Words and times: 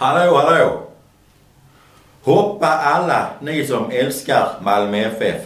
Hallå, 0.00 0.36
hallå! 0.36 0.82
Hoppa 2.24 2.66
alla 2.66 3.26
ni 3.40 3.66
som 3.66 3.90
älskar 3.90 4.48
Malmö 4.62 4.98
FF. 4.98 5.42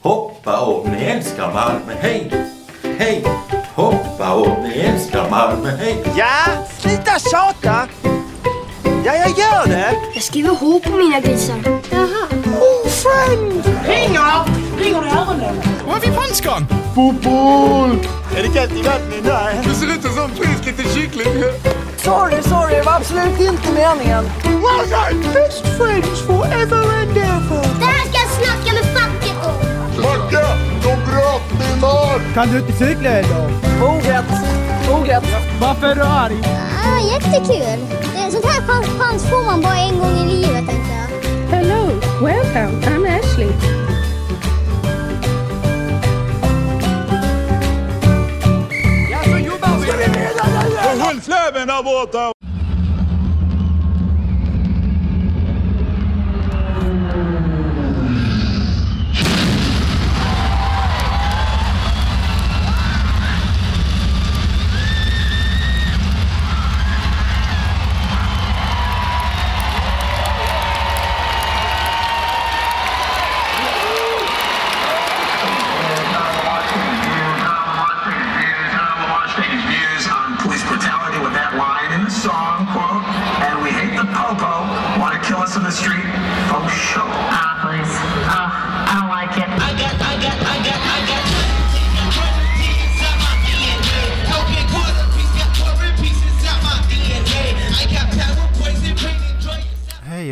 Hoppa 0.00 0.60
om 0.60 0.88
ni 0.88 1.04
älskar 1.04 1.52
Malmö, 1.54 1.92
hej! 2.00 2.32
Hej! 2.98 3.24
Hoppa 3.74 4.34
om 4.34 4.62
ni 4.62 4.78
älskar 4.78 5.30
Malmö, 5.30 5.70
hej! 5.70 6.04
Ja, 6.16 6.66
sluta 6.78 7.18
tjata! 7.18 7.88
Ja, 9.04 9.14
jag 9.14 9.28
gör 9.28 9.66
det! 9.66 9.94
Jag 10.14 10.22
skriver 10.22 10.50
H 10.54 10.80
på 10.84 10.90
mina 10.90 11.20
grisar. 11.20 11.56
Jaha. 11.90 12.28
Oh, 12.60 12.88
friend! 12.88 13.64
Ringer! 13.86 14.44
Ringer 14.78 15.02
det 15.02 15.10
öronen? 15.10 15.62
Var 15.86 15.96
är 15.96 16.00
vi 16.00 16.06
franskon? 16.06 16.66
Är 18.36 18.42
det 18.42 18.48
kallt 18.48 18.72
i 18.72 18.82
vattnet? 18.82 19.24
Nej. 19.24 19.60
Du 19.64 19.74
ser 19.74 19.86
ut 19.86 20.02
som 20.02 20.24
en 20.24 20.30
frisk 20.30 20.66
liten 20.66 20.94
kyckling. 20.94 21.28
Sorry, 22.08 22.42
sorry, 22.42 22.74
det 22.74 22.82
var 22.82 22.96
absolut 22.96 23.40
inte 23.40 23.72
meningen. 23.72 24.24
Well 24.44 24.86
done! 24.90 25.32
Best 25.34 25.66
friends 25.76 26.20
forever 26.26 26.82
and 27.00 27.16
ever. 27.16 27.62
Det 27.78 27.84
här 27.84 28.04
ska 28.08 28.18
jag 28.24 28.30
snacka 28.30 28.72
med 28.74 28.84
facket 28.96 29.36
om. 29.46 29.56
Macke, 30.02 30.46
de 30.82 30.94
bröt 31.06 31.50
min 31.60 31.84
arm! 31.84 32.20
Kan 32.34 32.48
du 32.48 32.58
inte 32.58 32.72
cykla 32.72 33.10
eller? 33.10 33.44
Orätt. 33.82 34.24
Orätt. 34.90 35.24
Varför 35.60 35.86
är 35.86 35.94
du 35.94 36.02
arg? 36.02 36.36
Ah, 36.84 37.00
jättekul. 37.12 37.86
Det 38.14 38.18
är 38.18 38.30
sånt 38.30 38.44
här 38.44 38.62
chans, 38.66 38.86
chans 38.98 39.22
får 39.30 39.44
man 39.46 39.60
bara 39.60 39.76
en 39.78 39.98
gång 39.98 40.18
i 40.18 40.36
livet 40.36 40.66
tänkte 40.66 40.92
jag. 40.92 41.56
Hello, 41.56 41.86
welcome. 42.22 42.82
I'm 42.86 43.18
Ashley. 43.18 43.52
Ja, 49.10 49.18
så 49.24 49.38
jobbar 49.38 49.68
vi. 49.80 50.57
Håll 51.00 51.20
fläven 51.20 51.70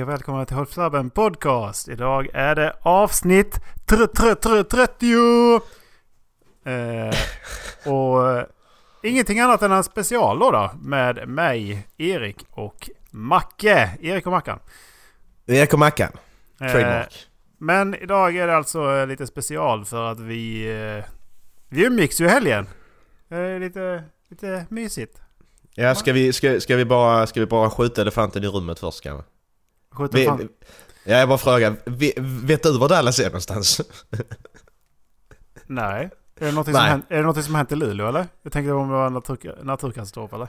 och 0.06 0.12
välkomna 0.12 0.44
till 0.44 0.56
Håll 0.56 1.10
Podcast. 1.10 1.88
Idag 1.88 2.28
är 2.32 2.54
det 2.54 2.76
avsnitt 2.82 3.60
tr- 3.86 4.12
tr- 4.12 4.34
tr- 4.34 4.62
30. 4.62 5.60
Eh, 6.64 7.14
och 7.92 8.30
eh, 8.30 8.44
ingenting 9.02 9.40
annat 9.40 9.62
än 9.62 9.72
en 9.72 9.84
special 9.84 10.38
då, 10.38 10.50
då 10.50 10.70
med 10.80 11.28
mig, 11.28 11.86
Erik 11.96 12.46
och 12.50 12.90
Macke. 13.10 13.90
Erik 14.00 14.26
och 14.26 14.32
Mackan. 14.32 14.58
Erik 15.46 15.72
och 15.72 15.78
Mackan. 15.78 16.12
Eh, 16.60 16.72
Trademark. 16.72 17.26
men 17.58 17.94
idag 17.94 18.36
är 18.36 18.46
det 18.46 18.56
alltså 18.56 18.96
eh, 18.96 19.06
lite 19.06 19.26
special 19.26 19.84
för 19.84 20.12
att 20.12 20.20
vi... 20.20 20.72
Eh, 20.98 21.04
vi 21.68 21.86
umgicks 21.86 22.20
ju 22.20 22.24
i 22.24 22.28
helgen. 22.28 22.66
Eh, 23.30 23.58
lite, 23.60 24.04
lite 24.30 24.66
mysigt. 24.68 25.20
Ja, 25.74 25.94
ska 25.94 26.12
vi, 26.12 26.32
ska, 26.32 26.60
ska, 26.60 26.76
vi 26.76 26.84
bara, 26.84 27.26
ska 27.26 27.40
vi 27.40 27.46
bara 27.46 27.70
skjuta 27.70 28.00
elefanten 28.00 28.44
i 28.44 28.46
rummet 28.46 28.78
först 28.78 29.02
kanske? 29.02 29.35
Skjuter 29.96 30.18
Vi, 30.18 30.24
fan- 30.24 30.48
ja, 31.04 31.16
jag 31.16 31.28
bara 31.28 31.38
frågar. 31.38 31.76
Vi, 31.84 32.12
vet 32.18 32.62
du 32.62 32.78
var 32.78 32.88
Dallas 32.88 33.18
är 33.18 33.24
någonstans? 33.24 33.80
Nej. 35.66 36.10
Är 36.40 36.46
det, 36.46 36.52
någonting 36.52 36.74
som 36.74 36.82
Nej. 36.82 36.90
hänt, 36.90 37.04
är 37.08 37.14
det 37.16 37.20
någonting 37.22 37.42
som 37.42 37.54
hänt 37.54 37.72
i 37.72 37.76
Luleå 37.76 38.08
eller? 38.08 38.26
Jag 38.42 38.52
tänkte 38.52 38.72
om 38.72 38.88
det 38.88 38.94
var 38.94 39.06
en 39.06 39.12
natur, 39.12 39.58
naturkatastrof 39.62 40.32
eller? 40.32 40.48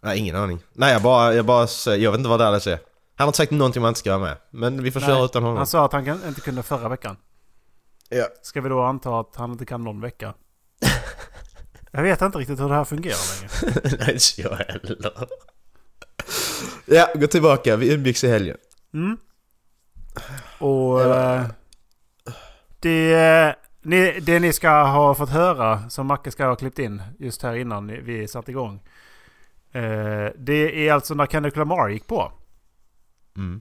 Nej, 0.00 0.18
ingen 0.18 0.36
aning. 0.36 0.58
Nej, 0.72 0.92
jag 0.92 1.02
bara, 1.02 1.34
jag 1.34 1.44
bara 1.44 1.68
jag 1.96 2.10
vet 2.10 2.18
inte 2.18 2.28
var 2.28 2.38
Dallas 2.38 2.66
är. 2.66 2.72
Han 2.72 3.24
har 3.24 3.26
inte 3.26 3.36
sagt 3.36 3.50
någonting 3.50 3.80
om 3.80 3.84
han 3.84 3.90
inte 3.90 4.00
ska 4.00 4.18
vara 4.18 4.28
med. 4.28 4.36
Men 4.50 4.82
vi 4.82 4.90
får 4.90 5.00
köra 5.00 5.24
utan 5.24 5.42
honom. 5.42 5.56
Han 5.56 5.66
sa 5.66 5.84
att 5.84 5.92
han 5.92 6.08
inte 6.28 6.40
kunde 6.40 6.62
förra 6.62 6.88
veckan. 6.88 7.16
Ja. 8.08 8.26
Ska 8.42 8.60
vi 8.60 8.68
då 8.68 8.82
anta 8.82 9.20
att 9.20 9.36
han 9.36 9.52
inte 9.52 9.64
kan 9.66 9.84
någon 9.84 10.00
vecka? 10.00 10.34
Jag 11.92 12.02
vet 12.02 12.22
inte 12.22 12.38
riktigt 12.38 12.60
hur 12.60 12.68
det 12.68 12.74
här 12.74 12.84
fungerar 12.84 13.40
längre. 13.40 13.96
Nej, 14.06 14.12
inte 14.12 14.42
jag 14.42 14.50
heller. 14.50 15.28
Ja, 16.86 17.08
gå 17.14 17.26
tillbaka. 17.26 17.76
Vi 17.76 17.94
umgicks 17.94 18.24
i 18.24 18.28
helgen. 18.28 18.56
Mm. 18.94 19.18
Och 20.58 21.02
eh, 21.02 21.46
det, 22.80 23.56
ni, 23.82 24.20
det 24.20 24.40
ni 24.40 24.52
ska 24.52 24.82
ha 24.82 25.14
fått 25.14 25.30
höra, 25.30 25.90
som 25.90 26.06
Macke 26.06 26.30
ska 26.30 26.46
ha 26.46 26.56
klippt 26.56 26.78
in 26.78 27.02
just 27.18 27.42
här 27.42 27.54
innan 27.54 27.86
vi 27.86 28.28
satte 28.28 28.50
igång. 28.50 28.82
Eh, 29.72 30.28
det 30.36 30.88
är 30.88 30.92
alltså 30.92 31.14
när 31.14 31.26
Kendrick 31.26 31.56
Lamar 31.56 31.88
gick 31.88 32.06
på. 32.06 32.32
Mm. 33.36 33.60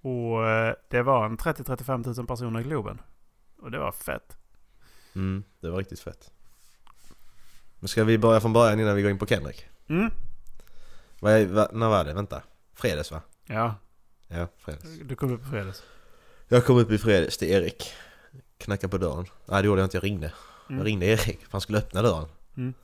Och 0.00 0.48
eh, 0.48 0.74
det 0.88 1.02
var 1.02 1.26
en 1.26 1.38
30-35 1.38 2.16
000 2.16 2.26
personer 2.26 2.60
i 2.60 2.62
Globen. 2.62 3.00
Och 3.62 3.70
det 3.70 3.78
var 3.78 3.92
fett. 3.92 4.36
Mm, 5.14 5.44
det 5.60 5.70
var 5.70 5.78
riktigt 5.78 6.00
fett. 6.00 6.30
Men 7.80 7.88
ska 7.88 8.04
vi 8.04 8.18
börja 8.18 8.40
från 8.40 8.52
början 8.52 8.80
innan 8.80 8.96
vi 8.96 9.02
går 9.02 9.10
in 9.10 9.18
på 9.18 9.26
Kendrick? 9.26 9.66
Mm. 9.88 10.10
Vad 11.20 11.32
är, 11.32 11.46
va, 11.46 11.68
när 11.72 11.88
var 11.88 12.04
det? 12.04 12.14
Vänta. 12.14 12.42
Fredags 12.74 13.12
va? 13.12 13.20
Ja, 13.46 13.74
Ja, 14.28 14.46
fredags. 14.58 14.84
du 15.04 15.16
kom 15.16 15.32
upp 15.32 15.42
på 15.44 15.48
fredags. 15.50 15.82
Jag 16.48 16.64
kom 16.64 16.78
upp 16.78 16.90
i 16.90 16.98
fredags 16.98 17.38
till 17.38 17.48
Erik. 17.48 17.92
Knackade 18.58 18.90
på 18.90 18.98
dörren. 18.98 19.26
Nej 19.46 19.62
det 19.62 19.66
gjorde 19.66 19.80
jag 19.80 19.86
inte, 19.86 19.96
jag 19.96 20.04
ringde. 20.04 20.32
Mm. 20.68 20.78
Jag 20.78 20.86
ringde 20.86 21.06
Erik 21.06 21.40
för 21.40 21.52
han 21.52 21.60
skulle 21.60 21.78
öppna 21.78 22.02
dörren. 22.02 22.28
Mm. 22.56 22.74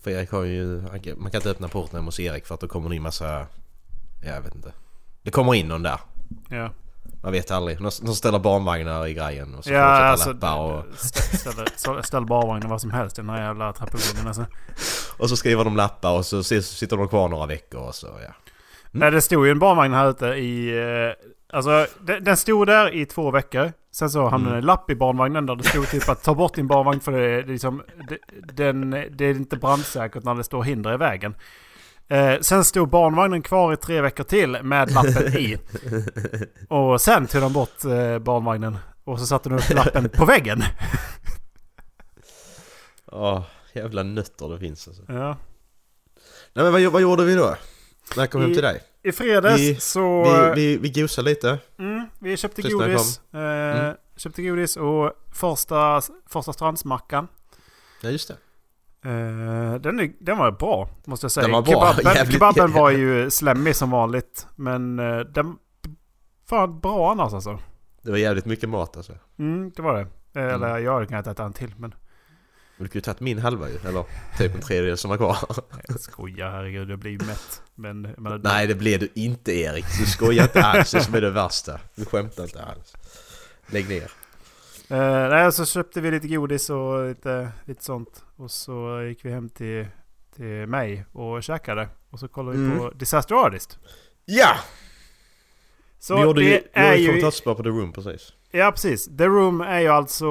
För 0.00 0.10
Erik 0.10 0.30
har 0.30 0.42
ju, 0.44 0.80
man 1.16 1.30
kan 1.30 1.38
inte 1.38 1.50
öppna 1.50 1.68
porten 1.68 1.96
hemma 1.96 2.06
hos 2.06 2.20
Erik 2.20 2.46
för 2.46 2.54
att 2.54 2.60
då 2.60 2.68
kommer 2.68 2.88
det 2.88 2.96
in 2.96 3.02
massa, 3.02 3.46
ja, 4.24 4.30
jag 4.34 4.40
vet 4.40 4.54
inte. 4.54 4.72
Det 5.22 5.30
kommer 5.30 5.54
in 5.54 5.68
någon 5.68 5.82
där. 5.82 6.00
Ja. 6.48 6.70
Man 7.22 7.32
vet 7.32 7.50
aldrig. 7.50 7.80
Någon 7.80 7.92
någon 8.02 8.14
ställer 8.14 8.38
barnvagnar 8.38 9.06
i 9.06 9.14
grejen 9.14 9.54
och 9.54 9.64
så 9.64 9.72
Ja, 9.72 9.78
de 9.78 10.10
alltså, 10.10 10.32
lappar 10.32 10.58
och, 10.58 10.84
stä- 10.94 11.36
ställ, 11.36 11.66
ställ, 11.76 12.04
ställ 12.04 12.26
barvagnen 12.26 12.70
vad 12.70 12.80
som 12.80 12.90
helst 12.90 13.18
i 13.18 13.22
den 13.22 13.30
här 13.30 13.42
jävla 13.42 13.72
trappuppgången. 13.72 14.26
Alltså. 14.26 14.46
och 15.18 15.28
så 15.28 15.36
skriver 15.36 15.64
de 15.64 15.76
lappar 15.76 16.12
och 16.12 16.26
så 16.26 16.42
sitter 16.42 16.96
de 16.96 17.08
kvar 17.08 17.28
några 17.28 17.46
veckor 17.46 17.80
och 17.80 17.94
så 17.94 18.06
ja. 18.06 18.34
Nej, 18.94 19.10
det 19.10 19.20
stod 19.20 19.46
ju 19.46 19.50
en 19.50 19.58
barnvagn 19.58 19.94
här 19.94 20.10
ute 20.10 20.26
i... 20.26 20.78
eh, 21.08 21.12
Alltså, 21.56 21.86
den, 22.00 22.24
den 22.24 22.36
stod 22.36 22.66
där 22.66 22.94
i 22.94 23.06
två 23.06 23.30
veckor. 23.30 23.72
Sen 23.92 24.10
så 24.10 24.28
hamnade 24.28 24.46
Mm. 24.54 24.58
en 24.58 24.66
lapp 24.66 24.90
i 24.90 24.94
barnvagnen 24.94 25.46
där 25.46 25.56
det 25.56 25.64
stod 25.64 25.88
typ 25.88 26.08
att 26.08 26.22
ta 26.22 26.34
bort 26.34 26.54
din 26.54 26.66
barnvagn 26.66 27.00
för 27.00 27.12
det, 27.12 27.18
är- 27.18 27.42
det, 27.42 27.48
är 27.50 27.52
liksom, 27.52 27.82
det, 28.08 28.18
den, 28.54 28.90
det 28.90 29.24
är 29.24 29.30
inte 29.30 29.56
brandsäkert 29.56 30.24
när 30.24 30.34
det 30.34 30.44
står 30.44 30.62
hinder 30.62 30.94
i 30.94 30.96
vägen. 30.96 31.34
Eh, 32.08 32.34
sen 32.40 32.64
stod 32.64 32.88
barnvagnen 32.88 33.42
kvar 33.42 33.72
i 33.72 33.76
tre 33.76 34.00
veckor 34.00 34.24
till 34.24 34.58
med 34.62 34.92
lappen 34.92 35.32
i. 35.36 35.56
Och 36.68 37.00
sen 37.00 37.26
tog 37.26 37.40
de 37.42 37.52
bort 37.52 37.84
eh, 37.84 38.18
barnvagnen. 38.18 38.78
Och 39.04 39.18
så 39.20 39.26
satte 39.26 39.48
de 39.48 39.54
upp 39.54 39.70
lappen 39.74 40.08
på 40.08 40.24
väggen. 40.24 40.62
Åh, 43.06 43.42
jävla 43.72 44.02
nötter 44.02 44.48
det 44.48 44.58
finns 44.58 44.88
alltså. 44.88 45.02
Ja. 45.08 45.36
Nej 46.52 46.64
men 46.64 46.72
vad, 46.72 46.82
vad 46.92 47.02
gjorde 47.02 47.24
vi 47.24 47.34
då? 47.34 47.56
När 48.16 48.26
kom 48.26 48.40
hem 48.40 48.52
till 48.52 48.62
dig? 48.62 48.82
I 49.02 49.12
fredags 49.12 49.60
Vi- 49.60 49.76
så... 49.80 50.22
Vi, 50.54 50.76
vi, 50.76 50.76
vi 50.90 51.00
gosade 51.02 51.28
lite. 51.30 51.58
Mm, 51.78 52.06
vi 52.18 52.36
köpte 52.36 52.62
Precis 52.62 52.78
godis. 52.78 53.20
Eh, 53.34 53.40
Mm. 53.84 53.94
Köpte 54.16 54.42
godis 54.42 54.76
och 54.76 55.12
första, 55.32 56.00
första 56.26 56.52
strandsmackan. 56.52 57.28
Ja 58.00 58.10
just 58.10 58.28
det. 58.28 58.34
Eh, 59.10 59.74
den, 59.80 60.14
den 60.20 60.38
var 60.38 60.50
bra, 60.50 60.88
måste 61.04 61.24
jag 61.24 61.30
säga. 61.30 61.42
Den 61.42 61.52
var 61.52 61.62
bra, 61.62 61.72
Kebaben, 61.94 62.04
jävligt- 62.16 62.32
kebaben 62.34 62.72
var 62.72 62.90
ju 62.90 63.30
slemmig 63.30 63.76
som 63.76 63.90
vanligt. 63.90 64.46
Men 64.56 64.98
eh, 64.98 65.18
den... 65.18 65.56
Fan 66.48 66.80
bra 66.80 67.10
annars 67.10 67.32
alltså. 67.32 67.58
Det 68.02 68.10
var 68.10 68.18
jävligt 68.18 68.44
mycket 68.44 68.68
mat 68.68 68.96
alltså. 68.96 69.12
Mm, 69.38 69.72
det 69.76 69.82
var 69.82 69.94
det. 69.94 70.40
Eh, 70.40 70.54
Eller 70.54 70.78
jag 70.78 70.94
hade 70.94 71.06
kunnat 71.06 71.26
äta 71.26 71.44
en 71.44 71.52
till, 71.52 71.74
men... 71.78 71.94
Men 72.76 72.84
du 72.84 72.88
kunde 72.88 72.98
ju 72.98 73.00
tagit 73.00 73.20
min 73.20 73.38
halva 73.38 73.68
ju. 73.68 73.76
Eller 73.88 74.04
typ 74.38 74.54
en 74.54 74.60
tredjedel 74.60 74.96
som 74.98 75.10
var 75.10 75.16
kvar. 75.16 75.36
Jag 75.88 76.00
skojar, 76.00 76.50
herregud. 76.50 76.90
Jag 76.90 76.98
blir 76.98 77.10
ju 77.10 77.18
mätt. 77.18 77.62
Men, 77.74 78.02
men, 78.18 78.40
Nej 78.40 78.66
det 78.66 78.74
blev 78.74 79.00
du 79.00 79.08
inte 79.14 79.52
Erik. 79.52 79.84
Du 79.98 80.06
skojar 80.06 80.44
inte 80.44 80.62
alls. 80.62 80.90
Det 80.90 81.00
som 81.00 81.14
är 81.14 81.20
det 81.20 81.30
värsta. 81.30 81.80
Du 81.94 82.04
skämtar 82.04 82.42
inte 82.44 82.62
alls. 82.62 82.94
Lägg 83.66 83.88
ner. 83.88 84.10
Eh, 84.88 85.28
nej, 85.28 85.52
så 85.52 85.66
köpte 85.66 86.00
vi 86.00 86.10
lite 86.10 86.28
godis 86.28 86.70
och 86.70 87.08
lite, 87.08 87.52
lite 87.64 87.84
sånt. 87.84 88.24
Och 88.36 88.50
så 88.50 89.02
gick 89.08 89.24
vi 89.24 89.30
hem 89.30 89.48
till, 89.48 89.86
till 90.36 90.66
mig 90.66 91.04
och 91.12 91.42
käkade. 91.42 91.88
Och 92.10 92.20
så 92.20 92.28
kollade 92.28 92.58
vi 92.58 92.64
Mm. 92.64 92.78
på 92.78 92.90
Disaster 92.90 93.34
Artist. 93.34 93.78
Ja! 94.24 94.56
Så 95.98 96.16
vi 96.16 96.22
gjorde 96.22 96.42
ju, 96.44 96.50
det 96.50 96.56
vi 96.74 96.80
gjorde 96.80 96.88
är 96.88 96.94
ju 96.94 97.00
ju... 97.02 97.06
kommentarsspår 97.06 97.54
på 97.54 97.62
The 97.62 97.68
Room 97.68 97.92
precis. 97.92 98.32
Ja, 98.56 98.70
precis. 98.72 99.16
The 99.16 99.26
Room 99.26 99.60
är 99.60 99.80
ju 99.80 99.88
alltså... 99.88 100.26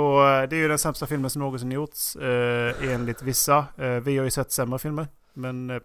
Det 0.49 0.55
är 0.55 0.59
ju 0.59 0.67
den 0.67 0.77
sämsta 0.79 1.07
filmen 1.07 1.29
som 1.29 1.39
någonsin 1.41 1.71
gjorts. 1.71 2.15
Eh, 2.15 2.91
enligt 2.93 3.21
vissa. 3.21 3.57
Eh, 3.77 3.85
vi 3.89 4.17
har 4.17 4.25
ju 4.25 4.31
sett 4.31 4.51
sämre 4.51 4.79
filmer. 4.79 5.07
Men... 5.33 5.69
Eh, 5.69 5.75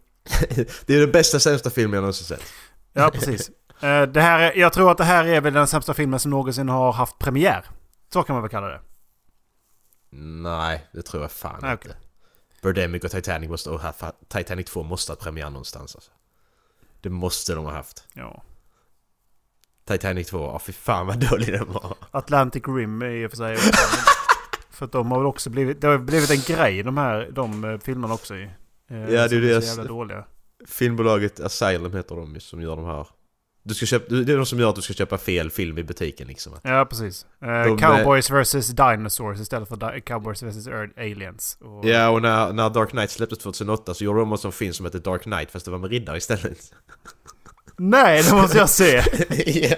Det 0.87 0.95
är 0.95 1.01
den 1.01 1.13
bästa 1.13 1.41
sämsta 1.41 1.71
filmen 1.71 1.95
jag 1.95 2.01
någonsin 2.01 2.27
sett. 2.27 2.43
ja, 2.93 3.11
precis. 3.15 3.51
Eh, 3.81 4.03
det 4.03 4.21
här 4.21 4.41
är, 4.41 4.57
jag 4.57 4.73
tror 4.73 4.91
att 4.91 4.99
det 4.99 5.05
här 5.05 5.25
är 5.25 5.41
väl 5.41 5.53
den 5.53 5.67
sämsta 5.67 5.95
filmen 5.95 6.21
som 6.21 6.31
någonsin 6.31 6.69
har 6.69 6.93
haft 6.93 7.19
premiär. 7.19 7.65
Så 8.13 8.23
kan 8.23 8.35
man 8.35 8.43
väl 8.43 8.51
kalla 8.51 8.67
det. 8.69 8.81
Nej, 10.43 10.87
det 10.93 11.03
tror 11.03 11.23
jag 11.23 11.33
fan 11.33 11.59
Nej, 11.63 11.73
inte. 11.73 11.97
Birdemic 12.63 13.05
och 13.05 13.11
Titanic 13.11 13.51
måste 13.51 13.71
ha- 13.71 14.13
Titanic 14.29 14.67
2 14.71 14.83
måste 14.83 15.13
ha 15.13 15.15
haft 15.17 15.25
premiär 15.25 15.51
någonstans 15.51 15.95
alltså. 15.95 16.11
Det 17.01 17.11
måste 17.11 17.55
de 17.55 17.65
ha 17.65 17.73
haft. 17.73 18.05
Ja. 18.13 18.43
Titanic 19.89 20.27
2, 20.29 20.39
ja 20.39 20.59
fy 20.59 20.73
fan 20.73 21.07
vad 21.07 21.19
dålig 21.31 21.53
den 21.53 21.73
var. 21.73 21.95
Atlantic 22.11 22.63
Rim 22.67 23.03
är 23.03 23.11
i 23.11 23.27
och 23.27 23.31
för 23.31 23.37
sig 23.37 23.57
för 24.71 24.85
att 24.85 24.93
de 24.93 25.11
har 25.11 25.19
väl 25.19 25.27
också 25.27 25.51
blivit... 25.51 25.81
Det 25.81 25.87
har 25.87 25.99
blivit 25.99 26.31
en 26.31 26.57
grej 26.57 26.83
de 26.83 26.97
här 26.99 27.29
de 27.33 27.65
eh, 27.65 27.79
filmerna 27.79 28.15
också 28.15 28.37
i. 28.37 28.43
Eh, 28.91 28.99
Ja, 29.15 29.29
det 29.29 29.37
är 29.37 29.61
så 29.61 29.67
jävla 29.67 29.85
dåliga. 29.85 30.25
Filmbolaget 30.67 31.41
Asylum 31.41 31.93
heter 31.93 32.17
de 32.17 32.35
ju 32.35 32.41
som 32.41 32.63
gör 32.63 32.77
de 32.77 32.85
här. 32.85 33.07
Du 33.63 33.75
ska 33.75 33.87
köpa, 33.87 34.15
det 34.15 34.33
är 34.33 34.37
de 34.37 34.47
som 34.47 34.59
gör 34.61 34.69
att 34.69 34.77
du 34.77 34.83
ska 34.83 34.95
köpa 34.95 35.19
fel 35.19 35.51
film 35.51 35.79
i 35.79 35.83
butiken 35.83 36.29
liksom. 36.29 36.53
Ja, 36.63 36.85
precis. 36.91 37.27
Eh, 37.43 37.49
De- 37.65 37.79
Cowboys 37.79 38.31
vs 38.31 38.69
Dinosaurs 38.69 39.41
istället 39.41 39.69
för 39.69 40.01
Cowboys 40.01 40.43
vs 40.43 40.67
Aliens. 40.97 41.59
Och, 41.61 41.85
Ja, 41.85 42.09
och 42.09 42.23
när, 42.23 42.53
när 42.53 42.71
Dark 42.71 42.91
Knight 42.91 43.11
släpptes 43.11 43.39
2008 43.39 43.95
så 43.95 44.05
gjorde 44.05 44.21
de 44.21 44.33
en 44.45 44.53
film 44.53 44.73
som 44.73 44.85
hette 44.85 44.99
Dark 44.99 45.23
Knight 45.23 45.51
fast 45.51 45.65
det 45.65 45.71
var 45.71 45.79
med 45.79 45.91
riddare 45.91 46.17
istället. 46.17 46.73
Nej, 47.81 48.23
det 48.23 48.35
måste 48.35 48.59
jag 48.59 48.69
se! 48.71 48.95
ja, 49.29 49.77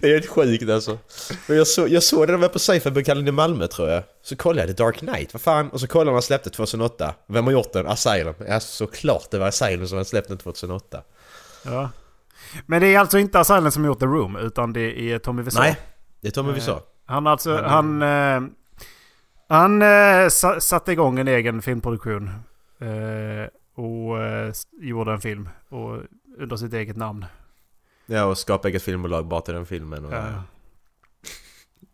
det 0.00 0.08
är 0.08 0.12
helt 0.12 0.26
sjukt 0.28 0.70
alltså. 0.70 0.98
Men 1.46 1.56
jag, 1.56 1.66
så, 1.66 1.86
jag 1.88 2.02
såg 2.02 2.20
det 2.20 2.26
när 2.26 2.32
jag 2.32 2.38
var 2.38 2.48
på 2.48 2.58
Sci-Fi-bokhandeln 2.58 3.28
i 3.28 3.32
Malmö 3.32 3.66
tror 3.66 3.88
jag. 3.88 4.02
Så 4.22 4.36
kollade 4.36 4.68
jag 4.68 4.76
The 4.76 4.82
Dark 4.82 4.96
Knight, 4.98 5.34
vad 5.34 5.40
fan? 5.42 5.68
Och 5.70 5.80
så 5.80 5.86
kollade 5.86 6.06
jag 6.06 6.12
när 6.12 6.16
han 6.16 6.22
släppte 6.22 6.50
2008. 6.50 7.14
Vem 7.28 7.44
har 7.44 7.52
gjort 7.52 7.72
den? 7.72 7.86
Asylum. 7.86 8.34
Ja, 8.48 8.60
såklart 8.60 9.30
det 9.30 9.38
var 9.38 9.46
Asylum 9.46 9.86
som 9.86 10.04
släppt 10.04 10.28
den 10.28 10.38
2008. 10.38 11.02
Ja. 11.64 11.90
Men 12.66 12.80
det 12.80 12.94
är 12.94 12.98
alltså 12.98 13.18
inte 13.18 13.40
Asylum 13.40 13.70
som 13.70 13.84
gjort 13.84 13.98
The 14.00 14.06
Room, 14.06 14.36
utan 14.36 14.72
det 14.72 15.12
är 15.12 15.18
Tommy 15.18 15.42
Wiseau. 15.42 15.62
Nej, 15.62 15.76
det 16.20 16.28
är 16.28 16.32
Tommy 16.32 16.52
Wiseau. 16.52 16.76
Eh, 16.76 16.82
Han 17.06 17.26
alltså, 17.26 17.56
Han- 17.56 18.02
han... 18.02 18.42
eh, 18.44 18.50
han 19.48 19.82
eh, 19.82 20.28
sa, 20.28 20.60
satte 20.60 20.92
igång 20.92 21.18
en 21.18 21.28
egen 21.28 21.62
filmproduktion. 21.62 22.28
Eh, 22.80 23.48
och 23.84 24.22
eh, 24.22 24.52
gjorde 24.80 25.12
en 25.12 25.20
film. 25.20 25.48
Och 25.68 25.96
under 26.40 26.56
sitt 26.56 26.72
eget 26.72 26.96
namn. 26.96 27.24
Ja, 28.06 28.24
och 28.24 28.38
skapa 28.38 28.68
eget 28.68 28.82
filmbolag 28.82 29.26
bara 29.26 29.40
till 29.40 29.54
den 29.54 29.66
filmen. 29.66 30.04
Och, 30.04 30.12
Ja. 30.12 30.42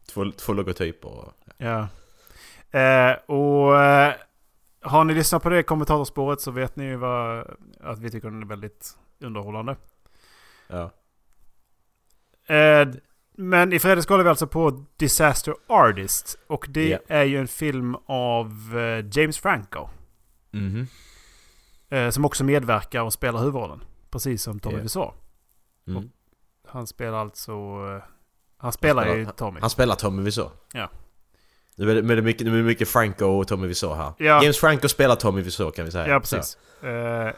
två, 0.09 0.31
två 0.37 0.53
logotyper 0.53 1.09
och... 1.09 1.33
Ja. 1.59 1.89
Eh, 2.81 3.13
och 3.27 3.83
eh, 3.83 4.15
har 4.81 5.05
ni 5.05 5.15
lyssnat 5.15 5.43
på 5.43 5.49
det 5.49 5.63
kommentatorspåret 5.63 6.41
så 6.41 6.51
vet 6.51 6.77
ni 6.77 6.85
ju 6.85 6.97
vad, 6.97 7.47
att 7.81 7.99
vi 7.99 8.11
tycker 8.11 8.31
den 8.31 8.43
är 8.43 8.47
väldigt 8.47 8.97
underhållande. 9.21 9.77
Ja. 10.69 10.91
Eh, 12.55 12.89
men 13.39 13.73
i 13.73 13.79
fredags 13.79 14.07
kollade 14.07 14.25
vi 14.25 14.31
alltså 14.31 14.47
på 14.47 14.85
Disaster 14.97 15.55
Artist. 15.67 16.39
Och 16.47 16.67
det 16.69 16.89
Ja. 16.89 16.99
är 17.09 17.25
ju 17.25 17.39
en 17.39 17.49
film 17.49 17.97
av 18.07 18.79
eh, 18.79 19.05
James 19.13 19.39
Franco. 19.39 19.89
Mhm. 20.51 20.87
Eh, 21.89 22.11
som 22.11 22.25
också 22.25 22.45
medverkar 22.45 23.03
och 23.03 23.13
spelar 23.13 23.39
huvudrollen. 23.41 23.81
Precis 24.11 24.43
som 24.43 24.61
Tommy 24.61 24.77
Ja. 24.77 24.83
Wiseau. 24.83 25.13
Mm. 25.89 26.11
Han 26.69 26.87
spelar 26.87 27.19
alltså... 27.19 27.53
Eh, 27.53 28.03
han 28.59 28.73
spelar 28.73 29.15
ju 29.17 29.27
Tommy. 29.27 29.61
Han 29.61 29.71
spelar 29.71 29.95
Tommy 29.95 30.23
Wiseau. 30.23 30.51
Ja. 30.73 30.91
Nu 31.77 31.91
är 31.91 31.95
det, 31.95 32.03
men 32.03 32.17
det 32.17 32.23
mycket, 32.23 32.47
nu 32.47 32.53
är 32.53 32.57
det 32.57 32.63
mycket 32.63 32.89
Franco 32.89 33.25
och 33.27 33.49
Tommy 33.49 33.67
Wiseau 33.67 33.95
här. 33.95 34.13
Ja. 34.19 34.43
James 34.43 34.59
Franco 34.59 34.89
spelar 34.89 35.17
Tommy 35.17 35.43
Wiseau 35.43 35.71
kan 35.71 35.85
vi 35.85 35.91
säga. 35.91 36.09
Ja, 36.09 36.21
precis. 36.21 36.59
Eh, 36.85 37.33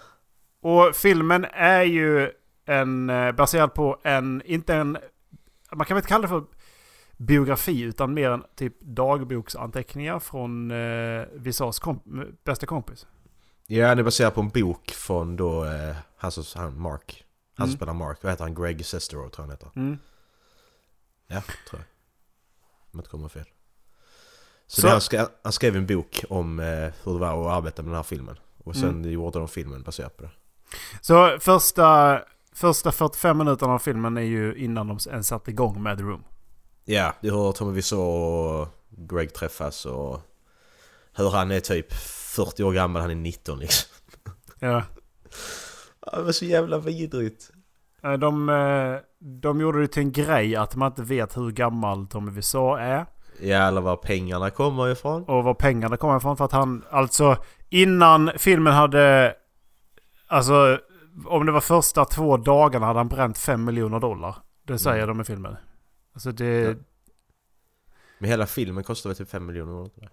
och 0.60 0.96
filmen 0.96 1.46
är 1.52 1.82
ju 1.82 2.30
en, 2.64 3.10
eh, 3.10 3.32
baserad 3.32 3.74
på 3.74 4.00
en, 4.04 4.42
inte 4.44 4.74
en, 4.74 4.98
man 5.72 5.86
kan 5.86 5.94
väl 5.94 5.98
inte 6.02 6.08
kalla 6.08 6.22
det 6.22 6.28
för 6.28 6.44
biografi 7.16 7.80
utan 7.82 8.14
mer 8.14 8.30
en 8.30 8.44
typ 8.56 8.80
dagboksanteckningar 8.80 10.18
från 10.18 10.70
eh, 10.70 11.24
Visas 11.32 11.82
komp- 11.82 12.34
bästa 12.44 12.66
kompis. 12.66 13.06
Ja, 13.70 13.94
det 13.94 14.00
är 14.00 14.04
baserat 14.04 14.34
på 14.34 14.40
en 14.40 14.48
bok 14.48 14.90
från 14.90 15.36
då, 15.36 15.64
eh, 15.64 15.96
han, 16.16 16.32
som, 16.32 16.44
han 16.60 16.80
Mark. 16.80 17.24
Han 17.56 17.66
Mm. 17.66 17.76
spelar 17.76 17.92
Mark. 17.94 18.18
Vad 18.22 18.32
heter 18.32 18.44
han? 18.44 18.54
Greg 18.54 18.86
Sestero 18.86 19.18
tror 19.20 19.32
jag 19.36 19.42
han 19.42 19.50
heter. 19.50 19.70
Mm. 19.76 19.98
Ja, 21.26 21.40
tror 21.40 21.80
jag. 21.80 21.80
Om 21.80 22.90
jag 22.92 22.98
inte 23.00 23.10
kommer 23.10 23.28
fel. 23.28 23.44
Så, 24.66 24.80
Så- 24.80 24.88
han, 24.88 25.00
skrev, 25.00 25.26
han 25.42 25.52
skrev 25.52 25.76
en 25.76 25.86
bok 25.86 26.24
om 26.30 26.60
eh, 26.60 26.66
hur 27.04 27.12
det 27.12 27.18
var 27.18 27.46
att 27.50 27.56
arbeta 27.56 27.82
med 27.82 27.90
den 27.90 27.96
här 27.96 28.02
filmen. 28.02 28.38
Och 28.64 28.76
sen 28.76 28.88
Mm. 28.88 29.10
gjorde 29.10 29.38
de 29.38 29.48
filmen 29.48 29.82
baserat 29.82 30.16
på 30.16 30.22
det. 30.22 30.30
Så 31.00 31.38
första, 31.40 32.20
första 32.52 32.92
45 32.92 33.38
minuterna 33.38 33.72
av 33.72 33.78
filmen 33.78 34.16
är 34.16 34.20
ju 34.22 34.54
innan 34.56 34.86
de 34.88 34.98
ens 35.10 35.26
satt 35.26 35.48
igång 35.48 35.82
med 35.82 35.98
The 35.98 36.04
Room. 36.04 36.24
Ja, 36.84 37.14
det 37.20 37.30
hör 37.30 37.52
Tommy 37.52 37.72
Wiseau 37.72 38.00
och 38.00 38.68
Greg 38.88 39.34
träffas 39.34 39.86
och 39.86 40.20
hur 41.16 41.30
han 41.30 41.50
är 41.50 41.60
typ 41.60 41.92
40 42.44 42.64
år 42.64 42.72
gammal, 42.72 43.02
han 43.02 43.10
är 43.10 43.14
19 43.14 43.58
liksom. 43.58 43.90
Ja. 44.58 44.82
Det 46.12 46.22
var 46.22 46.32
så 46.32 46.44
jävla 46.44 46.78
vidrigt. 46.78 47.50
Eh, 48.02 48.12
De, 48.12 48.48
eh, 48.48 48.96
de 49.18 49.60
gjorde 49.60 49.80
det 49.80 49.88
till 49.88 50.02
en 50.02 50.12
grej 50.12 50.56
att 50.56 50.76
man 50.76 50.92
inte 50.92 51.02
vet 51.02 51.36
hur 51.36 51.50
gammal 51.50 52.06
Tommy 52.06 52.30
Wiseau 52.30 52.74
är. 52.76 53.06
Ja, 53.40 53.56
eller 53.68 53.80
var 53.80 53.96
pengarna 53.96 54.50
kommer 54.50 54.88
ifrån. 54.88 55.24
Och 55.24 55.44
var 55.44 55.54
pengarna 55.54 55.96
kommer 55.96 56.16
ifrån. 56.16 56.36
För 56.36 56.44
att 56.44 56.52
han, 56.52 56.84
alltså 56.90 57.36
innan 57.68 58.30
filmen 58.36 58.72
hade... 58.72 59.34
Alltså 60.26 60.78
om 61.26 61.46
det 61.46 61.52
var 61.52 61.60
första 61.60 62.04
två 62.04 62.36
dagarna 62.36 62.86
hade 62.86 62.98
han 62.98 63.08
bränt 63.08 63.38
5 63.38 63.64
miljoner 63.64 64.00
dollar. 64.00 64.36
Det 64.62 64.78
säger 64.78 65.04
Mm. 65.04 65.16
de 65.16 65.20
i 65.20 65.24
filmen. 65.24 65.56
Alltså 66.14 66.32
det... 66.32 66.60
Ja. 66.60 66.74
Men 68.18 68.30
hela 68.30 68.46
filmen 68.46 68.84
kostar 68.84 69.10
väl 69.10 69.16
typ 69.16 69.30
5 69.30 69.46
miljoner 69.46 69.90
det? 69.94 70.08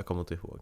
Jag 0.00 0.06
kommer 0.06 0.20
inte 0.20 0.34
ihåg. 0.34 0.60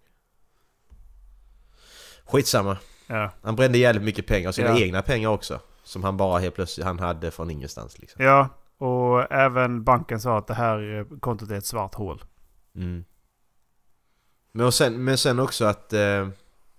Skitsamma. 2.24 2.76
Ja. 3.06 3.30
Han 3.42 3.56
brände 3.56 3.78
jävligt 3.78 4.04
mycket 4.04 4.26
pengar, 4.26 4.52
sina 4.52 4.68
Ja. 4.68 4.78
egna 4.78 5.02
pengar 5.02 5.28
också. 5.28 5.60
Som 5.84 6.04
han 6.04 6.16
bara 6.16 6.38
helt 6.38 6.54
plötsligt 6.54 6.86
han 6.86 6.98
hade 6.98 7.30
från 7.30 7.50
ingenstans 7.50 7.98
liksom. 7.98 8.24
Ja, 8.24 8.48
och 8.78 9.32
även 9.32 9.84
banken 9.84 10.20
sa 10.20 10.38
att 10.38 10.46
det 10.46 10.54
här 10.54 10.98
eh, 10.98 11.18
kontot 11.20 11.50
är 11.50 11.54
ett 11.58 11.66
svart 11.66 11.94
hål. 11.94 12.24
Mm. 12.74 13.04
Men, 14.52 14.66
och 14.66 14.74
sen, 14.74 15.04
men 15.04 15.18
sen 15.18 15.38
också 15.40 15.64
att... 15.64 15.92
Eh, 15.92 16.28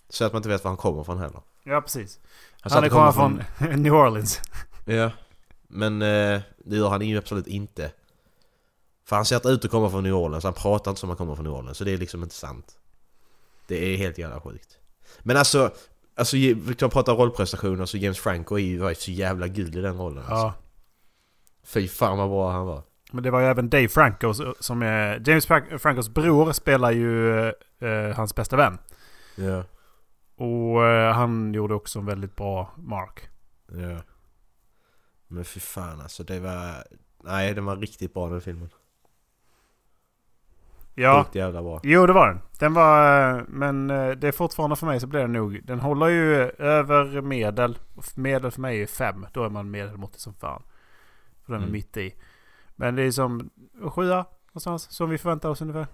så 0.10 0.26
att 0.26 0.34
man 0.34 0.40
inte 0.40 0.50
vet 0.50 0.64
var 0.64 0.70
han 0.72 0.78
kommer 0.78 1.04
från 1.04 1.18
heller. 1.18 1.42
Ja, 1.64 1.82
precis. 1.82 2.20
Han 2.62 2.78
att 2.78 2.84
är 2.84 2.90
kommer 2.90 3.12
kommer 3.12 3.46
från 3.60 3.82
New 3.82 3.94
Orleans. 3.94 4.42
Ja. 4.86 5.12
Men 5.68 6.02
eh, 6.02 6.42
det 6.58 6.76
gör 6.76 6.90
han 6.90 7.02
ju 7.02 7.18
absolut 7.18 7.48
inte. 7.48 7.92
För 9.10 9.16
han 9.16 9.26
ser 9.26 9.36
inte 9.36 9.50
ut 9.50 9.66
att 9.66 9.72
komma 9.72 9.90
från 9.90 10.04
New 10.04 10.14
Orleans, 10.14 10.44
han 10.44 10.54
pratar 10.54 10.92
inte 10.92 11.00
som 11.00 11.10
han 11.10 11.18
kommer 11.18 11.36
från 11.36 11.46
New 11.46 11.54
Orleans. 11.54 11.78
Så 11.78 11.84
det 11.84 11.94
är 11.94 11.98
liksom 11.98 12.24
inte 12.24 12.36
sant. 12.36 12.80
Det 13.68 13.94
är 13.94 13.98
helt 13.98 14.18
jävla 14.18 14.42
sjukt. 14.42 14.78
Men 15.20 15.38
alltså, 15.38 15.72
alltså 16.16 16.38
vi 16.38 16.76
kan 16.78 16.90
prata 16.90 17.12
rollprestationer, 17.12 17.86
så 17.86 17.98
James 17.98 18.20
Franco 18.20 18.56
är 18.56 18.60
ju 18.60 18.96
så 18.96 19.12
jävla 19.12 19.48
gud 19.48 19.76
i 19.76 19.82
den 19.82 19.98
rollen. 19.98 20.24
Ja. 20.28 20.34
Alltså. 20.34 20.62
Fy 21.64 21.88
fan 21.88 22.18
vad 22.18 22.30
bra 22.30 22.52
han 22.52 22.66
var. 22.66 22.84
Men 23.12 23.24
det 23.24 23.32
var 23.32 23.40
ju 23.40 23.46
även 23.46 23.70
Dave 23.70 23.88
Franco 23.88 24.34
som 24.60 24.82
är... 24.82 25.30
James 25.30 25.46
Francos 25.82 26.10
bror 26.10 26.52
spelar 26.52 26.92
ju 26.92 27.48
eh, 27.80 28.16
hans 28.16 28.36
bästa 28.36 28.56
vän. 28.56 28.78
Ja. 29.36 29.64
Och 30.36 30.86
eh, 30.86 31.14
han 31.14 31.54
gjorde 31.54 31.74
också 31.74 32.00
en 32.00 32.06
väldigt 32.06 32.36
bra 32.36 32.74
Mark. 32.78 33.30
Ja. 33.68 34.02
Men 35.28 35.46
fy 35.46 35.60
fan 35.60 36.02
alltså, 36.02 36.24
det 36.24 36.40
var... 36.40 36.84
Nej, 37.24 37.54
den 37.54 37.66
var 37.66 37.78
riktigt 37.78 38.14
bra 38.14 38.30
den 38.30 38.42
filmen. 38.42 38.70
Ja. 41.02 41.24
Sjukt 41.24 41.36
jävla 41.36 41.62
bra. 41.64 41.80
Jo, 41.84 42.06
det 42.06 42.14
var 42.14 42.28
den. 42.28 42.40
Den 42.60 42.74
var... 42.74 43.30
eh, 43.38 43.44
Men 43.48 43.90
eh, 43.90 44.10
det 44.12 44.28
är 44.28 44.32
fortfarande 44.32 44.76
för 44.76 44.86
mig 44.86 45.00
så 45.00 45.08
blir 45.08 45.20
den 45.20 45.32
nog... 45.34 45.60
Den 45.64 45.80
håller 45.80 46.08
ju 46.08 46.36
över 46.58 47.22
medel. 47.22 47.78
Medel 48.16 48.52
för 48.52 48.62
mig 48.62 48.82
är 48.82 48.88
fem. 48.88 49.26
Då 49.34 49.44
är 49.44 49.50
man 49.50 49.72
medelmåttig 49.72 50.22
som 50.22 50.34
fan. 50.34 50.64
För 51.46 51.54
den 51.54 51.62
är 51.62 51.66
Mm. 51.68 51.74
mitt 51.74 51.98
i. 51.98 52.16
Men 52.76 52.96
det 52.96 53.04
är 53.04 53.12
som 53.12 53.50
sjua 53.96 54.26
någonstans. 54.48 54.84
Som 54.92 55.10
vi 55.10 55.18
förväntar 55.18 55.50
oss 55.50 55.62
ungefär. 55.62 55.88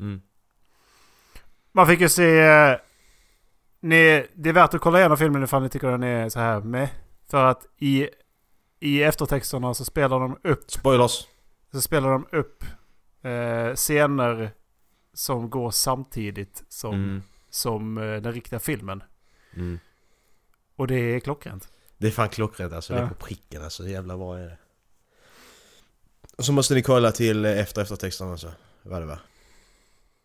Mm. 0.00 0.20
Man 1.72 1.86
fick 1.86 2.00
ju 2.00 2.08
se... 2.08 2.38
eh, 2.40 2.76
Ni, 3.80 4.26
det 4.34 4.48
är 4.48 4.52
värt 4.52 4.74
att 4.74 4.80
kolla 4.80 4.98
igenom 4.98 5.16
filmen 5.16 5.42
ifall 5.42 5.62
ni 5.62 5.68
tycker 5.68 5.90
den 5.90 6.02
är 6.02 6.28
så 6.28 6.40
här 6.40 6.60
med. 6.60 6.88
För 7.30 7.44
att 7.44 7.66
i, 7.78 8.08
i 8.80 9.02
eftertexterna 9.02 9.74
så 9.74 9.84
spelar 9.84 10.20
de 10.20 10.38
upp... 10.42 10.70
Spoilers! 10.70 11.26
Så 11.72 11.80
spelar 11.80 12.10
de 12.10 12.26
upp 12.32 12.64
eh, 13.26 13.74
scener 13.74 14.50
som 15.12 15.50
går 15.50 15.70
samtidigt 15.70 16.64
som 16.68 16.94
Mm. 16.94 17.22
som 17.50 17.98
eh, 17.98 18.22
den 18.22 18.32
riktiga 18.32 18.58
filmen. 18.58 19.02
Mm. 19.54 19.78
Och 20.76 20.86
det 20.86 20.94
är 20.94 21.20
klockrent. 21.20 21.68
Det 21.98 22.06
är 22.06 22.10
fan 22.10 22.28
klockrent 22.28 22.72
alltså. 22.72 22.92
Det 22.92 22.98
Ja. 22.98 23.04
är 23.04 23.08
på 23.08 23.14
pricken 23.14 23.62
alltså. 23.64 23.88
Jävlar 23.88 24.16
vad 24.16 24.40
är 24.40 24.46
det? 24.46 24.58
Och 26.36 26.44
så 26.44 26.52
måste 26.52 26.74
ni 26.74 26.82
kolla 26.82 27.12
till 27.12 27.44
eh, 27.44 27.58
efter 27.60 27.82
eftertexterna 27.82 28.30
alltså. 28.30 28.52
Vad 28.82 29.02
det 29.02 29.06
var. 29.06 29.18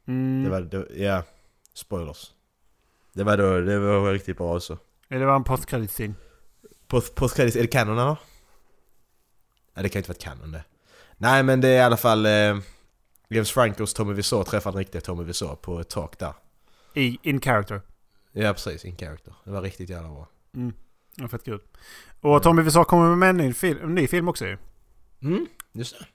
Mm. 0.07 0.43
Det 0.43 0.49
var, 0.49 0.61
det, 0.61 0.87
ja. 1.03 1.23
Spoilers. 1.73 2.31
Det 3.13 3.23
var 3.23 3.37
då, 3.37 3.61
det 3.61 3.79
var 3.79 4.13
riktigt 4.13 4.37
bra 4.37 4.53
alltså. 4.53 4.77
Ja, 5.07 5.17
Det 5.19 5.25
var 5.25 5.35
en 5.35 5.43
postkredit-scene. 5.43 6.13
Post- 6.87 7.39
är 7.39 7.61
det 7.61 7.67
kanon 7.67 7.97
eller? 7.99 8.17
Nej 9.73 9.83
det 9.83 9.89
kan 9.89 9.99
inte 9.99 10.09
vara 10.09 10.19
kanon 10.19 10.51
det. 10.51 10.63
Nej 11.17 11.43
men 11.43 11.61
det 11.61 11.67
är 11.67 11.75
i 11.77 11.81
alla 11.81 11.97
fall 11.97 12.25
eh, 12.25 12.57
James 13.33 13.51
Francos 13.51 13.93
Tommy 13.93 14.13
Wiseau 14.13 14.43
träffar 14.43 14.71
den 14.71 14.77
riktiga 14.77 15.01
Tommy 15.01 15.23
Wiseau 15.23 15.55
på 15.55 15.79
ett 15.79 15.89
tak 15.89 16.19
där. 16.19 16.33
I 16.93 17.19
in 17.21 17.41
character. 17.41 17.81
Ja 18.31 18.53
precis, 18.53 18.85
in 18.85 18.97
character. 18.97 19.33
Det 19.43 19.51
var 19.51 19.61
riktigt 19.61 19.89
jävla 19.89 20.09
bra. 20.09 20.27
Mm. 20.55 20.73
Det 21.15 21.21
var 21.21 21.29
fett 21.29 21.45
kul. 21.45 21.59
Och 22.21 22.43
Tommy 22.43 22.61
Wiseau 22.61 22.85
kommer 22.85 23.15
med 23.15 23.29
en 23.29 23.37
ny 23.37 23.53
film, 23.53 23.79
en 23.83 23.95
ny 23.95 24.07
film 24.07 24.27
också 24.27 24.45
ju. 24.45 24.57
Mm, 25.21 25.47
just 25.71 25.99
det. 25.99 26.05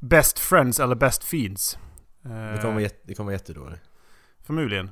Best 0.00 0.38
Friends 0.38 0.80
eller 0.80 0.94
Best 0.94 1.24
Fiends. 1.24 1.78
Det 2.22 2.58
kommer, 2.62 2.80
jätte, 2.80 2.98
det 3.02 3.14
kommer 3.14 3.32
jättedåligt. 3.32 3.82
Förmodligen. 4.42 4.90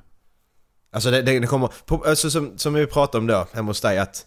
Alltså 0.90 1.10
det, 1.10 1.22
det, 1.22 1.38
det 1.38 1.46
kommer, 1.46 1.70
på, 1.86 2.04
alltså 2.04 2.30
som, 2.30 2.58
som 2.58 2.74
vi 2.74 2.86
pratade 2.86 3.18
om 3.18 3.26
då 3.26 3.46
hemma 3.52 3.70
hos 3.70 3.80
dig 3.80 3.98
att 3.98 4.26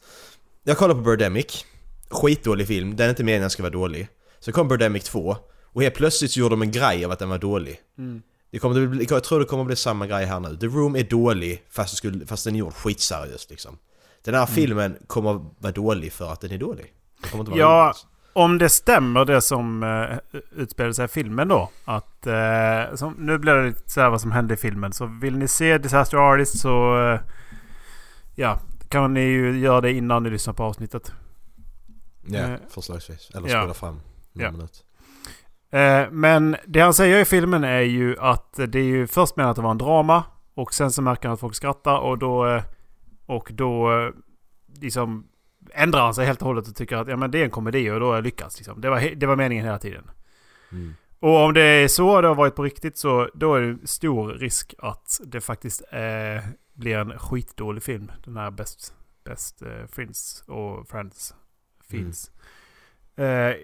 Jag 0.63 0.77
kollar 0.77 0.95
på 0.95 1.01
Birdemic 1.01 1.65
Skitdålig 2.09 2.67
film, 2.67 2.95
den 2.95 3.05
är 3.05 3.09
inte 3.09 3.23
meningen 3.23 3.41
att 3.41 3.43
den 3.43 3.49
ska 3.49 3.63
vara 3.63 3.73
dålig 3.73 4.07
Så 4.39 4.51
kom 4.51 4.67
Birdemic 4.67 5.03
2 5.03 5.37
Och 5.77 5.83
helt 5.83 5.95
plötsligt 5.95 6.31
så 6.31 6.39
gjorde 6.39 6.53
de 6.53 6.61
en 6.61 6.71
grej 6.71 7.05
av 7.05 7.11
att 7.11 7.19
den 7.19 7.29
var 7.29 7.37
dålig 7.37 7.79
Mm. 7.97 8.21
det 8.51 8.59
kommer, 8.59 8.83
att 8.83 8.89
bli- 8.89 9.07
Jag 9.09 9.23
tror 9.23 9.39
det 9.39 9.45
kommer 9.45 9.63
bli 9.63 9.75
samma 9.75 10.07
grej 10.07 10.25
här 10.25 10.39
nu 10.39 10.57
The 10.57 10.65
Room 10.65 10.95
är 10.95 11.03
dålig 11.03 11.63
fast, 11.69 11.93
det 11.93 11.97
skulle, 11.97 12.25
fast 12.25 12.43
den 12.45 12.55
är 12.55 12.59
gjord 12.59 12.73
skitseriöst 12.73 13.49
liksom 13.49 13.77
Den 14.23 14.33
här 14.33 14.45
filmen 14.45 14.97
kommer 15.07 15.45
vara 15.59 15.71
dålig 15.73 16.13
för 16.13 16.31
att 16.33 16.41
den 16.41 16.51
är 16.51 16.57
dålig 16.57 16.93
Den 17.31 17.45
Ja, 17.55 17.83
rolig. 17.85 17.95
om 18.33 18.57
det 18.57 18.69
stämmer 18.69 19.25
det 19.25 19.41
som 19.41 19.83
uh, 19.83 20.17
utspelar 20.55 20.91
sig 20.91 21.05
i 21.05 21.07
filmen 21.07 21.47
då. 21.47 21.69
Att 21.85 22.27
eh, 22.27 22.95
som, 22.95 23.13
nu 23.17 23.37
blir 23.37 23.53
det 23.53 23.67
lite 23.67 23.89
så 23.91 24.01
här 24.01 24.09
vad 24.09 24.21
som 24.21 24.31
hände 24.31 24.53
i 24.53 24.57
filmen. 24.57 24.93
Så 24.93 25.05
vill 25.05 25.37
ni 25.37 25.47
se 25.47 25.77
Disaster 25.77 26.17
Artist 26.17 26.59
så 26.59 26.99
eh, 27.13 27.19
ja, 28.35 28.59
kan 28.89 29.13
ni 29.13 29.21
ju 29.21 29.59
göra 29.59 29.81
det 29.81 29.91
innan 29.91 30.23
ni 30.23 30.29
lyssnar 30.29 30.53
på 30.53 30.63
avsnittet. 30.63 31.11
Ja, 32.25 32.39
eh, 32.39 32.55
förslagsvis 32.69 33.31
Eller 33.33 33.49
ja. 33.49 33.61
spola 33.61 33.73
fram 33.73 33.93
någon 34.33 34.43
Ja. 34.45 34.51
minut 34.51 34.83
Eh, 35.69 36.11
men 36.11 36.55
det 36.65 36.79
han 36.79 36.93
säger 36.93 37.19
i 37.19 37.25
filmen 37.25 37.63
är 37.63 37.81
ju 37.81 38.15
att 38.19 38.53
det 38.67 38.79
är 38.79 38.83
ju 38.83 39.07
först 39.07 39.35
menat 39.35 39.49
att 39.49 39.55
det 39.55 39.61
var 39.61 39.71
en 39.71 39.77
drama. 39.77 40.23
Och 40.53 40.73
sen 40.73 40.91
så 40.91 41.01
märker 41.01 41.27
han 41.27 41.33
att 41.33 41.39
folk 41.39 41.55
skrattar 41.55 41.97
och 41.97 42.17
då... 42.17 42.47
eh, 42.47 42.63
Och 43.25 43.49
då 43.53 43.91
eh, 43.91 44.11
liksom 44.81 45.27
ändrar 45.73 46.01
han 46.01 46.13
sig 46.13 46.25
helt 46.25 46.41
och 46.41 46.47
hållet 46.47 46.67
och 46.67 46.75
tycker 46.75 46.95
att 46.97 47.07
ja, 47.07 47.15
men 47.15 47.31
det 47.31 47.39
är 47.39 47.43
en 47.43 47.49
komedi 47.49 47.89
och 47.91 47.99
då 47.99 48.07
har 48.07 48.15
jag 48.15 48.23
lyckats. 48.23 48.57
Liksom. 48.57 48.81
Det, 48.81 48.89
var, 48.89 49.15
det 49.15 49.25
var 49.25 49.35
meningen 49.35 49.65
hela 49.65 49.79
tiden. 49.79 50.09
Mm. 50.71 50.93
Och 51.19 51.35
om 51.45 51.53
det 51.53 51.61
är 51.61 51.87
så 51.87 52.21
det 52.21 52.27
har 52.27 52.35
varit 52.35 52.55
på 52.55 52.63
riktigt 52.63 52.97
så 52.97 53.29
då 53.33 53.55
är 53.55 53.61
det 53.61 53.87
stor 53.87 54.29
risk 54.33 54.73
att 54.79 55.19
det 55.25 55.41
faktiskt 55.41 55.81
eh, 55.91 56.49
blir 56.73 56.97
en 56.97 57.19
skitdålig 57.19 57.83
film. 57.83 58.11
Den 58.25 58.37
här 58.37 58.51
Best, 58.51 58.93
best 59.25 59.61
eh, 59.61 59.85
Friends 59.91 60.43
och 60.47 60.87
Friends 60.87 61.35
Fiends. 61.89 62.31
Eh, 63.15 63.55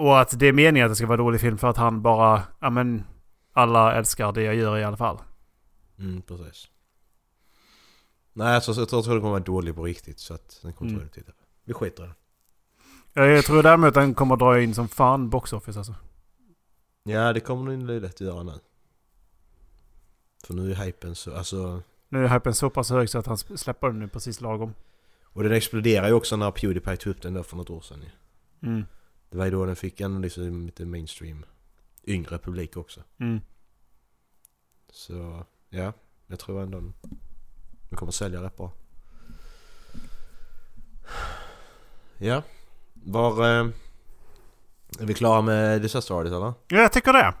och 0.00 0.20
att 0.20 0.38
det 0.38 0.46
är 0.46 0.52
meningen 0.52 0.86
att 0.86 0.90
det 0.92 0.96
ska 0.96 1.06
vara 1.06 1.14
en 1.14 1.24
dålig 1.24 1.40
film 1.40 1.58
för 1.58 1.68
att 1.68 1.76
han 1.76 2.02
bara, 2.02 2.42
ja 2.60 2.70
men 2.70 3.04
alla 3.52 3.94
älskar 3.94 4.32
det 4.32 4.42
jag 4.42 4.54
gör 4.54 4.78
i 4.78 4.84
alla 4.84 4.96
fall. 4.96 5.18
Mm, 5.98 6.22
precis. 6.22 6.68
Nej, 8.32 8.54
alltså, 8.54 8.70
jag 8.72 8.88
tror 8.88 8.98
jag 8.98 9.04
tror 9.04 9.14
det 9.14 9.20
kommer 9.20 9.30
vara 9.30 9.42
dålig 9.42 9.74
på 9.74 9.84
riktigt 9.84 10.18
så 10.18 10.34
att 10.34 10.58
den 10.62 10.72
kommer 10.72 10.90
Mm. 10.90 11.00
mm. 11.02 11.12
titta 11.12 11.32
på. 11.32 11.38
Vi 11.64 11.72
skiter 11.74 12.02
i 12.02 12.06
den. 12.06 12.14
Ja, 13.12 13.26
Jag 13.26 13.44
tror 13.44 13.62
däremot 13.62 13.88
att 13.88 13.94
den 13.94 14.14
kommer 14.14 14.36
dra 14.36 14.60
in 14.62 14.74
som 14.74 14.88
fan 14.88 15.30
box 15.30 15.52
office 15.52 15.78
alltså. 15.78 15.94
Ja, 17.02 17.32
det 17.32 17.40
kommer 17.40 17.76
nog 17.76 17.88
lätt 17.88 18.14
att 18.14 18.20
göra 18.20 18.42
nu. 18.42 18.52
För 20.46 20.54
nu 20.54 20.70
är 20.72 20.74
hypen 20.74 21.14
så, 21.14 21.34
alltså... 21.36 21.82
Nu 22.08 22.24
är 22.24 22.28
hypen 22.28 22.54
så 22.54 22.70
pass 22.70 22.90
hög 22.90 23.10
så 23.10 23.18
att 23.18 23.26
han 23.26 23.38
släpper 23.38 23.86
den 23.86 23.98
nu 23.98 24.08
precis 24.08 24.40
lagom. 24.40 24.74
Och 25.22 25.42
den 25.42 25.52
exploderar 25.52 26.08
ju 26.08 26.14
också 26.14 26.36
när 26.36 26.50
Pewdiepie 26.50 26.96
tog 26.96 27.10
upp 27.10 27.22
den 27.22 27.34
då 27.34 27.42
för 27.42 27.56
något 27.56 27.70
år 27.70 27.80
sedan 27.80 28.02
ju. 28.02 28.10
Mm. 28.68 28.84
Det 29.30 29.36
var 29.38 29.44
ju 29.44 29.50
då 29.50 29.66
den 29.66 29.76
fick 29.76 30.00
en 30.00 30.20
liksom 30.22 30.66
lite 30.66 30.86
mainstream, 30.86 31.44
yngre 32.06 32.38
publik 32.38 32.76
också. 32.76 33.00
Mm. 33.20 33.40
Så, 34.92 35.44
ja. 35.68 35.92
Jag 36.26 36.38
tror 36.38 36.62
ändå 36.62 36.78
den 36.80 36.92
den 37.90 37.96
kommer 37.98 38.12
sälja 38.12 38.42
rätt 38.42 38.56
bra. 38.56 38.72
Ja. 42.18 42.42
Var... 42.94 43.30
Eh, 43.60 43.66
är 45.00 45.06
vi 45.06 45.14
klara 45.14 45.40
med 45.42 45.82
Disaster 45.82 46.14
Artist 46.14 46.34
eller? 46.34 46.52
Ja, 46.68 46.80
jag 46.80 46.92
tycker 46.92 47.12
det. 47.12 47.34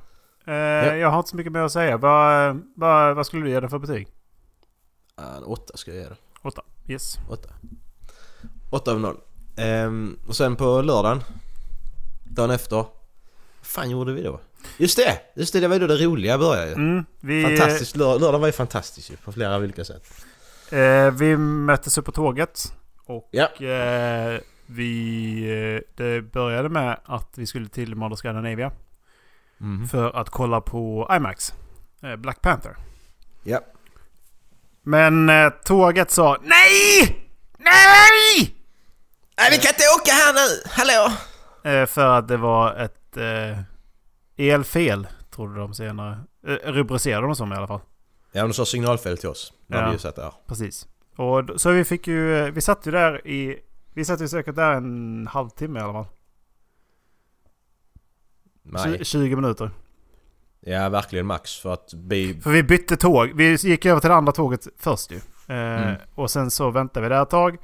Eh, 0.46 0.54
Ja. 0.54 0.96
Jag 0.96 1.10
har 1.10 1.18
inte 1.18 1.30
så 1.30 1.36
mycket 1.36 1.52
mer 1.52 1.60
att 1.60 1.72
säga. 1.72 1.96
Vad, 1.96 2.60
vad, 2.76 3.16
vad 3.16 3.26
skulle 3.26 3.44
du 3.44 3.50
ge 3.50 3.60
den 3.60 3.70
för 3.70 3.78
betyg? 3.78 4.08
En 5.16 5.42
åtta 5.44 5.76
ska 5.76 5.90
jag 5.90 6.02
ge 6.02 6.08
det. 6.08 6.16
Åtta. 6.42 6.62
Yes. 6.88 7.18
Åtta. 7.28 7.48
Åtta 8.70 8.92
av 8.92 9.00
noll. 9.00 9.16
Ehm, 9.56 10.18
och 10.28 10.36
sen 10.36 10.56
på 10.56 10.82
lördagen, 10.82 11.20
dagen 12.30 12.50
efter. 12.50 12.76
Vad 12.76 12.86
fan 13.62 13.90
gjorde 13.90 14.12
vi 14.12 14.22
då? 14.22 14.40
Just 14.76 14.96
det! 14.96 15.18
Just 15.34 15.52
det, 15.52 15.60
det 15.60 15.68
var 15.68 15.74
ju 15.76 15.80
då 15.80 15.86
det 15.86 16.04
roliga 16.04 16.38
började 16.38 16.66
ju. 16.68 16.74
Mm, 16.74 17.04
vi, 17.20 17.42
Fantastiskt, 17.58 17.96
lör- 17.96 18.18
lördagen 18.18 18.40
var 18.40 18.48
ju 18.48 18.52
fantastisk 18.52 19.10
ju 19.10 19.16
på 19.16 19.32
flera 19.32 19.56
olika 19.56 19.84
sätt. 19.84 20.02
Eh, 20.70 21.10
vi 21.10 21.36
möttes 21.36 21.98
upp 21.98 22.04
på 22.04 22.12
tåget. 22.12 22.72
Och 23.06 23.28
Ja. 23.30 23.44
eh, 23.66 24.40
vi, 24.66 25.82
eh, 25.82 25.96
det 26.04 26.22
började 26.22 26.68
med 26.68 27.00
att 27.04 27.28
vi 27.34 27.46
skulle 27.46 27.68
till 27.68 27.94
Mother 27.94 28.16
Scandinavia. 28.16 28.72
Mhm. 29.58 29.88
För 29.88 30.16
att 30.16 30.30
kolla 30.30 30.60
på 30.60 31.10
IMAX. 31.16 31.52
Eh, 32.02 32.16
Black 32.16 32.40
Panther. 32.42 32.76
Ja. 33.42 33.60
Men 34.82 35.28
eh, 35.28 35.50
tåget 35.64 36.10
sa 36.10 36.36
NEJ! 36.42 37.16
NEJ! 37.58 38.54
Nej 39.36 39.48
vi 39.50 39.56
kan 39.58 39.68
inte 39.68 39.84
åka 40.00 40.12
här 40.12 40.32
nu! 40.34 40.62
Hallå! 40.70 41.12
Eh, 41.62 41.86
för 41.86 42.18
att 42.18 42.28
det 42.28 42.36
var 42.36 42.74
ett 42.74 43.16
eh, 43.16 43.58
elfel, 44.36 45.06
trodde 45.30 45.58
de 45.58 45.74
senare. 45.74 46.18
Eh, 46.46 46.52
rubricerade 46.72 47.26
de 47.26 47.36
som 47.36 47.52
i 47.52 47.56
alla 47.56 47.66
fall. 47.66 47.80
Ja, 48.32 48.42
de 48.42 48.52
sa 48.52 48.64
signalfel 48.64 49.18
till 49.18 49.28
oss. 49.28 49.52
När 49.66 49.78
Ja. 49.80 49.86
vi 49.86 49.92
ju 49.92 49.98
satt 49.98 50.16
där. 50.16 50.32
Precis. 50.46 50.88
Och 51.16 51.44
så 51.60 51.70
vi 51.70 51.84
fick 51.84 52.06
ju, 52.06 52.50
vi 52.50 52.60
satt 52.60 52.86
ju 52.86 52.90
där 52.90 53.26
i, 53.26 53.58
vi 53.94 54.04
satt 54.04 54.20
ju 54.20 54.28
säkert 54.28 54.54
där 54.56 54.72
en 54.72 55.26
halvtimme 55.30 55.80
i 55.80 55.82
alla 55.82 55.92
fall. 55.92 56.06
Nej. 58.62 58.82
Tju- 58.98 59.04
20 59.04 59.36
minuter. 59.36 59.70
Ja, 60.60 60.88
verkligen 60.88 61.26
max 61.26 61.56
för 61.58 61.72
att 61.72 61.94
vi... 61.94 62.40
För 62.40 62.50
vi 62.50 62.62
bytte 62.62 62.96
tåg. 62.96 63.32
Vi 63.34 63.54
gick 63.54 63.86
över 63.86 64.00
till 64.00 64.10
det 64.10 64.16
andra 64.16 64.32
tåget 64.32 64.66
först 64.78 65.10
ju. 65.10 65.16
Eh, 65.16 65.22
Mm. 65.82 65.94
Och 66.14 66.30
sen 66.30 66.50
så 66.50 66.70
väntade 66.70 67.08
vi 67.08 67.14
där 67.14 67.22
ett 67.22 67.30
tag. 67.30 67.56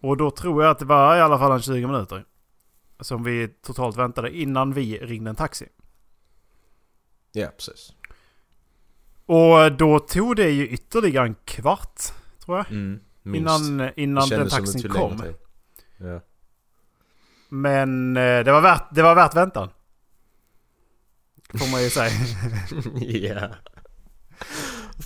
Och 0.00 0.16
då 0.16 0.30
tror 0.30 0.62
jag 0.62 0.70
att 0.70 0.78
det 0.78 0.84
var 0.84 1.16
i 1.16 1.20
alla 1.20 1.38
fall 1.38 1.52
en 1.52 1.62
20 1.62 1.86
minuter. 1.86 2.24
Som 3.00 3.24
vi 3.24 3.48
totalt 3.48 3.96
väntade 3.96 4.36
innan 4.36 4.72
vi 4.72 4.98
ringde 4.98 5.30
en 5.30 5.36
taxi. 5.36 5.68
Ja, 7.32 7.48
precis. 7.56 7.92
Och 9.26 9.72
då 9.72 9.98
tog 9.98 10.36
det 10.36 10.50
ju 10.50 10.68
ytterligare 10.68 11.26
en 11.26 11.34
kvart, 11.44 12.00
tror 12.44 12.56
jag. 12.56 12.70
Mm, 12.70 13.00
innan 13.24 13.90
innan 13.96 14.28
Det 14.28 14.36
den 14.36 14.48
taxin 14.48 14.90
kom. 14.90 15.22
Ja. 15.96 16.20
Men 17.48 18.16
eh, 18.16 18.44
det 18.44 18.52
var 18.52 18.60
värt, 18.60 18.94
det 18.94 19.02
var 19.02 19.14
värt 19.14 19.36
väntan. 19.36 19.68
Får 21.58 21.70
man 21.70 21.82
ju 21.82 21.90
säga. 21.90 22.10
ja. 23.40 23.48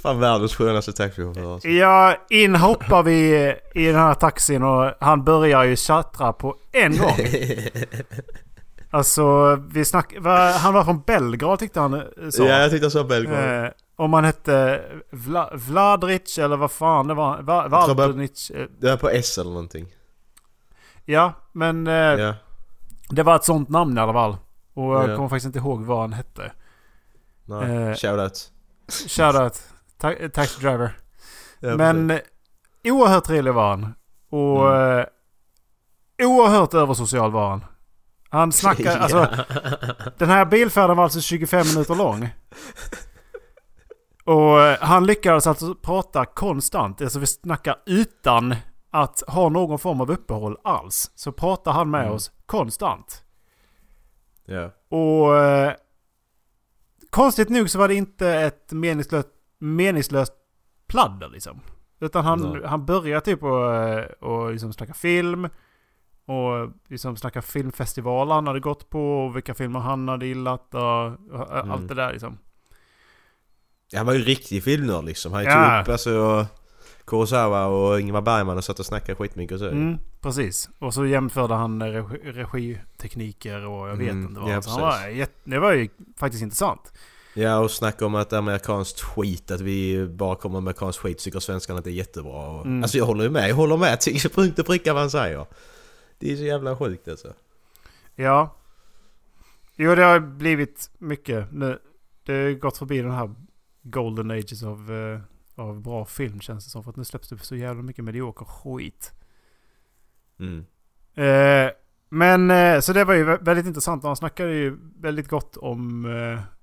Fan 0.03 0.21
världens 0.21 0.55
skönaste 0.55 0.93
taxichaufför 0.93 1.53
alltså. 1.55 1.69
Ja, 1.69 2.17
in 2.31 2.55
hoppar 2.55 3.03
vi 3.03 3.31
i 3.75 3.87
den 3.87 3.95
här 3.97 4.15
taxin 4.15 4.63
och 4.63 4.93
han 5.01 5.25
börjar 5.25 5.65
ju 5.65 5.77
tjattra 5.77 6.33
på 6.33 6.57
en 6.73 6.97
gång. 6.99 7.17
Alltså, 8.93 9.55
vi 9.71 9.85
snack, 9.85 10.15
han 10.61 10.75
var 10.75 10.85
från 10.85 11.01
Belgrad 11.07 11.59
tyckte 11.59 11.81
han 11.81 11.95
eh, 11.95 12.01
sa. 12.31 12.43
Ja, 12.45 12.59
jag 12.59 12.71
tyckte 12.71 12.85
jag 12.85 12.93
sa 12.93 13.05
Belgrad. 13.05 13.65
Eh, 13.65 13.71
om 13.97 14.13
han 14.13 14.25
hette 14.25 14.83
Vla, 15.11 15.51
Vladric 15.55 16.39
eller 16.39 16.57
vad 16.57 16.71
fan 16.71 17.07
det 17.09 17.15
var. 17.15 17.43
Va, 17.43 17.63
Jag 17.63 17.95
Valdrinic. 17.95 18.51
eh, 18.51 18.67
Det 18.81 18.91
var 18.91 18.97
på 18.97 19.09
S 19.11 19.39
eller 19.39 19.51
någonting. 19.51 19.87
Ja, 21.05 21.33
men 21.53 21.87
eh, 21.87 21.93
Ja. 21.95 22.35
det 23.11 23.23
var 23.23 23.37
ett 23.37 23.45
sånt 23.45 23.69
namn 23.69 23.99
i 23.99 24.01
alla 24.01 24.13
fall. 24.13 24.37
Och 24.75 24.95
jag 24.95 25.11
Ja. 25.11 25.17
kommer 25.17 25.29
faktiskt 25.29 25.47
inte 25.47 25.59
ihåg 25.59 25.85
vad 25.85 26.01
han 26.01 26.13
hette. 26.13 26.53
Nej, 27.45 27.77
Eh, 27.77 27.95
shoutout. 27.95 28.51
Shoutout. 29.09 29.63
Ta- 30.01 30.29
taxi 30.35 30.61
driver. 30.61 30.97
Ja, 31.61 31.77
Men 31.77 32.11
eh, 32.11 32.19
oerhört 32.85 33.25
trevlig 33.25 33.55
var 33.55 33.71
han. 33.71 33.95
Och 34.31 34.77
eh, 34.77 35.07
oerhört 36.23 36.75
översocial 36.75 37.31
var 37.33 37.51
han. 37.51 37.65
Han 38.31 38.53
snackar, 38.53 38.85
Ja. 38.97 38.97
alltså 38.99 39.45
den 40.19 40.29
här 40.29 40.45
bilfärden 40.45 40.97
var 40.97 41.05
alltså 41.05 41.21
25 41.21 41.67
minuter 41.75 41.95
lång. 41.95 42.29
Och 44.25 44.61
eh, 44.63 44.79
han 44.81 45.07
lyckades 45.07 45.47
alltså 45.47 45.75
prata 45.75 46.25
konstant. 46.25 47.01
Alltså 47.01 47.19
vi 47.19 47.27
snackar 47.27 47.77
utan 47.87 48.55
att 48.91 49.23
ha 49.29 49.49
någon 49.49 49.79
form 49.79 50.01
av 50.01 50.11
uppehåll 50.11 50.57
alls. 50.65 51.11
Så 51.15 51.33
pratar 51.33 51.73
han 51.73 51.91
med 51.91 52.01
Mm. 52.03 52.13
oss 52.15 52.31
konstant. 52.47 53.23
Ja. 54.45 54.71
Och 54.99 55.37
eh, 55.39 55.73
konstigt 57.11 57.49
nog 57.49 57.71
så 57.71 57.79
var 57.79 57.89
det 57.89 57.95
inte 57.95 58.29
ett 58.31 58.73
meningslöst, 58.73 59.29
meningslöst 59.61 60.33
pladder 60.87 61.29
liksom. 61.29 61.61
Utan 62.01 62.25
han, 62.25 62.41
Nej. 62.53 62.63
han 62.67 62.87
började 62.87 63.21
typ 63.21 63.43
och, 63.43 64.01
och 64.23 64.53
liksom 64.53 64.73
snacka 64.73 64.95
film. 64.95 65.49
Och 66.27 66.71
liksom 66.89 67.17
snacka 67.17 67.43
filmfestivaler 67.43 68.35
han 68.35 68.47
hade 68.47 68.61
gått 68.61 68.91
på. 68.91 69.27
Och 69.27 69.37
vilka 69.37 69.55
filmer 69.55 69.81
han 69.81 70.09
hade 70.09 70.27
gillat. 70.27 70.75
Och, 70.75 71.07
och 71.41 71.59
Mm. 71.59 71.71
allt 71.71 71.89
det 71.89 71.95
där 71.95 72.13
liksom. 72.13 72.39
Han 73.97 74.07
var 74.07 74.13
ju 74.13 74.19
riktig 74.21 74.63
filmnörd 74.65 75.05
liksom. 75.05 75.33
Han 75.33 75.45
Ja. 75.45 75.53
tog 75.75 75.83
upp 75.83 75.89
alltså 75.93 76.47
Kurosawa 77.05 77.67
och 77.67 78.01
Ingmar 78.01 78.21
Bergman 78.21 78.57
och 78.57 78.65
satt 78.65 78.79
och 78.79 78.87
snackade 78.87 79.17
skitmycket 79.17 79.53
och 79.55 79.59
så. 79.59 79.69
Mm, 79.69 79.99
precis. 80.21 80.71
Och 80.79 80.95
så 80.95 81.07
jämförde 81.07 81.55
han 81.55 81.83
regi, 81.83 82.33
regitekniker 82.33 83.67
och 83.67 83.89
jag 83.89 83.97
vet 83.97 84.11
Mm, 84.11 84.29
inte 84.29 84.41
vad. 84.41 84.51
ja, 84.51 84.63
så 84.63 84.71
han 84.71 84.81
var, 84.81 85.27
det 85.45 85.59
var 85.59 85.73
ju 85.73 85.89
faktiskt 86.19 86.43
intressant. 86.43 86.93
Ja 87.35 87.59
och 87.59 87.71
snacka 87.71 88.07
om 88.07 88.15
att 88.15 88.33
amerikanskt 88.33 89.01
skit, 89.01 89.51
att 89.51 89.61
vi 89.61 90.07
bara 90.07 90.37
kommer 90.37 90.53
med 90.53 90.59
amerikanskt 90.59 91.01
skit 91.03 91.19
tycker 91.19 91.41
svenskarna 91.41 91.79
att 91.79 91.85
det 91.85 91.91
är 91.91 91.93
jättebra. 91.93 92.49
Och, 92.49 92.67
Mm. 92.67 92.83
Alltså 92.83 92.99
jag 92.99 93.05
håller 93.07 93.25
ju 93.25 93.31
med, 93.31 93.51
jag 93.51 93.55
håller 93.55 93.77
med 93.77 94.01
till 94.01 94.31
punkt 94.31 94.59
och 94.59 94.67
pricka 94.67 94.93
vad 94.93 95.03
han 95.03 95.11
säger. 95.11 95.47
Det 96.19 96.33
är 96.33 96.37
så 96.37 96.43
jävla 96.43 96.77
sjukt 96.77 97.09
alltså. 97.09 97.33
Ja. 98.15 98.57
Jo, 99.77 99.95
det 99.95 100.03
har 100.05 100.21
blivit 100.21 100.91
mycket 100.99 101.53
nu. 101.53 101.79
Det 102.25 102.33
har 102.33 102.53
gått 102.53 102.79
förbi 102.79 102.99
den 103.03 103.11
här 103.11 103.35
golden 103.83 104.31
ages 104.31 104.63
av, 104.63 104.93
eh, 104.93 105.21
av 105.65 105.81
bra 105.81 106.05
film 106.05 106.41
känns 106.41 106.65
det 106.65 106.71
som. 106.71 106.83
För 106.85 106.91
att 106.91 106.97
nu 106.97 107.05
släpps 107.05 107.29
det 107.29 107.39
så 107.39 107.57
jävla 107.57 107.83
mycket 107.83 108.05
medioker 108.05 108.45
skit. 108.45 109.13
Mm. 110.41 110.65
Eh, 111.15 111.71
men 112.09 112.51
eh, 112.51 112.81
så 112.81 112.93
det 112.93 113.05
var 113.05 113.15
ju 113.15 113.25
vä- 113.25 113.45
väldigt 113.45 113.67
intressant. 113.67 114.05
Han 114.05 114.17
snackade 114.17 114.55
ju 114.55 114.79
väldigt 115.01 115.29
gott 115.29 115.57
om, 115.57 116.07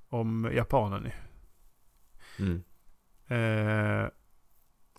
om 0.09 0.49
japanen. 0.53 1.11
Mm. 2.39 2.63
Eh, 3.27 4.09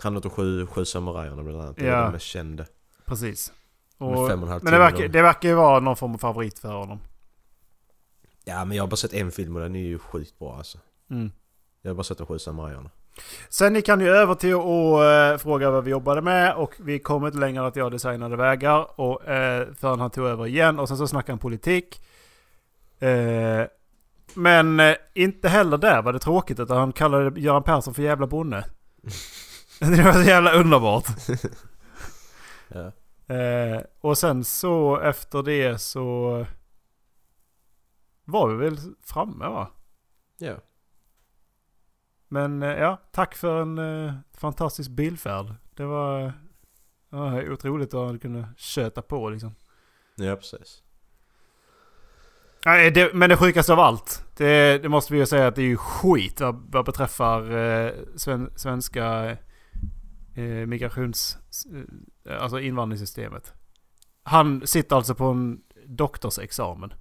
Han 0.03 0.15
de 0.15 0.31
sju, 0.31 0.67
sju 0.67 0.85
samurajerna 0.85 1.43
bland 1.43 1.61
annat. 1.62 1.77
Det 1.77 1.87
Ja. 1.87 1.95
är 1.95 2.03
de 2.05 2.12
mest 2.12 2.27
kända. 2.27 2.65
precis. 3.05 3.53
Och, 3.99 4.09
och 4.31 4.38
men 4.38 4.61
det 4.65 4.79
verkar, 4.79 5.09
det 5.09 5.23
verkar 5.23 5.49
ju 5.49 5.55
vara 5.55 5.81
någon 5.81 5.97
form 5.97 6.15
av 6.15 6.19
favorit 6.19 6.59
för 6.59 6.73
honom. 6.73 7.00
Ja 8.45 8.65
men 8.65 8.77
jag 8.77 8.83
har 8.85 8.88
bara 8.88 8.97
sett 8.97 9.12
en 9.12 9.31
film 9.31 9.57
och 9.57 9.62
den 9.62 9.77
är 9.77 9.81
ju 9.81 9.99
sjukt 9.99 10.38
bra 10.38 10.57
alltså. 10.57 10.79
Mm. 11.11 11.31
Jag 11.83 11.91
har 11.91 11.95
bara 11.95 12.03
sett 12.03 12.19
de 12.19 12.27
sju 12.27 12.38
samurajerna. 12.38 12.91
Sen 13.49 13.75
gick 13.75 13.88
han 13.88 14.00
ju 14.00 14.09
över 14.09 14.35
till 14.35 14.55
att 14.55 15.35
eh, 15.35 15.43
fråga 15.43 15.71
vad 15.71 15.85
vi 15.85 15.91
jobbade 15.91 16.21
med 16.23 16.55
och 16.55 16.75
vi 16.79 16.99
kom 16.99 17.27
inte 17.27 17.38
längre 17.38 17.61
än 17.61 17.67
att 17.67 17.77
jag 17.77 17.93
designade 17.93 18.37
vägar 18.37 19.00
och, 19.00 19.29
eh, 19.29 19.69
förrän 19.75 20.00
han 20.00 20.11
tog 20.11 20.27
över 20.27 20.47
igen 20.47 20.79
och 20.79 20.88
sen 20.88 20.97
så 20.99 21.09
snackade 21.09 21.33
han 21.33 21.38
politik. 21.38 22.00
Eh, 22.99 23.65
men 24.35 24.81
eh, 24.81 24.97
inte 25.15 25.49
heller 25.49 25.79
där 25.79 26.03
var 26.03 26.13
det 26.13 26.19
tråkigt 26.19 26.61
utan 26.61 26.77
han 26.77 26.93
kallade 26.93 27.41
Göran 27.41 27.63
Persson 27.63 27.95
för 27.95 28.03
jävla 28.03 28.27
bonde. 28.27 28.65
det 29.81 30.03
var 30.03 30.13
så 30.13 30.23
jävla 30.23 30.53
underbart. 30.53 31.07
Ja. 32.69 32.93
Eh, 33.35 33.83
och 34.01 34.19
sen 34.19 34.45
så 34.45 35.01
efter 35.01 35.43
det 35.43 35.79
så 35.79 36.47
var 38.25 38.49
vi 38.49 38.57
väl 38.57 38.79
framme 39.03 39.49
va? 39.49 39.71
Ja. 40.39 40.57
Men 42.29 42.63
eh, 42.63 42.69
ja, 42.69 43.01
tack 43.13 43.35
för 43.35 43.63
en 43.63 43.79
eh, 43.79 44.15
fantastisk 44.33 44.91
bilfärd. 44.91 45.55
Det 45.75 45.85
var 45.85 46.33
ja, 47.11 47.43
otroligt 47.43 47.95
att 47.95 48.07
han 48.07 48.19
kunde 48.19 48.49
köta 48.57 49.03
på 49.03 49.31
liksom. 49.31 49.55
Ja 50.17 50.37
precis. 50.37 50.83
Nej, 52.64 52.90
det, 52.90 53.14
men 53.14 53.31
det 53.31 53.37
sjukaste 53.37 53.73
av 53.73 53.81
allt, 53.81 54.25
det, 54.37 54.79
det 54.83 54.88
måste 54.88 55.12
vi 55.12 55.18
ju 55.18 55.27
säga 55.27 55.47
att 55.47 55.55
det 55.55 55.62
är 55.62 55.66
ju 55.66 55.77
skit 55.77 56.40
vad, 56.40 56.64
vad 56.73 56.85
beträffar 56.85 57.57
eh, 57.57 57.92
sven, 58.16 58.51
svenska 58.57 59.37
eh, 60.35 60.66
migrations... 60.66 61.38
Eh, 62.27 62.42
alltså 62.42 62.61
invandringssystemet. 62.61 63.55
Han 64.23 64.66
sitter 64.66 64.97
alltså 64.97 65.14
på 65.14 65.25
en 65.25 65.61
doktorsexamen 65.87 66.92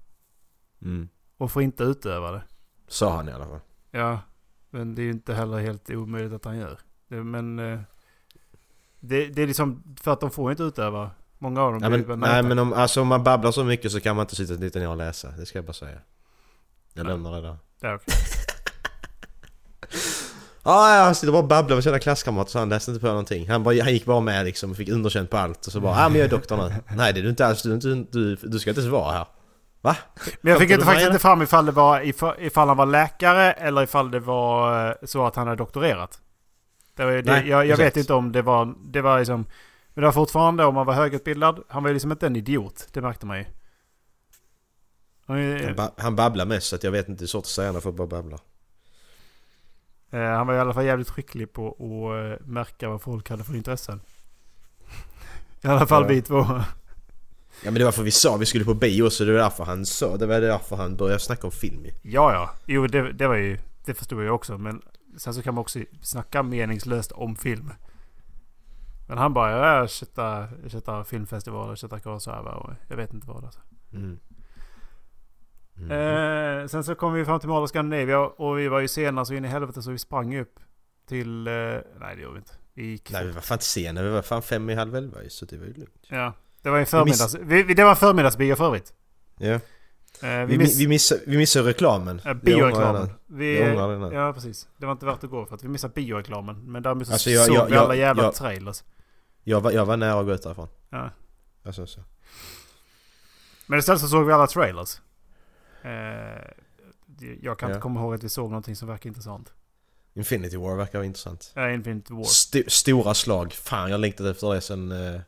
Mm. 0.82 1.10
och 1.38 1.52
får 1.52 1.62
inte 1.62 1.84
utöva 1.84 2.32
det. 2.32 2.44
Sa 2.88 3.16
han 3.16 3.30
i 3.30 3.32
alla 3.32 3.46
fall. 3.48 3.60
Ja, 3.92 4.20
men 4.70 4.96
det 4.96 5.02
är 5.02 5.04
ju 5.04 5.12
inte 5.12 5.34
heller 5.34 5.58
helt 5.58 5.90
omöjligt 5.90 6.34
att 6.34 6.46
han 6.46 6.58
gör. 6.58 6.80
Det, 7.08 7.24
men 7.24 7.60
eh, 7.60 7.80
det, 9.00 9.26
det 9.28 9.42
är 9.42 9.48
liksom 9.48 9.96
för 10.02 10.14
att 10.14 10.20
de 10.20 10.32
får 10.32 10.52
inte 10.52 10.64
utöva. 10.64 11.12
Många 11.40 11.62
av 11.62 11.72
dem 11.74 11.84
Ja, 11.84 11.90
men, 11.90 12.20
nej 12.20 12.44
men 12.44 12.60
om, 12.60 12.74
alltså, 12.74 13.02
om 13.02 13.08
man 13.08 13.24
babblar 13.24 13.52
så 13.52 13.64
mycket 13.64 13.92
så 13.92 14.00
kan 14.02 14.16
man 14.16 14.24
inte 14.24 14.36
sitta 14.36 14.54
lite 14.54 14.80
ner 14.80 14.90
och 14.90 14.98
läsa. 14.98 15.28
Det 15.38 15.46
ska 15.46 15.58
jag 15.58 15.66
bara 15.66 15.74
säga. 15.74 15.98
Jag 16.94 17.06
Ja. 17.06 17.10
lämnar 17.10 17.32
det 17.32 17.42
där. 17.42 17.58
Ja, 17.82 17.96
okej. 17.96 18.16
Ja, 20.64 20.96
ja, 20.98 21.04
han 21.04 21.16
sitter 21.16 21.32
bara 21.32 21.42
och 21.42 21.48
babblar 21.48 21.76
med 21.76 21.84
sina 21.84 22.00
klasskamrater 22.00 22.52
så 22.52 22.60
han 22.60 22.70
läste 22.70 22.92
inte 22.92 23.02
på 23.02 23.08
någonting. 23.08 23.50
Han, 23.50 23.64
bara, 23.64 23.84
han 23.84 23.94
gick 23.94 24.06
bara 24.06 24.20
med 24.20 24.46
liksom 24.46 24.72
och 24.72 24.78
fick 24.78 24.90
underkänt 24.90 25.30
på 25.30 25.38
allt 25.38 25.66
och 25.66 25.72
så 25.72 25.80
bara 25.80 26.06
ah, 26.06 26.10
men 26.10 26.18
jag 26.20 26.26
är 26.26 26.30
doktor 26.32 26.58
nu. 26.58 26.76
Nej 26.98 27.14
det 27.14 27.20
är 27.20 27.24
du 27.24 27.30
inte 27.30 27.46
alls, 27.46 27.62
du, 27.62 27.74
inte- 27.74 27.88
du, 28.12 28.36
du 28.36 28.60
ska 28.60 28.70
inte 28.70 28.82
ens 28.82 28.92
vara 28.92 29.12
här. 29.12 29.26
Va? 29.82 29.96
Men 30.42 30.52
jag 30.52 30.60
fick 30.62 30.70
inte, 30.70 30.82
du 30.82 30.86
faktiskt 30.86 31.08
inte 31.08 31.20
fram 31.20 31.42
ifall 31.42 31.66
det 31.66 31.72
var 31.72 32.02
ifall, 32.40 32.68
han 32.68 32.78
var 32.78 32.86
läkare 32.86 33.52
eller 33.52 33.84
ifall 33.84 34.12
det 34.12 34.20
var 34.20 34.88
eh, 34.90 34.94
så 35.04 35.26
att 35.26 35.36
han 35.36 35.48
hade 35.48 35.58
doktorerat. 35.58 36.20
Det 36.96 37.06
var, 37.06 37.12
det, 37.12 37.22
Nej, 37.26 37.48
jag 37.50 37.66
jag 37.66 37.78
vet 37.78 37.98
inte 37.98 38.14
om 38.14 38.32
det 38.32 38.42
var, 38.42 38.74
det 38.92 39.02
var 39.02 39.18
liksom... 39.20 39.46
Men 39.98 40.02
det 40.02 40.08
var 40.08 40.14
fortfarande 40.14 40.66
om 40.66 40.76
man 40.76 40.86
var 40.86 40.94
högutbildad. 40.94 41.64
Han 41.68 41.84
var 41.84 41.90
ju 41.90 41.94
liksom 41.94 42.12
inte 42.12 42.28
en 42.28 42.36
idiot. 42.36 42.88
Det 42.92 43.02
märkte 43.02 43.26
man 43.26 43.38
ju. 43.38 43.46
Han, 45.26 45.38
är- 45.38 45.74
ba, 45.74 45.90
han 45.98 46.16
babblar 46.16 46.46
mest 46.46 46.68
så 46.68 46.76
att 46.76 46.84
jag 46.84 46.92
vet 46.92 47.10
inte, 47.10 47.28
svårt 47.28 47.42
att 47.44 47.48
säga 47.48 47.72
när 47.72 47.80
folk 47.80 47.96
bara 47.96 48.08
babblar. 48.08 48.40
Eh, 50.12 50.22
han 50.22 50.48
var 50.48 50.54
i 50.54 50.60
alla 50.60 50.74
fall 50.74 50.86
jävligt 50.86 51.10
skicklig 51.10 51.54
på 51.54 51.68
att 51.70 52.42
eh, 52.42 52.48
märka 52.48 52.90
vad 52.90 53.02
folk 53.02 53.30
hade 53.30 53.44
för 53.44 53.56
intressen. 53.56 54.02
I 55.62 55.68
alla 55.68 55.88
fall 55.88 56.02
Ja. 56.04 56.08
vi 56.08 56.22
två. 56.22 56.46
Ja 57.64 57.72
men 57.72 57.74
det 57.74 57.86
var 57.86 57.92
för 57.92 58.04
vi 58.04 58.12
sa 58.12 58.38
vi 58.38 58.46
skulle 58.46 58.66
på 58.66 58.74
bio 58.74 59.10
så 59.10 59.24
det 59.24 59.32
var 59.32 59.40
därför 59.40 59.64
han 59.64 59.86
sa, 59.86 60.18
det 60.18 60.26
var 60.26 60.42
därför 60.42 60.76
han 60.76 60.96
började 60.96 61.20
snacka 61.20 61.48
om 61.48 61.52
film. 61.52 61.86
Ja, 62.02 62.34
ja. 62.34 62.50
Jo, 62.66 62.88
det, 62.88 63.12
det 63.14 63.28
var 63.28 63.36
ju... 63.36 63.60
Det 63.86 63.94
förstod 63.94 64.24
jag 64.24 64.36
också. 64.36 64.58
Men 64.58 64.82
sen 65.18 65.34
så 65.34 65.42
kan 65.42 65.54
man 65.54 65.62
också 65.62 65.80
snacka 66.02 66.44
meningslöst 66.44 67.12
om 67.12 67.36
film. 67.36 67.72
Men 69.08 69.18
han 69.18 69.34
bara, 69.34 69.80
ja, 69.82 69.88
kötta, 69.88 70.48
kötta 70.68 71.04
filmfestivaler, 71.04 71.76
kötta 71.76 72.00
Kurosawa 72.00 72.52
och 72.56 72.74
jag 72.88 72.98
vet 72.98 73.14
inte 73.14 73.28
vad 73.28 73.44
alltså. 73.46 73.60
Mm. 73.94 74.20
Mm. 75.78 75.92
Eh, 76.62 76.68
sen 76.68 76.84
så 76.84 76.96
kom 76.96 77.14
vi 77.14 77.26
fram 77.26 77.40
till 77.40 77.50
Mall 77.50 77.68
Scandinavia 77.68 78.20
och 78.20 78.60
vi 78.60 78.68
var 78.68 78.80
ju 78.80 78.88
sena 78.88 79.26
så 79.26 79.34
in 79.34 79.46
i 79.46 79.48
helvete 79.48 79.82
så 79.82 79.92
vi 79.92 79.98
sprang 79.98 80.38
upp 80.40 80.60
till... 81.08 81.48
Eh, 81.48 81.54
nej, 82.00 82.16
det 82.16 82.22
gjorde 82.22 82.34
vi 82.34 82.38
inte. 82.40 82.52
Vi 82.74 82.84
gick 82.86 83.12
Nej 83.12 83.26
vi 83.26 83.32
var 83.32 83.42
fan 83.42 83.56
inte 83.56 83.66
sena, 83.66 84.04
vi 84.04 84.10
var 84.10 84.22
fan 84.22 84.42
fem 84.42 84.70
i 84.70 84.76
halv 84.76 84.96
elva 84.96 85.18
så 85.30 85.46
det 85.46 85.58
var 85.58 85.66
ju 85.66 85.74
lugnt. 85.74 86.06
Ja, 86.10 86.34
det 86.62 86.70
var 86.70 86.78
en 86.78 86.80
Vi 86.80 86.82
miss- 86.82 86.90
förmiddags... 86.90 87.36
Vi, 87.36 87.64
vi, 87.64 87.74
det 87.74 87.84
var 87.84 87.90
en 87.90 87.96
förmiddagsbio 87.96 88.56
för 88.56 88.66
övrigt. 88.66 88.94
Ja. 89.40 89.48
Eh, 89.48 89.60
Vi, 90.22 90.46
vi 90.46 90.46
vi, 90.46 90.58
miss, 90.58 90.80
vi, 90.80 90.88
missade, 90.88 91.22
vi 91.28 91.38
missade 91.38 91.70
reklamen. 91.70 92.18
eh, 92.20 92.28
Jag 92.28 92.38
bioreklamen. 92.38 93.10
Vi, 93.28 93.60
Jag 93.60 94.00
här. 94.00 94.12
ja, 94.14 94.34
precis. 94.34 94.68
Det 94.78 94.86
var 94.86 94.92
inte 94.94 95.06
värt 95.06 95.24
att 95.24 95.30
gå 95.30 95.46
för 95.46 95.56
att 95.56 95.64
vi 95.64 95.68
missade 95.68 95.94
bioreklamen. 95.94 96.72
Men 96.72 96.84
däremot 96.84 97.08
så 97.08 97.14
Alltså, 97.14 97.30
jag- 97.30 97.46
såg 97.46 97.56
jag- 97.56 97.66
vi 97.70 97.76
alla 97.78 97.96
jag- 97.96 98.08
jävla 98.08 98.24
jag- 98.24 98.34
trailers. 98.36 98.84
Jag 99.50 99.62
var, 99.62 99.72
jag 99.72 99.86
var 99.86 99.98
nära 99.98 100.20
att 100.20 100.26
gå 100.26 100.34
ut 100.34 100.44
därifrån. 100.44 100.68
Ja. 100.90 101.10
Alltså, 101.64 101.86
så. 101.88 102.02
Men 103.68 103.80
istället 103.80 104.02
så 104.02 104.08
såg 104.08 104.26
vi 104.26 104.34
alla 104.34 104.48
trailers. 104.48 105.00
Eh, 105.82 106.52
jag 107.42 107.60
kan 107.60 107.70
Ja. 107.70 107.76
inte 107.76 107.82
komma 107.82 108.00
ihåg 108.00 108.14
att 108.14 108.24
vi 108.24 108.30
såg 108.30 108.50
någonting 108.50 108.76
som 108.76 108.88
verkar 108.88 109.08
intressant. 109.08 109.54
Infinity 110.14 110.58
War 110.58 110.76
verkar 110.76 111.04
intressant. 111.04 111.52
Ja, 111.56 111.72
Infinity 111.72 112.14
War. 112.14 112.22
St- 112.22 112.70
stora 112.70 113.14
slag. 113.14 113.54
Fan 113.54 113.90
jag 113.90 113.94
har 113.94 114.00
längtat 114.00 114.26
efter 114.26 114.54
det 114.54 114.62
sen... 114.62 114.92
Eh... 114.92 115.22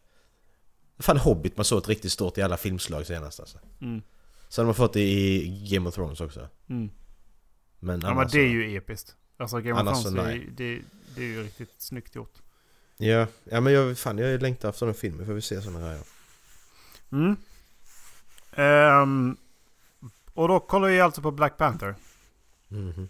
Fan 1.00 1.18
Hobbit 1.18 1.58
man 1.58 1.66
såg 1.66 1.78
ett 1.82 1.88
riktigt 1.90 2.12
stort 2.12 2.38
i 2.38 2.42
alla 2.42 2.58
filmslag 2.58 3.06
senast 3.06 3.40
alltså. 3.40 3.58
Mm. 3.82 4.02
Sen 4.50 4.62
har 4.62 4.66
man 4.66 4.76
fått 4.76 4.94
det 4.94 5.02
i 5.02 5.68
Game 5.72 5.90
of 5.90 5.96
Thrones 5.96 6.22
också. 6.22 6.48
Mm. 6.70 6.90
Men 7.80 8.02
Ja 8.02 8.14
men 8.14 8.28
det 8.28 8.40
är 8.40 8.48
ju 8.50 8.76
episkt. 8.78 9.16
Alltså 9.38 9.60
Game 9.62 9.92
of 9.92 10.04
Thrones, 10.04 10.20
är- 10.26 10.50
det, 10.52 10.82
det 11.16 11.22
är 11.22 11.26
ju 11.28 11.44
riktigt 11.44 11.82
snyggt 11.82 12.16
gjort. 12.16 12.34
Ja, 13.02 13.28
ja 13.44 13.62
men 13.62 13.74
jag, 13.74 13.98
fan 13.98 14.18
jag 14.18 14.42
längtar 14.42 14.70
efter 14.70 14.86
den 14.86 14.96
filmen 14.96 15.26
för 15.26 15.34
vi 15.34 15.42
se 15.42 15.62
sådana 15.62 15.88
grejer. 15.88 16.04
Mm. 17.12 17.36
Ehm, 18.52 19.38
och 20.34 20.48
då 20.48 20.60
kollar 20.60 20.88
vi 20.88 21.02
alltså 21.02 21.22
på 21.22 21.32
Black 21.32 21.58
Panther. 21.58 21.96
Mhm. 22.68 23.10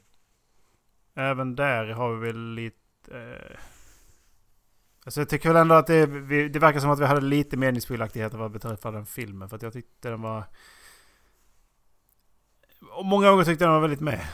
Även 1.16 1.56
där 1.56 1.86
har 1.86 2.16
vi 2.16 2.28
väl 2.28 2.54
lite... 2.54 2.78
Eh, 3.12 3.60
alltså 5.04 5.22
jag 5.22 5.30
tycker 5.30 5.50
väl 5.50 5.62
ändå 5.62 5.76
att 5.76 5.88
det, 5.88 6.06
vi, 6.06 6.50
det 6.50 6.60
verkar 6.60 6.80
som 6.80 6.90
att 6.90 7.00
vi 7.00 7.06
hade 7.06 7.22
lite 7.22 7.58
meningsskiljaktigheter 7.58 8.38
vad 8.38 8.52
beträffar 8.52 8.92
den 8.92 9.06
filmen. 9.06 9.50
För 9.50 9.56
att 9.56 9.62
jag 9.62 9.74
tyckte 9.74 10.10
den 10.10 10.22
var... 10.22 10.44
Och 12.92 13.06
många 13.06 13.30
gånger 13.30 13.44
tyckte 13.44 13.66
den 13.66 13.74
var 13.74 13.82
väldigt 13.82 14.00
med. 14.00 14.28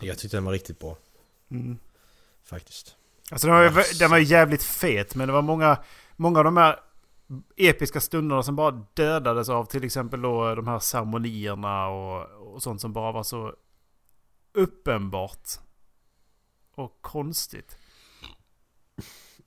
Jag 0.00 0.18
tyckte 0.18 0.36
den 0.36 0.44
var 0.44 0.52
riktigt 0.52 0.78
bra. 0.78 0.96
Mm. 1.50 1.78
Faktiskt. 2.42 2.96
Alltså 3.30 3.46
den 3.46 3.56
var, 3.56 3.62
ju, 3.62 3.70
den 3.98 4.10
var 4.10 4.18
ju 4.18 4.24
jävligt 4.24 4.62
fet 4.62 5.14
men 5.14 5.28
det 5.28 5.34
var 5.34 5.42
många, 5.42 5.78
många 6.16 6.38
av 6.38 6.44
de 6.44 6.56
här 6.56 6.76
episka 7.56 8.00
stunderna 8.00 8.42
som 8.42 8.56
bara 8.56 8.86
dödades 8.94 9.48
av 9.48 9.64
till 9.64 9.84
exempel 9.84 10.22
då 10.22 10.54
de 10.54 10.68
här 10.68 10.78
ceremonierna 10.78 11.88
och, 11.88 12.54
och 12.54 12.62
sånt 12.62 12.80
som 12.80 12.92
bara 12.92 13.12
var 13.12 13.22
så 13.22 13.54
uppenbart 14.54 15.48
och 16.74 16.98
konstigt. 17.00 17.76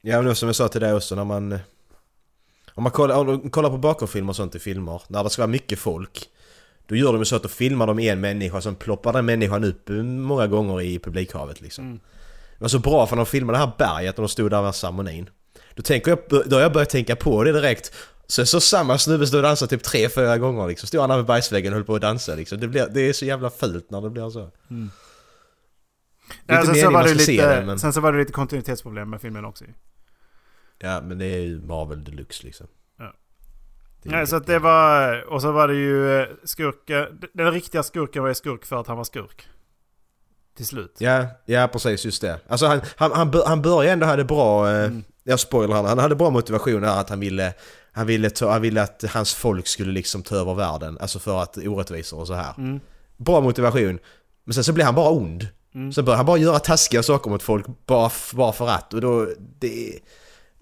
Ja 0.02 0.22
men 0.22 0.36
som 0.36 0.48
jag 0.48 0.56
sa 0.56 0.68
till 0.68 0.82
dig 0.82 0.94
också 0.94 1.16
när 1.16 1.24
man... 1.24 1.60
Om 2.76 2.84
man 2.84 2.92
kollar, 2.92 3.16
om 3.16 3.42
du 3.44 3.50
kollar 3.50 3.70
på 3.70 3.78
bakomfilmer 3.78 4.30
och 4.30 4.36
sånt 4.36 4.56
i 4.56 4.60
filmer, 4.60 5.02
när 5.08 5.24
det 5.24 5.30
ska 5.30 5.42
vara 5.42 5.52
mycket 5.52 5.80
folk. 5.80 6.30
Då 6.88 6.96
gör 6.96 7.14
de 7.14 7.20
ju 7.20 7.26
så 7.26 7.36
att 7.36 7.44
då 7.44 7.50
filmar 7.50 7.88
de 7.88 8.00
en 8.00 8.20
människa 8.20 8.58
och 8.58 8.64
sen 8.64 8.76
ploppar 8.76 9.14
den 9.14 9.26
människan 9.26 9.64
upp 9.64 9.90
många 10.04 10.48
gånger 10.48 10.82
i 10.82 11.00
publikhavet 11.00 11.62
liksom. 11.62 11.86
Mm. 11.86 12.00
Det 12.64 12.66
var 12.66 12.70
så 12.70 12.80
bra 12.80 13.08
för 13.08 13.16
när 13.16 13.24
de 13.24 13.30
filmade 13.30 13.58
det 13.58 13.66
här 13.66 13.74
berget 13.78 14.16
och 14.16 14.22
de 14.22 14.30
stod 14.30 14.52
där 14.52 14.62
med 14.62 14.76
ceremonin. 14.76 15.30
Då, 15.76 15.84
tänker 15.84 16.12
jag, 16.12 16.44
då 16.50 16.56
har 16.56 16.62
jag 16.62 16.74
börjat 16.74 16.90
tänka 16.90 17.16
på 17.16 17.44
det 17.44 17.52
direkt. 17.52 17.94
Så, 18.28 18.46
så 18.46 18.62
samma 18.62 18.98
snubbe 18.98 19.28
stod 19.28 19.38
och 19.38 19.44
dansade 19.44 19.70
typ 19.70 19.84
tre, 19.84 20.10
fyra 20.10 20.38
gånger 20.38 20.68
liksom. 20.68 20.88
Stod 20.88 21.02
han 21.02 21.10
där 21.10 21.18
vid 21.18 21.26
bergsväggen 21.26 21.74
och 21.74 21.78
höll 21.78 21.86
på 21.86 21.96
att 21.96 22.02
dansa 22.02 22.36
liksom. 22.36 22.60
Det, 22.60 22.68
blir, 22.68 22.88
det 22.94 23.02
är 23.02 23.14
så 23.14 23.26
jävla 23.26 23.50
fult 23.50 23.92
när 23.92 24.02
det 24.02 24.10
blir 24.10 24.30
så. 24.30 24.52
Mm. 24.70 24.90
Det 26.46 26.54
är 26.54 26.58
Ja, 26.58 26.66
sen, 26.66 26.76
så 26.76 26.92
var 26.92 27.04
det 27.04 27.14
lite, 27.14 27.56
det 27.56 27.66
men... 27.66 27.80
sen 27.80 27.94
så 27.94 28.02
var 28.02 28.14
det 28.14 28.20
lite 28.20 28.34
kontinuitetsproblem 28.34 29.10
med 29.10 29.22
filmen 29.22 29.46
också. 29.46 29.66
Ja 30.80 31.02
men 31.02 31.18
det 31.18 31.26
är 31.26 31.40
ju 31.40 31.62
Marvel 31.62 32.04
Deluxe 32.04 32.46
liksom. 32.46 32.68
Ja. 33.00 33.14
Nej, 34.04 34.28
så 34.28 34.36
att 34.36 34.48
det 34.48 34.60
var... 34.60 35.22
Och 35.22 35.42
så 35.42 35.52
var 35.52 35.68
det 35.68 35.76
ju 35.76 36.22
eh, 36.22 36.28
skurken... 36.44 37.22
Den 37.34 37.52
riktiga 37.52 37.84
skurken 37.84 38.22
var 38.22 38.30
ju 38.30 38.36
skurk 38.36 38.66
för 38.66 38.80
att 38.80 38.88
han 38.88 38.98
var 38.98 39.04
skurk. 39.04 39.48
Till 40.58 40.66
slut. 40.66 40.96
Ja, 40.98 41.26
ja 41.46 41.68
precis 41.68 42.06
just 42.06 42.22
det. 42.22 42.40
Alltså 42.48 42.66
han, 42.66 42.82
han, 42.96 43.12
han, 43.12 43.34
han 43.46 43.62
började 43.62 43.92
ändå 43.92 44.06
ha 44.06 44.16
det 44.16 44.24
bra, 44.26 44.72
eh, 44.72 44.84
Mm. 44.86 45.04
jag 45.24 45.40
spoilar 45.40 45.76
han, 45.76 45.86
han 45.86 46.00
hade 46.00 46.16
bra 46.16 46.30
motivation 46.30 46.84
här 46.84 47.00
att 47.02 47.10
han 47.10 47.20
ville, 47.20 47.54
han 47.92 48.08
ville, 48.08 48.30
ta, 48.30 48.52
han 48.52 48.62
ville 48.62 48.82
att 48.82 49.04
hans 49.10 49.34
folk 49.34 49.68
skulle 49.68 49.92
liksom 49.92 50.24
ta 50.24 50.36
över 50.36 50.54
världen, 50.54 50.98
alltså 51.02 51.20
för 51.20 51.42
att 51.44 51.58
orättvisor 51.58 52.20
och 52.20 52.28
så 52.28 52.34
här. 52.34 52.54
Mm. 52.58 52.80
Bra 53.18 53.42
motivation. 53.42 54.00
Men 54.46 54.54
sen 54.54 54.64
så 54.64 54.74
blev 54.74 54.86
han 54.86 54.96
bara 54.96 55.10
ond. 55.10 55.48
Mm. 55.76 55.94
Sen 55.94 56.06
började 56.06 56.18
han 56.18 56.26
bara 56.26 56.38
göra 56.38 56.60
taskiga 56.60 57.04
saker 57.04 57.30
mot 57.30 57.44
folk 57.44 57.66
bara, 57.86 58.12
bara 58.34 58.52
för 58.54 58.68
att. 58.70 58.94
Och 58.94 59.02
då, 59.02 59.28
det, 59.60 60.00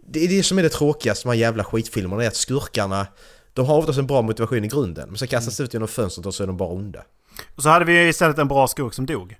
det 0.07 0.23
är 0.23 0.27
det 0.27 0.43
som 0.43 0.57
är 0.59 0.63
det 0.63 0.69
tråkigaste 0.69 1.27
med 1.27 1.33
de 1.33 1.37
här 1.37 1.41
jävla 1.47 1.63
skitfilmerna, 1.63 2.23
är 2.23 2.27
att 2.27 2.35
skurkarna, 2.35 3.07
de 3.53 3.65
har 3.65 3.77
oftast 3.77 3.99
en 3.99 4.07
bra 4.07 4.21
motivation 4.21 4.63
i 4.65 4.67
grunden. 4.67 5.09
Men 5.09 5.17
sen 5.17 5.27
kastas 5.27 5.59
Mm. 5.59 5.65
ut 5.65 5.73
genom 5.73 5.87
fönstret 5.87 6.25
och 6.25 6.33
så 6.35 6.43
är 6.43 6.47
de 6.47 6.57
bara 6.57 6.69
onda. 6.69 7.03
Och 7.55 7.63
så 7.63 7.69
hade 7.69 7.85
vi 7.85 8.07
istället 8.09 8.37
en 8.37 8.47
bra 8.47 8.67
skurk 8.67 8.93
som 8.93 9.05
dog. 9.05 9.35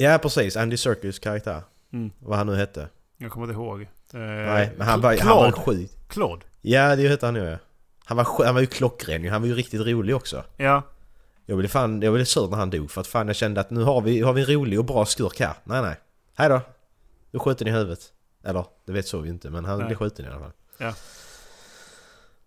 Ja 0.00 0.18
precis, 0.18 0.56
Andy 0.56 0.76
Serkis 0.76 1.18
karaktär. 1.18 1.62
Mm. 1.92 2.10
Vad 2.18 2.38
han 2.38 2.46
nu 2.46 2.54
hette. 2.56 2.88
Jag 3.16 3.30
kommer 3.30 3.46
inte 3.46 3.54
ihåg. 3.54 3.82
Eh, 3.82 3.88
Nej, 4.20 4.72
men 4.76 4.86
han, 4.86 5.00
var, 5.00 5.16
han 5.18 5.28
var 5.36 5.52
Claude. 5.52 5.78
skit. 5.78 5.96
Claude. 6.08 6.46
Ja, 6.60 6.96
det 6.96 7.08
hette 7.08 7.26
han 7.26 7.34
ju. 7.34 7.44
ja. 7.44 7.58
Han 8.04 8.16
var, 8.16 8.44
han 8.44 8.54
var 8.54 8.60
ju 8.60 8.66
klockren. 8.66 9.28
Han 9.28 9.40
var 9.42 9.48
ju 9.48 9.54
riktigt 9.54 9.80
rolig 9.80 10.16
också. 10.16 10.44
Ja. 10.56 10.82
Jag 11.46 11.58
blev 11.58 11.68
fan, 11.68 12.02
jag 12.02 12.14
blev 12.14 12.24
sur 12.24 12.48
när 12.48 12.56
han 12.56 12.70
dog 12.70 12.90
för 12.90 13.00
att 13.00 13.06
fan 13.06 13.26
jag 13.26 13.36
kände 13.36 13.60
att 13.60 13.70
nu 13.70 13.82
har 13.82 14.00
vi, 14.00 14.20
har 14.20 14.32
vi 14.32 14.40
en 14.40 14.46
rolig 14.46 14.78
och 14.78 14.84
bra 14.84 15.04
skurk 15.06 15.40
här. 15.40 15.54
Nej, 15.64 15.82
nej. 15.82 15.96
Hej 16.34 16.48
då. 16.48 16.60
Du 17.30 17.38
skjuter 17.38 17.68
i 17.68 17.70
huvudet. 17.70 18.12
Eller, 18.44 18.64
det 18.86 18.92
vet 18.92 19.06
så 19.06 19.18
vi 19.18 19.28
inte 19.28 19.50
men 19.50 19.64
han 19.64 19.78
Nej. 19.78 19.86
blev 19.86 19.96
skjuten 19.96 20.24
i 20.24 20.28
alla 20.28 20.38
fall. 20.38 20.52
Ja. 20.78 20.94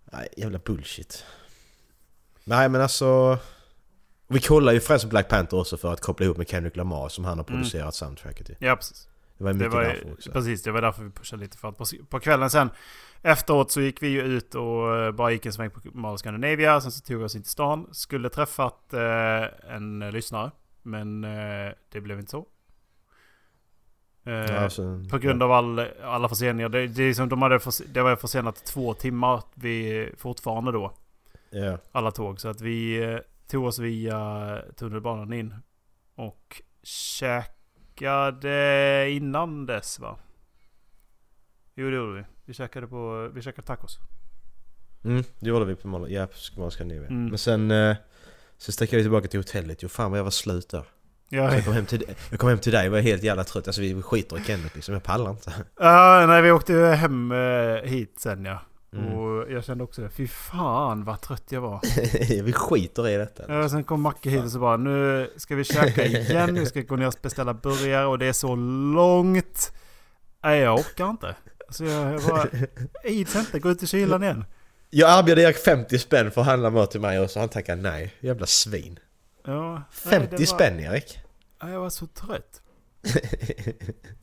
Nej, 0.06 0.28
jävla 0.38 0.60
bullshit. 0.60 1.26
Nej 2.44 2.70
men 2.70 2.82
alltså... 2.82 3.38
Vi 4.32 4.40
kollar 4.42 4.74
ju 4.74 4.80
främst 4.80 5.06
Black 5.10 5.28
Panther 5.30 5.60
också 5.60 5.78
för 5.78 5.94
att 5.94 6.02
koppla 6.02 6.26
ihop 6.26 6.38
med 6.38 6.48
Kendrick 6.50 6.76
Lamar 6.76 7.10
som 7.10 7.26
han 7.26 7.38
har 7.38 7.46
Mm. 7.46 7.46
producerat 7.60 7.96
soundtracket 7.96 8.46
till. 8.46 8.56
Ja, 8.60 8.76
precis. 8.76 9.08
Det 9.38 9.44
var 9.44 9.54
Det 9.54 9.58
mycket 9.60 9.74
var, 9.74 9.84
därför 9.84 10.14
också. 10.14 10.32
precis, 10.32 10.64
det 10.64 10.72
var 10.72 10.82
därför 10.82 11.04
vi 11.04 11.10
pushade 11.10 11.42
lite 11.42 11.58
för 11.58 11.70
att 11.70 11.78
på, 11.78 11.86
på 12.10 12.20
kvällen 12.20 12.50
sen 12.50 12.70
efteråt 13.22 13.72
så 13.72 13.82
gick 13.82 14.02
vi 14.04 14.08
ju 14.08 14.22
ut 14.22 14.56
och 14.56 14.98
eh, 14.98 15.12
bara 15.12 15.32
gick 15.32 15.46
en 15.46 15.54
sväng 15.54 15.70
på 15.70 15.80
Mall 15.94 16.18
Scandinavia. 16.18 16.82
Sen 16.82 16.92
så 16.92 17.02
tog 17.02 17.18
vi 17.20 17.24
oss 17.26 17.36
in 17.36 17.42
till 17.42 17.52
stan. 17.52 17.88
Skulle 17.92 18.30
träffat 18.30 18.94
eh, 18.94 19.74
en 19.76 20.02
eh, 20.02 20.12
lyssnare. 20.12 20.52
Men 20.82 21.24
eh, 21.24 21.72
det 21.92 22.02
blev 22.02 22.20
inte 22.20 22.32
så. 22.32 22.46
Eh, 24.26 24.34
Ja, 24.34 24.60
alltså, 24.60 25.04
på 25.12 25.18
grund 25.18 25.44
av 25.44 25.52
all, 25.52 25.86
alla 26.04 26.30
förseningar. 26.30 26.70
Det, 26.70 26.88
det, 26.88 27.04
är 27.04 27.14
som 27.14 27.30
de 27.30 27.42
hade 27.42 27.60
förs- 27.60 27.82
det 27.94 28.02
var 28.02 28.16
försenat 28.16 28.66
två 28.66 28.94
timmar 28.94 29.44
vi, 29.54 30.10
fortfarande 30.18 30.72
då. 30.72 30.94
Ja. 31.50 31.78
Alla 31.92 32.12
tåg. 32.12 32.40
Så 32.42 32.50
att 32.50 32.62
vi 32.62 33.04
eh, 33.04 33.18
tog 33.52 33.66
oss 33.66 33.80
via 33.80 34.62
tunnelbanan 34.76 35.34
in. 35.34 35.56
Och 36.16 36.62
käkade 36.84 38.56
innan 39.10 39.66
dess 39.66 40.00
va? 40.00 40.20
Jo 41.76 41.90
det 41.90 41.96
gjorde 41.96 42.14
vi. 42.14 42.26
Vi 42.46 42.54
käkade 42.54 42.88
på, 42.88 43.32
vi 43.34 43.42
käkade 43.42 43.68
tacos. 43.68 44.00
Mm, 45.04 45.24
det 45.40 45.50
gjorde 45.50 45.66
vi 45.66 45.76
på 45.76 45.88
Mall 45.88 46.12
ja, 46.12 46.28
Mall 46.58 46.72
Scandinavia. 46.72 47.10
Mm. 47.10 47.30
Men 47.30 47.38
sen... 47.38 47.72
Eh, 47.72 47.96
sen 48.58 48.74
stack 48.74 48.94
jag 48.94 49.02
tillbaka 49.02 49.28
till 49.28 49.40
hotellet. 49.40 49.84
Jo 49.84 49.90
fan 49.90 50.12
vad 50.12 50.20
jag 50.20 50.24
var 50.24 50.32
slut 50.32 50.70
där. 50.70 50.84
Ja, 51.30 51.56
jag, 51.56 51.66
kom 51.66 51.74
hem 51.74 51.86
till, 51.86 52.04
jag 52.30 52.40
kom 52.40 52.50
hem 52.50 52.60
till 52.60 52.72
dig 52.72 52.88
och 52.88 52.92
var 52.92 53.00
helt 53.00 53.24
jävla 53.24 53.44
trött. 53.44 53.68
Alltså 53.68 53.82
vi 53.82 54.02
skiter 54.02 54.38
i 54.38 54.44
Kenneth 54.44 54.76
liksom. 54.76 54.94
Jag 54.94 55.04
pallar 55.04 55.32
inte. 55.32 55.54
Ja, 55.80 56.26
nej 56.28 56.42
vi 56.42 56.52
åkte 56.52 56.74
hem 56.74 57.32
eh, 57.32 57.82
hit 57.84 58.20
sen 58.20 58.46
ja. 58.46 58.62
Mm. 58.96 59.14
Och 59.14 59.52
jag 59.52 59.64
kände 59.66 59.84
också 59.84 60.02
det. 60.02 60.10
Fy 60.10 60.28
fan 60.28 61.04
vad 61.04 61.22
trött 61.22 61.44
jag 61.50 61.62
var. 61.62 61.80
vi 62.44 62.54
skiter 62.54 63.08
i 63.08 63.18
detta. 63.18 63.44
Ja, 63.48 63.70
sen 63.70 63.84
kom 63.84 64.02
Macke 64.02 64.30
hit 64.30 64.44
och 64.44 64.52
så 64.52 64.60
bara 64.60 64.78
nu 64.78 65.30
ska 65.38 65.56
vi 65.56 65.64
käka 65.64 66.06
igen. 66.06 66.54
Vi 66.54 66.66
ska 66.66 66.82
gå 66.82 66.96
ner 66.96 67.08
och 67.08 67.16
beställa 67.22 67.54
burgare 67.54 68.06
och 68.06 68.20
det 68.20 68.26
är 68.26 68.34
så 68.34 68.56
långt. 68.96 69.74
Nej 70.44 70.60
jag 70.60 70.80
orkar 70.80 71.10
inte. 71.10 71.36
Alltså 71.68 71.86
jag, 71.86 72.14
jag 72.14 72.22
bara... 72.22 72.48
Ids 73.04 73.36
inte, 73.36 73.60
gå 73.60 73.70
ut 73.70 73.84
i 73.84 73.88
kylan 73.88 74.24
igen. 74.24 74.46
Jag 74.90 75.20
erbjöd 75.20 75.40
Erik 75.40 75.58
50 75.58 76.00
spänn 76.00 76.32
för 76.32 76.42
att 76.42 76.48
handla 76.48 76.70
mat 76.70 76.92
till 76.92 77.02
mig 77.02 77.20
och 77.20 77.30
så 77.30 77.40
han 77.40 77.50
tackade 77.50 77.82
nej. 77.82 78.14
Jävla 78.20 78.46
svin. 78.46 79.00
Ja, 79.46 79.74
nej, 79.74 79.84
50 79.92 80.28
det 80.32 80.38
var- 80.38 80.46
spänn 80.46 80.80
Erik. 80.80 81.20
Ja, 81.62 81.70
jag 81.70 81.80
var 81.80 81.90
så 81.90 82.08
trött. 82.08 82.61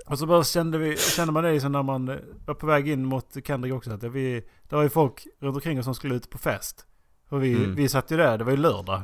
Och 0.06 0.18
så 0.18 0.26
bara 0.26 0.44
kände, 0.44 0.78
vi, 0.78 0.96
kände 0.96 1.32
man 1.32 1.44
det 1.44 1.52
liksom 1.52 1.72
när 1.72 1.82
man 1.82 2.08
eh, 2.08 2.16
var 2.46 2.54
på 2.54 2.66
väg 2.66 2.88
in 2.88 3.04
mot 3.04 3.36
Kendrick 3.46 3.74
också. 3.74 3.92
Att 3.92 4.02
vi, 4.02 4.44
det 4.68 4.76
var 4.76 4.82
ju 4.82 4.88
folk 4.88 5.26
runt 5.40 5.54
omkring 5.54 5.78
oss 5.78 5.84
som 5.84 5.94
skulle 5.94 6.14
ut 6.14 6.30
på 6.30 6.38
fest. 6.38 6.84
Och 7.28 7.44
vi, 7.44 7.52
Mm. 7.54 7.74
vi 7.74 7.88
satt 7.88 8.10
ju 8.10 8.16
där, 8.16 8.38
det 8.38 8.44
var 8.44 8.50
ju 8.50 8.56
lördag. 8.58 9.02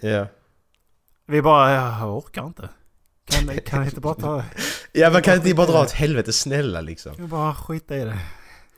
Ja. 0.00 0.26
Vi 1.26 1.42
bara, 1.42 1.72
jag 2.00 2.16
orkar 2.16 2.46
inte. 2.46 2.68
Kan, 3.24 3.56
kan 3.66 3.80
vi 3.80 3.86
inte 3.88 4.00
bara 4.00 4.14
ta... 4.14 4.44
Ja 4.92 5.10
man 5.10 5.22
kan 5.22 5.34
inte 5.34 5.54
bara 5.54 5.66
dra 5.66 5.82
åt 5.82 5.90
helvete 5.90 6.32
snälla 6.32 6.80
liksom. 6.80 7.12
Jag 7.18 7.28
bara 7.28 7.54
skita 7.54 7.96
i 7.96 8.04
det. 8.04 8.18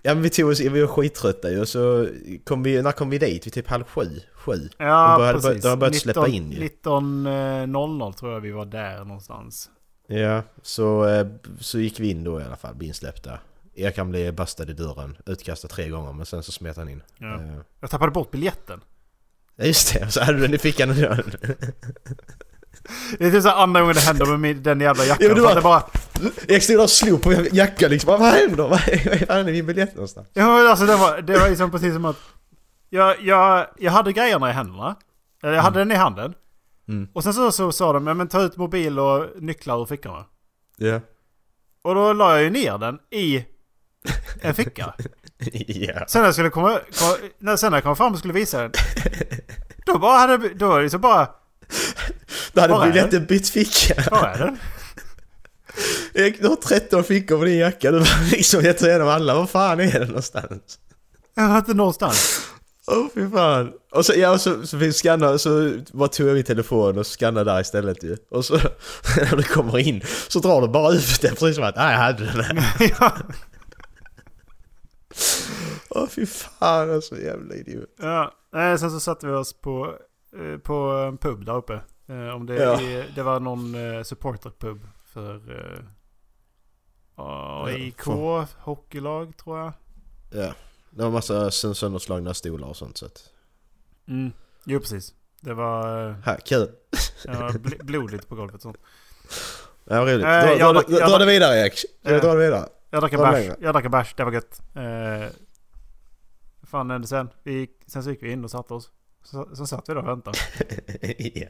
Ja 0.03 0.15
men 0.15 0.23
vi 0.23 0.31
tog 0.31 0.51
oss, 0.51 0.61
vi 0.61 0.81
var 0.81 0.87
skittrötta 0.87 1.51
ju 1.51 1.61
och 1.61 1.69
så 1.69 2.09
kom 2.45 2.63
vi, 2.63 2.83
när 2.83 2.93
kom 2.93 3.11
vi 3.11 3.19
dit? 3.19 3.47
Vi 3.47 3.51
typ 3.51 3.69
halv 3.69 3.85
sju? 3.85 4.21
Sju? 4.35 4.69
Ja, 4.79 5.11
de 5.11 5.17
började, 5.19 5.41
precis. 5.41 5.63
De 5.63 5.69
har 5.69 5.77
börjat 5.77 5.97
släppa 5.97 6.29
in 6.29 6.51
ju. 6.53 6.59
19.00 6.85 8.13
tror 8.13 8.33
jag 8.33 8.41
vi 8.41 8.51
var 8.51 8.65
där 8.65 9.05
någonstans. 9.05 9.71
Ja, 10.07 10.43
så, 10.63 11.07
eh, 11.09 11.27
så 11.61 11.79
gick 11.79 12.01
vi 12.01 12.11
in 12.11 12.25
då 12.25 12.41
i 12.41 12.45
alla 12.45 12.57
fall, 12.57 12.75
bli 12.75 12.87
insläppta. 12.87 13.39
Han 13.97 14.11
blev 14.11 14.35
bastad 14.35 14.65
i 14.71 14.73
dörren, 14.73 15.17
utkastad 15.27 15.69
tre 15.69 15.89
gånger 15.89 16.13
men 16.13 16.27
sen 16.27 16.43
så 16.43 16.53
smet 16.53 16.77
han 16.77 16.89
in. 16.89 17.03
Ja. 17.19 17.35
Eh, 17.35 17.57
Jag 17.81 17.91
tappade 17.91 18.13
bort 18.13 18.31
biljetten. 18.31 18.81
Ja 19.57 19.65
just 19.65 19.95
det, 19.95 20.11
så 20.11 20.21
hade 20.25 20.39
du 20.39 20.43
den 20.43 20.55
i 20.55 20.59
fickan 20.59 20.91
och 20.91 20.97
dörren. 20.97 21.31
Det 23.19 23.27
är 23.27 23.31
typ 23.31 23.43
så 23.43 23.49
här 23.49 23.57
andra 23.63 23.81
gången 23.81 23.95
det 23.95 24.01
händer 24.01 24.37
med 24.37 24.57
den 24.57 24.81
jävla 24.81 25.05
jackan. 25.05 25.27
Ja, 25.29 25.35
det 25.35 25.41
var- 25.41 25.63
bara... 25.63 25.83
Erik 26.49 26.63
stod 26.63 26.77
där 26.77 26.83
och 26.83 26.91
slog 26.91 27.23
på 27.23 27.29
min 27.29 27.49
jacka 27.53 27.89
liksom, 27.89 28.09
vad 28.21 28.33
händer? 28.33 28.69
Vad 28.69 29.39
är 29.39 29.45
min 29.45 29.67
biljett 29.67 29.95
någonstans? 29.95 30.29
Ja 30.33 30.57
men 30.59 30.67
alltså 30.67 30.87
det 30.87 30.97
var, 30.97 31.21
det 31.21 31.39
var 31.39 31.49
liksom 31.49 31.71
precis 31.71 31.95
som 31.95 32.05
att... 32.05 32.17
Jag, 32.91 33.21
jag, 33.23 33.67
jag 33.79 33.93
hade 33.93 34.13
grejerna 34.13 34.51
i 34.51 34.53
händerna. 34.53 34.97
Jag 35.43 35.63
hade 35.63 35.79
den 35.79 35.93
i 35.93 35.95
handen. 35.95 36.35
Mm. 36.89 37.09
Och 37.13 37.25
sen 37.25 37.35
så, 37.35 37.53
så 37.53 37.73
sa 37.73 37.93
de, 37.93 38.07
ja 38.07 38.15
men 38.15 38.29
ta 38.29 38.43
ut 38.43 38.57
mobil 38.57 38.99
och 38.99 39.43
nycklar 39.43 39.83
ur 39.83 39.87
fickorna. 39.87 40.25
Ja. 40.77 41.01
Och 41.83 41.95
då 41.95 42.13
la 42.13 42.33
jag 42.33 42.43
ju 42.43 42.51
ner 42.51 42.79
den 42.79 42.99
i 43.11 43.45
en 44.41 44.55
ficka. 44.55 44.95
ja. 45.67 46.05
Sen 46.09 46.21
när 46.21 46.27
jag 46.27 46.35
skulle 46.35 46.51
komma, 46.51 46.81
komma 46.99 47.17
när, 47.39 47.57
sen 47.57 47.71
när 47.71 47.77
jag 47.77 47.85
kom 47.85 47.97
fram 47.97 48.13
och 48.13 48.19
skulle 48.19 48.35
visa 48.35 48.63
den. 48.63 48.73
Då 49.87 49.99
bara 49.99 50.19
hade, 50.19 50.55
då 50.55 50.69
var 50.69 50.77
det 50.77 50.83
liksom 50.83 51.01
bara... 51.01 51.29
Då 52.53 52.61
hade 52.61 52.87
biljetten 52.87 53.27
bytt 53.27 53.49
ficka. 53.49 54.11
Var 54.11 54.29
är 54.29 54.39
den? 54.39 54.59
Du 56.41 56.49
har 56.49 56.57
13 56.57 57.05
fickor 57.05 57.39
på 57.39 57.45
din 57.45 57.59
jacka. 57.59 57.91
Du 57.91 57.99
var 57.99 58.31
liksom 58.31 58.63
gett 58.63 58.83
igenom 58.83 59.09
alla. 59.09 59.35
Var 59.35 59.47
fan 59.47 59.81
är 59.81 59.99
den 59.99 60.09
någonstans? 60.09 60.79
Jag 61.35 61.49
var 61.49 61.59
inte 61.59 61.75
någonstans. 61.75 62.51
Åh 62.87 62.99
oh, 62.99 63.09
fy 63.15 63.31
fan. 63.31 63.73
Och 63.93 64.07
så, 64.07 64.13
ja, 64.17 64.39
så, 64.39 64.67
så 64.67 64.79
fick 64.79 64.95
scanna, 64.95 65.39
så 65.39 65.73
bara 65.93 66.09
tog 66.09 66.29
jag 66.29 66.35
min 66.35 66.45
telefon 66.45 66.99
och 66.99 67.07
scannade 67.07 67.51
där 67.53 67.61
istället 67.61 68.03
ju. 68.03 68.17
Och 68.31 68.45
så 68.45 68.55
när 69.17 69.37
du 69.37 69.43
kommer 69.43 69.79
in 69.79 70.03
så 70.29 70.39
drar 70.39 70.61
du 70.61 70.69
bara 70.69 70.93
ut 70.93 71.21
den 71.23 71.31
precis 71.35 71.55
som 71.57 71.65
att 71.65 71.77
nej 71.77 71.93
jag 71.93 71.99
hade 72.01 72.25
den 72.25 72.57
ja. 73.01 73.13
Åh 75.91 76.07
fy 76.09 76.27
fan 76.27 76.91
alltså 76.91 77.17
jävla 77.21 77.55
idiot. 77.55 77.89
ja. 77.99 78.33
Nej, 78.53 78.79
sen 78.79 78.91
så 78.91 79.01
satte 79.01 79.27
vi 79.27 79.33
oss 79.33 79.53
på, 79.61 79.95
eh, 80.37 80.59
på 80.59 80.75
en 81.09 81.19
pub 81.19 81.45
där 81.45 81.57
uppe. 81.57 81.75
Eh, 82.09 82.35
Om 82.37 82.47
det, 82.47 82.55
Ja. 82.55 82.81
det 83.15 83.23
var 83.23 83.41
någon 83.41 83.75
eh, 83.75 84.03
supporterpub 84.03 84.87
för... 85.05 85.41
AIK, 87.17 88.01
hockeylag 88.59 89.37
tror 89.37 89.59
jag. 89.59 89.73
Ja. 90.31 90.53
Det 90.97 91.03
var 91.03 91.11
massa 91.11 91.49
sö- 91.49 91.75
sönderslagna 91.75 92.35
stolar 92.35 92.69
och 92.69 92.77
sånt 92.77 92.97
så 92.97 93.07
att... 93.07 93.31
Mm. 94.09 94.33
Jo 94.65 94.81
precis. 94.81 95.15
Det 95.41 95.55
var, 95.55 96.09
eh, 96.11 96.15
Ha, 96.25 96.37
kul! 96.37 96.69
det 97.25 97.31
var 97.39 97.51
bl- 97.51 97.85
blodigt 97.85 98.29
på 98.29 98.35
golvet. 98.35 98.63
Sånt. 98.63 98.77
Ja, 99.85 100.01
roligt. 100.01 100.25
Eh, 100.25 101.09
Dra, 101.09 101.19
det 101.19 101.27
vidare 101.27 101.57
Erik. 101.61 101.85
Eh. 102.03 102.21
Dra 102.21 102.33
det 102.35 102.39
vidare. 102.39 102.69
Jag 102.91 103.03
drack 103.03 103.13
en 103.13 103.21
bärs. 103.21 103.57
Jag 103.61 103.75
drack 103.75 103.85
en 103.85 103.91
bärs. 103.91 104.15
Det 104.17 104.25
var 104.25 104.33
gött. 104.33 104.61
Eh, 104.75 105.29
fan 106.63 106.91
hände 106.91 107.07
sen? 107.07 107.29
Vi 107.43 107.71
sen 107.87 108.03
så 108.05 108.11
gick 108.11 108.23
vi 108.23 108.33
in 108.33 108.45
och 108.45 108.51
satte 108.51 108.75
oss. 108.75 108.91
Så, 109.31 109.49
så 109.55 109.67
satt 109.67 109.89
vi 109.89 109.95
där 109.95 110.01
och 110.01 110.09
väntade. 110.09 110.39
ja. 111.35 111.47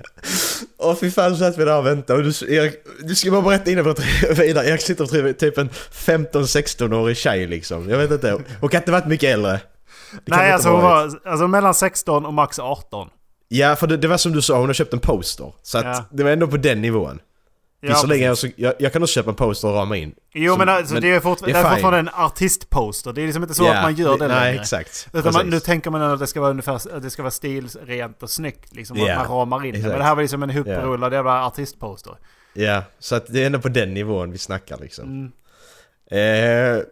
Åh 0.79 0.95
fy 0.97 1.11
fan 1.11 1.31
så 1.31 1.37
satt 1.37 1.59
vi 1.59 1.65
där 1.65 1.79
och 1.79 1.87
väntade 1.87 2.19
och 2.19 2.25
du, 2.25 2.55
Erik, 2.55 2.75
du 3.03 3.15
ska 3.15 3.31
bara 3.31 3.43
berätta 3.43 3.71
innan 3.71 3.85
vi 3.85 3.93
drar 3.93 4.35
vidare. 4.35 4.67
Erik 4.69 4.81
sitter 4.81 5.05
och 5.05 5.11
tror 5.11 5.33
typ 5.33 5.59
en 5.59 5.69
15-16-årig 5.71 7.17
tjej 7.17 7.47
liksom. 7.47 7.89
Jag 7.91 7.99
vet 7.99 8.11
inte. 8.11 8.39
Hon 8.61 8.71
kan 8.71 8.81
inte 8.81 8.93
varit 8.93 9.07
mycket 9.07 9.35
äldre. 9.35 9.61
Det 10.13 10.21
Nej 10.37 10.53
alltså 10.53 10.69
hon 10.69 10.83
var 10.83 11.11
alltså, 11.25 11.49
mellan 11.49 11.75
16 11.75 12.27
och 12.27 12.35
max 12.35 12.59
18. 12.59 13.09
Ja 13.49 13.77
för 13.77 13.87
det, 13.87 13.97
det 13.97 14.09
var 14.09 14.17
som 14.17 14.33
du 14.33 14.43
sa, 14.43 14.59
hon 14.59 14.67
har 14.67 14.75
köpt 14.75 14.93
en 14.93 14.99
poster. 15.01 15.53
Så 15.63 15.79
att 15.79 15.85
Ja. 15.85 16.05
det 16.13 16.25
var 16.25 16.31
ändå 16.31 16.47
på 16.47 16.57
den 16.57 16.83
nivån. 16.83 17.21
Ja, 17.87 17.91
Visserligen, 17.95 18.37
så- 18.37 18.49
jag, 18.57 18.75
jag 18.79 18.93
kan 18.93 19.03
också 19.03 19.13
köpa 19.15 19.31
en 19.31 19.37
poster 19.37 19.69
och 19.69 19.75
rama 19.75 19.97
in. 19.97 20.15
Jo 20.35 20.53
Så- 20.53 20.59
men, 20.59 20.69
alltså, 20.69 20.95
det 20.95 21.11
är, 21.11 21.21
fort, 21.21 21.39
det 21.45 21.51
är, 21.51 21.63
fine. 21.63 21.71
fortfarande 21.73 21.99
en 21.99 22.09
artistposter. 22.25 23.13
Det 23.13 23.23
är 23.23 23.27
liksom 23.27 23.43
inte 23.43 23.55
så 23.55 23.65
Ja, 23.65 23.75
att 23.77 23.83
man 23.83 23.95
gör 23.95 24.19
det, 24.19 24.29
nej, 24.29 24.45
längre. 24.45 24.61
exakt. 24.61 25.09
Utan 25.13 25.33
man, 25.33 25.47
nu 25.47 25.61
tänker 25.61 25.91
man 25.91 26.03
att 26.03 26.19
det 26.21 26.27
ska 26.27 26.41
vara 26.41 26.51
ungefär 26.51 26.75
att 26.75 27.03
det 27.03 27.11
ska 27.11 27.23
vara 27.23 27.31
stilrent 27.31 28.23
och 28.23 28.31
snyggt. 28.31 28.75
Liksom, 28.77 28.97
Ja, 28.97 29.13
att 29.17 29.29
man 29.29 29.39
ramar 29.39 29.57
in 29.67 29.73
det. 29.73 29.79
exakt. 29.79 29.91
Men 29.91 29.99
det 29.99 30.05
här 30.05 30.15
var 30.15 30.23
liksom 30.23 30.43
en 30.43 30.51
ihoprullad 30.51 31.13
jävla 31.13 31.47
artistposter. 31.47 32.13
Ja, 32.55 32.83
så 32.99 33.15
att 33.15 33.27
det 33.27 33.43
är 33.43 33.47
ändå 33.47 33.59
på 33.59 33.69
den 33.69 33.95
nivån 33.95 34.31
vi 34.33 34.39
snackar 34.39 34.79
liksom. 34.81 35.05
Mm. 35.05 35.33
Eh, 36.11 36.83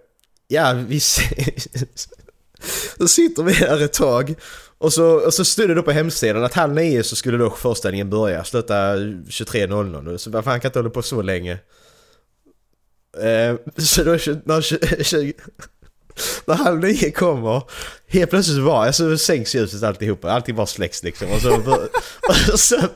ja, 0.48 0.72
vi... 0.88 1.00
så 2.98 3.08
sitter 3.08 3.42
vi 3.42 3.52
här 3.52 3.82
ett 3.84 3.92
tag. 3.92 4.34
Och 4.82 4.92
så, 4.92 5.06
och 5.06 5.34
så 5.34 5.44
stod 5.44 5.68
det 5.68 5.74
då 5.74 5.82
på 5.82 5.90
hemsidan 5.92 6.44
att 6.44 6.54
halv 6.54 6.74
nio 6.74 7.02
så 7.02 7.16
skulle 7.16 7.38
då 7.38 7.50
föreställningen 7.50 8.10
börja. 8.10 8.44
Sluta 8.44 8.96
23.00. 8.96 10.16
Så 10.16 10.30
varför 10.30 10.50
han 10.50 10.60
kan 10.60 10.68
inte 10.68 10.78
hålla 10.78 10.90
på 10.90 11.02
så 11.02 11.22
länge. 11.22 11.52
Eh, 13.18 13.56
så 13.78 14.04
då 14.04 14.10
när, 14.44 14.60
20, 15.02 15.32
när 16.46 16.54
halv 16.54 16.80
nio 16.80 17.10
kommer, 17.10 17.62
helt 18.06 18.30
plötsligt 18.30 18.56
så 18.56 18.64
bara, 18.64 18.86
alltså 18.86 19.18
sänks 19.18 19.54
ljuset 19.54 19.82
alltihopa. 19.82 20.30
Allting 20.30 20.54
bara 20.56 20.66
släcks 20.66 21.02
liksom. 21.02 21.28
Och 21.32 21.40
så, 21.40 21.58
bör- 21.58 21.88
och 22.52 22.60
så. 22.60 22.76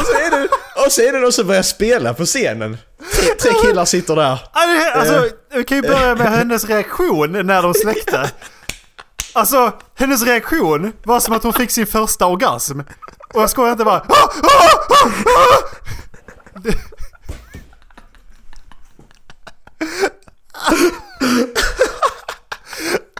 Och 0.00 0.06
så 0.06 0.12
är 0.12 0.30
det, 0.30 0.48
och 0.86 0.92
så 0.92 1.00
är 1.02 1.12
det 1.12 1.18
någon 1.18 1.32
som 1.32 1.46
börjar 1.46 1.62
spela 1.62 2.14
på 2.14 2.24
scenen. 2.26 2.78
Tre, 3.14 3.34
tre 3.34 3.52
killar 3.62 3.84
sitter 3.84 4.16
där. 4.16 4.38
Alltså, 4.94 5.28
vi 5.54 5.64
kan 5.64 5.76
ju 5.76 5.82
börja 5.82 6.14
med 6.14 6.30
hennes 6.32 6.64
reaktion 6.64 7.46
när 7.46 7.62
de 7.62 7.74
släckte. 7.74 8.30
Alltså, 9.32 9.72
hennes 9.98 10.22
reaktion 10.22 10.92
var 11.04 11.20
som 11.20 11.34
att 11.34 11.42
hon 11.42 11.52
fick 11.52 11.70
sin 11.70 11.86
första 11.86 12.26
orgasm. 12.26 12.80
Och 13.34 13.42
jag 13.42 13.50
skojar 13.50 13.72
inte 13.72 13.84
bara... 13.84 14.04
"Ah, 14.08 14.30
ah, 14.42 14.70
ah, 14.88 15.10
ah!" 15.26 15.62
Det- 16.62 16.78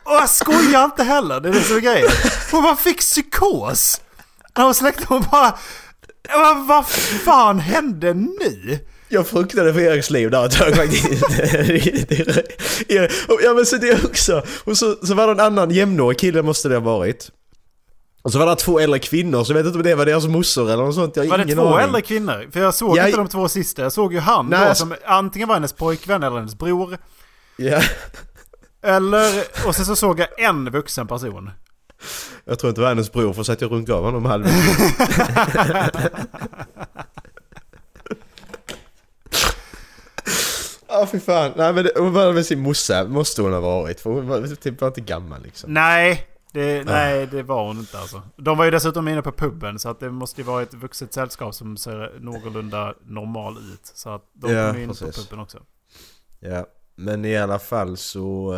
Och 0.04 0.12
jag 0.14 0.30
skojar 0.30 0.84
inte 0.84 1.02
heller, 1.04 1.40
det 1.40 1.48
är 1.48 1.52
det 1.52 1.62
som 1.62 1.76
är 1.76 1.80
grejen. 1.80 2.10
Hon 2.50 2.62
bara 2.62 2.76
fick 2.76 3.00
psykos. 3.00 4.00
När 4.56 4.64
hon 4.64 4.74
släckte, 4.74 5.04
hon 5.08 5.24
bara... 5.30 5.58
"Vad- 6.34 6.66
Vad 6.66 6.86
fan 7.24 7.58
hände 7.58 8.14
nu? 8.14 8.78
Jag 9.08 9.26
fruktade 9.26 9.72
för 9.74 9.80
Eriks 9.80 10.10
liv 10.10 10.30
där 10.30 10.46
ett 10.46 10.52
tag 10.58 10.76
faktiskt. 10.76 11.24
ja 13.42 13.54
men 13.54 13.66
så 13.66 13.76
det 13.76 14.04
också. 14.04 14.42
Och 14.64 14.76
så, 14.76 14.96
så 15.06 15.14
var 15.14 15.26
det 15.26 15.32
en 15.32 15.40
annan 15.40 15.70
jämnårig 15.70 16.18
kille 16.18 16.42
måste 16.42 16.68
det 16.68 16.74
ha 16.74 16.80
varit. 16.80 17.30
Och 18.22 18.32
så 18.32 18.38
var 18.38 18.46
det 18.46 18.56
två 18.56 18.78
äldre 18.80 18.98
kvinnor, 18.98 19.44
så 19.44 19.52
jag 19.52 19.56
vet 19.56 19.66
inte 19.66 19.78
om 19.78 19.82
det 19.84 19.94
var 19.94 20.06
deras 20.06 20.26
morsor 20.26 20.70
eller 20.70 20.84
något 20.84 20.94
sånt. 20.94 21.16
Jag 21.16 21.22
har 21.24 21.30
Var 21.30 21.38
det 21.38 21.44
ingen 21.44 21.56
två 21.56 21.66
aning. 21.66 21.78
äldre 21.84 22.00
kvinnor? 22.02 22.48
För 22.52 22.60
jag 22.60 22.74
såg 22.74 22.96
Ja, 22.98 23.06
inte 23.06 23.18
de 23.18 23.28
två 23.28 23.48
sista. 23.48 23.82
Jag 23.82 23.92
såg 23.92 24.12
ju 24.12 24.18
han 24.20 24.46
Nej, 24.46 24.60
då 24.60 24.64
jag- 24.66 24.76
som 24.76 24.94
antingen 25.06 25.48
var 25.48 25.54
hennes 25.54 25.72
pojkvän 25.72 26.22
eller 26.22 26.36
hennes 26.36 26.58
bror. 26.58 26.98
Ja. 27.56 27.80
Eller, 28.82 29.44
och 29.66 29.74
sen 29.76 29.84
så 29.86 29.96
såg 29.96 30.20
jag 30.20 30.40
en 30.40 30.70
vuxen 30.70 31.06
person. 31.06 31.50
Jag 32.44 32.58
tror 32.58 32.68
inte 32.68 32.80
det 32.80 32.82
var 32.82 32.88
hennes 32.88 33.12
bror 33.12 33.32
för 33.32 33.42
så 33.42 33.52
att 33.52 33.60
jag 33.60 33.72
runkade 33.72 33.98
av 33.98 34.04
honom 34.04 34.24
halv 34.24 34.46
Ja 40.88 41.06
fy 41.12 41.20
fan. 41.20 41.52
Nej 41.56 41.72
men 41.72 41.84
det, 41.84 41.92
hon 41.96 42.12
var 42.12 42.32
med 42.32 42.46
sin 42.46 42.60
morsa, 42.60 43.04
måste 43.04 43.42
hon 43.42 43.52
ha 43.52 43.60
varit. 43.60 44.00
För 44.00 44.10
hon 44.10 44.28
var 44.28 44.56
typ 44.56 44.80
var 44.80 44.88
inte 44.88 45.00
gammal 45.00 45.42
liksom. 45.42 45.74
Nej, 45.74 46.26
det, 46.52 46.84
nej, 46.84 47.26
det 47.26 47.42
var 47.42 47.66
hon 47.66 47.78
inte 47.78 47.98
alltså. 47.98 48.22
De 48.36 48.58
var 48.58 48.64
ju 48.64 48.70
dessutom 48.70 49.08
inne 49.08 49.22
på 49.22 49.32
puben 49.32 49.78
så 49.78 49.88
att 49.88 50.00
det 50.00 50.10
måste 50.10 50.40
ju 50.40 50.46
vara 50.46 50.62
ett 50.62 50.74
vuxet 50.74 51.12
sällskap 51.14 51.54
som 51.54 51.76
ser 51.76 52.12
någorlunda 52.20 52.94
normal 53.06 53.56
ut. 53.72 53.92
Så 53.94 54.10
att 54.10 54.22
de 54.32 54.52
Ja, 54.52 54.68
kom 54.68 54.76
ju 54.78 54.82
in 54.82 54.88
på 54.88 54.94
puben 54.94 55.38
också. 55.38 55.58
Ja, 56.40 56.66
men 56.94 57.24
i 57.24 57.36
alla 57.36 57.58
fall 57.58 57.96
så... 57.96 58.54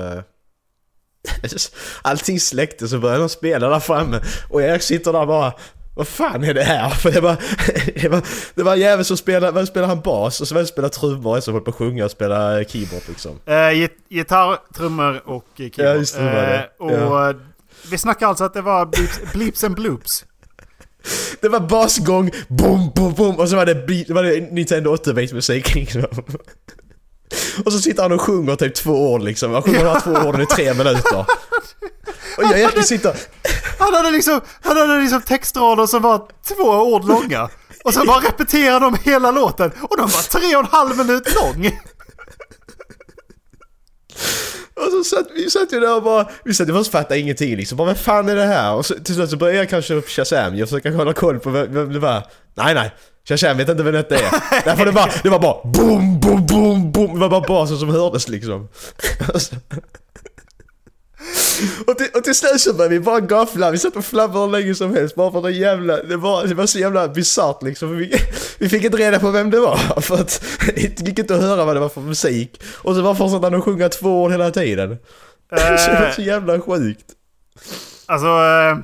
eh, 1.43 1.51
Allting 2.03 2.41
släcktes 2.41 2.93
och 2.93 3.01
började 3.01 3.21
de 3.23 3.29
spela 3.29 3.69
där 3.69 3.81
framme. 3.81 4.21
Och 4.51 4.63
Erik 4.63 4.83
sitter 4.83 5.13
där 5.13 5.27
bara... 5.27 5.53
Vad 5.97 6.09
fan 6.09 6.45
är 6.45 6.55
det 6.55 6.63
här? 6.63 6.89
För 7.03 7.11
det 7.11 7.21
var, 7.21 7.37
det 8.03 8.09
var, 8.09 8.23
det 8.55 8.63
var 8.63 8.73
en 8.73 8.81
jävel 8.81 9.05
som 9.05 9.17
spelade, 9.17 9.53
väl 9.53 9.67
spelade 9.67 9.93
han 9.93 10.01
bas 10.01 10.41
och 10.41 10.49
så 10.49 10.55
väl 10.55 10.67
spelade 10.67 10.95
trummor 10.95 11.37
och 11.37 11.45
så 11.45 11.53
höll 11.53 11.61
på 11.61 11.71
att 11.71 11.77
sjunga 11.77 12.05
och 12.05 12.11
spela 12.11 12.65
keyboard 12.65 13.03
liksom. 13.09 13.39
Eh, 13.47 13.55
git- 13.73 13.99
gitarr, 14.09 14.59
trummor 14.77 15.23
och 15.29 15.45
eh, 15.57 15.71
keyboard. 15.71 15.87
Ja, 15.87 15.95
just 15.95 16.15
det, 16.17 16.23
det 16.25 16.31
var 16.35 16.43
det. 16.43 16.57
Eh, 16.57 16.87
och 16.87 16.93
Ja. 16.93 17.31
eh, 17.31 17.37
vi 17.91 17.99
snackar 17.99 18.27
alltså 18.27 18.45
att 18.45 18.55
det 18.55 18.63
var 18.63 18.87
bleeps, 18.87 19.21
bleeps 19.33 19.65
and 19.65 19.75
bloops. 19.75 20.25
Det 21.41 21.49
var 21.49 21.61
basgång, 21.61 22.31
boom, 22.49 22.91
boom, 22.95 23.15
boom 23.15 23.37
och 23.37 23.49
så 23.49 23.57
var 23.57 23.67
det, 23.67 23.75
beat, 23.75 24.11
var 24.11 24.23
det 24.23 24.53
Nintendo 24.53 24.95
8-bit 24.97 25.33
musik 25.33 25.75
liksom. 25.75 26.03
Och 27.65 27.73
så 27.73 27.79
sitter 27.79 28.03
han 28.03 28.13
och 28.13 28.21
sjunger 28.21 28.57
typ 28.57 28.75
två 28.75 29.13
ord 29.13 29.23
liksom. 29.23 29.53
Han 29.53 29.63
sjunger 29.63 29.85
de 29.85 29.91
här 29.91 30.01
två 30.01 30.29
orden 30.29 30.41
i 30.41 30.47
tre 30.47 30.75
minuter. 30.75 31.27
Och 32.37 32.45
jag 32.45 32.61
Erik 32.61 32.85
sitter... 32.85 33.17
Han 33.79 33.95
hade 33.95 34.11
liksom, 34.11 34.41
han 34.63 34.77
hade 34.77 35.01
liksom 35.01 35.23
textrader 35.23 35.87
som 35.87 36.03
var 36.03 36.29
två 36.49 36.65
ord 36.65 37.05
långa. 37.05 37.49
Och 37.85 37.95
så 37.95 38.05
bara 38.05 38.21
repeterade 38.21 38.81
de 38.81 38.97
hela 39.03 39.31
låten. 39.31 39.71
Och 39.81 39.97
de 39.97 40.03
var 40.03 40.41
tre 40.41 40.57
och 40.57 40.63
en 40.63 40.71
halv 40.71 40.97
minut 40.97 41.35
lång. 41.35 41.71
Och 44.75 44.93
så 44.93 45.05
satt 45.05 45.27
vi 45.35 45.51
satt 45.51 45.73
ju 45.73 45.81
där 45.81 45.97
och 45.97 46.03
bara, 46.03 46.29
vi 46.45 46.55
satt 46.55 46.69
ju 46.69 46.79
och 46.79 46.87
fattade 46.87 47.21
ingenting 47.21 47.57
liksom. 47.57 47.79
Bara, 47.79 47.87
vad 47.87 47.99
fan 47.99 48.29
är 48.29 48.35
det 48.35 48.45
här? 48.45 48.75
Och 48.75 48.87
så, 48.87 48.95
till 48.95 49.15
slut 49.15 49.31
så 49.31 49.37
började 49.37 49.59
jag 49.59 49.71
kanske 49.71 49.95
upp 49.95 50.09
Shazam. 50.09 50.57
Jag 50.57 50.69
försöker 50.69 50.91
hålla 50.91 51.13
koll 51.13 51.39
på 51.39 51.51
vem, 51.51 51.75
vem 51.75 51.93
det 51.93 51.99
var. 51.99 52.27
Nej 52.55 52.75
nej, 52.75 52.95
Shazam 53.29 53.57
vet 53.57 53.69
inte 53.69 53.83
vem 53.83 53.93
detta 53.93 54.15
är. 54.15 54.21
Därför 54.65 54.85
det 54.85 54.93
bara, 54.93 55.11
det 55.23 55.29
var 55.29 55.39
bara 55.39 55.57
boom, 55.65 56.21
boom, 56.21 56.47
boom, 56.47 56.93
boom. 56.93 57.15
Det 57.15 57.21
var 57.21 57.29
bara 57.29 57.49
basen 57.49 57.79
som 57.79 57.89
hördes 57.89 58.29
liksom. 58.29 58.69
Och 61.87 61.99
till, 61.99 62.07
och 62.15 62.25
till 62.25 62.35
slut 62.35 62.61
så 62.61 62.73
började 62.73 62.95
vi 62.95 63.01
bara 63.01 63.21
gaffla, 63.21 63.71
vi 63.71 63.79
satt 63.79 63.97
och 63.97 64.05
flabbade 64.05 64.45
hur 64.45 64.53
länge 64.53 64.75
som 64.75 64.95
helst 64.95 65.15
bara 65.15 65.33
för 65.33 65.43
det 65.43 65.51
jävla, 65.51 66.03
det 66.03 66.17
var, 66.17 66.45
det 66.45 66.55
var 66.55 66.67
så 66.67 66.79
jävla 66.79 67.09
bisarrt 67.09 67.63
liksom. 67.63 67.97
Vi, 67.97 68.15
vi 68.59 68.69
fick 68.69 68.85
inte 68.85 68.97
reda 68.97 69.21
på 69.21 69.31
vem 69.31 69.51
det 69.51 69.61
var 69.61 69.77
för 70.01 70.15
att 70.15 70.43
det 70.75 71.01
gick 71.01 71.19
inte 71.19 71.35
att 71.35 71.41
höra 71.41 71.65
vad 71.65 71.77
det 71.77 71.81
var 71.81 71.89
för 71.89 72.01
musik. 72.01 72.63
Och 72.75 72.95
så 72.95 73.03
bara 73.03 73.15
fortsatte 73.15 73.47
han 73.47 73.55
att 73.55 73.65
sjunga 73.65 73.89
två 73.89 74.23
ord 74.23 74.31
hela 74.31 74.51
tiden. 74.51 74.97
Så 75.51 75.57
det 75.91 76.01
var 76.01 76.11
så 76.11 76.23
jävla 76.23 76.61
sjukt. 76.61 77.07
Alltså, 78.07 78.27
eh, 78.27 78.79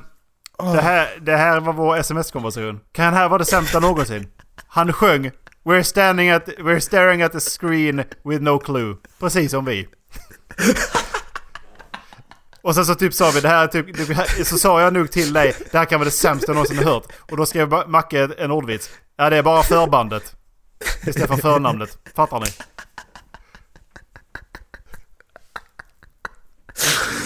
Ah. 0.57 0.73
det, 0.73 0.81
här, 0.81 1.19
det 1.21 1.37
här 1.37 1.59
var 1.59 1.73
vår 1.73 1.97
sms-konversation. 1.97 2.79
Kan 2.91 3.13
det 3.13 3.19
här 3.19 3.29
vara 3.29 3.37
det 3.39 3.45
sämsta 3.45 3.79
någonsin? 3.79 4.27
Han 4.67 4.93
sjöng 4.93 5.31
We're 5.65 5.83
standing 5.83 6.29
at, 6.29 6.47
we're 6.59 6.79
staring 6.79 7.23
at 7.23 7.31
the 7.31 7.39
screen 7.39 8.05
with 8.23 8.41
no 8.41 8.59
clue. 8.59 8.97
Precis 9.19 9.51
som 9.51 9.65
vi. 9.65 9.87
Och 12.61 12.75
sen 12.75 12.85
så 12.85 12.95
typ 12.95 13.13
sa 13.13 13.31
vi 13.31 13.41
det 13.41 13.47
här, 13.47 13.67
typ, 13.67 13.85
så 14.47 14.57
sa 14.57 14.81
jag 14.81 14.93
nog 14.93 15.11
till 15.11 15.33
dig 15.33 15.55
det 15.71 15.77
här 15.77 15.85
kan 15.85 15.99
vara 15.99 16.05
det 16.05 16.11
sämsta 16.11 16.49
jag 16.49 16.53
någonsin 16.53 16.77
har 16.77 16.83
hört. 16.83 17.05
Och 17.31 17.37
då 17.37 17.45
skrev 17.45 17.69
Macke 17.87 18.29
en 18.37 18.51
ordvits. 18.51 18.89
Ja 19.17 19.29
det 19.29 19.37
är 19.37 19.43
bara 19.43 19.63
förbandet. 19.63 20.35
Istället 21.07 21.29
för 21.29 21.37
förnamnet. 21.37 21.97
Fattar 22.15 22.39
ni? 22.39 22.47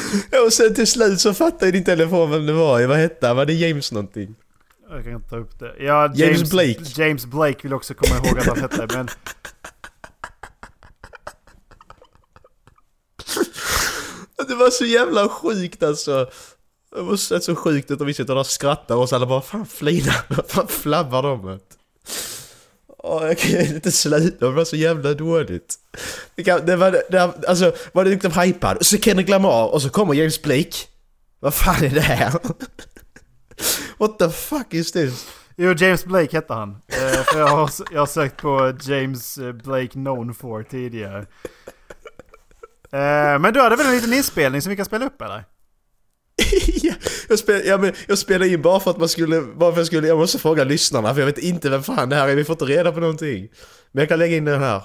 Och 0.45 0.53
sen 0.53 0.75
till 0.75 0.87
slut 0.87 1.21
så 1.21 1.33
fattade 1.33 1.65
ju 1.65 1.71
din 1.71 1.83
telefon 1.83 2.31
vem 2.31 2.45
det 2.45 2.53
var. 2.53 2.87
Vad 2.87 2.97
hette 2.97 3.27
han? 3.27 3.35
Var 3.35 3.45
det 3.45 3.53
James 3.53 3.91
någonting? 3.91 4.35
Jag 4.89 5.03
kan 5.03 5.13
inte 5.13 5.29
ta 5.29 5.37
upp 5.37 5.59
det. 5.59 5.75
Ja, 5.79 6.01
James, 6.01 6.19
James 6.19 6.51
Blake. 6.51 6.79
James 7.01 7.25
Blake 7.25 7.59
vill 7.63 7.73
också 7.73 7.93
komma 7.93 8.15
ihåg 8.15 8.39
att 8.39 8.45
han 8.45 8.59
hette. 8.59 8.87
Men 8.93 9.09
Det 14.47 14.55
var 14.55 14.69
så 14.69 14.85
jävla 14.85 15.29
sjukt 15.29 15.83
alltså. 15.83 16.29
Det 16.95 17.01
var 17.01 17.39
så, 17.39 17.55
sjukt 17.55 17.91
att 17.91 18.01
vi 18.01 18.13
sitter 18.13 18.33
där 18.33 18.39
och 18.39 18.45
skrattar 18.45 18.95
och 18.95 19.09
så 19.09 19.15
alla 19.15 19.25
bara 19.25 19.41
fan 19.41 19.65
flinar, 19.65 20.15
vad 20.35 20.47
fan 20.47 20.67
flabbar 20.67 21.23
de 21.23 21.45
åt? 21.45 21.78
Åh, 23.03 23.27
jag 23.27 23.37
kan 23.37 23.61
inte 23.61 23.91
sluta, 23.91 24.45
det 24.45 24.51
var 24.51 24.65
så 24.65 24.75
jävla 24.75 25.13
dåligt. 25.13 25.75
Det, 26.35 26.43
kan, 26.43 26.65
det 26.65 26.75
var, 26.75 26.91
det, 27.09 27.47
alltså, 27.47 27.73
var 27.91 28.03
det 28.03 28.09
liksom 28.09 28.31
hypad, 28.31 28.77
och 28.77 28.85
så 28.85 28.97
Kendrick 28.97 29.29
Lamar 29.29 29.73
och 29.73 29.81
så 29.81 29.89
kommer 29.89 30.13
James 30.13 30.41
Blake. 30.41 30.77
Vad 31.39 31.53
fan 31.53 31.83
är 31.83 31.89
det 31.89 32.01
här? 32.01 32.33
What 33.97 34.19
the 34.19 34.29
fuck 34.29 34.73
is 34.73 34.91
this? 34.91 35.27
Jo, 35.55 35.73
James 35.73 36.05
Blake 36.05 36.37
hette 36.37 36.53
han. 36.53 36.77
Eh, 36.87 37.23
för 37.23 37.39
jag 37.39 37.47
har, 37.47 37.71
jag 37.91 37.99
har 37.99 38.05
sökt 38.05 38.41
på 38.41 38.73
James 38.81 39.37
eh, 39.37 39.51
Blake 39.51 39.91
known 39.91 40.33
for 40.33 40.63
tidigare. 40.63 41.19
Eh, 42.91 43.39
men 43.39 43.53
du 43.53 43.61
hade 43.61 43.75
väl 43.75 43.85
en 43.85 43.91
liten 43.91 44.13
inspelning 44.13 44.61
som 44.61 44.69
vi 44.69 44.75
kan 44.75 44.85
spela 44.85 45.05
upp 45.05 45.21
eller? 45.21 45.43
jag, 47.29 47.39
spel, 47.39 47.61
ja, 47.65 47.77
men 47.77 47.93
jag 48.07 48.17
spelade 48.17 48.51
in 48.51 48.61
bara 48.61 48.79
för 48.79 48.91
att 48.91 48.97
man 48.97 49.09
skulle, 49.09 49.41
bara 49.41 49.71
för 49.71 49.71
att 49.71 49.77
jag 49.77 49.87
skulle, 49.87 50.07
jag 50.07 50.17
måste 50.17 50.39
fråga 50.39 50.63
lyssnarna 50.63 51.13
för 51.13 51.21
jag 51.21 51.25
vet 51.25 51.37
inte 51.37 51.69
vem 51.69 51.83
fan 51.83 52.09
det 52.09 52.15
här 52.15 52.27
är, 52.27 52.35
vi 52.35 52.43
får 52.43 52.53
inte 52.53 52.65
reda 52.65 52.91
på 52.91 52.99
någonting. 52.99 53.47
Men 53.91 54.01
jag 54.01 54.09
kan 54.09 54.19
lägga 54.19 54.37
in 54.37 54.45
den 54.45 54.61
här. 54.61 54.81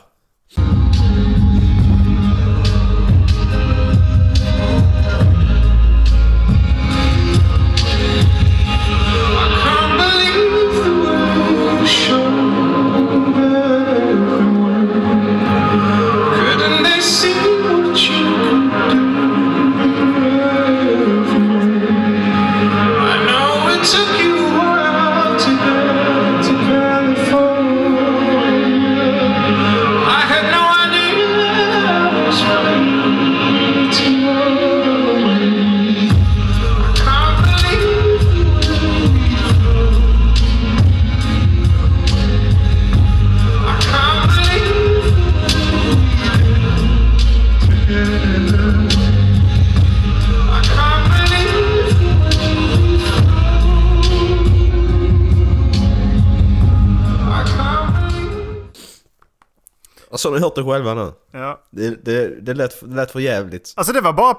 Själva 60.64 60.94
nu? 60.94 61.12
Ja. 61.31 61.61
Det, 61.70 62.05
det, 62.05 62.40
det, 62.40 62.55
lät, 62.55 62.81
det 62.81 62.96
lät 62.96 63.11
för 63.11 63.20
jävligt. 63.20 63.72
Alltså 63.77 63.92
det 63.92 64.00
var 64.00 64.12
bara 64.12 64.37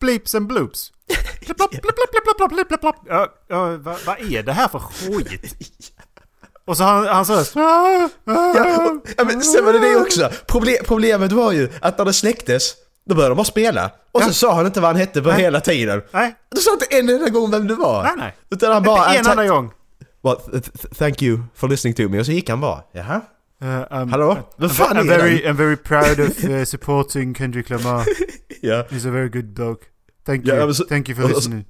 bleeps 0.00 0.34
and 0.34 0.46
bloops. 0.46 0.92
Blipp, 1.40 1.56
blipp, 1.56 2.48
blipp, 2.50 2.68
blipp. 2.68 2.94
Ja, 3.08 3.26
ja, 3.48 3.76
vad, 3.76 3.96
vad 4.06 4.20
är 4.32 4.42
det 4.42 4.52
här 4.52 4.68
för 4.68 4.78
skit? 4.78 5.92
Och 6.64 6.76
så 6.76 6.84
han, 6.84 7.06
han 7.06 7.26
sa 7.26 7.44
ja, 7.54 8.08
ja, 9.16 9.24
men 9.24 9.42
sen 9.42 9.64
var 9.64 9.72
det 9.72 9.78
det 9.78 9.96
också. 9.96 10.30
Problem, 10.46 10.76
problemet 10.86 11.32
var 11.32 11.52
ju 11.52 11.68
att 11.80 11.98
när 11.98 12.04
det 12.04 12.12
släcktes, 12.12 12.74
då 13.04 13.14
började 13.14 13.30
de 13.30 13.36
bara 13.36 13.44
spela. 13.44 13.90
Och 14.12 14.22
så 14.22 14.32
sa 14.32 14.54
han 14.54 14.66
inte 14.66 14.80
vad 14.80 14.88
han 14.88 14.96
hette 14.96 15.22
på 15.22 15.28
Nej. 15.28 15.40
hela 15.40 15.60
tiden. 15.60 16.02
Nej. 16.10 16.34
Du 16.48 16.60
sa 16.60 16.72
inte 16.72 16.86
en 16.90 17.08
enda 17.08 17.28
gång 17.28 17.50
vem 17.50 17.66
det 17.66 17.74
var. 17.74 18.02
Nej, 18.02 18.12
nej. 18.16 18.36
Utan 18.50 18.72
han 18.72 18.82
bara... 18.82 19.16
Inte 19.16 19.30
en 19.30 19.38
enda 19.38 19.54
gång. 19.54 19.72
Well, 20.22 20.36
th- 20.36 20.60
th- 20.60 20.94
thank 20.98 21.22
you 21.22 21.40
for 21.54 21.68
listening 21.68 21.94
to 21.94 22.08
me. 22.08 22.20
Och 22.20 22.26
så 22.26 22.32
gick 22.32 22.50
han 22.50 22.60
bara. 22.60 22.82
Jaha? 22.92 23.20
Uh, 23.62 23.68
um, 24.02 24.08
Hallå? 24.08 24.38
Vem 24.56 24.70
fan 24.70 24.96
I'm, 24.96 25.00
är 25.00 25.18
very, 25.18 25.42
den? 25.42 25.50
I'm 25.54 25.56
very 25.56 25.76
proud 25.76 26.20
of 26.20 26.44
uh, 26.44 26.64
supporting 26.64 27.34
Kendrick 27.34 27.70
Lamar. 27.70 28.04
Ja. 28.62 28.82
He's 28.90 29.08
a 29.08 29.10
very 29.10 29.28
good 29.28 29.44
bloke. 29.54 29.84
Thank 30.26 30.46
you. 30.46 30.56
men 30.56 30.74
så- 30.74 30.84
Thank 30.84 31.08
you 31.08 31.16
for 31.20 31.28
listening. 31.28 31.64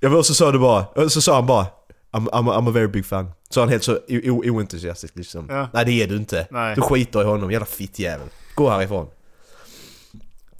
Ja 0.00 0.08
men 0.08 0.18
och 0.18 0.26
så 0.26 0.34
sa 0.34 0.52
du 0.52 0.58
bara, 0.58 1.08
så 1.08 1.20
sa 1.20 1.34
han 1.34 1.46
bara 1.46 1.66
I'm, 2.12 2.28
I'm, 2.30 2.48
I'm 2.48 2.68
a 2.68 2.72
very 2.72 2.86
big 2.88 3.06
fan. 3.06 3.30
Så 3.50 3.60
han 3.60 3.68
helt 3.68 3.82
så 3.84 3.98
oentusiastisk 4.08 5.16
liksom. 5.16 5.46
Ja. 5.50 5.68
Nej 5.72 5.84
det 5.84 5.92
är 5.92 6.06
du 6.06 6.16
inte. 6.16 6.46
Nej. 6.50 6.74
Du 6.74 6.82
skiter 6.82 7.20
i 7.22 7.24
honom, 7.24 7.50
jävla 7.50 7.66
fittjävel. 7.66 8.28
Gå 8.54 8.70
härifrån. 8.70 9.06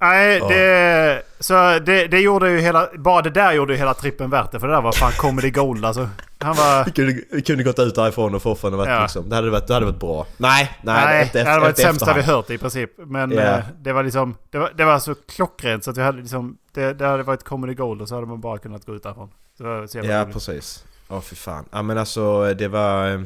Nej, 0.03 0.37
Ja. 0.37 0.47
det... 0.47 1.21
Så 1.39 1.53
det, 1.79 2.07
det 2.07 2.19
gjorde 2.19 2.49
ju 2.51 2.59
hela... 2.59 2.89
Bara 2.97 3.21
det 3.21 3.29
där 3.29 3.51
gjorde 3.53 3.73
ju 3.73 3.79
hela 3.79 3.93
trippen 3.93 4.29
värt 4.29 4.51
det. 4.51 4.59
För 4.59 4.67
det 4.67 4.73
där 4.73 4.81
var 4.81 4.91
fan 4.91 5.11
comedy 5.11 5.49
gold 5.51 5.85
alltså. 5.85 6.09
Han 6.39 6.55
var... 6.55 6.85
Vi 6.85 6.91
kunde, 6.91 7.41
kunde 7.41 7.63
gått 7.63 7.79
ut 7.79 7.95
därifrån 7.95 8.35
och 8.35 8.41
fortfarande 8.41 8.77
varit 8.77 8.89
Ja. 8.89 9.01
liksom, 9.01 9.29
det 9.29 9.35
hade 9.35 9.49
varit, 9.49 9.67
det 9.67 9.73
hade 9.73 9.85
varit 9.85 9.99
bra. 9.99 10.25
Nej, 10.37 10.71
nej, 10.81 11.05
Nej, 11.05 11.29
det 11.33 11.39
efter, 11.39 11.45
hade 11.51 11.61
varit 11.61 11.69
inte 11.69 11.81
sämsta 11.81 12.13
vi 12.13 12.21
hört 12.21 12.49
i 12.49 12.57
princip. 12.57 12.91
Men 12.97 13.31
Ja. 13.31 13.41
eh, 13.41 13.63
det 13.81 13.93
var 13.93 14.03
liksom... 14.03 14.35
Det 14.49 14.57
var, 14.57 14.71
det 14.75 14.85
var 14.85 14.99
så 14.99 15.15
klockrent 15.15 15.83
så 15.83 15.91
att 15.91 15.97
vi 15.97 16.01
hade 16.01 16.17
liksom... 16.17 16.57
Det, 16.73 16.93
det 16.93 17.05
hade 17.07 17.23
varit 17.23 17.43
comedy 17.43 17.73
gold 17.73 18.01
och 18.01 18.07
så 18.07 18.15
hade 18.15 18.27
man 18.27 18.41
bara 18.41 18.57
kunnat 18.57 18.85
gå 18.85 18.95
ut 18.95 19.03
därifrån. 19.03 19.29
Så 19.57 19.63
det 19.63 19.87
så 19.87 19.97
Ja 19.97 20.21
roligt. 20.23 20.33
precis. 20.33 20.85
Åh 21.09 21.21
fy 21.21 21.35
fan. 21.35 21.65
Ja 21.71 21.81
men 21.81 21.97
alltså 21.97 22.53
det 22.53 22.67
var... 22.67 23.11
eh, 23.13 23.21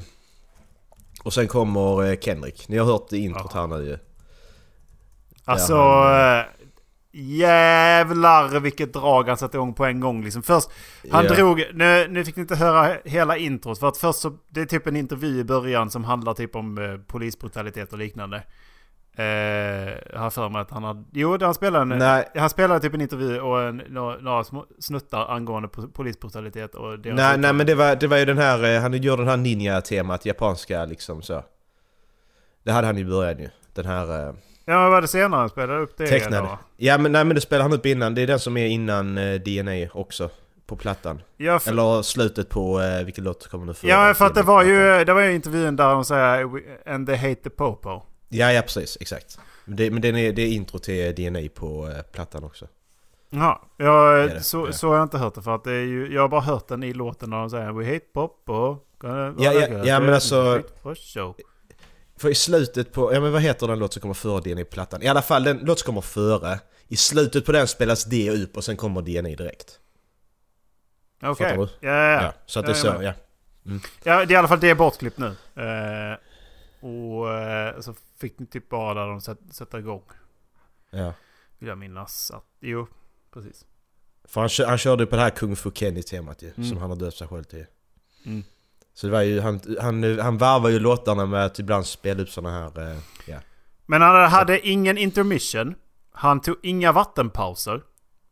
Och 1.24 1.34
sen 1.34 1.48
kommer 1.48 2.12
eh, 2.12 2.18
Kendrick. 2.20 2.70
Ni 2.70 2.78
har 2.78 2.86
hört 2.86 3.12
introt 3.12 3.54
här 3.54 3.68
nu 3.68 3.76
ju. 3.86 3.98
Alltså... 5.46 5.74
Ja, 5.74 6.40
eh, 6.40 6.46
Jävlar 7.20 8.60
vilket 8.60 8.94
drag 8.94 9.28
han 9.28 9.38
satte 9.38 9.58
igång 9.58 9.74
på 9.74 9.86
en 9.86 10.00
gång 10.00 10.24
liksom. 10.24 10.44
Först, 10.44 10.70
han 11.12 11.26
Ja. 11.26 11.34
drog... 11.36 11.64
Nu, 11.74 12.08
nu 12.10 12.26
fick 12.26 12.36
ni 12.36 12.42
inte 12.42 12.56
höra 12.56 12.98
hela 13.06 13.38
introt. 13.38 13.80
För 13.80 13.88
att 13.88 13.98
först 13.98 14.20
så... 14.20 14.38
Det 14.50 14.62
är 14.62 14.66
typ 14.66 14.88
en 14.88 14.96
intervju 14.96 15.40
i 15.40 15.44
början 15.44 15.90
som 15.90 16.04
handlar 16.04 16.34
typ 16.34 16.56
om 16.56 16.78
eh, 16.78 16.98
polisbrutalitet 17.08 17.94
och 17.94 18.00
liknande. 18.00 18.44
Eh, 19.16 19.24
jag 20.14 20.20
har 20.20 20.30
för 20.30 20.50
mig 20.50 20.62
att 20.62 20.72
han 20.72 20.84
hade... 20.84 21.04
Jo, 21.14 21.38
han 21.42 21.54
spelade 21.54 21.94
en... 21.94 22.00
Nej. 22.00 22.28
Han 22.36 22.50
spelade 22.50 22.80
typ 22.80 22.94
en 22.94 23.02
intervju 23.02 23.40
och 23.42 23.62
en, 23.62 23.78
några, 23.78 24.18
några 24.18 24.44
små 24.44 24.66
snuttar 24.80 25.28
angående 25.32 25.68
po- 25.70 25.92
polisbrutalitet 25.92 26.76
och 26.76 27.00
deras 27.00 27.18
Nej, 27.18 27.38
nej 27.38 27.54
men 27.54 27.66
det 27.66 27.76
var, 27.76 27.96
det 27.96 28.08
var 28.08 28.18
ju 28.18 28.26
den 28.26 28.38
här, 28.38 28.76
eh, 28.76 28.82
han 28.82 28.94
gjorde 28.94 29.22
den 29.22 29.30
här 29.30 29.38
ninja-temat, 29.38 30.26
japanska 30.26 30.86
liksom 30.86 31.22
så. 31.22 31.44
Det 32.64 32.72
hade 32.72 32.88
han 32.88 32.98
i 32.98 33.06
början 33.06 33.40
ju. 33.40 33.50
Den 33.74 33.86
här... 33.86 34.36
Ja, 34.70 34.82
men 34.82 34.92
var 34.92 35.02
det 35.02 35.08
senare 35.08 35.40
han 35.40 35.50
spelade 35.50 35.80
upp 35.80 35.98
det? 35.98 36.08
Tecknad. 36.08 36.44
då? 36.44 36.58
Ja 36.78 36.98
men 36.98 37.12
nej 37.12 37.24
men 37.26 37.36
det 37.36 37.42
spelar 37.42 37.64
han 37.64 37.74
upp 37.74 37.86
innan. 37.86 38.16
Det 38.16 38.22
är 38.22 38.28
den 38.28 38.40
som 38.40 38.58
är 38.58 38.66
innan 38.68 39.18
eh, 39.18 39.36
DNA 39.40 39.90
också. 39.94 40.30
På 40.66 40.76
plattan. 40.76 41.22
Ja, 41.38 41.60
för- 41.60 41.72
Eller 41.72 42.02
slutet 42.02 42.50
på, 42.50 42.82
eh, 42.82 43.06
vilken 43.06 43.24
låt 43.24 43.48
kommer 43.48 43.66
nu 43.66 43.74
före? 43.74 43.92
Ja, 43.92 44.14
för 44.14 44.26
att 44.26 44.36
det 44.36 44.42
var 44.44 44.64
ju, 44.64 45.04
det 45.06 45.14
var 45.14 45.22
ju 45.22 45.34
intervjun 45.36 45.76
där 45.76 45.90
de 45.94 46.06
säger 46.06 46.44
"We- 46.46 46.94
And 46.94 47.08
they 47.08 47.16
hate 47.16 47.36
the 47.36 47.50
popo. 47.50 48.02
Ja, 48.30 48.52
ja 48.52 48.62
precis. 48.62 48.98
Exakt. 49.02 49.40
Men 49.66 49.76
det, 49.76 49.92
men 49.92 50.02
den 50.02 50.16
är, 50.16 50.34
det 50.34 50.42
är 50.42 50.48
intro 50.48 50.80
till 50.80 51.16
DNA 51.16 51.40
på 51.56 51.88
eh, 51.88 52.02
plattan 52.12 52.44
också. 52.44 52.68
Jaha, 53.30 53.58
jag, 53.78 54.18
Det 54.30 54.34
det, 54.34 54.44
så, 54.44 54.66
ja. 54.68 54.72
så 54.72 54.88
har 54.90 54.96
jag 54.96 55.04
inte 55.04 55.18
hört 55.18 55.36
det 55.36 55.42
för 55.42 55.56
att 55.56 55.64
det 55.64 55.72
är 55.74 55.86
ju, 55.86 56.14
jag 56.14 56.22
har 56.22 56.30
bara 56.30 56.42
hört 56.42 56.68
den 56.68 56.84
i 56.84 56.94
låten 56.94 57.30
när 57.30 57.38
de 57.38 57.50
säger 57.50 57.72
We 57.72 57.86
hate 57.94 58.06
popo. 58.14 58.78
Ja, 59.04 59.34
ja, 59.38 59.54
ja, 59.84 60.00
men 60.00 60.14
alltså- 60.14 60.44
wait 60.52 60.80
for 60.84 60.96
show." 60.96 61.36
För 62.18 62.30
i 62.30 62.36
slutet 62.36 62.92
på, 62.92 63.14
ja 63.14 63.20
men 63.22 63.32
vad 63.32 63.42
heter 63.42 63.68
den 63.68 63.80
låt 63.80 63.94
som 63.94 64.02
kommer 64.02 64.14
före 64.14 64.42
DNA-plattan? 64.42 65.02
I 65.04 65.08
alla 65.08 65.22
fall 65.22 65.44
den 65.44 65.58
låt 65.58 65.80
som 65.80 65.86
kommer 65.86 66.02
före. 66.02 66.60
I 66.88 66.98
slutet 66.98 67.46
på 67.46 67.52
den 67.52 67.68
spelas 67.68 68.06
det 68.06 68.32
upp 68.32 68.58
och 68.58 68.64
sen 68.64 68.78
kommer 68.78 69.02
DNA 69.02 69.30
direkt. 69.36 69.80
Okej. 71.22 71.58
Du? 71.58 71.62
Ja, 71.62 71.94
ja, 71.94 72.22
ja. 72.24 72.34
Så 72.46 72.60
att 72.60 72.66
det 72.66 72.72
är 72.72 72.74
så, 72.74 72.88
ja. 72.88 73.14
Mm. 73.66 73.80
Ja, 74.04 74.26
det 74.26 74.32
är 74.32 74.32
i 74.32 74.36
alla 74.36 74.48
fall 74.48 74.60
det 74.60 74.76
bortklippt 74.76 75.18
nu. 75.18 75.28
Eh, 75.56 76.18
och 76.80 77.34
eh, 77.34 77.80
så 77.80 77.94
fick 78.18 78.40
ni 78.40 78.46
typ 78.46 78.70
bara 78.70 78.94
där 78.94 79.08
de 79.08 79.22
sätt, 79.22 79.40
sätter 79.52 79.78
igång. 79.78 80.04
Ja. 80.90 81.14
Vill 81.60 81.70
jag 81.70 81.78
minnas 81.78 82.32
att, 82.32 82.46
jo, 82.60 82.88
precis. 83.34 83.66
För 84.24 84.42
han, 84.42 84.50
han 84.70 84.78
körde 84.78 85.06
på 85.06 85.16
det 85.16 85.22
här 85.22 85.30
Kung 85.30 85.56
Fu 85.56 85.72
Kenny-temat 85.72 86.42
ju, 86.42 86.52
Mm. 86.58 86.70
som 86.70 86.78
han 86.78 86.90
har 86.90 86.98
döpt 86.98 87.18
sig 87.18 87.28
själv 87.28 87.44
till. 87.44 87.66
Mm. 88.26 88.44
Så 88.98 89.08
det 89.08 89.14
var 89.14 89.22
ju, 89.22 89.42
han, 89.42 89.60
han, 89.82 90.20
han 90.20 90.38
varvar 90.38 90.70
ju 90.70 90.80
låtarna 90.80 91.26
med 91.26 91.46
att 91.46 91.60
ibland 91.60 91.86
spela 91.86 92.22
upp 92.22 92.30
såna 92.30 92.52
här, 92.52 92.92
eh, 92.92 92.98
ja. 93.26 93.38
Men 93.86 94.02
han 94.02 94.32
hade 94.32 94.68
ingen 94.68 94.98
intermission. 94.98 95.76
Han 96.12 96.40
tog 96.42 96.56
inga 96.64 96.92
vattenpauser. 96.92 97.82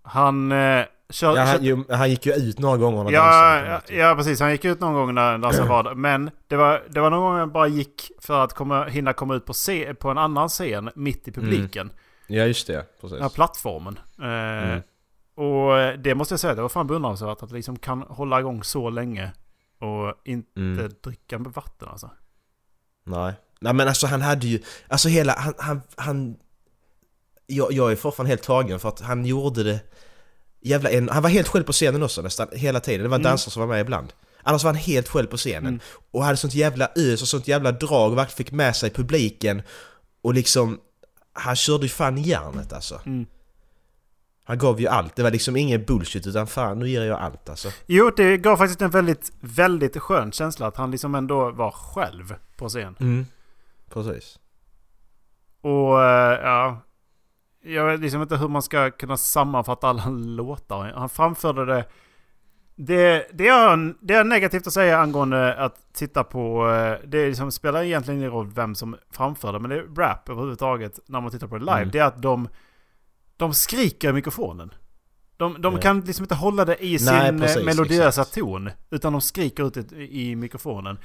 Han 0.04 0.52
eh, 0.52 0.86
kör, 1.10 1.36
ja 1.36 1.44
han, 1.44 1.58
kör, 1.58 1.64
ju, 1.64 1.84
han 1.90 2.10
gick 2.10 2.26
ju 2.26 2.34
ut 2.34 2.60
några 2.60 2.78
gånger 2.78 3.04
när 3.04 3.12
ja, 3.12 3.24
dansade. 3.24 3.82
ja, 3.88 4.08
ja, 4.10 4.16
precis. 4.16 4.40
Han 4.40 4.52
gick 4.52 4.66
ut 4.66 4.80
någon 4.80 4.94
gång 4.94 5.14
när 5.14 5.38
dansen 5.38 5.68
var. 5.68 5.96
Men 5.96 6.32
det 6.48 6.56
var, 6.56 6.84
det 6.90 7.02
var 7.02 7.10
någon 7.10 7.22
gång 7.22 7.36
han 7.40 7.52
bara 7.52 7.68
gick 7.68 8.12
för 8.22 8.44
att 8.44 8.54
komma, 8.54 8.86
hinna 8.86 9.14
komma 9.14 9.36
ut 9.36 9.46
på, 9.46 9.54
se, 9.54 9.94
på 9.94 10.10
en 10.10 10.18
annan 10.18 10.50
scen 10.50 10.90
mitt 10.96 11.28
i 11.28 11.32
publiken. 11.32 11.92
Ja 12.28 12.44
just 12.44 12.68
det, 12.68 12.86
precis. 13.02 13.12
Den 13.12 13.22
här 13.22 13.30
plattformen. 13.30 14.00
Eh, 14.22 14.70
Mm. 14.70 14.82
Och 15.38 16.00
det 16.00 16.16
måste 16.16 16.34
jag 16.34 16.40
säga, 16.40 16.56
det 16.56 16.62
var 16.62 16.70
fan 16.70 16.88
beundransvärt 16.88 17.44
att 17.44 17.52
liksom 17.52 17.80
kan 17.80 18.02
hålla 18.02 18.40
igång 18.40 18.64
så 18.64 18.90
länge. 18.90 19.32
Och 19.80 20.14
inte 20.26 20.60
Mm. 20.60 20.92
dricka 21.04 21.40
med 21.40 21.52
vatten 21.52 21.88
alltså. 21.88 22.12
Nej. 23.06 23.34
Nej 23.60 23.74
men 23.74 23.88
alltså 23.88 24.08
han 24.08 24.22
hade 24.22 24.48
ju, 24.48 24.60
alltså 24.88 25.08
hela, 25.10 25.34
han, 25.34 25.54
han, 25.58 25.82
han 25.96 26.36
jag, 27.48 27.72
jag 27.74 27.92
är 27.92 27.96
fortfarande 27.96 28.30
helt 28.30 28.44
tagen 28.44 28.80
för 28.80 28.90
att 28.90 29.00
han 29.02 29.26
gjorde 29.26 29.64
det 29.64 29.80
jävla 30.62 30.90
en, 30.90 31.10
han 31.10 31.24
var 31.24 31.30
helt 31.30 31.48
själv 31.48 31.64
på 31.64 31.72
scenen 31.72 32.04
också 32.04 32.22
nästan 32.22 32.48
hela 32.52 32.80
tiden. 32.80 33.04
Det 33.04 33.10
var 33.10 33.16
Mm. 33.18 33.24
dansare 33.24 33.52
som 33.52 33.60
var 33.60 33.68
med 33.68 33.82
ibland. 33.82 34.14
Annars 34.44 34.64
var 34.64 34.70
han 34.72 34.82
helt 34.82 35.08
själv 35.08 35.28
på 35.28 35.38
scenen. 35.38 35.66
Mm. 35.68 35.80
Och 36.12 36.24
hade 36.24 36.38
sånt 36.38 36.54
jävla 36.54 36.90
ös 36.96 37.22
och 37.22 37.28
sånt 37.28 37.48
jävla 37.48 37.72
drag 37.72 38.12
och 38.12 38.18
verkligen 38.18 38.38
fick 38.38 38.52
med 38.52 38.76
sig 38.76 38.90
publiken. 38.90 39.62
Och 40.22 40.34
liksom, 40.34 40.80
han 41.34 41.56
körde 41.56 41.84
ju 41.84 41.90
fan 41.90 42.18
järnet 42.18 42.74
alltså. 42.74 43.02
Mm. 43.06 43.26
Han 44.48 44.58
gav 44.58 44.82
ju 44.82 44.88
allt. 44.88 45.16
Det 45.16 45.24
var 45.24 45.32
liksom 45.32 45.56
ingen 45.56 45.86
bullshit 45.86 46.28
utan 46.28 46.48
fan 46.48 46.80
nu 46.80 46.90
ger 46.90 47.02
jag 47.04 47.20
allt 47.20 47.50
alltså. 47.50 47.70
Jo, 47.86 48.12
det 48.18 48.38
gav 48.38 48.58
faktiskt 48.58 48.82
en 48.82 48.90
väldigt, 48.90 49.32
väldigt 49.40 49.98
skön 49.98 50.32
känsla 50.32 50.68
att 50.68 50.78
han 50.78 50.92
liksom 50.92 51.16
ändå 51.16 51.52
var 51.52 51.72
själv 51.72 52.36
på 52.58 52.70
scen. 52.70 52.96
Mm. 53.00 53.26
Precis. 53.90 54.40
Och 55.62 56.04
eh, 56.04 56.40
ja... 56.44 56.82
Jag 57.68 57.86
vet 57.86 58.00
liksom 58.00 58.22
inte 58.22 58.38
hur 58.38 58.48
man 58.48 58.62
ska 58.62 58.92
kunna 58.92 59.18
sammanfatta 59.18 59.88
alla 59.88 60.10
låtar. 60.10 60.94
Han 60.96 61.10
framförde 61.10 61.66
det... 61.66 61.86
Det, 62.78 63.28
det, 63.34 63.48
är, 63.48 63.94
det 64.06 64.14
är 64.14 64.24
negativt 64.24 64.68
att 64.68 64.74
säga 64.74 65.00
angående 65.00 65.56
att 65.56 65.76
titta 65.94 66.24
på... 66.24 66.70
eh, 66.72 67.08
Det 67.10 67.28
liksom 67.28 67.52
spelar 67.52 67.84
egentligen 67.84 68.20
ingen 68.20 68.32
roll 68.32 68.48
vem 68.48 68.76
som 68.76 68.96
framför 69.12 69.54
det. 69.54 69.60
Men 69.60 69.70
det 69.70 69.76
är 69.76 69.96
rap 69.96 70.30
överhuvudtaget 70.30 71.00
när 71.08 71.22
man 71.22 71.32
tittar 71.32 71.48
på 71.48 71.56
det 71.58 71.62
live. 71.66 71.78
Mm. 71.78 71.90
Det 71.92 72.00
är 72.00 72.06
att 72.06 72.22
de... 72.22 72.48
De 73.38 73.54
skriker 73.54 74.10
i 74.10 74.14
mikrofonen. 74.14 74.74
De, 75.38 75.62
de 75.62 75.80
kan 75.80 76.02
liksom 76.02 76.24
inte 76.24 76.36
hålla 76.36 76.66
det 76.66 76.86
i 76.86 77.00
sin 77.00 77.14
Nej, 77.14 77.30
eh, 77.30 77.38
precis, 77.40 77.66
melodiösa 77.66 78.22
exakt. 78.22 78.34
ton. 78.38 78.70
Utan 78.90 79.12
de 79.14 79.22
skriker 79.22 79.68
ut 79.68 79.92
i 79.94 80.36
mikrofonen. 80.36 81.00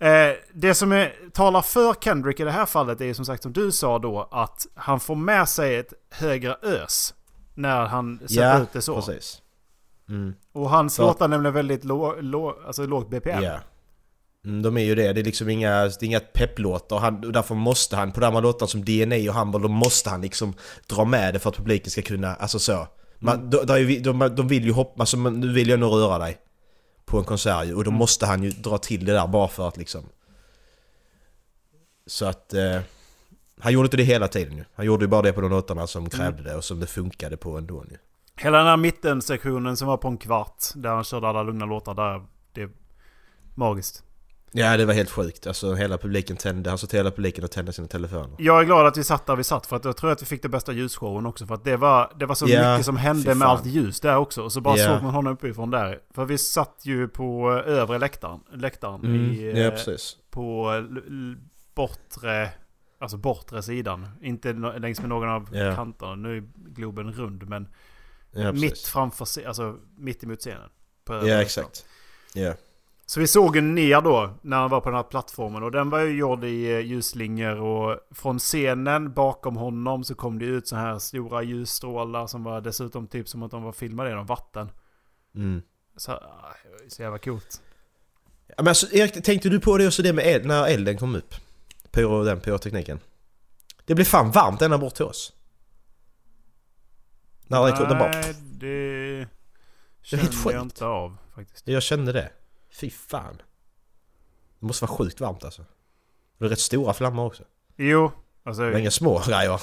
Eh, 0.00 0.08
det 0.54 0.74
som 0.74 0.92
är, 0.92 1.14
talar 1.32 1.62
för 1.62 1.94
Kendrick 1.94 2.40
i 2.40 2.44
det 2.44 2.50
här 2.50 2.66
fallet 2.66 3.00
är 3.00 3.14
som 3.14 3.24
sagt 3.24 3.42
som 3.42 3.52
du 3.52 3.72
sa 3.72 3.98
då 3.98 4.28
att 4.30 4.66
han 4.74 5.00
får 5.00 5.14
med 5.16 5.48
sig 5.48 5.76
ett 5.76 5.92
högre 6.10 6.56
ös 6.62 7.14
när 7.54 7.86
han 7.86 8.18
sätter 8.18 8.34
Ja, 8.42 8.58
ut 8.62 8.72
det 8.72 8.82
så. 8.82 8.94
precis. 8.94 9.42
Mm. 10.08 10.34
Och 10.52 10.70
hans 10.70 10.94
Så- 10.94 11.02
låtar 11.02 11.28
nämligen 11.28 11.54
väldigt 11.54 11.84
lå, 11.84 12.16
lå, 12.20 12.58
alltså 12.66 12.86
lågt 12.86 13.10
BPM. 13.10 13.42
Ja. 13.42 13.58
Mm, 14.44 14.62
de 14.62 14.76
är 14.76 14.82
ju 14.84 14.94
det. 14.94 15.12
Det 15.12 15.20
är 15.20 15.24
liksom 15.24 15.48
inga, 15.48 15.70
det 15.84 16.02
är 16.02 16.04
inga 16.04 16.20
pepplåtar. 16.20 16.98
Han, 16.98 17.24
och 17.24 17.32
därför 17.32 17.54
måste 17.54 17.96
han, 17.96 18.12
på 18.12 18.20
de 18.20 18.34
här 18.34 18.40
låtarna 18.42 18.68
som 18.68 18.84
DNA 18.84 19.16
och 19.30 19.34
Humble, 19.34 19.60
då 19.60 19.68
måste 19.68 20.10
han 20.10 20.20
liksom 20.20 20.54
dra 20.86 21.04
med 21.04 21.34
det 21.34 21.38
för 21.38 21.50
att 21.50 21.56
publiken 21.56 21.90
ska 21.90 22.02
kunna, 22.02 22.34
alltså 22.34 22.58
så. 22.58 22.86
Man, 23.18 23.34
Mm. 23.38 23.50
de, 23.50 23.64
de, 23.66 23.98
de, 24.00 24.34
de 24.36 24.48
vill 24.48 24.64
ju 24.64 24.72
hoppa, 24.72 25.02
alltså 25.02 25.16
nu 25.16 25.52
vill 25.52 25.68
jag 25.68 25.80
nog 25.80 25.92
röra 25.92 26.18
dig. 26.18 26.38
På 27.04 27.18
en 27.18 27.24
konsert 27.24 27.72
och 27.74 27.84
då 27.84 27.90
Mm. 27.90 27.94
måste 27.94 28.26
han 28.26 28.42
ju 28.42 28.50
dra 28.50 28.78
till 28.78 29.04
det 29.04 29.12
där 29.12 29.26
bara 29.26 29.48
för 29.48 29.68
att 29.68 29.76
liksom... 29.76 30.04
Så 32.06 32.26
att... 32.26 32.54
Eh, 32.54 32.80
han 33.60 33.72
gjorde 33.72 33.86
inte 33.86 33.96
det 33.96 34.02
hela 34.02 34.28
tiden 34.28 34.56
ju. 34.56 34.64
Han 34.74 34.86
gjorde 34.86 35.04
ju 35.04 35.08
bara 35.08 35.22
det 35.22 35.32
på 35.32 35.40
de 35.40 35.50
låtarna 35.50 35.86
som 35.86 36.10
krävde 36.10 36.42
det 36.42 36.54
och 36.56 36.64
som 36.64 36.80
det 36.80 36.86
funkade 36.86 37.36
på 37.36 37.58
ändå 37.58 37.84
ju. 37.90 37.96
Hela 38.36 38.58
den 38.58 38.66
här 38.66 38.76
mittensektionen 38.76 39.76
som 39.76 39.88
var 39.88 39.96
på 39.96 40.08
en 40.08 40.18
kvart, 40.18 40.64
där 40.74 40.90
han 40.90 41.04
körde 41.04 41.28
alla 41.28 41.42
lugna 41.42 41.66
låtar 41.66 41.94
där, 41.94 42.26
det 42.52 42.62
är 42.62 42.70
magiskt. 43.54 44.02
Ja 44.52 44.76
det 44.76 44.84
var 44.84 44.94
helt 44.94 45.10
sjukt. 45.10 45.46
Alltså 45.46 45.74
hela 45.74 45.98
publiken 45.98 46.36
tände, 46.36 46.70
han 46.70 46.78
sa 46.78 46.86
till 46.86 46.98
hela 46.98 47.10
publiken 47.10 47.44
att 47.44 47.52
tända 47.52 47.72
sina 47.72 47.88
telefoner. 47.88 48.36
Jag 48.38 48.60
är 48.60 48.64
glad 48.64 48.86
att 48.86 48.96
vi 48.96 49.04
satt 49.04 49.26
där 49.26 49.36
vi 49.36 49.44
satt 49.44 49.66
för 49.66 49.76
att 49.76 49.84
jag 49.84 49.96
tror 49.96 50.10
att 50.10 50.22
vi 50.22 50.26
fick 50.26 50.42
det 50.42 50.48
bästa 50.48 50.72
ljusshowen 50.72 51.26
också. 51.26 51.46
För 51.46 51.54
att 51.54 51.64
det 51.64 51.76
var, 51.76 52.12
det 52.18 52.26
var 52.26 52.34
så 52.34 52.48
Ja, 52.48 52.72
mycket 52.72 52.86
som 52.86 52.96
hände 52.96 53.34
med 53.34 53.48
allt 53.48 53.66
ljus 53.66 54.00
där 54.00 54.16
också. 54.16 54.42
Och 54.42 54.52
så 54.52 54.60
bara 54.60 54.76
Ja. 54.76 54.86
såg 54.94 55.02
man 55.02 55.14
honom 55.14 55.32
uppifrån 55.32 55.70
där. 55.70 55.98
För 56.14 56.24
vi 56.24 56.38
satt 56.38 56.80
ju 56.82 57.08
på 57.08 57.52
övre 57.52 57.98
läktaren. 57.98 58.40
läktaren 58.54 59.00
Mm, 59.04 59.32
i, 59.32 59.50
ja, 59.50 59.58
eh, 59.58 59.70
precis. 59.70 60.16
På 60.30 60.72
bortre, 61.74 62.50
alltså 62.98 63.16
bortre 63.16 63.62
sidan. 63.62 64.08
Inte 64.22 64.52
längs 64.52 65.00
med 65.00 65.08
någon 65.08 65.28
av 65.28 65.48
Ja. 65.52 65.74
kanterna. 65.74 66.14
Nu 66.14 66.36
är 66.36 66.42
Globen 66.74 67.12
rund 67.12 67.48
men 67.48 67.68
Ja, 68.32 68.52
mitt 68.52 68.78
framför, 68.78 69.46
alltså 69.46 69.76
mitt 69.98 70.24
emot 70.24 70.38
scenen. 70.40 70.68
Ja 71.08 71.42
exakt. 71.42 71.86
Ja. 72.34 72.54
Så 73.10 73.20
vi 73.20 73.26
såg 73.26 73.56
en 73.56 73.74
ner 73.74 74.00
då 74.00 74.34
när 74.42 74.56
han 74.56 74.70
var 74.70 74.80
på 74.80 74.88
den 74.88 74.96
här 74.96 75.02
plattformen 75.02 75.62
och 75.62 75.70
den 75.70 75.90
var 75.90 76.00
ju 76.00 76.18
gjord 76.18 76.44
i 76.44 76.72
eh, 76.72 76.80
ljusslingor 76.80 77.60
och 77.60 77.98
från 78.10 78.38
scenen 78.38 79.12
bakom 79.12 79.56
honom 79.56 80.04
så 80.04 80.14
kom 80.14 80.38
det 80.38 80.44
ut 80.44 80.68
så 80.68 80.76
här 80.76 80.98
stora 80.98 81.42
ljusstrålar 81.42 82.26
som 82.26 82.44
var 82.44 82.60
dessutom 82.60 83.06
typ 83.06 83.28
som 83.28 83.42
att 83.42 83.50
de 83.50 83.62
var 83.62 83.72
filmade 83.72 84.10
genom 84.10 84.26
vatten. 84.26 84.70
Mm. 85.34 85.62
Så, 85.96 86.12
ah, 86.12 86.54
så 86.88 87.02
jävla 87.02 87.18
coolt. 87.18 87.62
Ja, 88.46 88.54
men 88.58 88.68
alltså, 88.68 88.92
Erik, 88.92 89.24
tänkte 89.24 89.48
du 89.48 89.60
på 89.60 89.78
det 89.78 89.86
också 89.86 90.02
det 90.02 90.12
med 90.12 90.26
eld, 90.26 90.46
när 90.46 90.66
elden 90.66 90.98
kom 90.98 91.14
upp? 91.14 91.34
Pyro, 91.90 92.24
den 92.24 92.40
pyrotekniken. 92.40 93.00
Det 93.84 93.94
blev 93.94 94.04
fan 94.04 94.30
varmt 94.30 94.62
ända 94.62 94.78
bort 94.78 94.94
till 94.94 95.04
oss. 95.04 95.32
När 97.46 97.66
det 97.66 97.72
kom, 97.72 97.88
det 97.88 97.94
bara... 97.94 98.10
Nej, 98.10 98.34
det 98.40 99.28
kände 100.02 100.52
jag 100.52 100.62
inte 100.62 100.86
av 100.86 101.16
faktiskt. 101.34 101.68
Jag 101.68 101.82
kände 101.82 102.12
det. 102.12 102.30
Fy 102.80 102.90
fan. 102.90 103.42
Det 104.58 104.66
måste 104.66 104.84
vara 104.84 104.96
sjukt 104.96 105.20
varmt 105.20 105.44
alltså. 105.44 105.64
Det 106.38 106.44
är 106.44 106.48
rätt 106.48 106.60
stora 106.60 106.94
flammor 106.94 107.26
också. 107.26 107.44
Jo, 107.76 108.10
alltså. 108.42 108.62
Det 108.62 108.70
var 108.70 108.78
inga 108.78 108.90
små 108.90 109.22
grejer. 109.26 109.60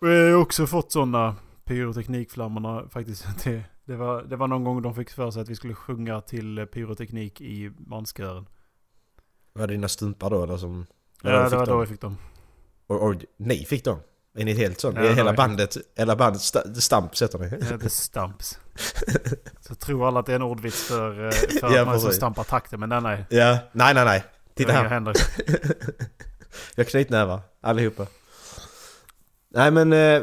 Vi 0.00 0.30
har 0.30 0.34
också 0.40 0.66
fått 0.66 0.92
sådana 0.92 1.36
pyroteknikflammorna 1.64 2.88
faktiskt. 2.88 3.26
Det, 3.44 3.64
det, 3.84 3.96
var, 3.96 4.22
det 4.22 4.36
var 4.36 4.48
någon 4.48 4.64
gång 4.64 4.82
de 4.82 4.94
fick 4.94 5.10
för 5.10 5.30
sig 5.30 5.42
att 5.42 5.48
vi 5.48 5.56
skulle 5.56 5.74
sjunga 5.74 6.20
till 6.20 6.66
pyroteknik 6.66 7.40
i 7.40 7.70
manskören. 7.78 8.46
Var 9.52 9.66
det 9.66 9.74
dina 9.74 9.88
stumpar 9.88 10.30
då 10.30 10.42
eller 10.42 10.56
som... 10.56 10.86
Ja, 11.22 11.48
det 11.48 11.56
var 11.56 11.66
då 11.66 11.80
vi 11.80 11.86
fick 11.86 12.00
dem. 12.00 12.16
Och, 12.86 13.02
och 13.02 13.14
ni 13.36 13.64
fick 13.64 13.84
dem? 13.84 13.98
Är 14.36 14.44
ni 14.44 14.52
helt 14.52 14.80
sån? 14.80 14.94
Ja, 14.96 15.02
det 15.02 15.14
hela 15.14 15.32
bandet, 15.32 15.76
hela 15.96 16.16
bandet 16.16 16.42
sta, 16.42 16.74
stamp 16.74 17.16
sätter 17.16 17.38
ni? 17.38 17.48
Det 17.48 17.64
heter 17.64 17.88
stamps. 17.88 18.58
Så 19.60 19.74
tror 19.74 20.08
alla 20.08 20.20
att 20.20 20.26
det 20.26 20.32
är 20.32 20.36
en 20.36 20.42
ordvits 20.42 20.82
för, 20.82 21.24
eh, 21.26 21.30
för 21.60 21.74
Ja, 21.74 21.80
att 21.80 21.86
man 21.86 21.94
precis. 22.00 22.16
stampar 22.16 22.44
takten. 22.44 22.80
Men 22.80 22.88
den 22.88 23.06
är... 23.06 23.26
Ja, 23.30 23.58
nej 23.72 23.94
nej 23.94 24.04
nej. 24.04 24.24
Titta 24.54 24.72
här. 24.72 24.84
händer. 24.84 25.14
Jag 26.74 26.84
har 26.84 26.90
knytnävar, 26.90 27.40
allihopa. 27.60 28.06
Nej 29.48 29.70
men... 29.70 29.92
Eh, 29.92 30.22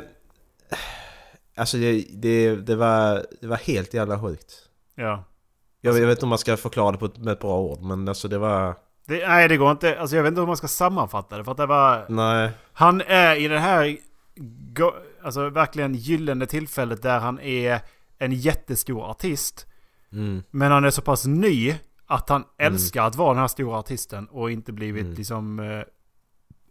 alltså 1.55 1.77
det, 1.77 2.05
det, 2.13 2.55
det, 2.55 2.75
var, 2.75 3.25
det 3.41 3.47
var 3.47 3.57
helt 3.57 3.93
jävla 3.93 4.21
sjukt. 4.21 4.53
Ja. 4.95 5.23
Jag, 5.81 5.99
jag 5.99 6.07
vet 6.07 6.17
inte 6.17 6.25
om 6.25 6.29
man 6.29 6.37
ska 6.37 6.57
förklara 6.57 6.91
det 6.91 6.97
på 6.97 7.09
med 7.17 7.31
ett 7.31 7.39
bra 7.39 7.59
ord 7.59 7.81
men 7.81 8.07
alltså 8.07 8.27
det 8.27 8.37
var... 8.37 8.75
Det, 9.05 9.27
nej, 9.27 9.47
det 9.47 9.57
går 9.57 9.71
inte. 9.71 9.99
Alltså 9.99 10.15
jag 10.15 10.23
vet 10.23 10.29
inte 10.29 10.41
hur 10.41 10.47
man 10.47 10.57
ska 10.57 10.67
sammanfatta 10.67 11.37
det. 11.37 11.43
För 11.43 11.51
att 11.51 11.57
det 11.57 11.65
var... 11.65 12.05
Nej. 12.09 12.51
Han 12.73 13.01
är 13.01 13.35
i 13.35 13.47
det 13.47 13.59
här... 13.59 13.97
Alltså 15.23 15.49
verkligen 15.49 15.95
gyllene 15.95 16.45
tillfället 16.45 17.01
där 17.01 17.19
han 17.19 17.39
är 17.39 17.81
en 18.17 18.31
jättestor 18.31 19.03
artist. 19.09 19.67
Mm. 20.11 20.43
Men 20.49 20.71
han 20.71 20.85
är 20.85 20.89
så 20.89 21.01
pass 21.01 21.25
ny 21.25 21.75
att 22.05 22.29
han 22.29 22.43
älskar 22.57 23.03
att 23.03 23.15
vara 23.15 23.33
den 23.33 23.41
här 23.41 23.47
stora 23.47 23.77
artisten 23.77 24.27
och 24.27 24.51
inte 24.51 24.71
blivit 24.71 25.03
Mm. 25.03 25.13
liksom... 25.15 25.59
Eh, 25.59 25.83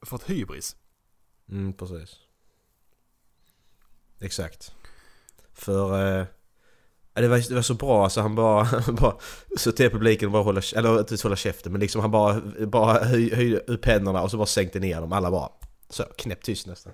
fått 0.03 0.31
hybris. 0.31 0.77
Mm, 1.51 1.73
precis. 1.73 2.17
Exakt. 4.21 4.75
För... 5.53 6.19
Eh, 6.21 6.27
det, 7.15 7.29
var, 7.29 7.49
det 7.49 7.55
var 7.55 7.63
så 7.63 7.75
bra 7.75 8.05
alltså 8.05 8.21
han 8.21 8.35
bara... 8.35 8.65
han 8.87 8.95
bara 8.95 9.15
så 9.59 9.73
till 9.73 9.91
publiken 9.91 10.27
och 10.27 10.33
bara 10.33 10.43
hålla... 10.43 10.61
Eller 10.77 10.99
inte 10.99 11.17
hålla 11.23 11.37
käften 11.37 11.73
men 11.73 11.81
liksom 11.81 12.01
han 12.01 12.11
bara, 12.11 12.41
bara 12.67 13.05
höj, 13.05 13.35
höjde 13.35 13.59
upp 13.59 13.87
händerna 13.87 14.23
och 14.23 14.31
så 14.31 14.37
bara 14.37 14.47
sänkte 14.47 14.81
ner 14.81 15.01
dem. 15.01 15.13
Alla 15.13 15.31
bara... 15.31 15.49
Så 15.91 16.03
knäpptyst 16.19 16.67
nästan. 16.67 16.93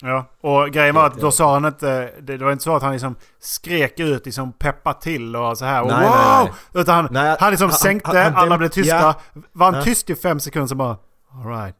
Ja, 0.00 0.24
och 0.40 0.70
grejen 0.70 0.94
var 0.94 1.06
att 1.06 1.20
då 1.20 1.30
sa 1.30 1.54
han 1.54 1.64
inte... 1.64 2.12
Det, 2.20 2.36
var 2.36 2.52
inte 2.52 2.64
så 2.64 2.76
att 2.76 2.82
han 2.82 2.92
liksom 2.92 3.16
skrek 3.40 4.00
ut 4.00 4.26
liksom 4.26 4.52
peppa 4.52 4.92
till 4.92 5.36
och 5.36 5.58
så 5.58 5.64
här. 5.64 5.82
Och 5.82 5.88
Nej, 5.88 6.08
wow! 6.08 6.14
nej, 6.16 6.52
nej. 6.72 6.82
Utan 6.82 6.94
han, 6.94 7.08
Nej, 7.10 7.36
han 7.40 7.50
liksom 7.50 7.70
han- 7.70 7.78
sänkte, 7.78 8.18
han- 8.18 8.34
alla 8.34 8.58
blev 8.58 8.68
tysta. 8.68 8.96
ja. 8.96 9.14
Var 9.52 9.72
han 9.72 9.84
tyst 9.84 10.10
i 10.10 10.14
fem 10.14 10.40
sekunder 10.40 10.66
så 10.66 10.74
bara... 10.74 10.96
Alright. 11.44 11.74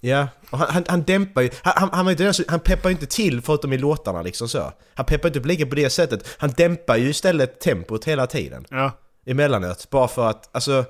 Ja, 0.00 0.28
och 0.50 0.58
han, 0.58 0.68
han, 0.70 0.84
han 0.88 1.02
dämpar 1.02 1.42
ju, 1.42 1.50
han, 1.62 1.90
han, 1.92 2.06
han, 2.06 2.34
han 2.48 2.60
peppar 2.60 2.88
ju 2.88 2.92
inte 2.94 3.06
till 3.06 3.42
förutom 3.42 3.72
i 3.72 3.78
låtarna 3.78 4.22
liksom 4.22 4.48
så. 4.48 4.72
Han 4.94 5.06
peppar 5.06 5.28
inte 5.28 5.40
publiken 5.40 5.68
på 5.68 5.74
det 5.74 5.90
sättet. 5.90 6.36
Han 6.38 6.50
dämpar 6.56 6.96
ju 6.96 7.08
istället 7.08 7.60
tempot 7.60 8.04
hela 8.04 8.26
tiden. 8.26 8.64
Ja. 8.70 8.90
Emellanåt. 9.26 9.90
Bara 9.90 10.08
för 10.08 10.26
att, 10.30 10.48
alltså... 10.52 10.84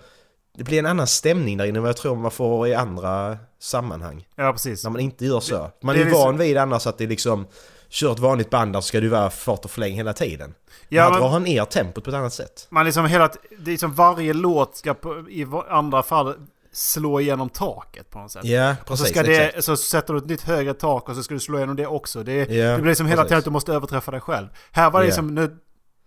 Det 0.57 0.65
blir 0.65 0.79
en 0.79 0.87
annan 0.87 1.07
stämning 1.07 1.57
där 1.57 1.65
inne 1.65 1.79
än 1.79 1.83
vad 1.83 1.89
jag 1.89 1.97
tror 1.97 2.17
man 2.17 2.31
får 2.31 2.69
i 2.69 2.75
andra 2.75 3.39
sammanhang. 3.61 4.27
Ja, 4.37 4.53
precis. 4.53 4.85
När 4.85 4.91
man 4.91 5.01
inte 5.01 5.25
gör 5.27 5.41
så. 5.41 5.71
Man 5.83 5.95
det 5.95 6.01
är 6.01 6.05
är 6.05 6.09
ju 6.09 6.13
van 6.13 6.33
liksom- 6.33 6.39
vid 6.39 6.57
annars 6.57 6.87
att 6.87 6.99
det 6.99 7.07
liksom... 7.07 7.47
Kör 7.89 8.13
ett 8.13 8.19
vanligt 8.19 8.51
band 8.51 8.73
där 8.73 8.81
ska 8.81 8.99
ju 8.99 9.09
vara 9.09 9.31
fart 9.31 9.65
och 9.65 9.71
fläng 9.71 9.95
hela 9.95 10.13
tiden. 10.13 10.55
Ja, 10.89 11.03
här 11.03 11.11
men- 11.11 11.21
drar 11.21 11.29
han 11.29 11.43
ner 11.43 11.65
tempot 11.65 12.05
på 12.05 12.11
ett 12.11 12.17
annat 12.17 12.33
sätt. 12.33 12.67
Man 12.71 12.85
liksom 12.85 13.07
hela... 13.07 13.31
Det 13.59 13.73
är 13.73 13.77
som 13.77 13.95
varje 13.95 14.33
låt 14.33 14.77
ska 14.77 14.95
på, 14.95 15.25
i 15.31 15.47
andra 15.69 16.03
fall 16.03 16.35
slå 16.73 17.21
igenom 17.21 17.49
taket 17.49 18.11
på 18.11 18.19
något 18.19 18.33
sätt. 18.33 18.45
Ja, 18.45 18.71
Och 18.71 18.99
så, 18.99 19.05
precis, 19.05 19.09
ska 19.09 19.23
det, 19.23 19.65
så 19.65 19.77
sätter 19.77 20.13
du 20.15 20.19
ett 20.19 20.27
nytt 20.27 20.43
högre 20.43 20.75
tak 20.75 21.09
och 21.09 21.17
så 21.17 21.23
ska 21.23 21.35
du 21.35 21.41
slå 21.41 21.57
igenom 21.59 21.77
det 21.77 21.87
också. 21.87 22.23
Det, 22.23 22.35
Ja, 22.51 22.71
det 22.77 22.83
blir 22.83 22.91
liksom 22.91 23.07
hela 23.07 23.23
tiden 23.25 23.39
att 23.39 23.45
du 23.45 23.51
måste 23.51 23.73
överträffa 23.73 24.11
dig 24.11 24.21
själv. 24.21 24.49
Här 24.71 24.91
var 24.91 25.01
det 25.01 25.05
Ja. 25.05 25.09
liksom 25.09 25.35
nu... 25.35 25.57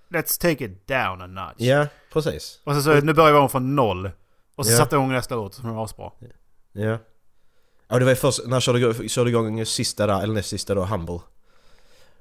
Let's 0.10 0.42
take 0.42 0.66
it 0.66 0.88
down 0.88 1.22
a 1.22 1.28
notch. 1.28 1.56
Ja, 1.58 1.88
precis. 2.14 2.60
Och 2.64 2.76
så, 2.76 2.82
så 2.82 2.94
nu 2.94 3.14
börjar 3.14 3.32
vi 3.34 3.38
om 3.40 3.50
från 3.50 3.76
noll. 3.76 4.12
Och 4.56 4.66
så 4.66 4.72
Ja. 4.72 4.78
satte 4.78 4.96
igång 4.96 5.12
nästa 5.12 5.36
låt 5.36 5.54
som 5.54 5.76
var 5.76 5.84
asbra. 5.84 6.12
Ja. 6.72 6.98
Ja 7.88 8.00
det 8.00 8.06
var 8.06 8.12
ju 8.12 8.16
först 8.16 8.40
när 8.46 8.56
jag 8.56 8.64
körde, 8.64 9.10
körde 9.10 9.30
igång 9.30 9.66
sista 9.66 10.08
där, 10.08 10.22
eller 10.24 10.34
näst 10.34 10.50
sista 10.50 10.76
då, 10.76 10.86
Humble. 10.86 11.20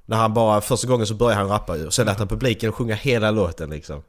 När 0.05 0.17
han 0.17 0.35
bara, 0.35 0.61
första 0.61 0.87
gången 0.89 1.07
så 1.07 1.15
började 1.15 1.41
han 1.41 1.49
rappa 1.51 1.77
ju 1.77 1.87
och 1.87 1.95
sen 1.95 2.07
lät 2.07 2.19
han 2.19 2.29
publiken 2.29 2.73
sjunga 2.73 2.95
hela 2.95 3.31
låten 3.31 3.71
liksom. 3.71 4.03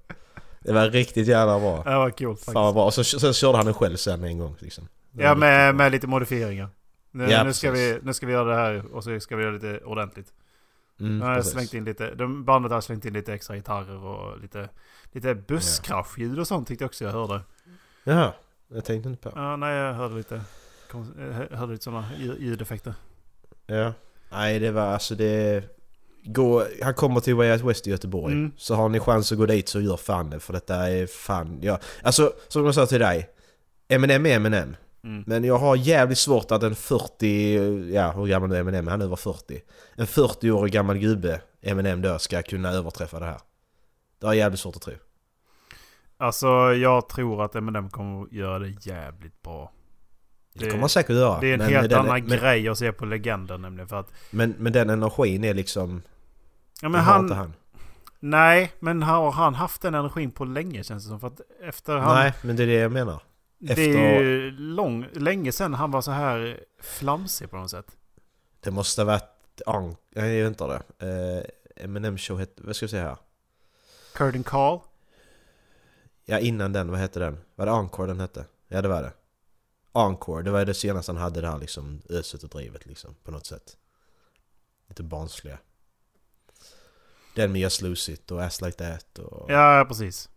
Det 0.64 0.74
var 0.74 0.90
riktigt 0.90 1.28
jävla 1.28 1.60
bra. 1.60 1.84
Det 1.84 1.96
var 1.96 2.10
coolt 2.10 2.40
faktiskt. 2.40 2.54
Fan 2.54 2.64
vad 2.64 2.74
bra. 2.74 2.86
Och 2.86 2.94
så, 2.94 3.04
så 3.04 3.34
körde 3.34 3.58
han 3.58 3.66
den 3.66 3.76
själv 3.76 3.96
sen 3.96 4.24
en 4.24 4.38
gång 4.38 4.56
liksom. 4.60 4.88
Det 5.12 5.24
Ja 5.24 5.36
med, 5.36 5.76
med 5.76 5.92
lite 5.92 6.08
modifieringar. 6.08 6.70
Nu, 7.12 7.30
Ja, 7.30 7.44
nu, 7.44 7.54
ska 7.54 7.70
precis. 7.72 7.96
vi, 7.96 8.06
nu 8.06 8.14
ska 8.14 8.26
vi 8.26 8.34
göra 8.34 8.50
det 8.50 8.56
här 8.56 8.96
och 8.96 9.04
så 9.04 9.20
ska 9.20 9.36
vi 9.36 9.44
göra 9.44 9.54
lite 9.54 9.80
ordentligt. 9.86 10.34
Mm, 11.00 11.20
Nu 11.20 11.26
har 11.26 11.42
slängt 11.42 11.74
in 11.74 11.84
lite, 11.86 12.16
de, 12.16 12.46
bandet 12.46 12.72
har 12.72 12.82
slängt 12.82 13.06
in 13.06 13.14
lite 13.14 13.34
extra 13.34 13.56
gitarrer 13.56 14.04
och 14.04 14.40
lite, 14.40 14.70
lite 15.12 15.36
busskraschljud 15.36 16.40
och 16.40 16.48
sånt 16.48 16.68
tyckte 16.68 16.84
jag 16.84 16.90
också 16.90 17.04
jag 17.04 17.12
hörde. 17.12 17.42
Jaha, 18.04 18.34
jag 18.68 18.86
tänkte 18.86 19.10
inte 19.10 19.30
på. 19.30 19.32
Ja, 19.40 19.56
nej 19.56 19.76
jag 19.76 19.94
hörde 19.94 20.16
lite, 20.16 20.42
kom, 20.92 21.14
jag 21.50 21.58
hörde 21.58 21.72
lite 21.72 21.84
sådana 21.84 22.10
ljudeffekter. 22.18 22.94
Ja. 23.66 23.94
Nej 24.32 24.60
det 24.60 24.72
var 24.72 24.82
alltså 24.82 25.16
det... 25.16 25.64
Gå, 26.26 26.66
han 26.82 26.94
kommer 26.94 27.20
till 27.20 27.36
Way 27.36 27.52
Out 27.52 27.62
West 27.62 27.88
i 27.88 27.90
Göteborg. 27.90 28.34
Mm. 28.34 28.52
Så 28.58 28.76
har 28.76 28.90
ni 28.90 29.00
chans 29.00 29.32
att 29.32 29.38
gå 29.38 29.46
dit 29.46 29.70
så 29.70 29.82
gör 29.82 29.98
fan 29.98 30.30
det 30.30 30.40
för 30.40 30.54
detta 30.54 30.76
är 30.90 31.08
fan... 31.08 31.60
Ja. 31.62 31.80
Alltså 32.04 32.34
som 32.48 32.66
jag 32.66 32.76
sa 32.76 32.86
till 32.86 33.00
dig. 33.00 33.30
Eminem 33.88 34.26
är 34.26 34.36
Eminem. 34.36 34.76
Mm. 35.04 35.24
Men 35.28 35.44
jag 35.44 35.58
har 35.58 35.76
jävligt 35.76 36.18
svårt 36.18 36.52
att 36.52 36.64
en 36.64 36.76
40... 36.76 37.94
Ja 37.94 38.12
hur 38.12 38.26
gammal 38.28 38.52
är 38.52 38.60
Eminem? 38.60 38.88
Han 38.88 39.02
är 39.02 39.06
över 39.06 39.16
40. 39.16 39.62
En 39.96 40.06
40-årig 40.06 40.74
gammal 40.74 40.98
gubbe, 40.98 41.42
Eminem 41.62 42.02
då, 42.02 42.20
ska 42.20 42.42
kunna 42.42 42.72
överträffa 42.72 43.20
det 43.20 43.26
här. 43.26 43.40
Det 44.20 44.26
har 44.28 44.34
jag 44.34 44.38
jävligt 44.40 44.60
svårt 44.60 44.76
att 44.76 44.82
tro. 44.82 44.94
Alltså 46.18 46.48
jag 46.74 47.10
tror 47.10 47.46
att 47.46 47.56
Eminem 47.56 47.90
kommer 47.90 48.34
göra 48.34 48.60
det 48.60 48.86
jävligt 48.86 49.42
bra. 49.42 49.72
Det 50.54 50.66
kommer 50.66 50.80
han 50.80 50.90
säkert 50.90 51.16
göra. 51.16 51.40
Det 51.40 51.48
är 51.50 51.54
en 51.54 51.62
helt 51.62 51.90
den- 51.90 52.00
annan 52.00 52.24
men- 52.26 52.38
grej 52.40 52.68
att 52.68 52.78
se 52.78 52.92
på 52.92 53.06
legenden 53.06 53.62
nämligen 53.62 53.88
för 53.88 54.00
att... 54.00 54.08
Men, 54.32 54.56
men 54.58 54.74
den 54.74 54.90
energin 54.90 55.44
är 55.44 55.54
liksom... 55.54 56.02
Ja, 56.84 56.88
det 56.88 56.92
men 56.92 57.02
har 57.04 57.14
han, 57.14 57.32
han. 57.32 57.54
Nej, 58.20 58.72
men 58.80 59.04
har 59.04 59.32
han 59.32 59.56
haft 59.56 59.82
den 59.82 59.96
energin 59.96 60.32
på 60.32 60.46
länge 60.46 60.84
känns 60.84 61.04
det 61.04 61.10
som. 61.10 61.20
För 61.20 61.28
att 61.28 61.42
efter 61.62 61.98
han... 61.98 62.16
Nej, 62.16 62.34
men 62.42 62.56
det 62.56 62.64
är 62.64 62.68
det 62.68 62.74
jag 62.74 62.92
menar. 62.92 63.24
Det 63.60 63.72
Efter- 63.72 63.98
är 64.00 64.22
ju 64.22 64.52
lång, 64.52 65.08
länge 65.14 65.52
sedan 65.52 65.74
han 65.74 65.92
var 65.92 66.02
så 66.02 66.12
här 66.12 66.64
flamsig 66.82 67.50
på 67.50 67.58
något 67.58 67.72
sätt. 67.72 67.98
Det 68.60 68.72
måste 68.72 69.02
ha 69.02 69.06
varit... 69.06 69.62
An- 69.66 69.96
Nej, 70.16 70.36
jag 70.38 70.48
inte 70.48 70.68
det. 70.98 71.06
Eh, 71.78 71.84
Eminem 71.86 72.18
show 72.18 72.40
hette... 72.40 72.64
Vad 72.64 72.76
ska 72.76 72.84
jag 72.84 72.90
säga 72.90 73.04
här? 73.04 73.18
Curtin 74.14 74.44
Call. 74.44 74.80
Ja, 76.26 76.40
innan 76.40 76.74
den. 76.74 76.92
Vad 76.92 77.00
hette 77.00 77.20
den? 77.20 77.38
Var 77.56 77.66
det 77.66 77.72
Encore 77.72 78.08
den 78.08 78.20
hette? 78.20 78.46
Ja, 78.68 78.82
det 78.82 78.88
var 78.88 79.02
det. 79.02 79.12
Encore, 79.92 80.44
det 80.44 80.52
var 80.52 80.66
det 80.66 80.74
senaste 80.74 81.12
han 81.12 81.22
hade 81.22 81.42
det 81.42 81.48
här 81.48 81.58
liksom 81.58 82.02
öset 82.10 82.44
och 82.44 82.50
drivet 82.50 82.86
liksom 82.86 83.16
på 83.24 83.32
något 83.32 83.46
sätt. 83.46 83.78
Lite 84.88 85.04
barnsliga. 85.04 85.58
Den 87.36 87.52
med 87.52 87.62
Just 87.62 87.82
Lose 87.82 88.12
It 88.12 88.32
och 88.32 88.44
Ass 88.44 88.62
Like 88.62 88.78
That 88.78 89.20
och... 89.20 89.52
Ja, 89.52 89.86
precis. 89.88 90.30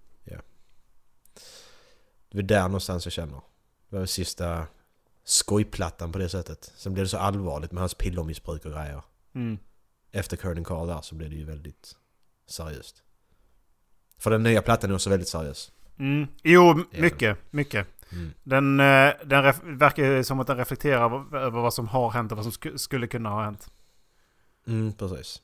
Det 2.30 2.38
är 2.38 2.42
där 2.42 2.62
någonstans 2.62 3.06
jag 3.06 3.12
känner. 3.12 3.34
Det 3.36 3.96
var 3.96 3.98
den 3.98 4.08
sista 4.08 4.66
skojplattan 5.24 6.12
på 6.12 6.18
det 6.18 6.28
sättet. 6.28 6.72
Sen 6.76 6.94
blev 6.94 7.04
det 7.04 7.08
så 7.08 7.18
allvarligt 7.18 7.72
med 7.72 7.80
hans 7.80 7.94
pillermissbruk 7.94 8.64
och 8.64 8.72
grejer. 8.72 9.02
Mm. 9.34 9.58
Efter 10.12 10.36
Curtin 10.36 10.64
Carl 10.64 10.86
där 10.88 11.00
så 11.00 11.14
blev 11.14 11.30
det 11.30 11.36
ju 11.36 11.44
väldigt 11.44 11.96
seriöst. 12.46 13.02
För 14.18 14.30
den 14.30 14.42
nya 14.42 14.62
plattan 14.62 14.90
är 14.90 14.94
också 14.94 15.10
väldigt 15.10 15.28
seriös. 15.28 15.72
Mm. 15.98 16.26
Jo, 16.42 16.84
mycket. 16.90 17.38
Mycket. 17.50 17.86
Mm. 18.12 18.32
Den, 18.42 18.80
eh, 18.80 19.12
den 19.24 19.42
verkar 19.78 20.22
som 20.22 20.40
att 20.40 20.46
den 20.46 20.56
reflekterar 20.56 21.36
över 21.36 21.60
vad 21.60 21.74
som 21.74 21.88
har 21.88 22.10
hänt 22.10 22.32
och 22.32 22.36
vad 22.38 22.44
som 22.44 22.52
sk- 22.52 22.76
skulle 22.76 23.06
kunna 23.06 23.28
ha 23.30 23.44
hänt. 23.44 23.70
Mm, 24.66 24.92
precis. 24.92 25.42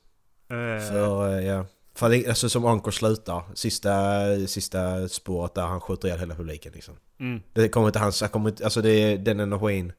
Eh, 0.53 0.87
För, 0.89 1.33
eh, 1.37 1.45
ja. 1.45 1.65
För 1.95 2.29
alltså 2.29 2.49
som 2.49 2.65
Anchor 2.65 2.91
slutar, 2.91 3.43
sista, 3.53 4.21
sista 4.47 5.07
spåret 5.09 5.53
där 5.53 5.61
han 5.65 5.81
skjuter 5.81 6.07
ihjäl 6.07 6.19
hela 6.19 6.35
publiken 6.35 6.71
liksom. 6.73 6.95
Mm. 7.19 7.41
Det 7.53 7.69
kommer 7.69 7.87
inte 7.87 7.99
hans, 7.99 8.21
han 8.21 8.29
kommer 8.29 8.49
inte, 8.49 8.63
alltså 8.63 8.81
det, 8.81 9.17
den 9.17 9.39
energin, 9.39 9.93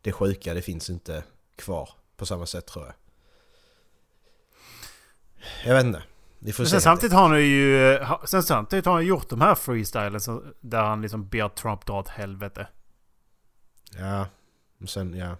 det 0.00 0.12
sjuka, 0.12 0.54
det 0.54 0.62
finns 0.62 0.90
inte 0.90 1.24
kvar 1.56 1.88
på 2.16 2.26
samma 2.26 2.46
sätt 2.46 2.66
tror 2.66 2.84
jag. 2.84 2.94
Jag 5.64 5.74
vet 5.74 5.84
inte. 5.84 6.02
Vi 6.38 6.52
får 6.52 6.62
Men 6.62 6.66
se. 6.68 6.70
sen 6.70 6.80
samtidigt 6.80 7.12
har 7.14 7.28
han 7.28 7.40
ju... 7.40 7.92
eh, 7.94 8.24
Sen 8.24 8.42
samtidigt 8.42 8.86
har 8.86 8.92
han 8.92 9.06
gjort 9.06 9.28
de 9.28 9.40
här 9.40 9.54
freestylen 9.54 10.20
där 10.60 10.82
han 10.82 11.02
liksom 11.02 11.28
ber 11.28 11.48
Trump 11.48 11.86
dra 11.86 11.98
åt 11.98 12.08
helvete. 12.08 12.66
Ja, 13.98 14.26
men 14.78 14.88
sen 14.88 15.14
ja. 15.14 15.36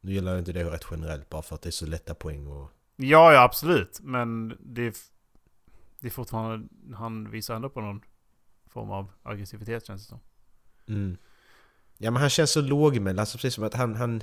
Nu 0.00 0.12
gillar 0.12 0.32
jag 0.32 0.38
inte 0.40 0.52
det 0.52 0.64
rätt 0.64 0.86
generellt 0.90 1.28
bara 1.28 1.42
för 1.42 1.54
att 1.54 1.62
det 1.62 1.68
är 1.68 1.70
så 1.70 1.86
lätta 1.86 2.14
poäng 2.14 2.46
och... 2.46 2.70
Ja, 2.96 3.32
ja 3.32 3.42
absolut. 3.42 4.00
Men 4.02 4.56
det 4.60 4.86
är, 4.86 4.94
det 6.00 6.06
är 6.06 6.10
fortfarande... 6.10 6.68
Han 6.94 7.30
visar 7.30 7.54
ändå 7.54 7.68
på 7.68 7.80
någon 7.80 8.00
form 8.66 8.90
av 8.90 9.12
aggressivitet 9.22 9.86
känns 9.86 10.02
det 10.02 10.08
som. 10.08 10.20
Mm. 10.88 11.16
Ja 11.98 12.10
men 12.10 12.20
han 12.20 12.30
känns 12.30 12.50
så 12.50 12.60
lågmäld, 12.60 13.20
alltså 13.20 13.38
precis 13.38 13.54
som 13.54 13.64
att 13.64 13.74
han, 13.74 13.94
han... 13.94 14.22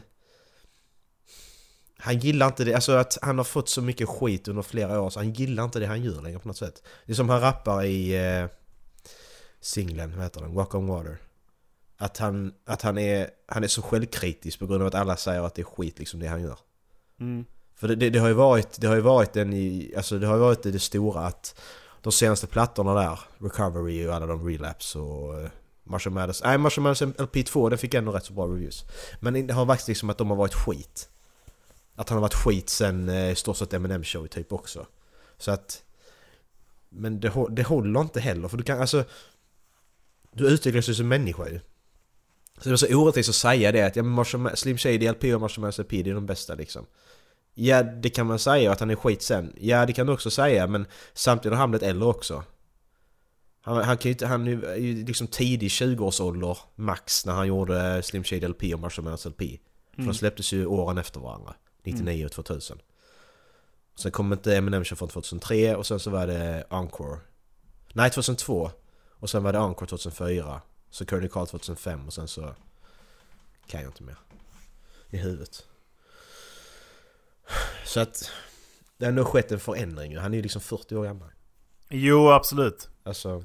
Han 1.97 2.19
gillar 2.19 2.47
inte 2.47 2.63
det, 2.63 2.73
alltså 2.73 2.91
att 2.91 3.17
han 3.21 3.37
har 3.37 3.45
fått 3.45 3.69
så 3.69 3.81
mycket 3.81 4.09
skit 4.09 4.47
under 4.47 4.61
flera 4.61 5.01
år 5.01 5.09
så 5.09 5.19
han 5.19 5.33
gillar 5.33 5.63
inte 5.63 5.79
det 5.79 5.85
han 5.85 6.03
gör 6.03 6.21
längre 6.21 6.39
på 6.39 6.47
något 6.47 6.57
sätt. 6.57 6.83
Det 7.05 7.11
är 7.11 7.15
som 7.15 7.29
han 7.29 7.41
rappar 7.41 7.83
i 7.83 8.27
eh, 8.27 8.47
singeln, 9.59 10.15
vad 10.15 10.23
heter 10.23 10.41
den? 10.41 10.53
Walk 10.53 10.75
on 10.75 10.87
Water. 10.87 11.17
Att 11.97 12.17
han, 12.17 12.53
att 12.65 12.81
han 12.81 12.97
är, 12.97 13.29
han 13.47 13.63
är 13.63 13.67
så 13.67 13.81
självkritisk 13.81 14.59
på 14.59 14.67
grund 14.67 14.81
av 14.81 14.87
att 14.87 14.95
alla 14.95 15.17
säger 15.17 15.41
att 15.41 15.55
det 15.55 15.61
är 15.61 15.65
skit 15.65 15.99
liksom 15.99 16.19
det 16.19 16.27
han 16.27 16.41
gör. 16.41 16.59
Mm. 17.19 17.45
För 17.75 17.87
det, 17.87 17.95
det, 17.95 18.09
det 18.09 18.19
har 18.19 18.27
ju 18.27 18.33
varit, 18.33 18.81
det 18.81 18.87
har 18.87 18.95
ju 18.95 19.01
varit 19.01 19.35
en 19.35 19.53
i, 19.53 19.93
alltså 19.97 20.19
det 20.19 20.27
har 20.27 20.35
ju 20.35 20.41
varit 20.41 20.63
det 20.63 20.79
stora 20.79 21.19
att 21.19 21.61
de 22.01 22.11
senaste 22.11 22.47
plattorna 22.47 22.93
där, 22.93 23.19
Recovery 23.37 24.07
och 24.07 24.15
alla 24.15 24.25
de 24.25 24.49
Relapse 24.49 24.99
och 24.99 25.41
eh, 25.41 25.49
Marshall 25.83 26.13
Mathers, 26.13 26.43
nej 26.43 26.57
Marshall 26.57 26.83
Mathers 26.83 27.01
LP2 27.01 27.69
den 27.69 27.77
fick 27.77 27.93
ändå 27.93 28.11
rätt 28.11 28.25
så 28.25 28.33
bra 28.33 28.45
reviews. 28.45 28.83
Men 29.19 29.47
det 29.47 29.53
har 29.53 29.65
varit 29.65 29.87
liksom 29.87 30.09
att 30.09 30.17
de 30.17 30.29
har 30.29 30.37
varit 30.37 30.53
skit. 30.53 31.09
Att 31.95 32.09
han 32.09 32.15
har 32.15 32.21
varit 32.21 32.33
skit 32.33 32.69
sen 32.69 33.09
eh, 33.09 33.31
i 33.31 33.35
stort 33.35 33.57
sett 33.57 33.73
Eminem 33.73 34.03
show 34.03 34.27
typ 34.27 34.53
också. 34.53 34.87
Så 35.37 35.51
att... 35.51 35.83
Men 36.89 37.19
det, 37.19 37.33
det 37.49 37.63
håller 37.63 38.01
inte 38.01 38.19
heller 38.19 38.47
för 38.47 38.57
du 38.57 38.63
kan 38.63 38.81
alltså... 38.81 39.03
Du 40.31 40.47
utvecklas 40.47 40.89
ju 40.89 40.93
som 40.93 41.07
människa 41.07 41.49
ju. 41.49 41.59
Så 42.57 42.69
det 42.69 42.75
är 42.75 42.77
så 42.77 42.95
orättvist 42.95 43.29
att 43.29 43.35
säga 43.35 43.71
det 43.71 43.81
att 43.81 43.95
ja, 43.95 44.03
men 44.03 44.11
Marshall 44.11 44.57
Slim 44.57 44.77
Shady 44.77 45.11
LP 45.11 45.23
och 45.23 45.41
Marshall 45.41 45.61
Mathers 45.61 45.79
LP 45.79 45.89
det 45.89 46.09
är 46.09 46.13
de 46.13 46.25
bästa 46.25 46.55
liksom. 46.55 46.85
Ja, 47.53 47.83
det 47.83 48.09
kan 48.09 48.27
man 48.27 48.39
säga 48.39 48.71
att 48.71 48.79
han 48.79 48.89
är 48.89 48.95
skit 48.95 49.21
sen. 49.21 49.53
Ja, 49.59 49.85
det 49.85 49.93
kan 49.93 50.07
du 50.07 50.13
också 50.13 50.31
säga, 50.31 50.67
men 50.67 50.85
samtidigt 51.13 51.53
har 51.55 51.59
han 51.59 51.71
blivit 51.71 51.87
äldre 51.87 52.07
också. 52.09 52.43
Han, 53.61 53.75
han 53.83 53.97
kan 53.97 54.09
ju 54.09 54.13
inte, 54.13 54.27
han 54.27 54.47
är 54.47 54.75
ju 54.75 55.05
liksom 55.05 55.27
tidig 55.27 55.67
20-årsålder 55.69 56.57
max 56.75 57.25
när 57.25 57.33
han 57.33 57.47
gjorde 57.47 58.03
Slim 58.03 58.23
Shady 58.23 58.47
LP 58.47 58.63
och 58.73 58.79
Marshall 58.79 59.05
Mathers 59.05 59.25
LP. 59.25 59.37
För 59.39 59.97
Mm. 60.01 60.07
de 60.07 60.13
släpptes 60.13 60.51
ju 60.53 60.65
åren 60.65 60.97
efter 60.97 61.19
varandra. 61.19 61.53
99 61.83 62.25
och 62.25 62.31
2000. 62.31 62.77
Sen 63.95 64.11
kom 64.11 64.33
inte 64.33 64.57
Eminem 64.57 64.85
från 64.85 65.09
2003 65.09 65.75
och 65.75 65.85
sen 65.87 65.99
så 65.99 66.09
var 66.09 66.27
det 66.27 66.63
Encore. 66.69 67.19
Nej, 67.93 68.09
2002. 68.09 68.71
Och 69.19 69.29
sen 69.29 69.43
var 69.43 69.53
det 69.53 69.59
Encore 69.59 69.89
2004. 69.89 70.61
Så 70.89 71.05
Kearney 71.05 71.29
Carl 71.29 71.47
2005 71.47 72.07
och 72.07 72.13
sen 72.13 72.27
så... 72.27 72.55
Kan 73.67 73.81
jag 73.81 73.89
inte 73.89 74.03
mer. 74.03 74.17
I 75.09 75.17
huvudet. 75.17 75.65
Så 77.85 77.99
att... 77.99 78.31
Det 78.97 79.05
har 79.05 79.11
nog 79.11 79.27
skett 79.27 79.51
en 79.51 79.59
förändring. 79.59 80.17
Han 80.17 80.33
är 80.33 80.37
ju 80.37 80.41
liksom 80.41 80.61
40 80.61 80.95
år 80.95 81.03
gammal. 81.03 81.29
Jo, 81.89 82.31
absolut. 82.31 82.89
Alltså... 83.03 83.43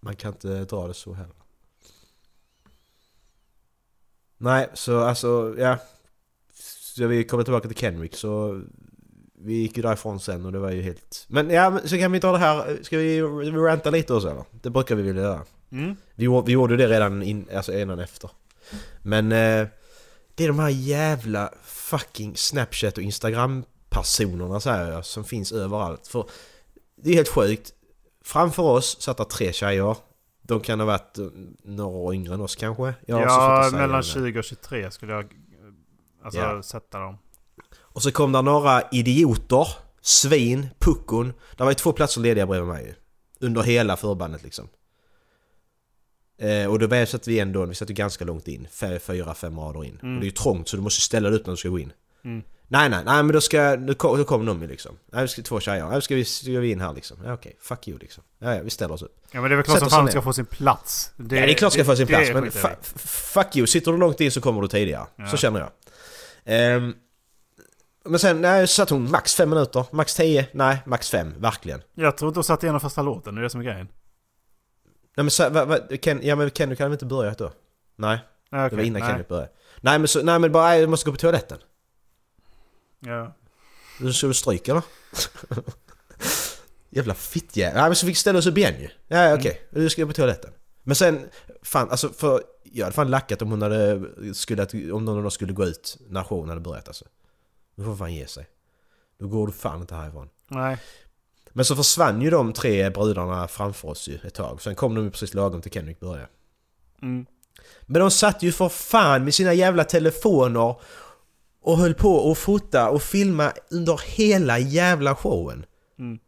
Man 0.00 0.16
kan 0.16 0.32
inte 0.32 0.64
dra 0.64 0.86
det 0.86 0.94
så 0.94 1.12
heller. 1.12 1.36
Nej, 4.38 4.68
så 4.74 5.00
alltså, 5.00 5.54
ja. 5.58 5.78
Så 6.54 7.06
vi 7.06 7.24
kommer 7.24 7.44
tillbaka 7.44 7.68
till 7.68 7.76
Kenrick 7.76 8.16
så... 8.16 8.62
Vi 9.38 9.54
gick 9.54 9.76
ju 9.76 9.82
därifrån 9.82 10.20
sen 10.20 10.46
och 10.46 10.52
det 10.52 10.58
var 10.58 10.70
ju 10.70 10.82
helt... 10.82 11.24
Men 11.28 11.50
ja, 11.50 11.80
så 11.84 11.98
kan 11.98 12.12
vi 12.12 12.20
ta 12.20 12.32
det 12.32 12.38
här... 12.38 12.82
Ska 12.82 12.98
vi 12.98 13.22
ranta 13.22 13.90
lite 13.90 14.14
och 14.14 14.22
så 14.22 14.28
eller? 14.28 14.44
Det 14.50 14.70
brukar 14.70 14.94
vi 14.94 15.02
vilja 15.02 15.22
göra. 15.22 15.44
Mm. 15.70 15.96
Vi, 16.14 16.42
vi 16.46 16.52
gjorde 16.52 16.76
det 16.76 16.88
redan 16.88 17.22
in, 17.22 17.48
alltså 17.54 17.72
innan 17.72 17.98
efter. 17.98 18.30
Men 19.02 19.32
eh, 19.32 19.66
det 20.34 20.44
är 20.44 20.48
de 20.48 20.58
här 20.58 20.68
jävla 20.68 21.54
fucking 21.90 22.36
Snapchat 22.36 22.98
och 22.98 23.02
Instagram-personerna 23.04 24.60
säger 24.60 24.92
jag, 24.92 25.04
som 25.04 25.24
finns 25.24 25.52
överallt. 25.52 26.06
För 26.06 26.24
det 27.02 27.10
är 27.10 27.14
helt 27.14 27.28
sjukt. 27.28 27.72
Framför 28.24 28.62
oss 28.62 29.02
satt 29.02 29.16
det 29.16 29.24
tre 29.24 29.52
tjejer. 29.52 29.96
De 30.42 30.60
kan 30.60 30.80
ha 30.80 30.86
varit 30.86 31.18
eh, 31.18 31.26
några 31.64 31.96
år 31.96 32.14
yngre 32.14 32.34
än 32.34 32.40
oss 32.40 32.56
kanske. 32.56 32.94
Jag 33.06 33.20
Ja, 33.20 33.68
mellan 33.72 33.96
det. 33.96 34.02
20 34.02 34.38
och 34.38 34.44
23 34.44 34.90
skulle 34.90 35.12
jag... 35.12 35.32
Alltså 36.24 36.40
Ja. 36.40 36.62
sätta 36.62 36.98
dem. 36.98 37.18
Och 37.78 38.02
så 38.02 38.12
kom 38.12 38.32
det 38.32 38.42
några 38.42 38.82
idioter, 38.92 39.68
svin, 40.00 40.66
puckon. 40.78 41.32
Det 41.56 41.64
var 41.64 41.70
ju 41.70 41.74
två 41.74 41.92
platser 41.92 42.20
lediga 42.20 42.46
bredvid 42.46 42.68
mig. 42.68 42.94
Under 43.40 43.62
hela 43.62 43.96
förbandet 43.96 44.42
liksom. 44.42 44.68
Eh, 46.38 46.70
och 46.70 46.78
då 46.78 47.06
satt 47.06 47.28
vi 47.28 47.38
ändå, 47.38 47.64
vi 47.64 47.74
satt 47.74 47.90
ju 47.90 47.94
ganska 47.94 48.24
långt 48.24 48.48
in. 48.48 48.68
Fy- 48.70 48.98
Fyra, 48.98 49.34
fem 49.34 49.58
rader 49.58 49.84
in. 49.84 49.98
Mm. 50.02 50.14
Och 50.14 50.20
det 50.20 50.24
är 50.24 50.28
ju 50.28 50.30
trångt 50.30 50.68
så 50.68 50.76
du 50.76 50.82
måste 50.82 51.00
ställa 51.00 51.30
dig 51.30 51.38
upp 51.38 51.46
när 51.46 51.52
du 51.52 51.56
ska 51.56 51.68
gå 51.68 51.78
in. 51.78 51.92
Mm. 52.24 52.42
Nej 52.68 52.88
nej, 52.88 53.02
nej 53.04 53.22
men 53.22 53.32
då 53.32 53.40
ska, 53.40 53.76
nu 53.76 53.94
kom, 53.94 54.18
då 54.18 54.24
kom 54.24 54.46
de 54.46 54.62
ju 54.62 54.68
liksom. 54.68 54.96
Nej, 55.12 55.22
vi 55.22 55.28
ska 55.28 55.42
två 55.42 55.60
tjejer. 55.60 55.86
Nej, 55.86 56.02
ska 56.02 56.14
vi, 56.14 56.24
ska 56.24 56.50
vi 56.50 56.70
in 56.70 56.80
här 56.80 56.92
liksom. 56.94 57.16
Ja 57.24 57.32
okej, 57.32 57.56
fuck 57.60 57.88
you 57.88 57.98
liksom. 57.98 58.24
Ja, 58.38 58.54
ja 58.54 58.62
vi 58.62 58.70
ställer 58.70 58.94
oss 58.94 59.02
upp. 59.02 59.16
Ja 59.30 59.40
men 59.40 59.50
det 59.50 59.54
är 59.54 59.56
väl 59.56 59.64
klart 59.64 59.92
han 59.92 60.04
ner. 60.04 60.10
ska 60.10 60.22
få 60.22 60.32
sin 60.32 60.46
plats. 60.46 61.12
Det, 61.16 61.36
ja 61.36 61.46
det 61.46 61.52
är 61.52 61.54
klart 61.54 61.72
ska 61.72 61.84
få 61.84 61.96
sin 61.96 62.06
plats 62.06 62.30
men 62.32 62.50
fuck 62.96 63.56
you, 63.56 63.66
sitter 63.66 63.92
du 63.92 63.98
långt 63.98 64.20
in 64.20 64.30
så 64.30 64.40
kommer 64.40 64.62
du 64.62 64.68
tidigare. 64.68 65.06
Ja. 65.16 65.26
Så 65.26 65.36
känner 65.36 65.60
jag. 65.60 65.70
Ehm, 66.44 66.94
men 68.04 68.18
sen, 68.18 68.40
nej, 68.40 68.68
satt 68.68 68.90
hon 68.90 69.10
max 69.10 69.34
fem 69.34 69.50
minuter, 69.50 69.84
max 69.92 70.14
tio, 70.14 70.46
nej, 70.52 70.78
max 70.86 71.10
fem, 71.10 71.34
verkligen. 71.38 71.82
Jag 71.94 72.16
tror 72.16 72.28
inte 72.28 72.38
hon 72.38 72.44
satt 72.44 72.62
igenom 72.62 72.80
första 72.80 73.02
låten, 73.02 73.34
det 73.34 73.40
är 73.40 73.42
det 73.42 73.50
som 73.50 73.60
är 73.60 73.64
grejen. 73.64 73.88
Nej 75.16 75.24
men 75.24 75.30
så, 75.30 75.50
va, 75.50 75.64
va, 75.64 75.78
Ken, 76.02 76.20
ja 76.22 76.36
men 76.36 76.50
Kenny 76.50 76.76
kan 76.76 76.84
väl 76.84 76.92
inte 76.92 77.06
börja 77.06 77.34
då? 77.34 77.52
Nej, 77.96 78.18
Ja, 78.50 78.68
det 78.68 78.76
var 78.76 78.82
innan 78.82 79.00
nej. 79.00 79.10
Kenny 79.10 79.24
började. 79.28 79.50
Nej 79.80 79.98
men 79.98 80.08
så, 80.08 80.22
nej 80.22 80.38
men 80.38 80.52
bara, 80.52 80.64
nej, 80.68 80.80
jag 80.80 80.90
måste 80.90 81.06
gå 81.06 81.12
på 81.12 81.18
toaletten. 81.18 81.58
Ja. 83.00 83.36
Du 84.00 84.12
ska 84.12 84.26
du 84.26 84.34
stryka 84.34 84.72
eller? 84.72 84.82
Jävla 86.90 87.14
fittjävel. 87.14 87.74
Nej 87.74 87.84
men 87.84 87.96
så 87.96 88.06
fick 88.06 88.14
vi 88.14 88.18
ställa 88.18 88.38
oss 88.38 88.46
upp 88.46 88.58
igen 88.58 88.80
ju. 88.80 88.88
Ja 89.06 89.34
okej, 89.34 89.68
du 89.70 89.90
ska 89.90 90.06
på 90.06 90.12
toaletten. 90.12 90.52
Men 90.82 90.96
sen, 90.96 91.28
fan 91.62 91.90
alltså 91.90 92.08
för... 92.08 92.42
Jag 92.62 92.84
hade 92.84 92.94
fan 92.94 93.10
lackat 93.10 93.42
om 93.42 93.50
hon 93.50 93.62
hade... 93.62 94.02
Skulle, 94.34 94.92
om 94.92 95.04
någon 95.04 95.16
av 95.16 95.22
dem 95.22 95.30
skulle 95.30 95.52
gå 95.52 95.64
ut 95.64 95.96
när 96.08 96.24
showen 96.24 96.48
hade 96.48 96.60
börjat 96.60 96.88
alltså. 96.88 97.04
Nu 97.74 97.84
får 97.84 97.96
fan 97.96 98.14
ge 98.14 98.26
sig. 98.26 98.46
Då 99.18 99.28
går 99.28 99.46
du 99.46 99.52
fan 99.52 99.80
inte 99.80 99.94
härifrån. 99.94 100.28
Nej. 100.48 100.78
Men 101.56 101.64
så 101.64 101.76
försvann 101.76 102.22
ju 102.22 102.30
de 102.30 102.52
tre 102.52 102.90
brudarna 102.90 103.48
framför 103.48 103.88
oss 103.88 104.08
ju 104.08 104.18
ett 104.24 104.34
tag. 104.34 104.62
Sen 104.62 104.74
kom 104.74 104.94
de 104.94 105.04
ju 105.04 105.10
precis 105.10 105.34
lagom 105.34 105.62
till 105.62 105.72
Kenrick 105.72 106.00
började. 106.00 106.28
Mm. 107.02 107.26
Men 107.82 108.00
de 108.00 108.10
satt 108.10 108.42
ju 108.42 108.52
för 108.52 108.68
fan 108.68 109.24
med 109.24 109.34
sina 109.34 109.54
jävla 109.54 109.84
telefoner 109.84 110.74
och 111.62 111.78
höll 111.78 111.94
på 111.94 112.14
och 112.14 112.38
fota 112.38 112.88
och 112.88 113.02
filma 113.02 113.52
under 113.70 114.00
hela 114.06 114.58
jävla 114.58 115.14
showen. 115.14 115.66
Mm. 115.98 116.18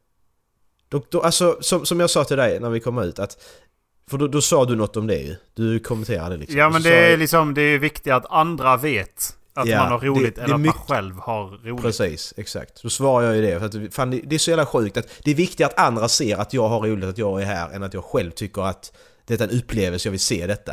Då, 0.89 1.03
då, 1.09 1.21
alltså, 1.21 1.59
som, 1.61 1.87
som 1.87 2.01
jag 2.01 2.11
sa 2.11 2.25
till 2.25 2.37
dig 2.37 2.61
när 2.61 2.71
vi 2.71 2.81
kom 2.81 2.99
ut 2.99 3.19
att... 3.19 3.43
För 4.11 4.19
då, 4.19 4.29
då 4.29 4.41
sa 4.41 4.65
du 4.65 4.77
något 4.77 4.97
om 4.97 5.07
det 5.07 5.19
ju. 5.19 5.37
Du 5.55 5.79
kommenterade 5.79 6.37
liksom. 6.37 6.59
Ja 6.59 6.71
men 6.71 6.83
det 6.83 7.13
är 7.13 7.17
liksom, 7.17 7.55
det 7.55 7.63
är 7.63 7.79
viktigt 7.79 8.13
att 8.13 8.27
andra 8.31 8.77
vet 8.77 9.37
att 9.59 9.69
Ja, 9.69 9.79
man 9.79 9.93
har 9.93 9.99
roligt 10.01 10.37
det- 10.37 10.43
eller 10.43 10.55
att 10.55 10.61
mycket- 10.61 10.77
man 10.79 10.87
själv 10.97 11.19
har 11.19 11.51
roligt. 11.65 11.83
Precis, 11.83 12.35
exakt. 12.37 12.83
Då 12.83 12.91
svarar 12.91 13.27
jag 13.27 13.37
ju 13.37 13.43
det. 13.43 13.59
För 13.59 13.67
att, 13.87 13.95
fan, 13.95 14.11
det 14.11 14.21
det 14.25 14.35
är 14.35 14.39
så 14.39 14.51
jävla 14.51 14.67
sjukt 14.67 14.97
att 14.97 15.09
det 15.25 15.31
är 15.31 15.35
viktigt 15.35 15.67
att 15.67 15.79
andra 15.79 16.09
ser 16.09 16.37
att 16.37 16.53
jag 16.53 16.69
har 16.69 16.81
roligt, 16.81 17.09
att 17.09 17.19
jag 17.19 17.43
är 17.43 17.47
här, 17.47 17.71
än 17.71 17.83
att 17.83 17.95
jag 17.95 18.05
själv 18.05 18.31
tycker 18.31 18.63
att 18.63 18.93
det 19.25 19.41
är 19.41 19.43
en 19.45 19.51
upplevelse, 19.59 20.09
jag 20.09 20.11
vill 20.11 20.21
se 20.21 20.47
detta. 20.47 20.73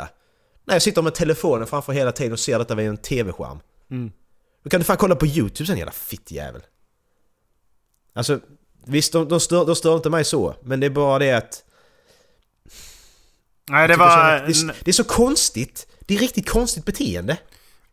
Nej, 0.64 0.74
jag 0.74 0.82
sitter 0.82 1.02
med 1.02 1.14
telefonen 1.14 1.66
framför 1.66 1.92
hela 1.92 2.12
tiden 2.12 2.32
och 2.32 2.38
ser 2.40 2.58
detta 2.58 2.74
via 2.74 2.88
en 2.88 2.96
TV-skärm. 2.96 3.58
Mm. 3.90 4.12
Då 4.64 4.70
kan 4.70 4.80
du 4.80 4.84
fan 4.84 4.96
kolla 4.96 5.16
på 5.16 5.26
YouTube 5.26 5.66
sen 5.66 5.76
jävla 5.78 5.92
fittjävel. 5.92 6.62
Alltså, 8.14 8.40
visst 8.86 9.12
de, 9.12 9.28
de, 9.28 9.40
stör, 9.40 9.64
de 9.66 9.74
stör 9.76 9.96
inte 9.96 10.10
mig 10.10 10.24
så, 10.24 10.54
men 10.62 10.80
det 10.80 10.86
är 10.86 10.90
bara 10.90 11.18
det 11.18 11.32
att... 11.32 11.62
Nej 13.70 13.88
det 13.88 13.96
var... 13.96 14.16
det, 14.32 14.34
är, 14.34 14.74
det 14.84 14.90
är 14.90 14.92
så 14.92 15.04
konstigt. 15.04 15.86
Det 16.00 16.14
är 16.14 16.18
riktigt 16.18 16.48
konstigt 16.48 16.84
beteende. 16.84 17.36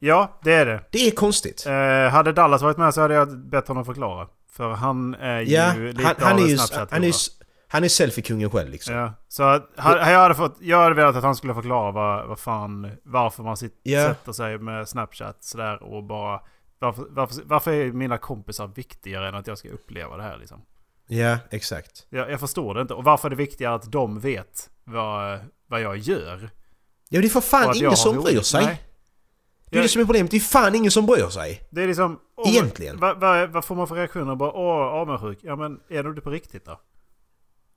Ja, 0.05 0.39
det 0.43 0.53
är 0.53 0.65
det. 0.65 0.83
Det 0.91 1.07
är 1.07 1.11
konstigt. 1.11 1.65
Eh, 1.65 1.73
hade 2.11 2.31
Dallas 2.31 2.61
varit 2.61 2.77
med 2.77 2.93
så 2.93 3.01
hade 3.01 3.13
jag 3.13 3.37
bett 3.37 3.67
honom 3.67 3.85
förklara. 3.85 4.27
För 4.51 4.69
han 4.69 5.13
är 5.15 5.39
ju 5.41 5.53
Ja, 5.53 5.73
lite 5.73 6.03
han, 6.03 6.15
han 6.19 6.33
av 6.33 6.39
är 6.39 6.43
en 6.43 6.49
ju... 6.49 6.57
Snapchat 6.57 6.91
Han 6.91 7.03
är, 7.03 7.13
han 7.67 7.83
är 7.83 7.87
selfie-kungen 7.87 8.49
själv 8.49 8.69
liksom. 8.69 8.95
Ja, 8.95 9.13
så 9.27 9.43
att, 9.43 9.69
jag, 9.75 10.19
hade 10.19 10.35
fått, 10.35 10.55
jag 10.59 10.83
hade 10.83 10.95
velat 10.95 11.15
att 11.15 11.23
han 11.23 11.35
skulle 11.35 11.53
förklara 11.53 11.91
vad, 11.91 12.27
vad 12.27 12.39
fan, 12.39 12.91
varför 13.03 13.43
man 13.43 13.57
sit, 13.57 13.79
Ja. 13.83 14.07
sätter 14.07 14.31
sig 14.31 14.57
med 14.57 14.89
Snapchat 14.89 15.37
sådär 15.43 15.83
och 15.83 16.03
bara... 16.03 16.41
Varför, 16.79 17.05
varför, 17.09 17.41
varför 17.45 17.71
är 17.71 17.91
mina 17.91 18.17
kompisar 18.17 18.67
viktigare 18.67 19.27
än 19.27 19.35
att 19.35 19.47
jag 19.47 19.57
ska 19.57 19.69
uppleva 19.69 20.17
det 20.17 20.23
här 20.23 20.37
liksom? 20.37 20.61
Ja, 21.07 21.37
exakt. 21.49 22.05
Jag, 22.09 22.31
jag 22.31 22.39
förstår 22.39 22.73
det 22.75 22.81
inte. 22.81 22.93
Och 22.93 23.03
varför 23.03 23.27
är 23.27 23.29
det 23.29 23.35
viktigare 23.35 23.75
att 23.75 23.91
de 23.91 24.19
vet 24.19 24.69
vad, 24.83 25.39
vad 25.67 25.81
jag 25.81 25.97
gör? 25.97 26.49
Ja, 27.09 27.21
det 27.21 27.27
är 27.27 27.29
för 27.29 27.41
fan 27.41 27.75
ingen 27.75 27.95
som 27.95 28.21
bryr 28.21 28.41
sig. 28.41 28.65
Nej. 28.65 28.81
Det 29.73 29.79
är 29.79 29.83
det 29.83 29.89
som 29.89 30.01
är 30.01 30.05
problemet. 30.05 30.31
Det 30.31 30.37
är 30.37 30.41
fan 30.41 30.75
ingen 30.75 30.91
som 30.91 31.05
bryr 31.05 31.27
sig. 31.29 31.61
Det 31.69 31.83
är 31.83 31.87
liksom... 31.87 32.19
åh, 32.37 32.49
Egentligen. 32.49 32.99
Vad, 32.99 33.19
vad, 33.19 33.49
vad 33.49 33.65
får 33.65 33.75
man 33.75 33.87
för 33.87 33.95
reaktioner? 33.95 34.35
Bara 34.35 34.51
åh, 34.51 35.01
avundsjuk. 35.01 35.39
Ja 35.41 35.55
men 35.55 35.79
är 35.89 36.03
du 36.03 36.13
det 36.13 36.21
på 36.21 36.29
riktigt 36.29 36.65
då? 36.65 36.79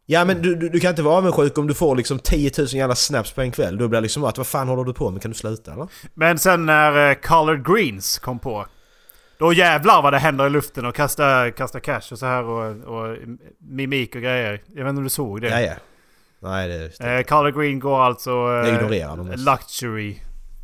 Ja 0.08 0.24
men 0.24 0.42
du, 0.42 0.54
du, 0.54 0.68
du 0.68 0.80
kan 0.80 0.90
inte 0.90 1.02
vara 1.02 1.14
avundsjuk 1.16 1.58
om 1.58 1.66
du 1.66 1.74
får 1.74 1.96
liksom 1.96 2.18
10 2.18 2.50
000 2.58 2.66
jävla 2.68 2.94
snaps 2.94 3.32
på 3.32 3.40
en 3.40 3.50
kväll. 3.50 3.78
Då 3.78 3.88
blir 3.88 3.96
det 3.98 4.02
liksom 4.02 4.24
att 4.24 4.38
vad 4.38 4.46
fan 4.46 4.68
håller 4.68 4.84
du 4.84 4.92
på 4.92 5.10
med? 5.10 5.22
Kan 5.22 5.30
du 5.30 5.36
sluta 5.36 5.72
eller? 5.72 5.88
Men 6.14 6.38
sen 6.38 6.66
när 6.66 7.10
eh, 7.10 7.14
Colored 7.14 7.66
Greens 7.66 8.18
kom 8.18 8.38
på. 8.38 8.66
Då 9.38 9.52
jävlar 9.52 10.02
vad 10.02 10.12
det 10.12 10.18
händer 10.18 10.46
i 10.46 10.50
luften 10.50 10.84
och 10.86 10.94
kasta, 10.94 11.50
kasta 11.50 11.80
cash 11.80 12.12
och 12.12 12.18
så 12.18 12.26
här 12.26 12.44
och, 12.44 12.76
och 12.84 13.16
mimik 13.58 14.14
och 14.14 14.22
grejer. 14.22 14.62
Jag 14.74 14.84
vet 14.84 14.90
inte 14.90 14.98
om 14.98 15.04
du 15.04 15.10
såg 15.10 15.40
det? 15.40 15.48
Ja, 15.48 15.60
ja. 15.60 15.72
Nej 16.38 16.68
det... 16.68 17.04
Eh, 17.18 17.22
Colored 17.22 17.54
Green 17.54 17.80
går 17.80 18.00
alltså... 18.02 18.30
Eh, 18.30 18.36
Jag 18.36 18.68
ignorerar 18.68 19.16
mest. 19.16 19.44
Luxury. 19.44 20.16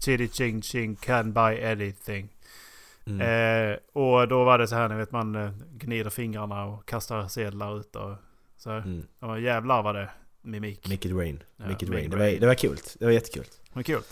Chitty 0.05 0.29
ching 0.29 0.63
ching 0.63 0.97
can 0.97 1.33
buy 1.33 1.65
anything. 1.65 2.29
Mm. 3.07 3.21
Eh, 3.21 3.77
och 3.93 4.29
då 4.29 4.45
var 4.45 4.59
det 4.59 4.69
så 4.69 4.75
här, 4.75 4.89
ni 4.89 4.95
vet 4.95 5.13
man 5.13 5.35
eh, 5.37 5.51
gnider 5.73 6.11
fingrarna 6.11 6.65
och 6.65 6.87
kastar 6.89 7.29
sedlar 7.29 7.81
ut 7.81 7.97
och 7.97 8.17
så 8.57 8.71
här. 8.71 8.79
Mm. 8.79 9.07
Och 9.21 9.41
jävlar 9.41 9.83
vad 9.83 9.95
det 9.95 10.11
mimik. 10.43 10.89
Make 10.89 11.09
it 11.09 11.15
rain. 11.15 11.43
Ja, 11.57 11.67
Make 11.67 11.85
it 11.85 11.91
rain. 11.91 12.11
Det 12.11 12.17
var, 12.17 12.27
det 12.41 12.47
var 12.47 12.55
kul. 12.55 12.79
Det 12.99 13.05
var 13.05 13.13
jättekul. 13.13 13.45
Men 13.73 13.85
kul. 13.85 14.03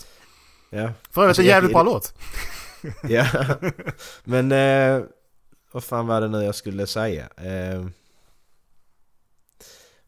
Ja. 0.69 0.91
För 1.11 1.21
övrigt 1.21 1.29
Alltså, 1.29 1.41
en 1.41 1.47
jag- 1.47 1.55
jävligt 1.55 1.73
bra 1.73 1.83
låt. 1.83 2.13
ja. 3.03 3.27
Men... 4.23 4.51
Eh, 4.51 5.03
vad 5.71 5.83
fan 5.83 6.07
var 6.07 6.21
det 6.21 6.27
nu 6.27 6.43
jag 6.43 6.55
skulle 6.55 6.87
säga? 6.87 7.29
Eh, 7.37 7.85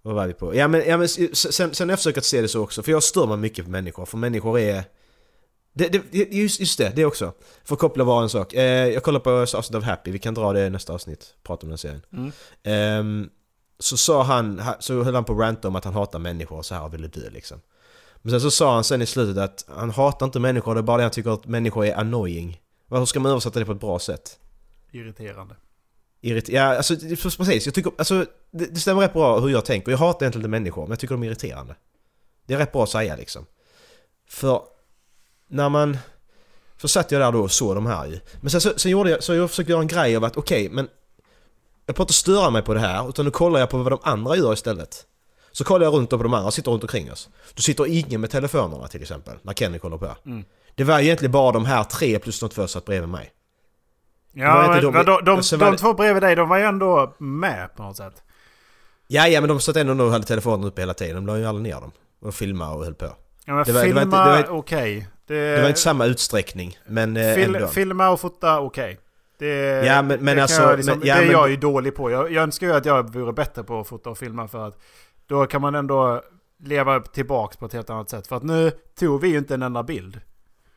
vad 0.02 0.16
var 0.16 0.28
vi 0.28 0.34
på? 0.34 0.56
Ja 0.56 0.68
men, 0.68 0.84
ja, 0.88 0.98
men 0.98 1.08
sen, 1.10 1.74
sen 1.76 1.90
har 1.90 1.92
jag 1.92 2.00
försökt 2.00 2.26
se 2.26 2.42
det 2.42 2.48
så 2.48 2.64
också. 2.64 2.84
För 2.84 2.92
jag 2.92 3.04
stör 3.04 3.28
mig 3.28 3.38
mycket 3.38 3.66
på 3.66 3.72
människor. 3.72 4.06
För 4.06 4.18
människor 4.18 4.60
är... 4.60 4.84
Det, 5.74 5.90
det, 5.90 6.34
just, 6.34 6.60
just 6.60 6.78
det, 6.78 6.92
det 6.96 7.06
också. 7.06 7.34
För 7.64 7.76
att 7.76 7.80
koppla 7.80 8.06
bara 8.06 8.24
en 8.24 8.30
sak. 8.30 8.54
Eh, 8.54 8.88
jag 8.88 9.04
kollar 9.04 9.20
på 9.20 9.32
avsnitt 9.32 9.76
av 9.76 9.84
Happy, 9.84 10.12
vi 10.12 10.20
kan 10.20 10.34
dra 10.34 10.54
det 10.54 10.66
i 10.66 10.70
nästa 10.70 10.94
avsnitt. 10.94 11.34
Prata 11.44 11.66
om 11.66 11.70
den 11.70 11.78
serien. 11.78 12.02
Mm. 12.14 12.32
Ehm, 12.64 13.30
så 13.80 13.98
sa 13.98 14.24
han, 14.24 14.60
ha- 14.60 14.78
så 14.80 15.04
höll 15.04 15.16
han 15.16 15.24
på 15.24 15.34
att 15.34 15.40
ranta 15.40 15.68
om 15.68 15.76
att 15.76 15.84
han 15.86 15.94
hatar 15.94 16.20
människor 16.20 16.58
och 16.58 16.66
så 16.66 16.76
här 16.76 16.84
och 16.84 16.94
ville 16.94 17.08
dö 17.08 17.30
liksom. 17.30 17.62
Men 18.22 18.32
sen 18.32 18.42
så 18.42 18.52
sa 18.52 18.74
han 18.74 18.84
sen 18.84 19.02
i 19.02 19.06
slutet 19.06 19.44
att 19.44 19.66
han 19.78 19.90
hatar 19.90 20.26
inte 20.26 20.40
människor, 20.40 20.76
det 20.76 20.82
är 20.82 20.84
bara 20.84 20.98
det 20.98 21.04
han 21.04 21.12
tycker 21.12 21.30
att 21.32 21.46
människor 21.46 21.86
är 21.86 21.96
annoying. 21.96 22.62
Hur 22.90 23.06
ska 23.06 23.20
man 23.20 23.32
översätta 23.32 23.60
det 23.60 23.66
på 23.66 23.72
ett 23.72 23.80
bra 23.80 24.00
sätt? 24.00 24.40
Irriterande. 24.92 25.56
Irrit 26.22 26.50
ja, 26.50 26.64
alltså 26.64 26.96
precis. 27.20 27.66
Jag 27.66 27.76
tycker, 27.76 27.92
alltså, 27.98 28.26
det, 28.52 28.66
det 28.66 28.80
stämmer 28.80 29.02
rätt 29.02 29.14
bra 29.14 29.40
hur 29.40 29.50
jag 29.50 29.66
tänker. 29.66 29.92
Jag 29.92 29.98
hatar 29.98 30.26
egentligen 30.26 30.42
inte 30.42 30.50
människor, 30.50 30.82
men 30.82 30.90
jag 30.90 31.00
tycker 31.00 31.16
de 31.16 31.24
är 31.24 31.28
irriterande. 31.28 31.76
Det 32.46 32.54
är 32.54 32.58
rätt 32.58 32.72
bra 32.72 32.84
att 32.84 32.90
säga 32.90 33.16
liksom. 33.16 33.46
För 34.30 34.62
när 35.54 35.70
man... 35.70 35.98
Så 36.82 36.88
satt 36.88 37.12
jag 37.12 37.22
där 37.22 37.32
då 37.32 37.40
och 37.42 37.52
såg 37.52 37.76
de 37.76 37.86
här 37.86 38.06
ju. 38.06 38.20
Men 38.42 38.50
sen, 38.52 38.62
så, 38.62 38.74
sen 38.78 38.92
gjorde 38.92 39.10
jag, 39.10 39.24
så 39.24 39.34
jag 39.34 39.50
försökte 39.50 39.72
göra 39.72 39.82
en 39.82 39.88
grej 39.88 40.16
av 40.16 40.24
att 40.24 40.38
okej, 40.38 40.70
men... 40.70 40.88
Jag 41.86 41.96
får 41.96 42.04
inte 42.04 42.14
störa 42.14 42.50
mig 42.50 42.62
på 42.62 42.74
det 42.74 42.80
här, 42.80 43.10
utan 43.10 43.26
nu 43.26 43.32
kollar 43.32 43.60
jag 43.60 43.70
på 43.70 43.78
vad 43.78 43.92
de 43.92 44.00
andra 44.04 44.36
gör 44.36 44.54
istället. 44.54 45.06
Så 45.52 45.64
kollar 45.64 45.86
jag 45.86 45.94
runt 45.94 46.10
på 46.10 46.18
de 46.18 46.34
andra, 46.34 46.52
sitter 46.52 46.72
runt 46.72 46.84
omkring 46.84 47.12
oss. 47.12 47.30
Då 47.54 47.62
sitter 47.62 47.88
ingen 47.88 48.22
med 48.22 48.30
telefonerna 48.30 48.88
till 48.88 49.02
exempel, 49.02 49.34
när 49.42 49.54
Kenny 49.54 49.80
kollar 49.80 49.98
på. 49.98 50.16
Mm. 50.26 50.46
Det 50.76 50.84
var 50.84 51.00
egentligen 51.00 51.32
bara 51.32 51.52
de 51.52 51.66
här 51.66 51.84
tre 51.84 52.20
plus 52.20 52.40
de 52.40 52.50
två 52.50 52.68
satt 52.68 52.86
bredvid 52.86 53.10
mig. 53.10 53.32
Ja, 54.34 54.68
men, 54.68 54.82
de- 54.82 54.94
de, 54.94 55.06
de, 55.26 55.42
de, 55.58 55.60
det- 55.72 55.78
två 55.78 55.94
bredvid 55.94 56.24
dig, 56.24 56.36
de 56.36 56.50
var 56.50 56.58
ju 56.58 56.64
ändå 56.64 57.16
med 57.18 57.76
på 57.76 57.84
något 57.84 57.98
sätt. 57.98 58.24
Ja, 59.08 59.28
ja 59.28 59.42
men 59.42 59.48
de 59.48 59.60
satt 59.60 59.76
ändå 59.76 60.06
och 60.06 60.12
hade 60.12 60.26
telefonen 60.26 60.68
uppe 60.68 60.82
hela 60.82 60.94
tiden. 60.94 61.16
De 61.16 61.28
la 61.28 61.38
ju 61.38 61.46
aldrig 61.46 61.64
ner 61.64 61.82
dem. 61.82 61.92
Och 62.22 62.36
filmade 62.36 62.76
och 62.76 62.84
höll 62.86 62.94
på. 62.96 63.06
Ja, 63.46 63.54
men 63.54 63.64
Det 63.66 63.72
var- 63.72 63.82
filma, 63.82 64.06
var 64.06 64.38
inte- 64.38 64.52
det. 65.28 65.56
Det 65.56 65.62
var 65.62 65.68
inte 65.68 65.80
samma 65.80 66.06
utsträckning, 66.06 66.78
men 66.86 67.18
eh, 67.18 67.34
Fil, 67.36 67.56
ändå. 67.56 67.68
filma 67.68 68.10
och 68.10 68.20
fota, 68.20 68.60
okej. 68.60 69.00
Det, 69.40 69.86
Ja, 69.86 70.02
men- 70.02 70.08
men 70.08 70.26
det 70.26 70.34
kan 70.34 70.40
alltså, 70.42 70.62
Jag 70.62 70.78
liksom, 70.78 71.00
men- 71.00 71.08
ja, 71.08 71.16
det 71.16 71.22
är 71.22 71.26
men- 71.26 71.32
jag 71.32 71.50
ju 71.50 71.56
dålig 71.58 71.96
på. 71.96 72.12
Jag, 72.12 72.32
jag 72.32 72.44
önskar 72.44 72.68
ju 72.68 72.74
att 72.74 72.86
jag 72.86 73.14
vore 73.14 73.34
bättre 73.34 73.64
på 73.64 73.80
att 73.80 73.88
fota 73.88 74.10
och 74.10 74.18
filma 74.18 74.48
för 74.48 74.68
att 74.68 74.78
då 75.28 75.46
kan 75.46 75.62
man 75.62 75.76
ändå 75.76 76.24
leva 76.64 77.00
tillbaks 77.00 77.58
på 77.58 77.66
ett 77.66 77.74
helt 77.74 77.90
annat 77.90 78.10
sätt. 78.10 78.28
För 78.28 78.36
att 78.36 78.44
nu 78.44 78.72
tog 79.00 79.22
vi 79.22 79.28
ju 79.28 79.38
inte 79.38 79.54
en 79.54 79.62
enda 79.62 79.84
bild. 79.84 80.22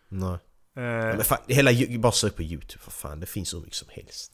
Nej. 0.08 0.30
Eh, 0.76 0.82
Men 0.82 1.24
fan, 1.24 1.38
hela, 1.46 1.70
bara 1.98 2.12
sök 2.12 2.36
på 2.36 2.42
YouTube 2.42 2.82
för 2.82 2.90
fan. 2.90 3.20
Det 3.20 3.26
finns 3.26 3.54
hur 3.54 3.60
mycket 3.60 3.74
som 3.74 3.88
helst. 3.90 4.32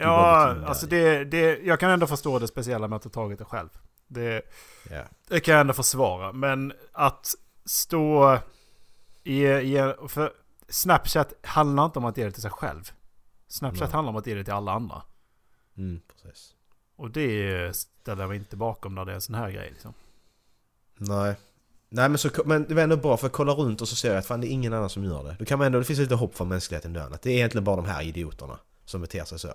ja, 0.00 0.56
alltså 0.66 0.86
det, 0.86 1.24
det, 1.24 1.58
jag 1.64 1.80
kan 1.80 1.90
ändå 1.90 2.06
förstå 2.06 2.38
det 2.38 2.48
speciella 2.48 2.88
med 2.88 2.96
att 2.96 3.04
ha 3.04 3.10
tagit 3.10 3.38
det 3.38 3.44
själv. 3.44 3.68
Det, 4.08 4.42
Ja. 4.90 5.02
det 5.28 5.40
kan 5.40 5.52
jag 5.54 5.60
ändå 5.60 5.72
försvara. 5.72 6.32
Men 6.32 6.72
att 6.92 7.26
stå 7.66 8.38
i, 9.28 9.46
i 9.46 9.94
för 10.08 10.32
Snapchat 10.68 11.32
handlar 11.42 11.84
inte 11.84 11.98
om 11.98 12.04
att 12.04 12.16
ge 12.16 12.24
det 12.24 12.30
till 12.30 12.42
sig 12.42 12.50
själv. 12.50 12.92
Snapchat 13.48 13.80
Nej. 13.80 13.92
handlar 13.92 14.10
om 14.10 14.16
att 14.16 14.26
ge 14.26 14.34
det 14.34 14.44
till 14.44 14.52
alla 14.52 14.72
andra. 14.72 15.02
Mm, 15.76 16.00
precis. 16.12 16.54
Och 16.96 17.10
det 17.10 17.76
ställer 17.76 18.22
jag 18.22 18.28
mig 18.28 18.38
inte 18.38 18.56
bakom 18.56 18.94
när 18.94 19.04
det 19.04 19.12
är 19.12 19.14
en 19.14 19.20
sån 19.20 19.34
här 19.34 19.50
grej 19.50 19.70
liksom. 19.70 19.94
Nej. 20.96 21.34
Nej 21.88 22.08
men, 22.08 22.18
så, 22.18 22.30
men 22.44 22.64
det 22.68 22.74
var 22.74 22.82
ändå 22.82 22.96
bra 22.96 23.16
för 23.16 23.26
att 23.26 23.32
kolla 23.32 23.52
runt 23.52 23.80
och 23.80 23.88
så 23.88 23.96
ser 23.96 24.08
jag 24.08 24.18
att 24.18 24.26
fan 24.26 24.40
det 24.40 24.46
är 24.46 24.50
ingen 24.50 24.72
annan 24.72 24.90
som 24.90 25.04
gör 25.04 25.24
det. 25.24 25.36
Då 25.38 25.44
kan 25.44 25.58
man 25.58 25.66
ändå, 25.66 25.78
det 25.78 25.84
finns 25.84 25.98
lite 25.98 26.14
hopp 26.14 26.36
för 26.36 26.44
mänskligheten 26.44 26.92
dön. 26.92 27.12
Att 27.12 27.22
det 27.22 27.30
är 27.30 27.34
egentligen 27.34 27.64
bara 27.64 27.76
de 27.76 27.84
här 27.84 28.02
idioterna 28.02 28.58
som 28.84 29.00
beter 29.00 29.24
sig 29.24 29.38
så. 29.38 29.48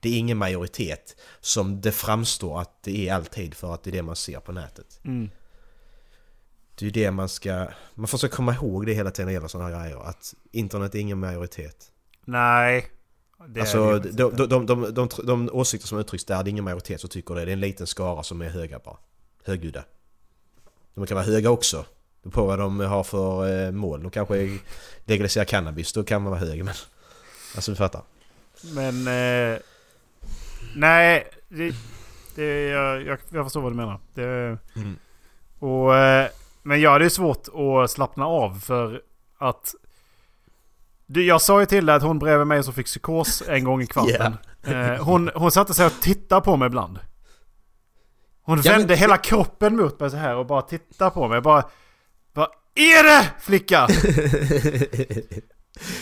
Det 0.00 0.08
är 0.08 0.18
ingen 0.18 0.38
majoritet 0.38 1.16
som 1.40 1.80
det 1.80 1.92
framstår 1.92 2.60
att 2.60 2.82
det 2.82 3.08
är 3.08 3.14
alltid 3.14 3.54
för 3.54 3.74
att 3.74 3.82
det 3.82 3.90
är 3.90 3.92
det 3.92 4.02
man 4.02 4.16
ser 4.16 4.40
på 4.40 4.52
nätet. 4.52 5.00
Mm. 5.04 5.30
Det 6.74 6.82
är 6.82 6.86
ju 6.86 6.90
det 6.90 7.10
man 7.10 7.28
ska... 7.28 7.66
Man 7.94 8.06
får 8.06 8.18
så 8.18 8.28
komma 8.28 8.54
ihåg 8.54 8.86
det 8.86 8.94
hela 8.94 9.10
tiden 9.10 9.26
när 9.26 9.32
det 9.32 9.34
gäller 9.34 9.48
sådana 9.48 9.76
här 9.76 9.84
grejer. 9.84 10.08
Att 10.08 10.34
internet 10.52 10.94
är 10.94 10.98
ingen 10.98 11.18
majoritet. 11.18 11.92
Nej. 12.24 12.86
Det 13.48 13.60
alltså 13.60 13.98
de, 13.98 14.36
de, 14.36 14.66
de, 14.66 14.94
de, 14.94 15.08
de, 15.24 15.50
åsikter 15.52 15.88
som 15.88 15.98
uttrycks 15.98 16.24
där, 16.24 16.42
det 16.42 16.48
är 16.48 16.50
ingen 16.50 16.64
majoritet 16.64 17.00
som 17.00 17.10
tycker 17.10 17.34
det. 17.34 17.44
Det 17.44 17.50
är 17.50 17.52
en 17.52 17.60
liten 17.60 17.86
skara 17.86 18.22
som 18.22 18.42
är 18.42 18.48
höga 18.48 18.78
bara. 18.78 18.96
Högljudda. 19.44 19.84
De 20.94 21.06
kan 21.06 21.14
vara 21.14 21.26
höga 21.26 21.50
också. 21.50 21.84
Det 22.22 22.30
på 22.30 22.46
vad 22.46 22.58
de 22.58 22.80
har 22.80 23.04
för 23.04 23.64
eh, 23.66 23.70
mål. 23.70 24.02
De 24.02 24.10
kanske 24.10 24.58
legaliserar 25.04 25.44
cannabis, 25.44 25.92
då 25.92 26.04
kan 26.04 26.22
man 26.22 26.30
vara 26.30 26.40
hög 26.40 26.64
men... 26.64 26.74
Alltså 27.54 27.70
du 27.70 27.76
fattar. 27.76 28.02
Men... 28.74 29.06
Eh, 29.06 29.58
nej, 30.76 31.26
det, 31.48 31.74
det, 32.34 32.68
jag, 32.68 33.02
jag, 33.02 33.18
jag 33.32 33.46
förstår 33.46 33.60
vad 33.60 33.72
du 33.72 33.76
menar. 33.76 34.00
Det, 34.14 34.58
Mm. 34.76 34.96
och, 35.58 35.96
eh, 35.96 36.28
men 36.62 36.80
ja, 36.80 36.98
det 36.98 37.04
är 37.04 37.08
svårt 37.08 37.48
att 37.84 37.90
slappna 37.90 38.26
av 38.26 38.54
för 38.60 39.00
att... 39.38 39.74
Jag 41.06 41.40
sa 41.42 41.60
ju 41.60 41.66
till 41.66 41.86
dig 41.86 41.96
att 41.96 42.02
hon 42.02 42.18
bredvid 42.18 42.46
mig 42.46 42.62
som 42.62 42.74
fick 42.74 42.86
psykos 42.86 43.42
en 43.48 43.64
gång 43.64 43.82
i 43.82 43.86
kvarten. 43.86 44.36
Eh, 44.62 45.04
hon, 45.04 45.30
hon 45.34 45.50
satte 45.50 45.74
sig 45.74 45.86
och 45.86 45.92
tittade 46.00 46.40
på 46.40 46.56
mig 46.56 46.66
ibland. 46.66 46.98
Hon 48.42 48.60
Ja, 48.64 48.70
men- 48.72 48.78
vände 48.80 48.94
hela 48.96 49.16
kroppen 49.16 49.76
mot 49.76 50.00
mig 50.00 50.10
så 50.10 50.16
här 50.16 50.36
och 50.36 50.46
bara 50.46 50.62
tittade 50.62 51.10
på 51.10 51.28
mig. 51.28 51.40
Bara... 51.40 51.64
Vad 52.32 52.48
är 52.74 53.02
det 53.04 53.30
flicka? 53.40 53.84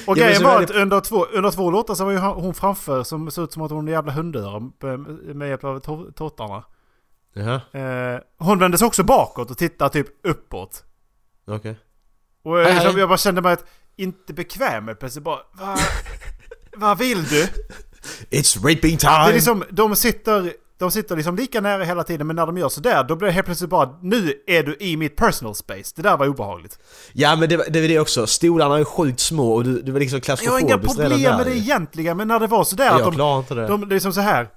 Och 0.06 0.18
Ja, 0.18 0.22
men 0.22 0.24
grejen 0.24 0.42
var 0.44 0.60
är 0.60 0.64
att 0.64 0.70
under 0.70 1.00
två, 1.00 1.24
under 1.24 1.50
två 1.50 1.70
låtar 1.70 1.94
så 1.94 2.04
var 2.04 2.12
ju 2.12 2.18
hon 2.18 2.54
framför 2.54 3.02
som 3.02 3.30
såg 3.30 3.44
ut 3.44 3.52
som 3.52 3.62
att 3.62 3.70
hon 3.70 3.88
är 3.88 3.92
en 3.92 3.94
jävla 3.94 4.12
hundöra 4.12 4.60
med- 5.34 5.48
hjälp 5.48 5.64
av 5.64 5.80
tårtarna. 6.12 6.64
Jaha, 7.34 7.60
Eh, 7.72 8.20
hon 8.38 8.58
vände 8.58 8.78
sig 8.78 8.86
också 8.86 9.02
bakåt 9.02 9.50
och 9.50 9.58
tittade 9.58 9.90
typ 9.90 10.06
uppåt. 10.26 10.84
okej. 11.46 11.78
Och 12.44 12.58
jag, 12.60 12.64
Hej, 12.64 12.74
liksom, 12.74 12.98
jag 13.00 13.08
bara 13.08 13.18
kände 13.18 13.40
mig 13.42 13.52
att, 13.52 13.64
inte 13.96 14.32
bekväm 14.32 14.84
med 14.84 14.98
plötsligt 15.00 15.24
bara 15.24 15.38
vad, 15.52 15.78
vad 16.76 16.98
vill 16.98 17.24
du? 17.24 17.48
It's 18.30 18.56
raping 18.56 18.96
Det 19.00 19.06
är 19.06 19.22
time! 19.24 19.32
liksom, 19.34 19.64
de 19.70 19.96
sitter, 19.96 20.52
de 20.78 20.90
sitter 20.90 21.16
liksom 21.16 21.36
lika 21.36 21.60
nära 21.60 21.84
hela 21.84 22.04
tiden 22.04 22.26
men 22.26 22.36
när 22.36 22.46
de 22.46 22.58
gör 22.58 22.68
sådär 22.68 23.04
då 23.04 23.16
blir 23.16 23.26
det 23.26 23.32
helt 23.32 23.46
plötsligt 23.46 23.70
bara 23.70 23.98
nu 24.02 24.34
är 24.46 24.62
du 24.62 24.76
i 24.80 24.96
mitt 24.96 25.16
personal 25.16 25.54
space. 25.54 25.92
Det 25.96 26.02
där 26.02 26.16
var 26.16 26.26
obehagligt. 26.28 26.78
Ja 27.12 27.36
men 27.36 27.48
det, 27.48 27.56
var- 27.56 27.66
det 27.70 27.80
var 27.80 27.88
det 27.88 28.00
också, 28.00 28.26
stolarna 28.26 28.78
är 28.78 28.84
sjukt 28.84 29.20
små 29.20 29.52
och 29.54 29.64
du, 29.64 29.82
du 29.82 29.92
var 29.92 30.00
liksom 30.00 30.16
Jag 30.16 30.20
har 30.20 30.24
klaustrofobiskt 30.36 30.62
inga 30.62 30.76
redan 30.76 31.10
problem 31.10 31.22
där 31.22 31.36
med 31.36 31.46
det 31.46 31.58
egentligen 31.58 32.16
men 32.16 32.28
när 32.28 32.40
det 32.40 32.46
var 32.46 32.64
sådär 32.64 32.84
Jag 32.84 32.94
att 32.96 33.04
de, 33.04 33.14
klarar 33.14 33.38
inte 33.38 33.54
det. 33.54 33.66
de, 33.66 33.88
det 33.88 33.94
är 33.96 34.00
som 34.00 34.12
så 34.12 34.20
här 34.20 34.48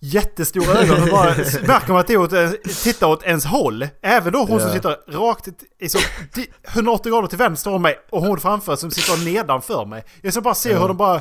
jättestora 0.00 0.78
ögon 0.78 1.02
och 1.02 1.08
bara 1.08 1.34
märker 1.66 1.88
man 1.88 1.96
att 2.00 2.10
åt, 2.10 2.32
ens- 2.32 2.82
tittar 2.82 3.06
åt 3.06 3.22
ens 3.22 3.44
håll. 3.44 3.88
Även 4.02 4.32
då 4.32 4.38
hon 4.38 4.60
som 4.60 4.68
Ja. 4.68 4.74
sitter 4.74 4.96
rakt 5.12 5.48
i 5.80 5.88
så, 5.88 5.98
di- 6.34 6.50
180 6.68 7.10
grader 7.12 7.28
till 7.28 7.38
vänster 7.38 7.72
om 7.74 7.82
mig 7.82 7.98
och 8.10 8.22
hon 8.22 8.40
framför 8.40 8.76
som 8.76 8.90
sitter 8.90 9.24
nedanför 9.24 9.84
mig. 9.84 10.04
Jag 10.22 10.32
ska 10.32 10.40
bara 10.42 10.54
se 10.54 10.70
Ja. 10.70 10.78
hur 10.80 10.88
de 10.88 10.96
bara... 10.96 11.20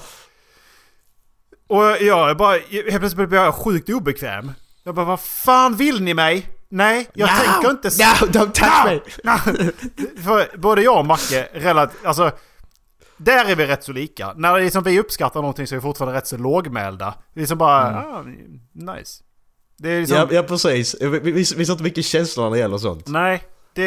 Och 1.70 1.84
jag 2.02 2.38
bara, 2.38 2.58
helt 2.70 3.00
plötsligt 3.00 3.30
blir 3.30 3.40
jag 3.40 3.56
sjukt 3.56 3.90
obekväm. 3.90 4.52
Jag 4.84 4.96
bara, 4.96 5.06
vad 5.06 5.20
fan 5.20 5.76
vill 5.76 6.02
ni 6.04 6.14
mig? 6.14 6.48
Nej, 6.70 7.08
jag 7.14 7.30
No! 7.30 7.34
tänker 7.54 7.70
inte... 7.72 7.88
No, 7.88 8.28
don't 8.40 8.52
touch 8.52 9.20
No! 9.24 9.30
me! 9.54 9.64
No! 9.66 9.72
För 10.24 10.58
både 10.58 10.82
jag 10.82 10.98
och 11.00 11.06
Macke, 11.06 11.48
relativt, 11.54 12.06
alltså... 12.06 12.32
Där 13.18 13.46
är 13.52 13.56
vi 13.56 13.66
rätt 13.66 13.84
så 13.84 13.92
lika. 13.92 14.34
När 14.34 14.60
liksom 14.60 14.84
vi 14.84 15.00
uppskattar 15.00 15.42
någonting 15.42 15.68
så 15.68 15.76
är 15.76 15.78
vi 15.78 15.82
fortfarande 15.82 16.18
rätt 16.18 16.28
så 16.28 16.38
lågmälda. 16.38 17.14
Vi 17.34 17.42
är 17.44 17.46
som 17.48 17.58
bara, 17.58 17.98
ah, 18.06 18.26
nice. 18.74 19.24
Det 19.78 19.90
är 19.90 20.00
liksom, 20.00 20.18
Ja, 20.18 20.28
ja 20.32 20.44
precis, 20.44 20.96
vi, 21.02 21.08
vi, 21.20 21.32
vi, 21.32 21.72
inte 21.72 21.84
mycket 21.84 22.06
känslor 22.06 22.44
när 22.44 22.52
det 22.52 22.58
gäller 22.60 22.78
sånt. 22.78 23.08
nej. 23.08 23.44
Det, 23.74 23.84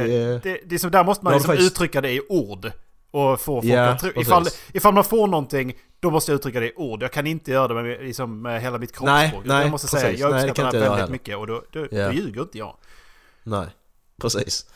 Det- 0.00 0.38
det, 0.42 0.60
det, 0.66 0.74
är 0.74 0.78
som, 0.78 0.90
där 0.90 1.04
måste 1.04 1.24
man 1.24 1.32
liksom 1.32 1.48
faktiskt. 1.52 1.72
uttrycka 1.72 2.00
det 2.00 2.10
i 2.12 2.20
ord. 2.28 2.72
Och 3.10 3.40
få 3.40 3.44
folk 3.44 3.64
Ja, 3.64 3.84
att 3.88 3.98
tro. 3.98 4.10
Ifall, 4.20 4.46
ifall 4.72 4.94
man 4.94 5.04
får 5.04 5.26
någonting, 5.26 5.74
då 6.00 6.10
måste 6.10 6.32
jag 6.32 6.36
uttrycka 6.36 6.60
det 6.60 6.66
i 6.66 6.72
ord. 6.76 7.02
Jag 7.02 7.12
kan 7.12 7.26
inte 7.26 7.50
göra 7.50 7.68
det 7.68 7.74
med, 7.82 8.02
liksom, 8.04 8.42
med 8.42 8.62
hela 8.62 8.78
mitt 8.78 9.00
Nej, 9.00 9.28
kroppsspråk. 9.30 9.44
Nej, 9.46 9.62
jag 9.62 9.70
måste 9.70 9.88
säga, 9.88 10.02
precis. 10.02 10.20
jag 10.20 10.30
Nej, 10.30 10.42
det 10.42 10.50
uppskattar 10.50 10.70
kan 10.70 10.80
det 10.80 10.86
här 10.86 10.90
jag 10.92 10.96
väldigt 10.96 11.10
mycket. 11.12 11.36
Och 11.36 11.46
då, 11.46 11.62
då, 11.72 11.86
Ja. 11.90 12.06
då 12.06 12.12
ljuger 12.12 12.40
inte 12.40 12.58
jag. 12.58 12.76
Nej, 13.42 13.66
precis. 14.20 14.66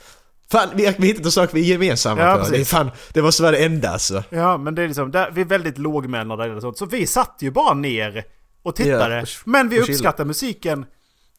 Fan, 0.55 0.69
vi 0.75 0.95
vi 0.99 1.07
hittat 1.07 1.25
en 1.25 1.33
sak 1.33 1.51
vi 1.53 1.61
är 1.61 1.65
gemensamma 1.65 2.21
Ja, 2.23 2.33
på. 2.33 2.39
precis. 2.39 2.53
Det, 2.55 2.61
är 2.61 2.65
fan, 2.65 2.91
det 3.13 3.23
måste 3.23 3.43
vara 3.43 3.53
det 3.53 3.65
enda 3.65 3.91
alltså. 3.91 4.25
Ja, 4.31 4.57
men 4.57 4.75
det 4.75 4.83
är 4.83 4.87
liksom, 4.87 5.11
där, 5.11 5.31
vi 5.31 5.41
är 5.41 5.45
väldigt 5.45 5.79
lågmälda 5.79 6.37
där 6.37 6.45
eller 6.49 6.61
sånt. 6.61 6.79
Så 6.79 6.87
vi 6.87 7.07
satt 7.07 7.37
ju 7.41 7.51
bara 7.51 7.75
ner 7.75 8.25
och 8.63 8.77
tittade. 8.77 9.15
Ja, 9.17 9.23
och- 9.23 9.29
men 9.45 9.69
vi 9.69 9.81
och 9.81 9.89
uppskattar 9.89 10.25
musiken. 10.25 10.87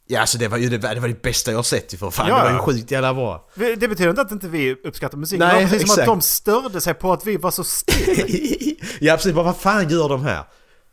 Ja 0.07 0.21
alltså 0.21 0.37
det 0.37 0.47
var 0.47 0.57
ju 0.57 0.69
det, 0.69 0.77
det, 0.77 0.99
var 0.99 1.07
det 1.07 1.21
bästa 1.21 1.51
jag 1.51 1.65
sett 1.65 1.93
ju 1.93 1.97
för 1.97 2.11
fan. 2.11 2.27
Ja, 2.29 2.37
det 2.37 2.43
var 2.43 2.51
ju 2.51 2.57
sjukt 2.59 2.91
jävla 2.91 3.13
bra. 3.13 3.49
Det 3.55 3.77
betyder 3.87 4.09
inte 4.09 4.21
att 4.21 4.31
inte 4.31 4.47
vi 4.47 4.75
uppskattar 4.83 5.17
musiken. 5.17 5.47
Nej, 5.47 5.55
det 5.57 5.61
var 5.63 5.69
precis 5.69 5.81
som 5.81 5.91
att 5.93 5.97
exakt. 5.97 6.07
de 6.07 6.21
störde 6.21 6.81
sig 6.81 6.93
på 6.93 7.13
att 7.13 7.25
vi 7.25 7.37
var 7.37 7.51
så 7.51 7.63
stela. 7.63 8.23
ja 8.99 9.15
precis, 9.15 9.33
bara 9.33 9.45
vad 9.45 9.57
fan 9.57 9.89
gör 9.89 10.09
de 10.09 10.23
här? 10.23 10.43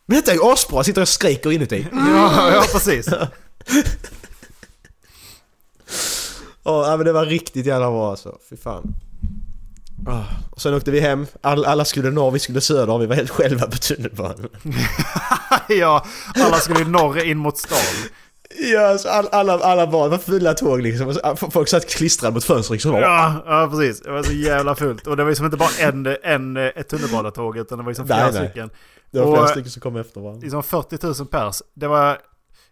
Men 0.07 0.16
detta 0.16 0.31
är 0.31 0.35
ju 0.35 0.43
asbra, 0.53 0.85
sitter 0.85 1.03
och 1.03 1.09
skriker 1.09 1.53
inuti. 1.53 1.87
ja, 1.93 2.51
ja, 2.55 2.64
precis. 2.73 3.09
Ja 6.64 6.90
ja, 6.90 6.96
men 6.96 7.06
det 7.06 7.12
var 7.12 7.26
riktigt 7.26 7.66
jävla 7.66 7.90
bra 7.90 8.10
alltså, 8.10 8.38
fy 8.50 8.56
fan. 8.56 8.94
Ah, 10.06 10.22
Och 10.50 10.60
sen 10.60 10.74
åkte 10.74 10.90
vi 10.90 11.00
hem, 11.00 11.26
All, 11.40 11.64
alla 11.64 11.84
skulle 11.84 12.10
norr, 12.10 12.30
vi 12.30 12.38
skulle 12.38 12.60
söder, 12.60 12.98
vi 12.98 13.06
var 13.06 13.14
helt 13.16 13.30
själva 13.30 13.66
på 13.66 13.76
tunnelbanan. 13.76 14.48
ja, 15.68 16.04
alla 16.34 16.56
skulle 16.56 16.78
ju 16.78 16.88
norr 16.88 17.24
in 17.24 17.38
mot 17.38 17.58
stan. 17.58 17.78
Ja, 18.72 18.80
alltså, 18.88 19.08
all, 19.08 19.28
alla, 19.32 19.52
alla 19.58 19.86
det 19.86 19.92
var 20.08 20.18
fulla 20.18 20.54
tåg 20.54 20.82
liksom. 20.82 21.08
Alltså, 21.08 21.50
Folk 21.50 21.68
satt 21.68 21.88
klistrade 21.90 22.34
mot 22.34 22.44
fönstret 22.44 22.74
liksom. 22.74 22.92
Ja, 22.94 23.34
ja, 23.46 23.68
precis. 23.70 24.00
Det 24.02 24.10
var 24.10 24.22
så 24.22 24.32
jävla 24.32 24.74
fullt. 24.74 25.06
Och 25.06 25.16
det 25.16 25.22
var 25.22 25.30
liksom 25.30 25.46
inte 25.46 25.56
bara 25.58 25.70
en, 25.80 26.16
en, 26.22 26.56
ett 26.56 26.88
tunnelbanetåg 26.88 27.56
utan 27.58 27.78
det 27.78 27.84
var 27.84 27.90
liksom 27.90 28.06
flera 28.06 28.22
Nej, 28.24 28.32
nej. 28.32 28.44
stycken. 28.48 28.70
Det 29.10 29.20
var 29.20 29.26
flera 29.26 29.42
Och- 29.42 29.48
stycken 29.48 29.70
som 29.70 29.82
kom 29.82 29.96
efter 29.96 30.20
varandra. 30.20 30.40
Liksom 30.42 30.62
40 30.62 30.98
000 31.06 31.14
pers. 31.26 31.62
Det 31.74 31.86
var... 31.88 32.18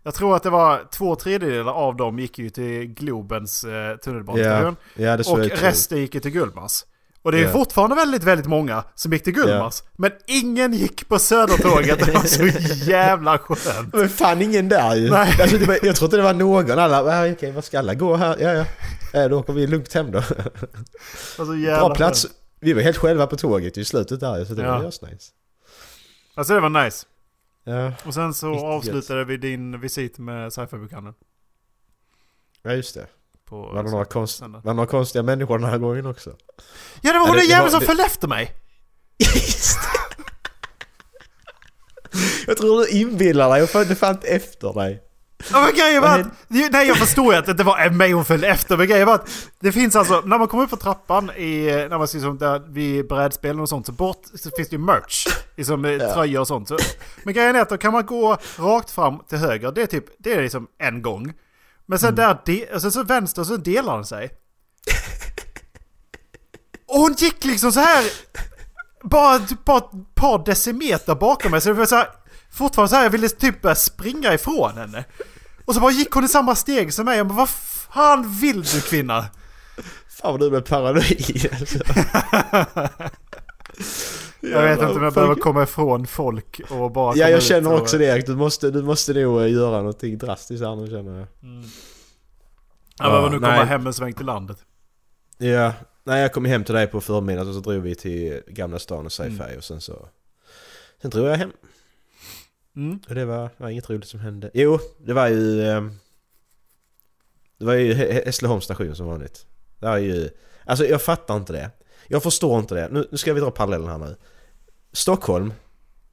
Jag 0.02 0.14
tror 0.14 0.36
att 0.36 0.42
det 0.42 0.50
var 0.50 0.82
två 0.92 1.14
tredjedelar 1.16 1.72
av 1.72 1.96
dem 1.96 2.18
gick 2.18 2.38
ju 2.38 2.50
till 2.50 2.84
Globens 2.86 3.64
eh, 3.64 3.96
tunnelbanestation. 3.96 4.76
Det 4.94 5.24
så 5.24 5.32
och 5.32 5.38
resten 5.38 5.98
gick 5.98 6.14
ju 6.14 6.20
till 6.20 6.30
Gullmars. 6.30 6.84
Och 7.22 7.32
det 7.32 7.38
är 7.38 7.42
Ja. 7.42 7.52
fortfarande 7.52 7.96
väldigt, 7.96 8.24
väldigt 8.24 8.46
många 8.46 8.84
som 8.94 9.12
gick 9.12 9.24
till 9.24 9.32
Gullmars. 9.32 9.82
Men 9.96 10.10
ingen 10.26 10.72
gick 10.72 11.08
på 11.08 11.18
Södertåget. 11.18 12.06
Det 12.06 12.12
var 12.12 12.20
så 12.22 12.46
jävla 12.90 13.38
skönt. 13.38 13.94
Men 13.94 14.08
fan 14.08 14.42
ingen 14.42 14.68
där 14.68 14.94
ju. 14.96 15.10
Nej. 15.10 15.36
Alltså, 15.42 15.56
var, 15.58 15.78
jag 15.82 15.96
tror 15.96 16.06
inte 16.06 16.16
det 16.16 16.22
var 16.22 16.34
någon. 16.34 16.78
Alla, 16.78 17.32
okej 17.32 17.52
vad 17.52 17.64
ska 17.64 17.78
alla 17.78 17.94
gå 17.94 18.16
här? 18.16 18.36
Ja 18.40 18.52
ja. 18.52 18.64
ja 19.12 19.28
då 19.28 19.38
åker 19.38 19.52
vi 19.52 19.66
lugnt 19.66 19.92
hem 19.94 20.10
då. 20.10 20.18
Det 20.20 21.38
var 21.38 21.46
så 21.46 21.56
jävla 21.56 21.86
Bra 21.88 21.94
plats. 21.94 22.22
skönt. 22.22 22.34
Vi 22.60 22.72
var 22.72 22.82
helt 22.82 22.96
själva 22.96 23.26
på 23.26 23.36
tåget 23.36 23.78
i 23.78 23.84
slutet 23.84 24.20
där 24.20 24.44
så 24.44 24.54
det 24.54 24.62
Ja. 24.62 24.76
var 24.78 24.84
just 24.84 25.02
nice. 25.02 25.30
Alltså 26.34 26.54
det 26.54 26.60
var 26.60 26.84
nice. 26.84 27.06
Ja. 27.70 27.92
Och 28.06 28.14
sen 28.14 28.34
så 28.34 28.50
Riktigt 28.50 28.64
avslutade 28.64 29.24
vi 29.24 29.36
din 29.36 29.80
visit 29.80 30.18
med 30.18 30.52
sci-fi-bokhandeln. 30.52 31.14
ja, 32.62 32.72
just 32.72 32.94
det. 32.94 33.06
På 33.44 33.72
det, 33.74 33.82
några 33.82 34.04
konst, 34.04 34.40
det 34.40 34.72
några 34.72 34.86
konstiga 34.86 35.22
människor 35.22 35.58
den 35.58 35.68
här 35.70 35.78
gången 35.78 36.06
också? 36.06 36.36
Ja 37.00 37.12
det 37.12 37.18
var 37.18 37.26
hon 37.26 37.36
det- 37.36 37.42
den 37.42 37.48
det 37.48 37.52
jäveln 37.54 37.70
som 37.70 37.80
det- 37.80 37.86
följde 37.86 38.04
efter 38.04 38.28
mig! 38.28 38.52
Jag 42.46 42.56
tror 42.56 42.80
du 42.80 42.88
inbillar 42.90 43.50
dig, 43.50 43.58
jag 43.60 43.70
följde 43.70 43.94
fan 43.94 44.18
efter 44.22 44.72
dig. 44.72 45.02
Ja 45.52 45.60
men 45.60 45.74
grejen 45.74 46.02
var 46.02 46.08
Vad 46.08 46.20
att, 46.20 46.72
nej 46.72 46.88
jag 46.88 46.96
förstår 46.96 47.32
ju 47.32 47.38
att 47.38 47.44
det 47.46 47.50
inte 47.50 47.64
var 47.64 47.90
mig 47.90 48.12
hon 48.12 48.24
följde 48.24 48.48
efter, 48.48 48.76
men 48.76 48.86
grejen 48.88 49.06
var 49.06 49.14
att 49.14 49.28
det 49.60 49.72
finns 49.72 49.96
alltså, 49.96 50.22
när 50.24 50.38
man 50.38 50.48
kommer 50.48 50.64
upp 50.64 50.70
för 50.70 50.76
trappan 50.76 51.30
i, 51.30 51.64
när 51.90 51.98
man 51.98 52.08
ser 52.08 52.18
som 52.18 52.38
där 52.38 52.58
vid 52.72 53.08
brädspelen 53.08 53.60
och 53.60 53.68
sånt, 53.68 53.86
så 53.86 53.92
bort 53.92 54.22
så 54.34 54.50
finns 54.56 54.68
det 54.68 54.76
ju 54.76 54.82
merch. 54.82 55.26
Liksom 55.56 55.84
Ja. 55.84 56.14
tröjor 56.14 56.40
och 56.40 56.46
sånt. 56.46 56.68
Så, 56.68 56.78
men 57.22 57.34
grejen 57.34 57.56
är 57.56 57.60
att 57.60 57.68
då 57.68 57.76
kan 57.78 57.92
man 57.92 58.06
gå 58.06 58.36
rakt 58.58 58.90
fram 58.90 59.18
till 59.28 59.38
höger, 59.38 59.72
det 59.72 59.82
är 59.82 59.86
typ, 59.86 60.04
det 60.18 60.32
är 60.32 60.42
liksom 60.42 60.66
en 60.78 61.02
gång. 61.02 61.32
Men 61.86 61.98
sen 61.98 62.14
där, 62.14 62.38
de, 62.44 62.66
och 62.74 62.82
sen 62.82 62.92
så 62.92 63.02
vänster 63.02 63.44
så 63.44 63.56
delar 63.56 63.94
den 63.94 64.04
sig. 64.04 64.30
Och 66.88 67.00
hon 67.00 67.12
gick 67.18 67.44
liksom 67.44 67.72
så 67.72 67.80
här 67.80 68.04
bara, 69.02 69.40
bara 69.64 69.78
ett 69.78 70.14
par 70.14 70.44
decimeter 70.44 71.14
bakom 71.14 71.50
mig. 71.50 71.60
Så 71.60 71.68
det 71.68 71.74
var 71.74 71.86
så 71.86 71.96
här, 71.96 72.08
fortfarande 72.52 72.88
så 72.88 72.96
här, 72.96 73.02
jag 73.02 73.10
ville 73.10 73.28
typ 73.28 73.62
börja 73.62 73.74
springa 73.74 74.34
ifrån 74.34 74.72
henne. 74.76 75.04
Och 75.64 75.74
så 75.74 75.80
bara 75.80 75.90
gick 75.92 76.10
hon 76.12 76.24
i 76.24 76.28
samma 76.28 76.54
steg 76.54 76.92
som 76.94 77.04
mig. 77.04 77.16
Jag 77.18 77.26
bara, 77.26 77.34
vad 77.34 77.48
fan 77.50 78.32
vill 78.40 78.62
du 78.62 78.80
kvinna? 78.80 79.24
Fan 80.08 80.32
vad 80.32 80.40
du 80.40 80.50
blev 80.50 80.60
paranoid 80.60 81.48
alltså. 81.60 81.78
Jag 84.40 84.62
vet 84.62 84.72
inte 84.80 84.86
om 84.92 85.02
jag 85.04 85.12
behöver 85.14 85.34
folk- 85.34 85.42
komma 85.42 85.62
ifrån 85.62 86.06
folk 86.06 86.60
och 86.70 86.90
bara 86.92 87.16
Ja 87.16 87.28
jag 87.28 87.42
känner 87.42 87.72
och- 87.72 87.80
också 87.80 87.98
det 87.98 88.04
Erik, 88.04 88.26
du 88.26 88.36
måste, 88.36 88.70
du 88.70 88.82
måste 88.82 89.12
nog 89.12 89.40
eh, 89.40 89.52
göra 89.52 89.76
någonting 89.76 90.18
drastiskt 90.18 90.64
här 90.64 90.76
nu 90.76 90.86
känner 90.86 91.18
jag. 91.18 91.26
Jag 92.98 93.10
behöver 93.10 93.30
nu 93.30 93.36
komma 93.38 93.56
nej. 93.56 93.66
hem 93.66 93.86
en 93.86 93.92
sväng 93.94 94.12
till 94.12 94.26
landet. 94.26 94.58
Ja, 95.38 95.72
nej 96.04 96.22
jag 96.22 96.32
kom 96.32 96.44
hem 96.44 96.64
till 96.64 96.74
dig 96.74 96.86
på 96.86 97.00
förmiddagen 97.00 97.48
och 97.48 97.54
så 97.54 97.60
drog 97.60 97.82
vi 97.82 97.94
till 97.94 98.40
Gamla 98.46 98.78
stan 98.78 99.06
och 99.06 99.12
sci-fi 99.12 99.42
Mm. 99.42 99.56
och 99.58 99.64
sen 99.64 99.80
så 99.80 100.08
Sen 101.02 101.10
drog 101.10 101.26
jag 101.28 101.36
hem. 101.36 101.52
Mm. 102.76 103.00
Och 103.08 103.14
det 103.14 103.24
var, 103.24 103.50
var 103.56 103.68
inget 103.68 103.90
roligt 103.90 104.08
som 104.08 104.20
hände. 104.20 104.50
Jo, 104.54 104.78
det 105.06 105.12
var 105.12 105.28
ju... 105.28 105.62
ehm, 105.68 105.92
Det 107.58 107.64
var 107.64 107.74
ju 107.74 107.94
Hä- 107.94 108.24
Hässleholms 108.24 108.64
station 108.64 108.96
som 108.96 109.06
vanligt. 109.06 109.46
Det 109.78 109.86
var 109.86 109.98
ju... 109.98 110.30
Alltså 110.64 110.86
jag 110.86 111.02
fattar 111.02 111.36
inte 111.36 111.52
det. 111.52 111.70
Jag 112.08 112.22
förstår 112.22 112.58
inte 112.60 112.74
det. 112.74 112.88
Nu, 112.92 113.08
nu 113.10 113.18
ska 113.18 113.32
vi 113.32 113.40
dra 113.40 113.50
parallellen 113.50 113.88
här 113.88 113.98
nu. 113.98 114.16
Stockholm. 114.92 115.52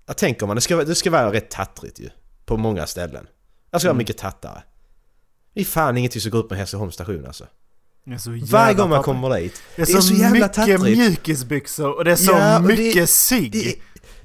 Jag 0.06 0.18
tänker 0.18 0.46
man, 0.48 0.56
det 0.56 0.62
ska, 0.62 0.84
det 0.84 0.96
ska 0.96 1.12
vara 1.12 1.34
rätt 1.34 1.50
tattrigt 1.52 2.00
ju. 2.00 2.10
På 2.46 2.58
många 2.58 2.88
ställen. 2.88 3.28
Det 3.72 3.80
ska 3.80 3.88
vara 3.88 3.92
Mm. 3.92 3.98
mycket 3.98 4.18
tattare. 4.18 4.64
Det 5.54 5.62
är 5.62 5.66
fan 5.66 5.98
ingenting 5.98 6.22
som 6.22 6.32
går 6.32 6.40
upp 6.40 6.50
med 6.50 6.60
Hässleholms 6.60 6.94
station 6.94 7.26
alltså. 7.26 7.48
Det 8.04 8.14
är 8.14 8.18
så 8.18 8.32
jävla 8.36 8.48
Varje 8.60 8.74
gång 8.76 8.90
man 8.90 9.04
kommer 9.04 9.40
dit. 9.40 9.62
Det 9.76 9.82
är 9.82 9.86
så, 9.86 10.14
mycket 10.14 10.82
mjukisbyxor 10.98 11.96
och 11.98 12.06
det 12.06 12.12
är 12.12 12.16
så 12.16 12.32
Ja, 12.32 12.60
det- 12.60 12.68
mycket 12.68 13.10
cigg. 13.10 13.52
Det, 13.52 13.76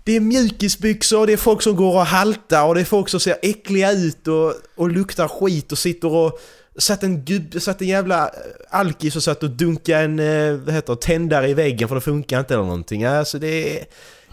det 0.05 0.17
är 0.17 0.21
mjukisbyxor 0.21 1.27
det 1.27 1.33
är 1.33 1.37
folk 1.37 1.63
som 1.63 1.77
går 1.77 1.95
och 1.95 2.07
haltar 2.07 2.67
och 2.67 2.75
det 2.75 2.81
är 2.81 2.85
folk 2.85 3.09
som 3.09 3.21
ser 3.21 3.37
äckliga 3.43 3.93
ut 3.93 4.29
och, 4.29 4.55
och 4.75 4.91
luktar 4.91 5.29
skit 5.29 5.73
och 5.73 5.79
sitter 5.79 6.09
och... 6.09 6.41
Satt 6.79 7.03
en 7.03 7.25
gubb, 7.25 7.63
satt 7.63 7.81
en 7.81 7.89
jävla 7.89 8.27
eh, 8.27 8.33
alkis 8.71 9.17
och 9.17 9.23
satt 9.23 9.43
och 9.43 9.51
dunkade 9.51 10.05
en, 10.05 10.19
eh, 10.19 10.53
vad 10.55 10.75
heter 10.75 10.95
tändare 10.95 11.49
i 11.49 11.55
väggen 11.55 11.89
för 11.89 11.95
det 11.95 12.01
funkar 12.01 12.41
inte 12.41 12.55
eller 12.55 12.65
någonting. 12.65 13.05
Alltså 13.05 13.39
det 13.39 13.79
är... 13.79 13.85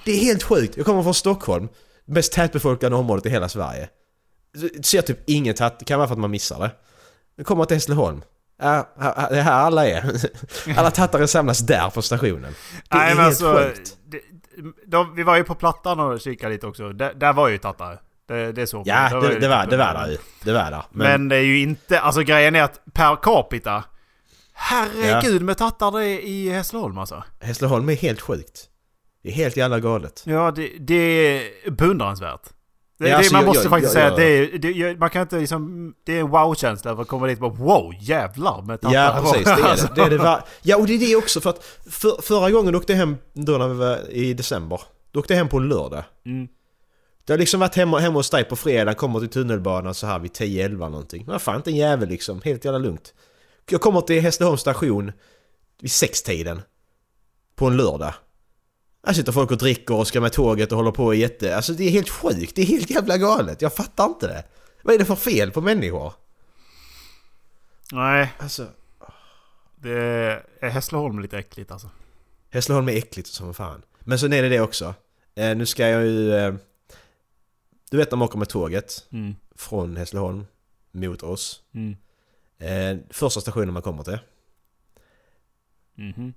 Det 0.05 0.11
är 0.11 0.17
helt 0.17 0.43
sjukt. 0.43 0.77
Jag 0.77 0.85
kommer 0.85 1.03
från 1.03 1.13
Stockholm. 1.13 1.67
Mest 2.05 2.33
tätbefolkade 2.33 2.95
området 2.95 3.25
i 3.25 3.29
hela 3.29 3.49
Sverige. 3.49 3.89
Ser 4.83 5.01
typ 5.01 5.29
inget 5.29 5.57
det 5.57 5.85
kan 5.85 5.99
vara 5.99 6.07
för 6.07 6.15
att 6.15 6.19
man 6.19 6.31
missar 6.31 6.59
det. 6.59 6.71
Jag 7.35 7.45
kommer 7.45 7.65
till 7.65 7.77
Hässleholm. 7.77 8.21
Ja, 8.61 8.89
det 9.29 9.37
är 9.37 9.41
här 9.41 9.51
alla 9.51 9.87
är. 9.87 10.21
Alla 10.77 10.91
tattare 10.91 11.27
samlas 11.27 11.59
där 11.59 11.89
på 11.89 12.01
stationen. 12.01 12.55
Det 12.89 12.97
Nej 12.97 13.11
är 13.11 13.15
men 13.15 13.25
helt 13.25 13.41
alltså, 13.41 13.53
sjukt. 13.53 13.97
det, 14.07 14.19
de, 14.87 15.15
vi 15.15 15.23
var 15.23 15.37
ju 15.37 15.43
på 15.43 15.55
Plattan 15.55 15.99
och 15.99 16.21
kikade 16.21 16.53
lite 16.53 16.67
också. 16.67 16.89
Där, 16.93 17.13
där 17.13 17.33
var 17.33 17.47
ju 17.47 17.57
tattare. 17.57 17.97
Det, 18.27 18.51
det 18.51 18.67
såg 18.67 18.87
Ja, 18.87 19.19
det, 19.21 19.33
ju 19.33 19.39
det, 19.39 19.47
var, 19.47 19.61
typ- 19.61 19.69
det 19.69 19.77
var 19.77 19.93
där 19.93 20.07
ju. 20.07 20.17
Det 20.43 20.53
var 20.53 20.71
där. 20.71 20.83
Men, 20.91 21.07
Men, 21.11 21.29
det 21.29 21.35
är 21.35 21.41
ju 21.41 21.59
inte, 21.59 21.99
alltså 21.99 22.21
grejen 22.21 22.55
är 22.55 22.63
att 22.63 22.81
per 22.93 23.15
capita. 23.15 23.83
Herregud 24.53 25.41
med 25.41 25.57
tattar 25.57 25.91
det 25.91 26.05
är 26.05 26.19
i 26.19 26.49
Hässleholm 26.49 26.97
alltså. 26.97 27.23
Hässleholm 27.41 27.89
är 27.89 27.95
helt 27.95 28.21
sjukt. 28.21 28.69
Det 29.23 29.29
är 29.29 29.33
helt 29.33 29.57
jävla 29.57 29.79
galet. 29.79 30.23
Ja, 30.25 30.51
det, 30.51 30.67
det 30.79 30.93
är 30.95 31.71
beundransvärt. 31.71 32.49
Det, 32.99 33.05
det, 33.05 33.13
alltså, 33.17 33.33
man 33.33 33.45
måste 33.45 33.63
jag- 33.63 33.69
faktiskt 33.69 33.95
jag- 33.95 34.01
säga 34.01 34.11
att 34.11 34.17
det 34.17 34.23
är, 34.23 34.57
det, 34.91 34.99
man 34.99 35.09
kan 35.09 35.21
inte 35.21 35.39
liksom, 35.39 35.93
det 36.03 36.13
är 36.15 36.19
en 36.19 36.29
wow-känsla 36.29 36.95
för 36.95 37.01
att 37.01 37.07
komma 37.07 37.27
dit 37.27 37.41
och 37.41 37.51
bara 37.51 37.63
wow, 37.63 37.93
jävlar 37.99 38.61
med. 38.61 38.79
Ja, 38.81 39.19
precis. 39.23 39.45
Det 39.45 39.51
är 39.51 39.63
Alltså. 39.63 39.87
det. 39.87 39.93
det, 39.95 40.01
är 40.01 40.09
det 40.09 40.17
var, 40.17 40.43
ja, 40.61 40.77
och 40.77 40.87
det 40.87 40.93
är 40.93 40.99
det 40.99 41.15
också 41.15 41.41
för 41.41 41.49
att 41.49 41.63
för, 41.89 42.21
förra 42.21 42.51
gången 42.51 42.75
åkte 42.75 42.93
jag 42.93 42.97
hem 42.97 43.17
då 43.33 43.57
när 43.57 43.67
vi 43.67 43.73
var 43.73 44.11
i 44.11 44.33
december. 44.33 44.81
Då 45.11 45.19
åkte 45.19 45.33
jag 45.33 45.37
hem 45.37 45.47
på 45.47 45.57
en 45.57 45.67
lördag. 45.69 46.03
Mm. 46.25 46.47
Det 47.25 47.33
har 47.33 47.37
liksom 47.37 47.59
varit 47.59 47.75
hemma, 47.75 47.99
hemma 47.99 48.19
hos 48.19 48.29
dig 48.29 48.43
på 48.43 48.55
fredag, 48.55 48.93
kommer 48.93 49.19
till 49.19 49.29
tunnelbanan 49.29 49.93
så 49.93 50.07
här 50.07 50.19
vid 50.19 50.31
10-11 50.31 50.77
någonting. 50.77 51.23
Men 51.27 51.39
fan 51.39 51.55
inte 51.55 51.69
en 51.71 51.75
jävel 51.75 52.09
liksom, 52.09 52.41
helt 52.45 52.65
jävla 52.65 52.77
lugnt. 52.79 53.13
Jag 53.69 53.81
kommer 53.81 54.01
till 54.01 54.21
Hässleholms 54.21 54.61
station 54.61 55.11
vid 55.81 55.91
sextiden. 55.91 56.61
På 57.55 57.65
en 57.67 57.77
lördag. 57.77 58.13
Här 59.05 59.13
sitter 59.13 59.31
folk 59.31 59.51
och 59.51 59.57
dricker 59.57 59.95
och 59.95 60.07
ska 60.07 60.21
med 60.21 60.33
tåget 60.33 60.71
och 60.71 60.77
håller 60.77 60.91
på 60.91 61.05
och 61.05 61.15
jätte... 61.15 61.55
Alltså 61.55 61.73
det 61.73 61.83
är 61.83 61.89
helt 61.89 62.09
sjukt, 62.09 62.55
det 62.55 62.61
är 62.61 62.65
helt 62.65 62.89
jävla 62.89 63.17
galet. 63.17 63.61
Jag 63.61 63.73
fattar 63.73 64.05
inte 64.05 64.27
det. 64.27 64.43
Vad 64.81 64.95
är 64.95 64.99
det 64.99 65.05
för 65.05 65.15
fel 65.15 65.51
på 65.51 65.61
människor? 65.61 66.13
Nej, 67.91 68.33
Alltså... 68.37 68.67
det 69.75 69.91
är 70.61 70.69
Hässleholm 70.69 71.19
lite 71.19 71.37
äckligt 71.37 71.71
alltså. 71.71 71.89
Hässleholm 72.49 72.89
är 72.89 72.93
äckligt 72.97 73.27
som 73.27 73.53
fan. 73.53 73.81
Men 73.99 74.19
sen 74.19 74.33
är 74.33 74.41
det 74.41 74.49
det 74.49 74.59
också. 74.61 74.93
Eh, 75.35 75.57
nu 75.57 75.65
ska 75.65 75.87
jag 75.87 76.05
ju... 76.05 76.33
Eh, 76.33 76.53
du 77.91 77.97
vet 77.97 78.11
när 78.11 78.17
man 78.17 78.25
åker 78.27 78.37
med 78.39 78.49
tåget 78.49 79.07
Mm. 79.11 79.35
från 79.55 79.97
Hässleholm 79.97 80.45
mot 80.91 81.23
oss. 81.23 81.61
Mm. 81.73 81.95
Eh, 82.59 83.03
första 83.09 83.41
stationen 83.41 83.73
man 83.73 83.81
kommer 83.81 84.03
till. 84.03 84.19
Mhm. 85.95 86.33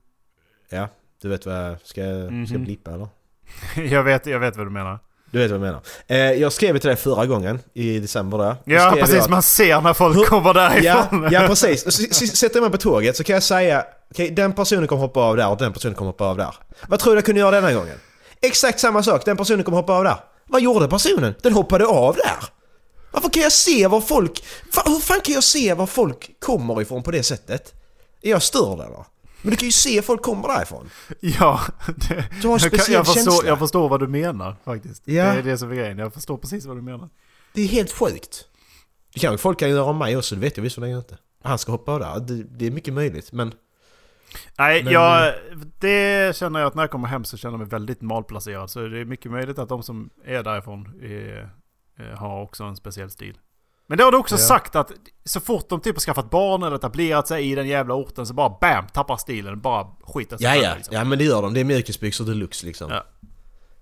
Ja, 0.69 0.89
du 1.23 1.29
vet 1.29 1.47
vad 1.47 1.55
jag 1.55 1.77
ska, 1.79 1.87
ska 1.87 2.01
jag 2.01 2.33
Mhm. 2.33 2.65
blippa 2.65 2.91
eller? 2.91 3.09
jag, 3.95 4.03
vet, 4.03 4.27
jag 4.27 4.41
vet 4.41 4.57
vad 4.57 4.67
du 4.67 4.71
menar. 4.71 4.99
Du 5.31 5.39
vet 5.39 5.51
vad 5.51 5.61
jag 5.61 5.65
menar. 5.67 5.81
Eh, 6.07 6.17
jag 6.41 6.53
skrev 6.53 6.79
till 6.79 6.89
dig 6.89 6.97
förra 6.97 7.27
gången 7.27 7.61
i 7.75 7.99
december 7.99 8.39
där. 8.39 8.57
Ja, 8.65 8.95
precis. 9.01 9.21
att- 9.21 9.31
Man 9.31 9.43
ser 9.43 9.81
när 9.81 9.93
folk 9.95 10.27
kommer 10.29 10.55
därifrån. 10.55 11.23
Ja, 11.23 11.29
ja 11.43 11.47
precis. 11.49 11.93
Sätter 12.39 12.57
jag 12.57 12.63
mig 12.63 12.71
på 12.71 12.77
tåget 12.79 13.17
så 13.17 13.25
kan 13.25 13.35
jag 13.35 13.43
säga 13.43 13.85
okej 14.11 14.31
den 14.31 14.53
personen 14.53 14.87
kommer 14.87 15.03
hoppa 15.03 15.21
av 15.21 15.37
där 15.37 15.49
och 15.51 15.57
den 15.59 15.73
personen 15.73 15.95
kommer 15.95 16.11
hoppa 16.11 16.25
av 16.25 16.37
där. 16.37 16.55
Vad 16.89 17.01
tror 17.01 17.13
du 17.13 17.17
jag 17.17 17.25
kunde 17.25 17.41
göra 17.41 17.51
denna 17.61 17.73
gången? 17.73 17.97
Exakt 18.41 18.81
samma 18.81 19.03
sak, 19.03 19.25
den 19.25 19.37
personen 19.37 19.65
kommer 19.65 19.77
hoppa 19.79 19.93
av 19.93 20.05
där. 20.05 20.17
Vad 20.47 20.63
gjorde 20.63 20.89
personen? 20.89 21.35
Den 21.43 21.53
hoppade 21.53 21.87
av 21.87 22.15
där. 22.15 22.45
Varför 23.11 23.29
kan 23.31 23.43
jag 23.43 23.53
se 23.53 23.87
var 23.87 24.01
folk... 24.01 24.45
Hur 24.87 25.01
fan 25.01 25.21
kan 25.21 25.35
jag 25.35 25.45
se 25.45 25.75
var 25.75 25.87
folk 25.87 26.31
kommer 26.41 26.83
ifrån 26.83 27.03
på 27.03 27.11
det 27.11 27.23
sättet? 27.23 27.73
Är 28.23 28.31
jag 28.31 28.43
störd 28.43 28.81
eller? 28.81 29.05
Men 29.43 29.51
du 29.51 29.57
kan 29.57 29.67
ju 29.69 29.73
se 29.73 30.03
folk 30.03 30.23
kommer 30.23 30.49
därifrån. 30.49 30.91
Ja, 31.21 31.61
det, 31.87 32.29
Du 32.43 32.49
har 32.49 32.55
en 32.55 32.61
jag, 32.61 32.61
kan- 32.61 32.61
speciell 32.61 32.93
jag, 32.93 33.07
förstår, 33.07 33.23
känsla. 33.33 33.49
jag 33.49 33.59
förstår 33.59 33.89
vad 33.89 34.01
du 34.01 34.09
menar 34.09 34.57
faktiskt. 34.65 35.03
Ja. 35.09 35.25
Det 35.33 35.39
är 35.39 35.43
det 35.43 35.59
som 35.59 35.71
är 35.71 35.75
grejen. 35.75 35.99
Jag 35.99 36.15
förstår 36.15 36.37
precis 36.37 36.67
vad 36.67 36.77
du 36.77 36.83
menar. 36.83 37.09
Det 37.53 37.63
är 37.63 37.67
helt 37.69 37.93
sjukt. 37.93 38.49
Det 39.15 39.21
kanske 39.21 39.43
folk 39.43 39.59
kan 39.59 39.71
göra 39.71 39.85
om 39.85 39.99
mig 39.99 40.17
också, 40.17 40.35
det 40.35 40.41
vet 40.41 40.57
jag 40.57 40.65
visserligen 40.65 40.99
inte. 40.99 41.19
Han 41.43 41.59
ska 41.59 41.73
hoppa 41.73 41.93
av 41.93 42.01
där, 42.01 42.21
det, 42.21 42.43
det 42.43 42.67
är 42.67 42.71
mycket 42.71 42.95
möjligt 42.95 43.33
men... 43.33 43.55
Nej, 44.59 44.83
Men- 44.85 44.93
jag, 44.93 45.35
det 45.81 46.37
känner 46.37 46.61
jag 46.61 46.67
att 46.67 46.75
när 46.75 46.83
jag 46.83 46.91
kommer 46.91 47.09
hem 47.09 47.25
så 47.25 47.37
känner 47.37 47.53
jag 47.53 47.59
mig 47.59 47.69
väldigt 47.69 48.01
malplacerad. 48.03 48.71
Så 48.71 48.81
det 48.81 48.99
är 49.01 49.05
mycket 49.05 49.31
möjligt 49.33 49.59
att 49.59 49.69
de 49.69 49.83
som 49.83 50.11
är 50.25 50.43
därifrån 50.43 51.01
är, 51.03 51.51
har 52.17 52.43
också 52.43 52.65
en 52.65 52.77
speciell 52.77 53.11
stil. 53.11 53.39
Men 53.87 53.99
det 53.99 54.05
har 54.05 54.13
du 54.13 54.19
också 54.19 54.35
Ja. 54.35 54.39
sagt 54.39 54.77
att 54.77 54.93
så 55.25 55.41
fort 55.41 55.69
de 55.69 55.81
typ 55.81 55.97
har 55.97 56.01
skaffat 56.01 56.31
barn 56.31 56.63
eller 56.63 56.77
etablerat 56.77 57.29
sig 57.29 57.51
i 57.51 57.55
den 57.55 57.67
jävla 57.69 57.95
orten 57.95 58.27
så 58.27 58.35
bara 58.35 58.59
BAM! 58.61 58.87
Tappar 58.87 59.17
stilen. 59.17 59.61
Bara 59.61 59.87
skiter 60.03 60.37
sig 60.37 60.47
Ja, 60.47 60.55
ja. 60.57 60.75
liksom. 60.75 60.95
ja 60.95 61.05
men 61.05 61.19
det 61.19 61.25
gör 61.25 61.43
de. 61.43 61.55
Det 61.55 61.61
är 61.61 61.65
mjukisbyxor 61.65 62.25
deluxe 62.25 62.67
liksom. 62.67 62.91
Ja. 62.91 63.05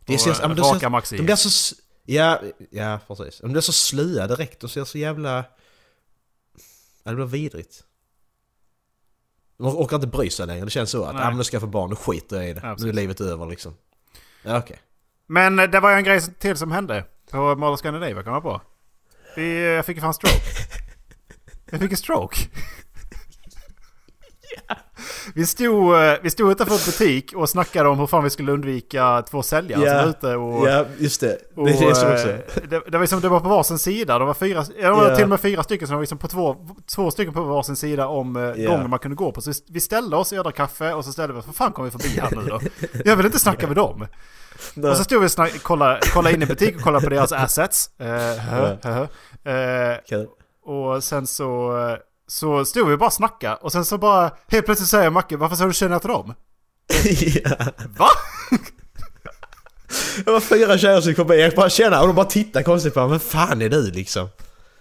Det 0.07 0.14
Och, 0.14 0.26
eh, 0.28 0.36
ja, 0.42 0.48
men 0.48 0.57
de, 0.57 0.62
raka 0.62 0.88
maxi. 0.88 1.16
de 1.16 1.22
blir 1.22 1.36
så... 1.36 1.74
Ja, 2.05 2.40
ja 2.70 2.98
precis. 3.09 3.38
De 3.38 3.53
blir 3.53 3.61
så 3.62 3.72
slöa 3.72 4.26
direkt. 4.26 4.61
De 4.61 4.68
ser 4.68 4.84
så 4.84 4.98
jävla... 4.98 5.44
Ja, 7.05 7.11
det 7.11 7.14
blir 7.16 7.26
vidrigt. 7.26 7.84
De 9.59 9.66
orkar 9.66 9.96
inte 9.96 10.07
bry 10.09 10.30
sig 10.30 10.46
längre. 10.46 10.64
Det 10.64 10.70
känns 10.70 10.90
så 10.90 11.05
att 11.05 11.14
Nej. 11.14 11.22
ja, 11.22 11.28
men 11.28 11.36
nu 11.38 11.44
ska 11.44 11.55
jag 11.55 11.62
få 11.62 11.66
barn, 11.68 11.90
nu 11.90 11.96
skiter 11.96 12.36
jag 12.36 12.48
i 12.48 12.53
det. 12.53 12.61
Ja, 12.62 12.76
nu 12.78 12.88
är 12.88 12.92
livet 12.92 13.20
över 13.20 13.46
liksom. 13.46 13.74
Ja, 14.42 14.59
okej. 14.59 14.78
Men 15.26 15.59
eh, 15.59 15.70
det 15.70 15.80
var 15.80 15.90
ju 15.90 15.96
en 15.96 16.05
grej 16.05 16.20
till 16.20 16.57
som 16.57 16.70
hände 16.72 17.05
på 17.30 17.38
of 17.38 17.78
Scandinavia, 17.78 18.22
kan 18.22 18.32
man 18.32 18.42
på. 18.42 18.61
Vi, 19.37 19.74
jag 19.74 19.87
fick 19.87 19.97
ju 19.97 20.01
fan 20.01 20.14
stroke. 20.14 20.37
Jag 21.70 21.81
fick 21.81 21.91
en 21.91 21.97
stroke. 21.97 22.37
Vi 25.35 25.47
stod, 25.47 25.95
eh, 25.95 26.14
vi 26.22 26.31
stod 26.31 26.51
utanför 26.53 26.74
en 26.74 26.81
butik 26.87 27.33
och 27.37 27.49
snackade 27.51 27.89
om 27.89 27.99
hur 27.99 28.07
fan 28.07 28.24
vi 28.24 28.31
skulle 28.31 28.53
undvika 28.53 29.22
två 29.31 29.43
säljare 29.43 29.89
som 29.91 29.97
var 29.99 30.07
ute 30.07 30.37
och... 30.37 30.68
ja, 30.68 30.85
just 30.99 31.20
det. 31.20 31.39
och, 31.57 31.66
det 31.66 31.72
är 31.72 31.89
det 31.89 31.95
som 31.95 32.09
eh, 32.09 32.14
också. 32.14 32.26
Det, 32.26 32.68
det, 32.68 32.91
var 32.93 33.01
liksom, 33.01 33.20
det 33.20 33.28
var 33.28 33.41
på 33.41 33.49
varsin 33.49 33.78
sida. 33.78 34.18
De 34.18 34.26
var, 34.26 34.35
fyra, 34.35 34.64
ja, 34.81 34.89
de 34.89 34.99
var 34.99 35.09
Ja. 35.09 35.14
till 35.16 35.22
och 35.24 35.31
med 35.31 35.41
fyra 35.41 35.62
stycken 35.62 35.87
som 35.89 35.97
var 35.97 36.03
liksom 36.03 36.18
på 36.18 36.28
två, 36.28 36.57
två 36.95 37.11
stycken 37.11 37.35
på 37.35 37.43
varsin 37.43 37.76
sida 37.76 38.07
om 38.07 38.55
Ja. 38.57 38.70
gången 38.70 38.91
man 38.91 38.99
kunde 38.99 39.14
gå 39.16 39.33
på. 39.33 39.41
Så 39.41 39.53
vi- 39.68 39.81
ställde 39.81 40.16
oss, 40.16 40.31
drack 40.31 40.57
kaffe 40.57 40.93
och 40.93 41.05
så 41.05 41.12
ställde 41.12 41.35
vi 41.35 41.41
oss, 41.41 41.47
vad 41.47 41.57
fan 41.57 41.72
kommer 41.72 41.91
vi 41.91 41.99
förbi 41.99 42.20
här 42.20 42.31
nu 42.37 42.49
då? 42.49 42.61
Jag 43.05 43.16
vill 43.16 43.26
inte 43.26 43.39
snacka 43.39 43.66
med 43.66 43.76
dem. 43.76 44.07
Och 44.91 44.97
så 44.97 45.05
stod 45.05 45.21
vi 45.21 45.27
och 45.27 45.31
snack, 45.31 45.53
kolla, 45.63 45.99
kolla 46.13 46.31
in 46.31 46.43
i 46.43 46.47
butik 46.47 46.77
och 46.77 46.83
kollade 46.83 47.05
på 47.05 47.11
deras 47.11 47.33
assets. 47.45 47.91
Eh, 47.99 48.07
hö, 48.37 48.77
hö, 48.83 49.07
hö. 49.45 49.93
Eh, 49.93 50.25
och 50.65 51.05
sen 51.05 51.27
så, 51.27 51.73
så 52.29 52.65
stod 52.65 52.89
vi 52.89 52.95
och 52.95 52.99
bara 52.99 53.11
snacka 53.11 53.55
och 53.55 53.73
sen 53.73 53.85
så 53.85 53.99
bara 53.99 54.31
helt 54.49 54.67
plötsligt 54.67 54.89
säger 54.89 55.11
Macke, 55.11 55.37
varför 55.37 55.57
sa 55.57 55.67
du 55.67 55.73
till 55.73 56.09
dem? 56.09 56.35
ja. 57.45 57.51
Va? 57.97 58.09
Det 60.25 60.31
var 60.31 60.41
fyra 60.41 60.79
tjejer 60.79 61.01
som 61.01 61.15
kom 61.15 61.27
förbi. 61.27 61.41
Jag 61.43 61.55
bara 61.55 61.71
känna 61.71 62.01
och 62.01 62.07
de 62.07 62.17
bara 62.17 62.27
tittade 62.27 62.65
konstigt 62.65 62.95
på 62.95 63.01
mig. 63.01 63.09
Vem 63.11 63.21
fan 63.21 63.63
är 63.63 63.69
du 63.69 63.91
liksom? 63.91 64.29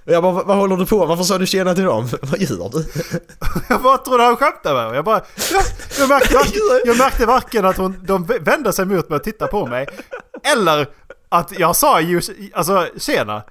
Och 0.10 0.16
jag 0.16 0.24
bara, 0.24 0.34
vad, 0.34 0.46
vad 0.46 0.58
håller 0.58 0.78
du 0.78 0.86
på 0.86 1.06
Varför 1.06 1.24
sa 1.24 1.38
du 1.38 1.46
tjena 1.46 1.76
till 1.76 1.84
dem? 1.84 2.10
vad 2.22 2.40
gör 2.40 2.70
du? 2.70 2.86
Jag 3.70 3.82
bara 3.82 3.98
trodde 3.98 4.24
han 4.24 4.36
skämtade 4.36 4.76
med 4.76 4.88
mig. 4.88 4.96
Jag 4.96 5.06
bara, 5.06 5.22
ja, 5.52 5.62
jag, 6.00 6.10
märkte, 6.10 6.36
varken, 6.36 6.62
jag 6.86 6.98
märkte 6.98 7.26
varken 7.26 7.66
att 7.66 7.78
hon, 7.78 7.96
de 8.04 8.24
vände 8.26 8.74
sig 8.74 8.86
mot 8.86 9.10
mig 9.10 9.16
och 9.16 9.24
tittade 9.24 9.52
på 9.52 9.66
mig. 9.66 9.88
Eller 10.44 10.88
att 11.30 11.60
jag 11.60 11.76
sa 11.76 12.02
ju, 12.02 12.22
alltså 12.54 12.88
tjena. 12.98 13.44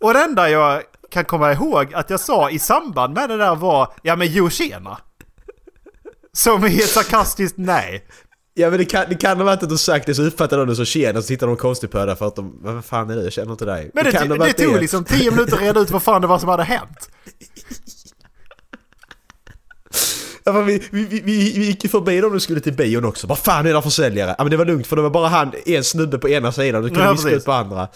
Och 0.00 0.14
det 0.14 0.20
enda 0.20 0.50
jag 0.50 0.82
kan 1.10 1.24
komma 1.24 1.52
ihåg 1.52 1.94
att 1.94 2.10
jag 2.10 2.20
sa 2.20 2.50
i 2.50 2.58
samband 2.58 3.14
med 3.14 3.28
det 3.28 3.36
där 3.36 3.54
var, 3.54 3.92
ja 4.02 4.16
men 4.16 4.26
jo 4.26 4.50
tjena. 4.50 4.98
Som 6.32 6.66
i 6.66 6.76
ett 6.76 6.88
sarkastiskt 6.90 7.58
nej. 7.58 8.06
Ja 8.58 8.70
men 8.70 8.78
det 8.78 8.84
kan, 8.84 9.04
det 9.08 9.14
kan 9.14 9.38
ha 9.38 9.44
varit 9.44 9.62
att 9.62 9.68
du 9.68 9.78
sagt 9.78 10.06
det 10.06 10.14
så 10.14 10.22
uppfattade 10.22 10.62
de 10.62 10.68
det 10.68 10.76
som 10.76 10.84
tjena 10.84 11.22
så 11.22 11.28
tittar 11.28 11.46
de 11.46 11.56
konstigt 11.56 11.90
på 11.90 12.04
dig 12.06 12.16
för 12.16 12.26
att 12.26 12.36
de, 12.36 12.58
vad 12.62 12.84
fan 12.84 13.10
är 13.10 13.16
du? 13.16 13.22
Jag 13.22 13.32
känner 13.32 13.52
inte 13.52 13.64
dig. 13.64 13.90
Men 13.94 14.04
det, 14.04 14.18
ha 14.18 14.24
det, 14.24 14.34
varit 14.34 14.56
tog 14.56 14.80
liksom 14.80 15.04
tio 15.04 15.30
minuter 15.30 15.56
att 15.56 15.62
reda 15.62 15.80
ut 15.80 15.90
vad 15.90 16.02
fan 16.02 16.20
det 16.20 16.26
var 16.26 16.38
som 16.38 16.48
hade 16.48 16.62
hänt. 16.62 17.10
Ja, 20.44 20.60
vi, 20.60 20.82
vi, 20.90 21.04
vi, 21.04 21.20
vi 21.22 21.66
gick 21.66 21.90
förbi 21.90 22.20
dem 22.20 22.34
och 22.34 22.42
skulle 22.42 22.60
till 22.60 22.72
bion 22.72 23.04
också. 23.04 23.26
Vad 23.26 23.38
fan 23.38 23.66
är 23.66 23.74
det 23.74 23.74
för 23.74 23.80
försäljare? 23.80 24.34
Ja 24.38 24.44
men 24.44 24.50
det 24.50 24.56
var 24.56 24.64
lugnt 24.64 24.86
för 24.86 24.96
det 24.96 25.02
var 25.02 25.10
bara 25.10 25.28
han, 25.28 25.52
en 25.66 25.84
snubbe 25.84 26.18
på 26.18 26.28
ena 26.28 26.52
sidan 26.52 26.84
och 26.84 26.90
du 26.90 26.94
kunde 26.96 27.12
viska 27.12 27.30
ut 27.30 27.44
på 27.44 27.52
andra. 27.52 27.88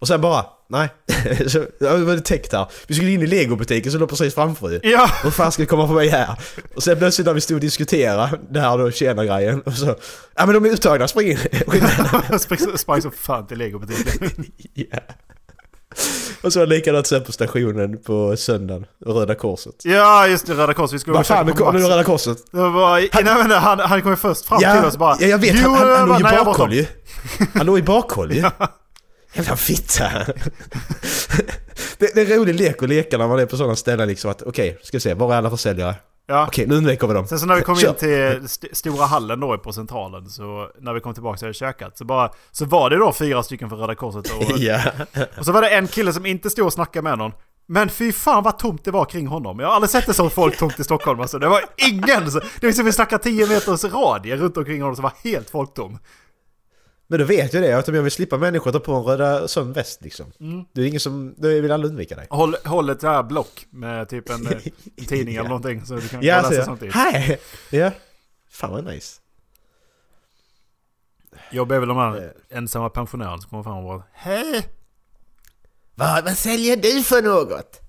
Och 0.00 0.08
sen 0.08 0.20
bara, 0.20 0.44
nej. 0.68 0.88
så, 1.48 1.58
ja, 1.78 1.92
det 1.92 2.04
var 2.04 2.14
det 2.14 2.20
täckt 2.20 2.52
här. 2.52 2.66
Vi 2.86 2.94
skulle 2.94 3.10
in 3.10 3.22
i 3.22 3.26
legobutiken 3.26 3.92
som 3.92 4.00
låg 4.00 4.08
precis 4.08 4.34
framför 4.34 4.70
ju. 4.70 4.80
Ja! 4.82 5.10
Hur 5.22 5.30
fan 5.30 5.52
ska 5.52 5.62
vi 5.62 5.66
komma 5.66 5.88
förbi 5.88 6.08
här? 6.08 6.38
Och 6.76 6.82
sen 6.82 6.98
plötsligt 6.98 7.26
när 7.26 7.34
vi 7.34 7.40
stod 7.40 7.54
och 7.54 7.60
diskuterade 7.60 8.38
det 8.50 8.60
här 8.60 8.78
då, 8.78 8.90
tjena 8.90 9.24
grejen 9.24 9.60
och 9.60 9.72
så... 9.72 9.96
Ja 10.34 10.46
men 10.46 10.54
de 10.54 10.64
är 10.64 10.68
uttagna, 10.68 11.08
spring 11.08 11.30
in! 11.30 11.38
Sprang 12.76 13.02
så 13.02 13.10
fan 13.10 13.46
till 13.46 13.58
legobutiken. 13.58 14.44
ja. 14.74 14.98
Och 16.42 16.52
så 16.52 16.58
var 16.58 16.66
det 16.66 16.74
likadant 16.76 17.06
sen 17.06 17.24
på 17.24 17.32
stationen 17.32 18.02
på 18.02 18.36
söndagen, 18.36 18.86
Röda 19.06 19.34
Korset. 19.34 19.74
Ja, 19.84 20.26
just 20.26 20.46
det. 20.46 20.54
Röda 20.54 20.74
Korset. 20.74 20.94
Vi 20.94 20.98
skulle 20.98 21.16
Vad 21.16 21.26
fan, 21.26 21.46
nu 21.46 21.52
käka 21.52 21.58
på 21.58 21.64
kom 21.64 21.74
nu 21.74 21.80
Max. 21.80 21.90
Röda 21.92 22.04
Korset. 22.04 22.38
Det 22.50 22.56
bara, 22.58 22.94
nej, 22.94 23.10
men 23.22 23.50
han, 23.50 23.78
han 23.80 24.02
kom 24.02 24.10
ju 24.10 24.16
först 24.16 24.44
fram 24.46 24.58
till 24.58 24.84
oss 24.84 24.96
bara. 24.96 25.16
ja, 25.20 25.26
jag 25.26 25.38
vet. 25.38 25.54
Jo, 25.64 25.70
Han, 25.70 25.88
han, 25.88 25.98
han 25.98 26.08
låg 26.08 26.22
var 26.22 26.44
bakhåll 26.44 26.72
ju. 26.72 26.86
Han 27.54 27.66
låg 27.66 27.78
i 27.78 27.82
bakhåll 27.82 28.32
ju. 28.32 28.44
Jävla 29.32 29.56
fitta. 29.56 30.08
det, 31.98 32.14
det 32.14 32.20
är 32.20 32.30
en 32.32 32.38
rolig 32.38 32.54
lek 32.54 32.82
att 32.82 32.88
leka 32.88 33.18
när 33.18 33.28
man 33.28 33.38
är 33.38 33.46
på 33.46 33.56
sådana 33.56 33.76
ställen 33.76 34.08
liksom 34.08 34.30
att 34.30 34.42
okej, 34.42 34.78
ska 34.82 34.96
vi 34.96 35.00
se, 35.00 35.14
var 35.14 35.34
är 35.34 35.38
alla 35.38 35.50
försäljare? 35.50 35.94
Ja. 36.26 36.46
Okej, 36.46 36.66
nu 36.66 36.74
undviker 36.74 37.06
vi 37.06 37.14
dem. 37.14 37.26
Sen 37.26 37.38
så 37.38 37.46
när 37.46 37.54
vi 37.56 37.62
kom 37.62 37.76
Kör. 37.76 37.88
in 37.88 37.94
till 37.94 38.44
st 38.44 38.68
stora 38.72 39.04
hallen 39.06 39.40
då 39.40 39.58
på 39.58 39.72
centralen 39.72 40.28
så 40.28 40.70
när 40.80 40.94
vi 40.94 41.00
kom 41.00 41.14
tillbaka 41.14 41.46
vi 41.46 41.52
käkat 41.52 41.98
så 41.98 42.04
bara 42.04 42.30
så 42.50 42.64
var 42.64 42.90
det 42.90 42.96
då 42.96 43.12
fyra 43.12 43.42
stycken 43.42 43.68
från 43.68 43.78
Röda 43.78 43.94
Korset 43.94 44.32
och, 44.32 44.42
Ja. 44.58 44.80
och 45.38 45.44
så 45.44 45.52
var 45.52 45.62
det 45.62 45.68
en 45.68 45.86
kille 45.86 46.12
som 46.12 46.26
inte 46.26 46.50
stod 46.50 46.66
och 46.66 46.72
snackade 46.72 47.02
med 47.02 47.18
någon. 47.18 47.32
Men 47.66 47.88
fy 47.88 48.12
fan 48.12 48.42
vad 48.42 48.58
tomt 48.58 48.84
det 48.84 48.90
var 48.90 49.04
kring 49.04 49.26
honom. 49.26 49.58
Jag 49.58 49.66
har 49.66 49.74
aldrig 49.74 49.90
sett 49.90 50.06
det 50.06 50.14
så 50.14 50.30
folk 50.30 50.58
tomt 50.58 50.80
i 50.80 50.84
Stockholm 50.84 51.20
alltså. 51.20 51.38
Det 51.38 51.48
var 51.48 51.60
ingen! 51.76 52.30
Så, 52.30 52.40
det 52.60 52.66
var 52.66 52.72
som 52.72 52.84
vi 52.84 52.92
snackar 52.92 53.18
10 53.18 53.46
meters 53.46 53.84
radie 53.84 54.36
runt 54.36 54.56
omkring 54.56 54.80
honom 54.82 54.96
som 54.96 55.02
var 55.02 55.12
helt 55.24 55.50
folktom. 55.50 55.98
Men 57.10 57.18
då 57.18 57.24
vet 57.24 57.52
jag 57.54 57.62
det, 57.62 57.72
att 57.72 57.88
om 57.88 57.94
jag 57.94 58.02
vill 58.02 58.12
slippa 58.12 58.38
människor 58.38 58.72
ta 58.72 58.80
på 58.80 58.92
en 58.94 59.02
röda 59.02 59.48
sån 59.48 59.72
väst 59.72 60.02
liksom. 60.02 60.32
Mm. 60.40 60.64
Det 60.72 60.82
är 60.82 60.86
ingen 60.86 61.00
som, 61.00 61.34
det 61.38 61.60
vill 61.60 61.72
alla 61.72 61.86
undvika 61.86 62.16
dig. 62.16 62.26
Håll, 62.30 62.56
håll 62.64 62.90
ett 62.90 63.02
här 63.02 63.22
block 63.22 63.66
med 63.70 64.08
typ 64.08 64.30
en, 64.30 64.46
eh, 64.46 64.58
tidning 65.08 65.34
eller 65.36 65.48
någonting 65.48 65.86
så 65.86 65.94
du 65.94 66.08
kan 66.08 66.22
Ja, 66.22 66.36
läsa 66.36 66.48
så 66.48 66.54
jag, 66.54 66.64
samtidigt. 66.64 66.94
hej! 66.94 67.40
Ja. 67.70 67.90
Fan 68.50 68.70
vad 68.70 68.84
nice. 68.84 69.20
Jobb 71.50 71.72
är 71.72 71.78
väl 71.78 71.88
de 71.88 71.96
här 71.96 72.32
ensamma 72.48 72.88
pensionärerna 72.90 73.38
som 73.38 73.50
kommer 73.50 73.62
fram 73.62 73.76
och 73.76 73.84
bara 73.84 74.02
Hej! 74.12 74.66
Vad, 75.94 76.24
vad 76.24 76.36
säljer 76.36 76.76
du 76.76 77.02
för 77.02 77.22
något? 77.22 77.80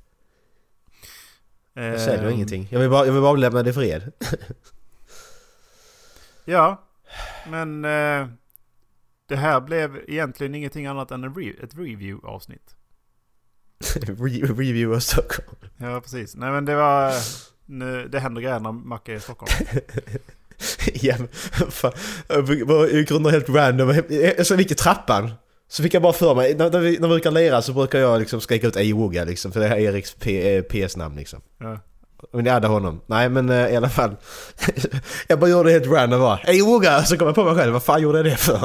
Jag 1.74 2.00
säljer 2.02 2.24
Ehm, 2.28 2.34
ingenting. 2.34 2.68
Jag 2.72 2.80
vill 2.80 2.90
bara, 2.90 3.06
jag 3.06 3.14
vill 3.14 3.22
bara 3.22 3.34
lämna 3.34 3.64
det 3.64 3.70
i 3.70 3.74
fred. 3.74 4.12
Ja, 6.46 6.84
men 7.50 7.86
eh, 7.86 8.28
det 9.32 9.38
här 9.38 9.62
blev 9.62 10.00
egentligen 10.08 10.56
ingenting 10.56 10.86
annat 10.86 11.12
än 11.12 11.26
re- 11.26 11.64
ett 11.64 11.76
review-avsnitt. 11.76 12.76
Re- 13.96 14.58
Review 14.58 14.96
av 14.96 15.00
Stockholm. 15.00 15.60
Ja, 15.78 16.02
precis. 16.02 16.36
Nej 16.36 16.52
men 16.52 16.66
det 16.66 16.76
var... 16.76 17.14
Nu, 17.66 18.08
det 18.08 18.20
händer 18.20 18.42
grejer 18.42 18.60
när 18.60 18.72
Macke 18.72 19.12
är 19.12 19.16
i 19.16 19.20
Stockholm. 19.20 19.52
ja, 20.94 21.16
men 21.18 21.28
fan. 21.72 21.92
Jag 22.28 23.26
och 23.26 23.32
helt 23.32 23.50
random. 23.50 24.02
Jag 24.10 24.48
så 24.48 24.56
gick 24.56 24.72
i 24.72 24.76
trappan. 24.76 25.32
Så 25.68 25.84
fick 25.84 25.94
jag 25.94 26.02
bara 26.02 26.14
för 26.14 26.36
mig, 26.36 26.56
när, 26.56 26.72
när, 26.72 26.80
vi, 26.80 26.92
när 27.00 27.08
vi 27.08 27.14
brukar 27.14 27.32
lira 27.32 27.62
så 27.62 27.74
brukar 27.74 28.00
jag 28.00 28.20
liksom 28.20 28.42
skrika 28.42 28.68
ut 28.68 28.76
Ewoga 28.76 29.24
liksom. 29.24 29.52
För 29.52 29.60
det 29.60 29.68
är 29.68 29.78
Eriks 29.78 30.16
P, 30.20 30.56
eh, 30.58 30.64
PS-namn 30.64 31.16
liksom. 31.16 31.42
Ja. 31.58 31.80
Och 32.34 32.44
ni 32.44 32.50
adda 32.50 32.68
honom. 32.68 33.02
Nej 33.08 33.30
men 33.30 33.50
eh, 33.50 33.70
i 33.74 33.76
alla 33.76 33.90
fall. 33.90 34.16
jag 35.28 35.40
bara 35.40 35.50
gjorde 35.50 35.70
det 35.70 35.74
helt 35.74 35.92
random 35.92 36.20
bara. 36.20 36.38
Ewoga! 36.40 37.04
Så 37.04 37.18
kom 37.18 37.28
jag 37.28 37.36
på 37.36 37.44
mig 37.44 37.56
själv, 37.56 37.74
vad 37.74 37.84
fan 37.84 38.02
gjorde 38.02 38.18
jag 38.18 38.26
det 38.26 38.38
för? 38.38 38.64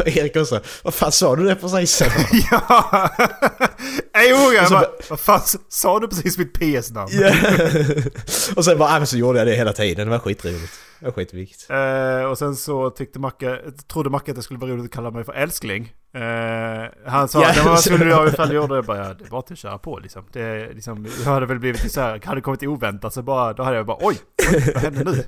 Och 0.00 0.08
Erik 0.16 0.36
också, 0.36 0.60
vad 0.82 0.94
fan 0.94 1.12
sa 1.12 1.36
du 1.36 1.44
det 1.44 1.54
precis? 1.54 2.02
ja! 2.50 3.10
Så 4.66 4.74
Vad 4.74 4.82
bara- 4.82 4.90
vad 5.10 5.20
fan 5.20 5.40
sa 5.68 6.00
du 6.00 6.08
precis 6.08 6.38
mitt 6.38 6.52
PS-namn? 6.54 7.10
Ja. 7.12 7.32
och 8.56 8.64
sen 8.64 8.78
bara, 8.78 8.98
men 8.98 9.06
så 9.06 9.16
gjorde 9.16 9.38
jag 9.38 9.46
det 9.48 9.54
hela 9.54 9.72
tiden. 9.72 10.06
Det 10.06 10.10
var 10.10 10.18
skitroligt. 10.18 10.72
Det 11.00 11.04
var 11.06 11.12
skitviktigt. 11.12 11.70
Eh, 11.70 12.22
och 12.30 12.38
sen 12.38 12.56
så 12.56 12.90
tyckte 12.90 13.18
Macke, 13.18 13.58
trodde 13.92 14.10
Macke 14.10 14.30
att 14.30 14.36
det 14.36 14.42
skulle 14.42 14.58
vara 14.60 14.70
roligt 14.70 14.84
att 14.84 14.90
kalla 14.90 15.10
mig 15.10 15.24
för 15.24 15.32
älskling. 15.32 15.92
Eh, 16.14 16.20
han 17.10 17.28
sa 17.28 17.42
Ja, 17.42 17.50
att 17.50 17.56
ja, 17.56 17.62
vad 17.64 17.76
så- 17.78 17.82
skulle 17.90 18.04
du 18.04 18.10
göra 18.10 18.28
ifall 18.28 18.48
du 18.48 18.54
gjorde 18.54 18.68
det? 18.74 18.76
Jag 18.76 18.84
bara, 18.84 18.98
ja, 19.08 19.14
det 19.14 19.30
var 19.30 19.42
till 19.42 19.52
att 19.52 19.58
köra 19.58 19.78
på 19.78 19.98
liksom. 19.98 20.24
Det, 20.32 20.40
är 20.40 20.74
liksom 20.74 21.06
jag 21.24 21.30
hade 21.32 21.46
väl 21.46 21.58
blivit 21.58 21.92
så 21.92 22.00
här, 22.00 22.20
hade 22.24 22.40
kommit 22.40 22.62
oväntat 22.62 23.14
så 23.14 23.22
bara, 23.22 23.52
då 23.52 23.62
hade 23.62 23.76
jag 23.76 23.86
bara 23.86 23.96
oj, 24.00 24.16
oj 24.52 24.72
vad 24.74 24.82
hände 24.82 25.04
nu? 25.04 25.24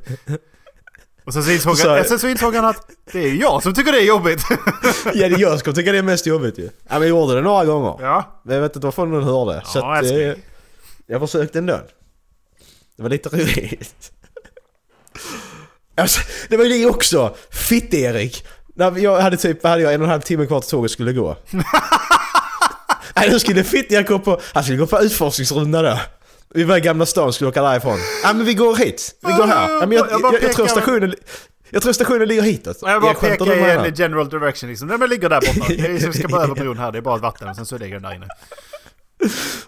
Och 1.25 1.33
sen 1.33 1.43
så, 1.43 1.51
insåg 1.51 1.77
Så- 1.77 1.89
han, 1.91 2.05
sen 2.05 2.19
så 2.19 2.29
insåg 2.29 2.55
han 2.55 2.65
att 2.65 2.91
det 3.13 3.19
är 3.19 3.35
jag 3.35 3.63
som 3.63 3.75
tycker 3.75 3.93
det 3.93 3.99
är 4.03 4.07
jobbigt. 4.07 4.43
Ja 5.15 5.29
det 5.29 5.41
jag 5.41 5.59
skulle 5.59 5.77
tycka 5.77 5.93
det 5.93 5.99
är 5.99 6.03
mest 6.03 6.27
jobbigt 6.27 6.59
ju. 6.59 6.63
Ja 6.65 6.71
men 6.89 7.01
jag 7.03 7.09
gjorde 7.09 7.35
det 7.35 7.41
några 7.43 7.65
gånger. 7.65 7.97
ja, 8.01 8.41
Men 8.45 8.55
jag 8.55 8.63
vet 8.63 8.77
inte 8.77 8.87
varför 8.87 9.07
någon 9.07 9.25
hörde. 9.25 9.63
så 9.65 9.79
Ja, 9.79 9.93
att, 9.97 9.99
älskling. 10.03 10.23
eh, 10.29 10.35
jag 11.07 11.21
försökte 11.21 11.59
ändå. 11.59 11.81
Det 12.97 13.03
var 13.03 13.11
lite 13.11 13.29
roligt. 13.29 14.13
Alltså, 15.97 16.21
det 16.49 16.57
var 16.57 16.65
ju 16.65 16.71
det 16.71 16.87
också! 16.87 17.37
Fitt-Erik! 17.51 18.45
När 18.75 18.99
jag 18.99 19.21
hade 19.21 19.37
typ, 19.37 19.65
hade 19.65 19.83
jag 19.83 19.95
en 19.95 20.01
och 20.01 20.05
en 20.05 20.11
halv 20.11 20.21
timme 20.21 20.47
kvar 20.47 20.61
till 20.61 20.71
tåget 20.71 20.91
skulle 20.91 21.13
gå. 21.13 21.37
Nej, 23.17 23.41
skulle 23.41 23.65
Fitt-Erik 23.65 24.09
gå 24.09 24.19
på, 24.19 24.41
han 24.55 24.63
skulle 24.63 24.79
gå 24.79 24.87
på 24.87 25.01
utforskningsrunda 25.01 25.83
då. 25.83 25.99
Vi 26.55 26.65
var 26.65 26.77
i 26.77 26.81
Gamla 26.81 27.07
stan 27.07 27.33
skulle 27.33 27.51
åka 27.51 27.63
därifrån. 27.63 27.99
Ja 28.23 28.33
men 28.33 28.47
vi 28.47 28.55
går 28.55 28.77
hit, 28.77 29.15
vi 29.27 29.33
går 29.33 29.47
här. 29.47 29.71
Ja, 29.71 29.87
men 29.87 29.93
jag, 29.93 30.11
Jag 30.11 30.21
jag, 30.23 30.43
jag, 30.43 30.53
tror 30.53 30.67
stationen, 30.67 31.15
jag 31.71 31.83
tror 31.83 31.93
stationen 31.93 32.29
ligger 32.29 32.43
hitåt. 32.43 32.79
Jag 32.83 33.03
bara 33.03 33.15
skämtar 33.15 33.47
pekar 33.47 33.87
i 33.87 33.93
general 33.97 34.29
direction 34.29 34.71
liksom. 34.71 34.89
Nej 34.89 34.99
men 34.99 35.09
ligger 35.11 35.29
där 35.29 35.41
borta. 35.41 35.73
Jag 36.05 36.15
ska 36.15 36.29
bara 36.29 36.43
över 36.43 36.55
bron 36.55 36.79
här, 36.79 36.93
det 36.93 36.99
är 36.99 37.03
bara 37.03 37.17
ett 37.17 37.23
vatten 37.23 37.49
och 37.49 37.57
sen 37.57 37.67
så 37.67 37.79
ligger 37.79 37.95
den 37.95 38.03
där 38.03 38.15
inne. 38.15 38.27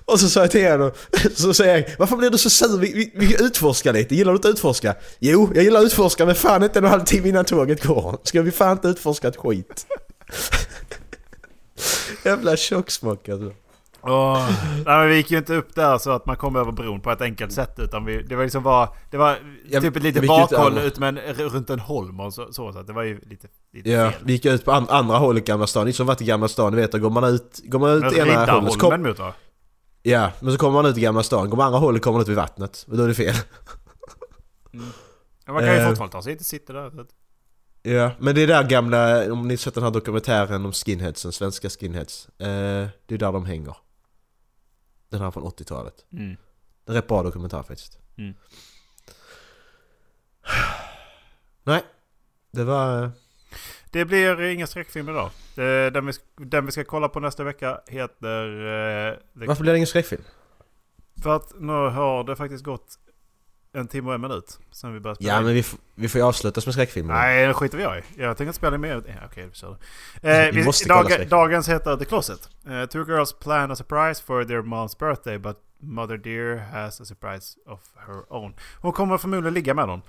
Och 0.04 0.20
så 0.20 0.28
sa 0.28 0.40
jag 0.40 0.50
till 0.50 0.60
henne, 0.60 0.92
så 1.34 1.54
säger 1.54 1.76
jag 1.76 1.84
Varför 1.98 2.16
blir 2.16 2.30
du 2.30 2.38
så 2.38 2.50
sur? 2.50 2.78
Vi, 2.78 2.92
vi, 2.92 3.12
vi 3.14 3.44
utforskar 3.44 3.92
lite, 3.92 4.14
gillar 4.14 4.32
du 4.32 4.36
inte 4.36 4.48
att 4.48 4.54
utforska? 4.54 4.94
Jo, 5.18 5.50
jag 5.54 5.64
gillar 5.64 5.80
att 5.80 5.86
utforska 5.86 6.26
men 6.26 6.34
fan 6.34 6.62
inte 6.62 6.78
en 6.78 6.84
och 6.84 6.88
en 6.88 6.92
halv 6.92 7.04
timme 7.04 7.28
innan 7.28 7.44
tåget 7.44 7.84
går. 7.84 8.18
Ska 8.22 8.42
vi 8.42 8.50
fan 8.50 8.72
inte 8.72 8.88
utforska 8.88 9.28
ett 9.28 9.36
skit? 9.36 9.86
Jävla 12.24 12.56
tjocksmock 12.56 13.28
alltså. 13.28 13.52
Åh, 14.04 14.48
nej, 14.74 14.84
men 14.84 15.08
vi 15.08 15.16
gick 15.16 15.30
ju 15.30 15.38
inte 15.38 15.54
upp 15.54 15.74
där 15.74 15.98
så 15.98 16.10
att 16.10 16.26
man 16.26 16.36
kom 16.36 16.56
över 16.56 16.72
bron 16.72 17.00
på 17.00 17.10
ett 17.10 17.20
enkelt 17.20 17.52
sätt 17.52 17.74
utan 17.78 18.04
vi, 18.04 18.22
det 18.22 18.36
var 18.36 18.42
liksom 18.42 18.62
bara, 18.62 18.88
det 19.10 19.16
var 19.16 19.36
Jag- 19.68 19.82
typ 19.82 19.96
ett 19.96 20.02
litet 20.02 20.22
ut 20.22 20.28
bakhåll 20.28 20.78
ut 20.78 20.98
med 20.98 21.08
en, 21.18 21.34
runt 21.34 21.70
en 21.70 21.78
holm 21.78 22.20
och 22.20 22.34
så, 22.34 22.52
så, 22.52 22.72
så 22.72 22.82
det 22.82 22.92
var 22.92 23.02
ju 23.02 23.20
lite, 23.20 23.48
lite 23.72 23.90
Ja, 23.90 24.10
fel. 24.10 24.20
vi 24.24 24.32
gick 24.32 24.44
ut 24.44 24.64
på 24.64 24.72
an, 24.72 24.86
andra 24.88 25.16
hållet 25.16 25.42
i 25.42 25.46
Gamla 25.46 25.66
stan. 25.66 25.86
Ni 25.86 25.92
som 25.92 26.06
varit 26.06 26.20
i 26.20 26.24
Gamla 26.24 26.48
stan, 26.48 26.72
ni 26.74 26.80
vet, 26.80 26.92
då 26.92 26.98
går 26.98 27.10
man 27.10 27.24
ut, 27.24 27.60
går 27.64 27.78
man 27.78 27.90
ut 27.90 28.02
Men 28.02 28.14
ena 28.28 28.52
hållet 28.52 28.78
kom, 28.78 29.02
mot 29.02 29.18
va? 29.18 29.32
Ja, 30.02 30.30
men 30.40 30.52
så 30.52 30.58
kommer 30.58 30.82
man 30.82 30.86
ut 30.90 30.96
i 30.96 31.00
Gamla 31.00 31.22
stan. 31.22 31.50
Går 31.50 31.56
man 31.56 31.66
andra 31.66 31.78
hållet 31.78 32.02
kommer 32.02 32.12
man 32.12 32.22
ut 32.22 32.28
vid 32.28 32.36
vattnet. 32.36 32.86
Och 32.90 32.96
då 32.96 33.02
är 33.04 33.08
det 33.08 33.14
fel. 33.14 33.34
Ja, 35.46 35.52
Man 35.52 35.62
kan 35.62 35.72
ju 35.74 35.80
Eh. 35.80 35.88
fortfarande 35.88 36.12
ta 36.12 36.22
sig 36.22 36.32
hit 36.32 36.46
sitta 36.46 36.72
där. 36.72 36.90
Så 36.90 37.04
Ja, 37.90 38.10
men 38.18 38.34
det 38.34 38.42
är 38.42 38.46
där 38.46 38.64
gamla, 38.64 39.32
om 39.32 39.48
ni 39.48 39.56
sett 39.56 39.74
den 39.74 39.82
här 39.84 39.90
dokumentären 39.90 40.64
om 40.64 40.72
skinheadsen, 40.72 41.32
svenska 41.32 41.70
skinheads. 41.70 42.28
Eh, 42.38 42.46
det 43.06 43.14
är 43.14 43.18
där 43.18 43.32
de 43.32 43.44
hänger. 43.46 43.76
Den 45.12 45.20
här 45.20 45.30
från 45.30 45.42
80-talet. 45.44 46.04
mm. 46.12 46.36
En 46.86 46.94
rätt 46.94 47.08
bra 47.08 47.22
dokumentär 47.22 47.62
faktiskt. 47.62 47.98
Mm. 48.18 48.34
Nej, 51.64 51.82
det 52.50 52.64
var... 52.64 53.10
Det 53.90 54.04
blir 54.04 54.40
ingen 54.40 54.66
skräckfilm 54.66 55.08
idag. 55.08 55.30
Det- 55.54 55.90
Den 55.90 56.06
vi, 56.06 56.12
den 56.36 56.66
vi 56.66 56.72
ska 56.72 56.84
kolla 56.84 57.08
på 57.08 57.20
nästa 57.20 57.44
vecka 57.44 57.80
heter... 57.86 58.44
eh, 59.12 59.18
Varför 59.32 59.62
blir 59.62 59.72
det 59.72 59.76
ingen 59.78 59.86
skräckfilm? 59.86 60.22
För 61.22 61.36
att 61.36 61.52
nu 61.60 61.72
har 61.72 62.24
det 62.24 62.36
faktiskt 62.36 62.64
gått 62.64 62.98
en 63.74 63.86
timme 63.88 64.08
och 64.08 64.14
en 64.14 64.20
minut 64.20 64.58
sen 64.70 64.94
vi 64.94 65.00
började 65.00 65.16
spela 65.16 65.32
Ja 65.32 65.38
in. 65.38 65.44
men 65.44 65.54
vi, 65.54 65.64
vi 65.94 66.08
får 66.08 66.18
ju 66.18 66.24
avsluta 66.26 66.60
med 66.66 66.74
skräckfilmer. 66.74 67.14
Nej, 67.14 67.46
det 67.46 67.54
skiter 67.54 67.78
vi 67.78 67.84
i. 67.84 67.86
Jag 68.22 68.36
tänker 68.36 68.42
inte 68.48 68.52
spela 68.56 68.78
mer. 68.78 69.02
Ja, 69.06 69.14
okej, 69.30 69.46
vi 69.46 69.54
kör 69.54 69.76
det. 70.20 70.38
Eh, 70.46 70.52
Vi 70.52 70.58
vi, 70.60 70.64
måste 70.64 70.88
kolla 70.88 71.02
dag, 71.02 71.12
skräck. 71.12 71.30
dagens 71.30 71.68
heter 71.68 71.96
The 71.96 72.04
Closet. 72.04 72.48
Eh, 72.66 72.84
two 72.86 73.04
girls 73.08 73.32
plan 73.32 73.70
a 73.70 73.76
surprise 73.76 74.22
for 74.22 74.44
their 74.44 74.62
mom's 74.62 74.98
birthday 74.98 75.38
but 75.38 75.56
Mother 75.78 76.16
Dear 76.16 76.56
has 76.58 77.00
a 77.00 77.04
surprise 77.04 77.58
of 77.66 77.80
her 78.06 78.32
own. 78.32 78.54
Hon 78.80 78.92
kommer 78.92 79.18
förmodligen 79.18 79.54
ligga 79.54 79.74
med 79.74 79.88
dem. 79.88 80.02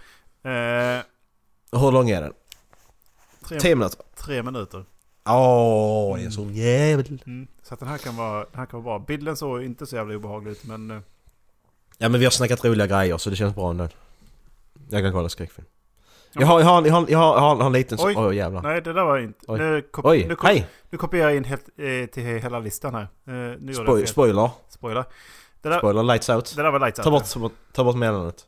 Eh, 0.43 1.79
Hur 1.81 1.91
lång 1.91 2.09
är 2.09 2.21
den? 2.21 2.33
tre, 3.47 3.59
Tio 3.59 3.75
minuter? 3.75 3.99
tre 4.15 4.43
minuter. 4.43 4.85
Åh, 5.25 6.15
det 6.15 6.21
är 6.21 6.25
en 6.25 6.31
sån 6.31 6.53
jävel. 6.53 7.21
Mm. 7.25 7.47
Så 7.63 7.73
att 7.73 7.79
den 7.79 7.89
här 7.89 7.97
kan 7.97 8.15
vara, 8.15 8.39
den 8.39 8.59
här 8.59 8.65
kan 8.65 8.83
vara 8.83 8.99
bra. 8.99 9.05
Bilden 9.07 9.37
såg 9.37 9.63
inte 9.63 9.85
så 9.85 9.95
jävla 9.95 10.15
obehaglig 10.15 10.51
ut 10.51 10.63
men... 10.65 11.03
Ja 12.03 12.09
men 12.09 12.19
vi 12.19 12.25
har 12.25 12.31
snackat 12.31 12.65
roliga 12.65 12.87
grejer 12.87 13.17
så 13.17 13.29
det 13.29 13.35
känns 13.35 13.55
bra 13.55 13.73
nu. 13.73 13.89
Jag 14.89 15.03
kan 15.03 15.11
kolla 15.11 15.29
skräckfilm. 15.29 15.67
Jag 16.33 16.47
har, 16.47 16.59
jag 16.59 16.67
har, 16.67 16.85
jag 16.85 16.93
har, 16.93 17.05
jag 17.09 17.17
har, 17.19 17.33
jag 17.35 17.39
har, 17.41 17.55
jag 17.55 17.55
har 17.55 17.65
en 17.65 17.71
liten... 17.73 17.97
Oj. 18.01 18.13
Oj 18.17 18.35
jävlar. 18.35 18.61
Nej, 18.61 18.81
det 18.81 18.93
där 18.93 19.03
var 19.03 19.17
inte... 19.19 19.39
Oj. 19.47 19.59
Nu, 19.59 19.81
kop- 19.91 20.05
Oj, 20.05 20.25
nu, 20.27 20.35
kop- 20.35 20.47
hej! 20.47 20.67
nu 20.89 20.97
kopierar 20.97 21.29
jag 21.29 21.37
in 21.37 21.43
helt, 21.43 21.65
eh, 21.77 22.09
till 22.13 22.23
hela 22.23 22.59
listan 22.59 22.93
här. 22.95 23.01
Eh, 23.01 23.59
nu 23.59 23.73
Spoil, 23.73 23.97
fel. 23.99 24.07
spoiler. 24.07 24.49
Spoiler. 24.69 25.05
Det 25.61 25.69
där, 25.69 25.77
Spoiler, 25.79 26.03
lights 26.03 26.29
out. 26.29 26.55
det 26.55 26.63
där 26.63 26.71
var 26.71 26.79
lights 26.79 26.99
out. 26.99 27.03
Ta 27.03 27.39
bort, 27.39 27.51
ta 27.73 27.83
bort 27.83 27.95
meddelandet. 27.95 28.45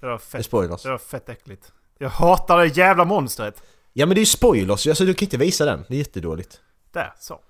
Det 0.00 0.06
var 0.06 0.12
Det 0.12 0.14
är 0.14 0.18
fett, 0.18 0.44
spoilers. 0.46 0.82
det 0.82 0.90
var 0.90 0.98
fett 0.98 1.28
äckligt. 1.28 1.72
Jag 1.98 2.08
hatar 2.08 2.58
det 2.58 2.66
jävla 2.66 3.04
monstret. 3.04 3.62
Ja 3.92 4.06
men 4.06 4.14
det 4.14 4.18
är 4.18 4.22
ju 4.22 4.26
spoilers, 4.26 4.86
alltså 4.86 5.04
du 5.04 5.14
kan 5.14 5.26
inte 5.26 5.36
visa 5.36 5.64
den. 5.64 5.84
Det 5.88 5.94
är 5.94 5.98
jättedåligt. 5.98 6.60
Där, 6.92 7.12
så. 7.20 7.40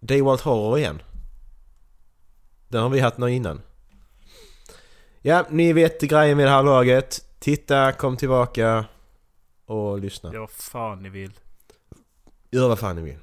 Daywalt 0.00 0.40
Horror 0.40 0.78
igen. 0.78 1.02
Den 2.68 2.82
har 2.82 2.88
vi 2.88 3.00
haft 3.00 3.18
någon 3.18 3.28
innan. 3.30 3.60
Ja, 5.22 5.46
ni 5.50 5.72
vet 5.72 6.00
grejen 6.00 6.36
med 6.36 6.46
det 6.46 6.50
här 6.50 6.62
laget. 6.62 7.24
Titta, 7.38 7.92
kom 7.92 8.16
tillbaka 8.16 8.84
och 9.66 9.98
lyssna. 9.98 10.32
Gör 10.32 10.40
vad 10.40 10.50
fan 10.50 11.02
ni 11.02 11.08
vill. 11.08 11.32
Gör 12.50 12.68
vad 12.68 12.78
fan 12.78 12.96
ni 12.96 13.02
vill. 13.02 13.18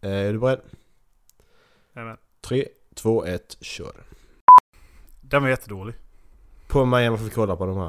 Eh, 0.00 0.10
Är 0.10 0.32
du 0.32 0.38
beredd? 0.38 0.60
Jajamän. 1.94 2.16
3, 2.40 2.68
2, 2.94 3.24
1, 3.26 3.56
kör. 3.60 3.92
Den 5.20 5.42
var 5.42 5.48
jättedålig. 5.50 5.94
På 6.68 6.84
mig 6.84 7.08
om 7.08 7.12
man 7.14 7.28
får 7.28 7.34
kolla 7.34 7.56
på 7.56 7.66
de 7.66 7.76
här. 7.76 7.86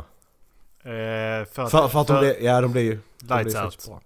Eh, 0.83 1.45
för 1.45 1.63
att, 1.63 1.71
För, 1.71 1.87
för 1.87 2.01
att 2.01 2.07
de 2.07 2.19
blir, 2.19 2.43
ja 2.43 2.61
de 2.61 2.71
blir 2.71 2.81
ju... 2.81 2.99
de 3.19 3.25
blir 3.25 3.37
Lights 3.37 3.55
ju 3.55 3.63
out. 3.65 3.85
bra. 3.87 4.01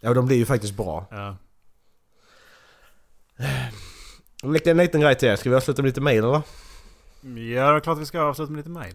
Ja 0.00 0.14
de 0.14 0.26
blir 0.26 0.36
ju 0.36 0.46
faktiskt 0.46 0.74
bra. 0.76 1.06
Ja. 1.10 1.36
Jag 4.42 4.52
läckte 4.52 4.70
en 4.70 4.76
liten 4.76 5.00
grej 5.00 5.14
till 5.14 5.28
er. 5.28 5.36
Ska 5.36 5.50
vi 5.50 5.56
avsluta 5.56 5.82
med 5.82 5.88
lite 5.88 6.00
mail 6.00 6.18
eller? 6.18 6.42
Ja, 7.24 7.70
det 7.70 7.76
är 7.76 7.80
klart 7.80 7.98
vi 7.98 8.06
ska 8.06 8.20
avsluta 8.20 8.52
med 8.52 8.58
lite 8.58 8.70
mail. 8.70 8.94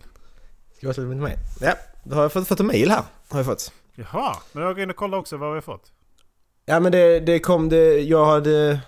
Ska 0.74 0.82
vi 0.82 0.88
avsluta 0.88 1.08
med 1.08 1.18
lite 1.18 1.24
mail? 1.24 1.40
Ja, 1.62 1.74
då 2.04 2.16
har 2.16 2.22
jag 2.22 2.32
fått, 2.32 2.48
fått 2.48 2.60
en 2.60 2.68
mail 2.68 2.90
här. 2.90 3.04
Har 3.30 3.40
jag 3.40 3.46
fått. 3.46 3.72
Jaha, 3.96 4.36
men 4.52 4.64
jag 4.64 4.76
går 4.76 4.84
in 4.84 4.90
och 4.90 4.96
kollar 4.96 5.18
också 5.18 5.38
vad 5.38 5.50
vi 5.50 5.56
har 5.56 5.62
fått. 5.62 5.92
Ja 6.66 6.80
men 6.80 6.92
det, 6.92 7.20
det 7.20 7.40
kom 7.40 7.70
det, 7.70 8.00
jag 8.00 8.26
hade... 8.26 8.80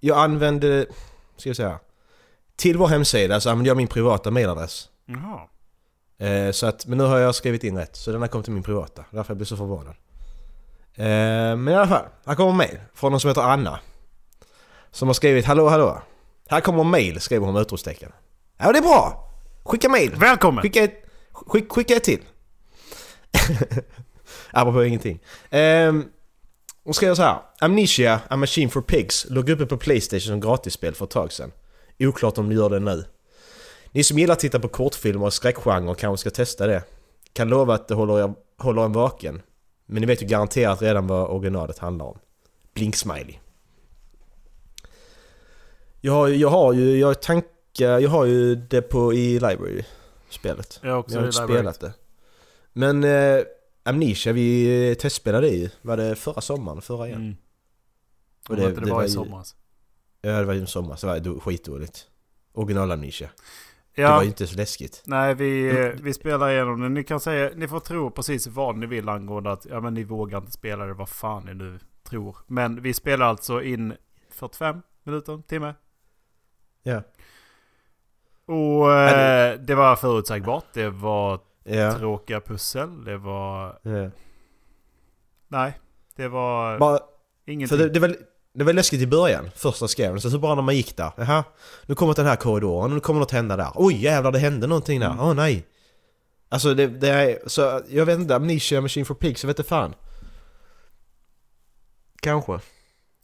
Jag 0.00 0.18
använde... 0.18 0.86
Ska 1.36 1.48
jag 1.48 1.56
säga? 1.56 1.78
Till 2.56 2.76
vår 2.76 2.86
hemsida 2.88 3.40
så 3.40 3.50
använde 3.50 3.68
jag 3.68 3.76
min 3.76 3.86
privata 3.86 4.30
mailadress. 4.30 4.88
Jaha. 5.06 5.40
Eh, 6.28 6.52
så 6.52 6.66
att, 6.66 6.86
men 6.86 6.98
nu 6.98 7.04
har 7.04 7.18
jag 7.18 7.34
skrivit 7.34 7.64
in 7.64 7.78
rätt. 7.78 7.96
Så 7.96 8.12
den 8.12 8.20
har 8.20 8.28
kommit 8.28 8.44
till 8.44 8.54
min 8.54 8.62
privata. 8.62 9.04
Därför 9.10 9.30
jag 9.30 9.36
blir 9.36 9.46
så 9.46 9.56
förvånad. 9.56 9.94
Eh, 10.94 11.56
men 11.56 11.68
i 11.68 11.74
alla 11.74 11.88
fall. 11.88 12.04
Här 12.26 12.34
kommer 12.34 12.52
mail. 12.52 12.78
Från 12.94 13.12
någon 13.12 13.20
som 13.20 13.28
heter 13.28 13.42
Anna. 13.42 13.78
Som 14.90 15.08
har 15.08 15.14
skrivit 15.14 15.46
Hallå 15.46 15.68
hallå. 15.68 16.02
Här 16.48 16.60
kommer 16.60 16.84
mail 16.84 17.20
skriver 17.20 17.44
hon 17.44 17.54
med 17.54 17.62
utropstecken. 17.62 18.12
Ja 18.58 18.72
det 18.72 18.78
är 18.78 18.82
bra! 18.82 19.30
Skicka 19.64 19.88
mail! 19.88 20.14
Välkommen! 20.16 20.62
Skicka 20.62 20.84
ett, 20.84 21.04
skick, 21.32 21.72
skicka 21.72 21.96
ett 21.96 22.04
till. 22.04 22.22
Apropå 24.50 24.84
ingenting. 24.84 25.20
Um, 25.50 26.08
hon 26.84 26.94
skriver 26.94 27.14
så 27.14 27.22
här. 27.22 27.38
Amnesia, 27.60 28.20
A 28.28 28.36
Machine 28.36 28.70
for 28.70 28.80
Pigs, 28.80 29.26
låg 29.30 29.50
uppe 29.50 29.66
på 29.66 29.76
Playstation 29.76 30.20
som 30.20 30.40
gratisspel 30.40 30.94
för 30.94 31.04
ett 31.04 31.10
tag 31.10 31.32
sedan. 31.32 31.52
Oklart 31.98 32.38
om 32.38 32.48
de 32.48 32.54
gör 32.54 32.70
det 32.70 32.80
nu. 32.80 33.04
Ni 33.92 34.04
som 34.04 34.18
gillar 34.18 34.32
att 34.32 34.40
titta 34.40 34.60
på 34.60 34.68
kortfilmer 34.68 35.26
och 35.26 35.32
skräckgenre 35.32 35.94
kanske 35.94 36.20
ska 36.20 36.30
testa 36.30 36.66
det. 36.66 36.82
Kan 37.32 37.48
lova 37.48 37.74
att 37.74 37.88
det 37.88 37.94
håller, 37.94 38.24
er, 38.24 38.34
håller 38.58 38.84
en 38.84 38.92
vaken. 38.92 39.42
Men 39.86 40.00
ni 40.00 40.06
vet 40.06 40.22
ju 40.22 40.26
garanterat 40.26 40.82
redan 40.82 41.06
vad 41.06 41.30
originalet 41.30 41.78
handlar 41.78 42.06
om. 42.06 42.18
Blink-smiley. 42.74 43.34
Jag 46.00 46.34
jag 46.34 46.48
har 46.48 46.72
ju, 46.72 46.98
jag 46.98 47.22
tankar, 47.22 47.50
jag 47.80 48.08
har 48.10 48.24
ju 48.24 48.54
det 48.54 48.82
på 48.82 49.14
i 49.14 49.38
library-spelet. 49.40 50.80
Jag 50.82 50.90
har 50.92 50.98
också 50.98 51.14
jag 51.14 51.20
har 51.20 51.26
i 51.26 51.28
inte 51.28 51.40
library. 51.40 51.58
spelat 51.58 51.80
det. 51.80 51.92
Men 52.72 53.04
eh, 53.04 53.44
Amnesia, 53.82 54.32
vi 54.32 54.96
testspelade 55.00 55.48
i, 55.48 55.70
var 55.82 55.96
det 55.96 56.16
förra 56.16 56.40
sommaren? 56.40 56.80
Förra 56.82 57.06
igen? 57.06 57.20
Mm. 57.20 57.36
Och 58.48 58.56
det- 58.56 58.62
det, 58.62 58.68
det, 58.74 58.80
det 58.80 58.90
var 58.90 58.96
var 58.96 59.02
i 59.02 59.06
ju- 59.06 59.12
somras. 59.12 59.56
Ja, 60.22 60.30
det 60.38 60.44
var 60.44 60.54
ju 60.54 60.60
en 60.60 60.66
sommar, 60.66 60.96
så 60.96 61.06
var 61.06 61.18
det 61.20 61.40
skitdåligt. 61.40 62.06
Original 62.52 62.90
Amnesia. 62.92 63.28
Det 63.94 64.02
Ja, 64.02 64.14
var 64.16 64.22
ju 64.22 64.28
inte 64.28 64.46
så 64.46 64.56
läskigt. 64.56 65.02
nej 65.06 65.34
vi, 65.34 65.72
vi 66.02 66.12
spelar 66.14 66.50
igenom 66.50 66.80
det. 66.80 66.88
Ni 66.88 67.04
kan 67.04 67.20
säga, 67.20 67.50
ni 67.56 67.68
får 67.68 67.80
tro 67.80 68.10
precis 68.10 68.46
vad 68.46 68.76
ni 68.78 68.86
vill 68.86 69.08
angående 69.08 69.52
att 69.52 69.66
ja 69.70 69.80
men 69.80 69.94
ni 69.94 70.04
vågar 70.04 70.38
inte 70.38 70.52
spela 70.52 70.86
det, 70.86 70.94
vad 70.94 71.08
fan 71.08 71.44
ni 71.46 71.54
nu 71.54 71.78
tror. 72.02 72.36
Men 72.46 72.82
vi 72.82 72.94
spelar 72.94 73.26
alltså 73.26 73.62
in 73.62 73.94
45 74.30 74.82
minuter, 75.02 75.42
timme. 75.48 75.74
Ja. 76.82 77.02
Och 78.46 78.92
eh, 78.92 79.58
det 79.60 79.74
var 79.74 79.96
förutsägbart, 79.96 80.64
det 80.74 80.90
var 80.90 81.40
Ja. 81.68 81.98
tråkiga 81.98 82.40
pussel, 82.40 83.04
det 83.04 83.16
var... 83.18 83.78
ja. 83.82 84.10
Nej, 85.48 85.80
det 86.16 86.28
var 86.28 86.78
Bara, 86.78 86.98
ingenting. 87.46 87.78
för 87.78 87.84
det, 87.84 87.90
det, 87.90 88.00
var, 88.00 88.16
det 88.54 88.64
var 88.64 88.72
läskigt 88.72 89.00
i 89.00 89.06
början, 89.06 89.50
första 89.54 89.88
skräven. 89.88 90.20
Så, 90.20 90.30
så 90.30 90.38
bara 90.38 90.54
när 90.54 90.62
man 90.62 90.76
gick 90.76 90.96
där. 90.96 91.10
Jaha, 91.16 91.44
nu 91.86 91.94
kommer 91.94 92.14
den 92.14 92.26
här 92.26 92.36
korridoren, 92.36 92.94
nu 92.94 93.00
kommer 93.00 93.20
något 93.20 93.30
hända 93.30 93.56
där. 93.56 93.68
Oj 93.74 93.94
jävlar, 94.04 94.32
det 94.32 94.38
hände 94.38 94.66
någonting 94.66 95.00
där. 95.00 95.16
Åh 95.20 95.34
nej. 95.34 95.66
Alltså 96.48 96.74
det, 96.74 96.86
det 96.86 97.08
är, 97.08 97.38
så 97.48 97.80
jag 97.88 98.06
vet 98.06 98.18
inte, 98.18 98.36
Amnesia 98.36 98.80
Machine 98.80 99.04
for 99.04 99.14
Pigs, 99.14 99.42
jag 99.42 99.48
vet 99.48 99.58
inte 99.58 99.68
fan. 99.68 99.94
Kanske. 102.22 102.58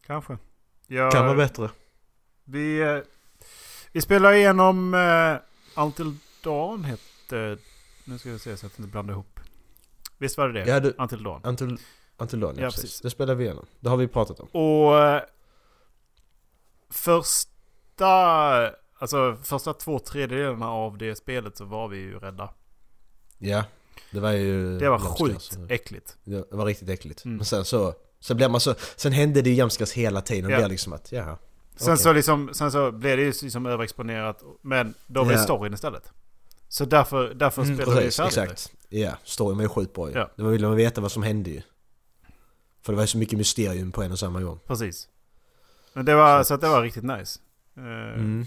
Kanske. 0.07 0.39
Ja, 0.87 1.11
Kan 1.11 1.25
vara 1.27 1.37
bättre. 1.37 1.71
Vi, 2.45 2.81
eh, 2.81 2.99
vi 3.93 4.01
spelar 4.01 4.33
igenom 4.33 4.95
uh, 4.95 5.37
Until 5.85 6.15
Dawn 6.45 6.85
hette... 6.85 7.59
Nu 8.05 8.19
ska 8.19 8.31
vi 8.31 8.39
se 8.39 8.57
så 8.57 8.67
att 8.67 8.73
jag 8.79 8.81
inte 8.85 8.93
blandar 8.93 9.15
ihop. 9.15 9.41
Visst 10.19 10.39
var 10.39 10.49
det 10.49 10.65
det? 10.65 10.71
Ja, 10.71 10.81
du- 10.81 10.95
Until 10.99 11.23
Dawn. 11.23 11.41
Until, 11.45 11.79
Until 12.17 12.41
Dawn, 12.41 12.55
ja, 12.57 12.63
Ja, 12.63 12.67
precis. 12.69 12.83
precis. 12.83 13.01
Det 13.01 13.11
spelar 13.11 13.35
vi 13.35 13.45
igenom. 13.45 13.67
Det 13.81 13.89
har 13.89 13.97
vi 13.97 14.09
pratat 14.09 14.41
om. 14.41 14.47
Och 14.49 14.99
eh, 14.99 15.23
första, 16.91 18.07
alltså 18.99 19.37
första 19.43 19.75
två 19.75 19.99
tredjedelarna 19.99 20.71
av 20.71 20.99
det 20.99 21.17
spelet 21.17 21.57
så 21.57 21.65
var 21.65 21.89
vi 21.89 21.97
ju 21.99 22.19
rädda. 22.19 22.51
Ja. 23.39 23.65
Det 24.11 24.21
var 24.21 24.31
ju... 24.33 24.79
Det 24.79 24.91
var 24.91 24.99
sjukt 24.99 25.59
äckligt. 25.69 26.17
Det 26.25 26.45
var 26.51 26.67
riktigt 26.67 26.89
äckligt. 26.89 27.25
Mm. 27.25 27.37
Men 27.37 27.47
sen 27.47 27.65
så... 27.65 27.95
Sen 28.21 28.37
blev 28.37 28.51
man 28.51 28.61
så... 28.61 28.75
Sen 28.97 29.13
hände 29.13 29.43
det 29.43 29.51
ju 29.51 29.57
jumpscares 29.57 29.93
hela 29.93 30.21
tiden. 30.21 30.45
Och 30.47 30.53
Ja. 30.53 30.61
det 30.61 30.69
liksom 30.69 30.93
att, 30.93 31.13
jaha. 31.13 31.39
Sen, 31.77 31.93
Okej. 31.93 32.03
så 32.03 32.13
liksom, 32.13 32.51
sen 32.55 32.73
så 32.73 32.93
blev 32.93 33.17
det 33.17 33.23
ju 33.23 33.33
liksom 33.43 33.67
överexponerat. 33.67 34.43
Men 34.63 34.95
då 35.07 35.25
var 35.25 35.33
det 35.33 35.39
Ja. 35.39 35.45
storyn 35.45 35.75
istället. 35.75 36.13
Så 36.69 36.85
därför, 36.85 37.35
därför 37.35 37.63
Mm, 37.63 37.77
spelade 37.77 38.01
vi 38.01 38.05
precis, 38.07 38.17
färdigt. 38.37 38.53
exakt. 38.53 38.73
Ja, 38.89 39.13
storyn 39.25 39.57
var 39.57 39.63
ju 39.63 39.69
sjukt 39.69 39.93
bra 39.95 40.09
ju. 40.09 40.15
Det 40.15 40.43
var 40.43 40.51
ville 40.51 40.67
man 40.67 40.77
veta 40.77 41.01
vad 41.01 41.13
som 41.13 41.23
hände 41.23 41.51
ju. 41.51 41.63
För 42.83 42.93
det 42.93 42.97
var 42.97 43.03
ju 43.03 43.07
så 43.07 43.19
mycket 43.19 43.39
mysterium 43.39 43.93
på 43.93 44.03
en 44.03 44.13
och 44.13 44.19
samma 44.19 44.41
gång. 44.41 44.59
Precis. 44.67 45.09
Men 45.93 46.05
det 46.05 46.15
var, 46.15 46.45
så, 46.45 46.55
att 46.55 46.61
det 46.61 46.69
var 46.69 46.83
riktigt 46.83 47.05
nice. 47.05 47.41
Eh, 47.77 47.83
Mm. 48.21 48.47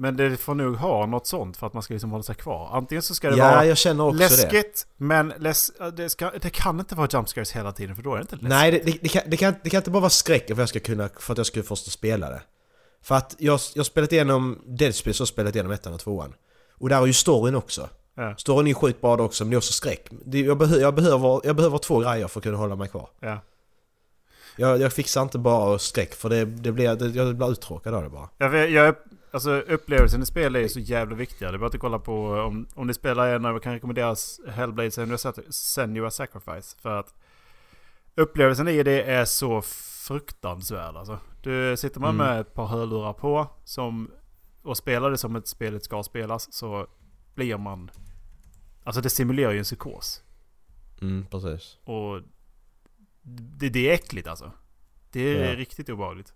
Men 0.00 0.16
det 0.16 0.36
får 0.36 0.54
nog 0.54 0.76
ha 0.76 1.06
något 1.06 1.26
sånt 1.26 1.56
för 1.56 1.66
att 1.66 1.72
man 1.74 1.82
ska 1.82 1.94
liksom 1.94 2.10
hålla 2.10 2.22
sig 2.22 2.34
kvar. 2.34 2.70
Antingen 2.72 3.02
så 3.02 3.14
ska 3.14 3.30
det 3.30 3.36
Ja, 3.36 3.50
vara 3.50 3.64
jag 3.66 3.76
känner 3.78 4.04
också 4.04 4.18
det. 4.18 4.24
läskigt, 4.24 4.86
men 4.96 5.32
läs, 5.38 5.72
det, 5.96 6.10
ska, 6.10 6.30
det 6.40 6.50
kan 6.50 6.80
inte 6.80 6.94
vara 6.94 7.08
jumpscares 7.12 7.52
hela 7.52 7.72
tiden 7.72 7.96
för 7.96 8.02
då 8.02 8.12
är 8.12 8.16
det 8.16 8.20
inte 8.20 8.36
läskigt. 8.36 8.48
Nej, 8.48 8.98
det, 9.02 9.08
kan, 9.08 9.36
kan, 9.36 9.54
det 9.62 9.70
kan 9.70 9.78
inte 9.78 9.90
bara 9.90 10.00
vara 10.00 10.10
skräck 10.10 10.46
för, 10.48 10.58
jag 10.58 10.68
ska 10.68 10.80
kunna, 10.80 11.08
för 11.18 11.32
att 11.32 11.38
jag 11.38 11.46
ska 11.46 11.62
förstå 11.62 11.90
spela 11.90 12.30
det. 12.30 12.42
För 13.02 13.14
att 13.14 13.34
jag, 13.38 13.52
har 13.52 13.82
spelat 13.82 14.12
igenom 14.12 14.58
Dead 14.66 14.94
Space 14.94 15.22
och 15.22 15.28
spelat 15.28 15.54
igenom 15.54 15.72
ettan 15.72 15.92
och 15.94 16.00
tvåan. 16.00 16.34
Och 16.74 16.88
där 16.88 17.02
är 17.02 17.06
ju 17.06 17.12
storyn 17.12 17.54
också. 17.54 17.88
Ja. 18.14 18.34
Storyn 18.36 18.66
är 18.66 18.70
ju 18.70 18.74
sjukt 18.74 19.00
bra 19.00 19.16
också, 19.16 19.44
men 19.44 19.50
det 19.50 19.54
är 19.54 19.58
också 19.58 19.72
skräck. 19.72 20.08
Jag, 20.24 20.58
behö, 20.58 20.76
jag, 20.80 20.94
behöver, 20.94 21.40
jag 21.44 21.56
behöver 21.56 21.78
två 21.78 21.98
grejer 21.98 22.28
för 22.28 22.40
att 22.40 22.44
kunna 22.44 22.56
hålla 22.58 22.76
mig 22.76 22.88
kvar. 22.88 23.08
Ja. 23.20 23.40
Jag, 24.56 24.80
jag 24.80 24.92
fixar 24.92 25.22
inte 25.22 25.38
bara 25.38 25.78
skräck, 25.78 26.14
för 26.14 26.28
det, 26.28 26.44
det 26.44 26.72
blir, 26.72 26.94
det, 26.94 27.06
jag 27.06 27.36
blir 27.36 27.50
uttråkad 27.52 27.94
av 27.94 28.02
det 28.02 28.08
bara. 28.08 28.28
Jag, 28.38 28.70
jag, 28.70 28.94
alltså 29.30 29.50
upplevelsen 29.50 30.22
i 30.22 30.26
spel 30.26 30.56
är 30.56 30.60
ju 30.60 30.68
så 30.68 30.80
jävla 30.80 31.16
viktiga. 31.16 31.50
Det 31.50 31.56
är 31.56 31.58
bara 31.58 31.66
att 31.66 31.78
kolla 31.78 31.98
på 31.98 32.30
om, 32.30 32.66
om 32.74 32.86
ni 32.86 32.94
spelar 32.94 33.28
en 33.34 33.44
av 33.46 33.58
kan 33.58 33.72
rekommenderas 33.72 34.40
Hellblade 34.48 34.88
Senua- 34.88 35.50
Senua 35.50 36.10
Sacrifice. 36.10 36.76
För 36.80 36.98
att 36.98 37.14
upplevelsen 38.14 38.68
i 38.68 38.82
det 38.82 39.02
är 39.02 39.24
så 39.24 39.62
fruktansvärd 40.08 40.96
alltså. 40.96 41.18
Du 41.42 41.76
sitter 41.76 42.00
man 42.00 42.14
Mm. 42.14 42.26
med 42.26 42.40
ett 42.40 42.54
par 42.54 42.66
hörlurar 42.66 43.12
på 43.12 43.46
som, 43.64 44.10
och 44.62 44.76
spelar 44.76 45.10
det 45.10 45.18
som 45.18 45.36
ett 45.36 45.46
spelet 45.48 45.84
ska 45.84 46.02
spelas 46.02 46.52
så 46.52 46.86
blir 47.34 47.56
man... 47.56 47.90
Alltså 48.84 49.00
det 49.00 49.10
simulerar 49.10 49.52
ju 49.52 49.58
en 49.58 49.64
psykos. 49.64 50.22
Mm, 51.00 51.26
precis. 51.30 51.78
Och 51.84 52.20
det, 53.22 53.68
det 53.68 53.90
är 53.90 53.94
äckligt 53.94 54.28
alltså. 54.28 54.52
Det 55.12 55.20
är 55.20 55.48
Ja. 55.50 55.56
riktigt 55.56 55.88
obehagligt. 55.88 56.34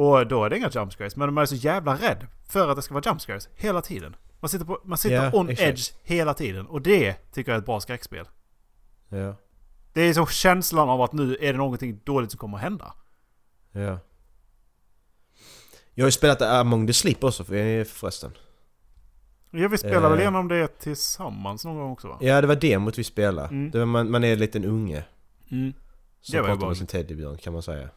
Och 0.00 0.26
då 0.26 0.44
är 0.44 0.50
det 0.50 0.56
inga 0.56 0.70
jumpscares. 0.70 1.16
Men 1.16 1.34
man 1.34 1.42
är 1.42 1.46
så 1.46 1.54
jävla 1.54 1.94
rädd 1.94 2.26
för 2.48 2.68
att 2.68 2.76
det 2.76 2.82
ska 2.82 2.94
vara 2.94 3.04
jumpscares 3.06 3.48
hela 3.56 3.82
tiden. 3.82 4.16
Man 4.40 4.48
sitter, 4.48 4.64
på, 4.64 4.80
man 4.84 4.98
sitter 4.98 5.24
Ja, 5.24 5.30
on 5.40 5.50
edge 5.50 5.92
hela 6.02 6.34
tiden. 6.34 6.66
Och 6.66 6.82
det 6.82 7.14
tycker 7.32 7.50
jag 7.52 7.56
är 7.56 7.60
ett 7.60 7.66
bra 7.66 7.80
skräckspel. 7.80 8.28
Ja. 9.08 9.34
Det 9.92 10.00
är 10.02 10.12
så 10.14 10.26
känslan 10.26 10.88
av 10.88 11.02
att 11.02 11.12
nu 11.12 11.36
är 11.40 11.52
det 11.52 11.58
någonting 11.58 12.00
dåligt 12.04 12.30
som 12.30 12.38
kommer 12.38 12.56
att 12.56 12.62
hända. 12.62 12.92
Ja. 13.72 13.98
Jag 15.94 16.04
har 16.04 16.08
ju 16.08 16.12
spelat 16.12 16.42
Among 16.42 16.86
the 16.86 16.92
Sleep 16.92 17.24
också 17.24 17.44
för- 17.44 17.84
förresten. 17.84 18.32
Jag 19.50 19.68
vill 19.68 19.78
spela 19.78 19.96
Eh. 20.06 20.10
väl 20.10 20.20
igenom 20.20 20.48
det 20.48 20.66
tillsammans 20.80 21.64
någon 21.64 21.76
gång 21.76 21.90
också 21.92 22.08
va? 22.08 22.18
Ja, 22.20 22.40
det 22.40 22.46
var 22.46 22.54
demot 22.56 22.98
vi 22.98 23.04
spelade. 23.04 23.48
Mm. 23.48 23.70
Det 23.70 23.78
var, 23.78 23.86
man, 23.86 24.10
man 24.10 24.24
är 24.24 24.32
en 24.32 24.38
liten 24.38 24.64
unge. 24.64 25.04
Mm. 25.50 25.72
Som 26.20 26.44
pratar 26.44 26.66
med 26.68 26.76
sin 26.76 26.86
teddybjörn 26.86 27.38
kan 27.38 27.52
man 27.52 27.62
säga. 27.62 27.88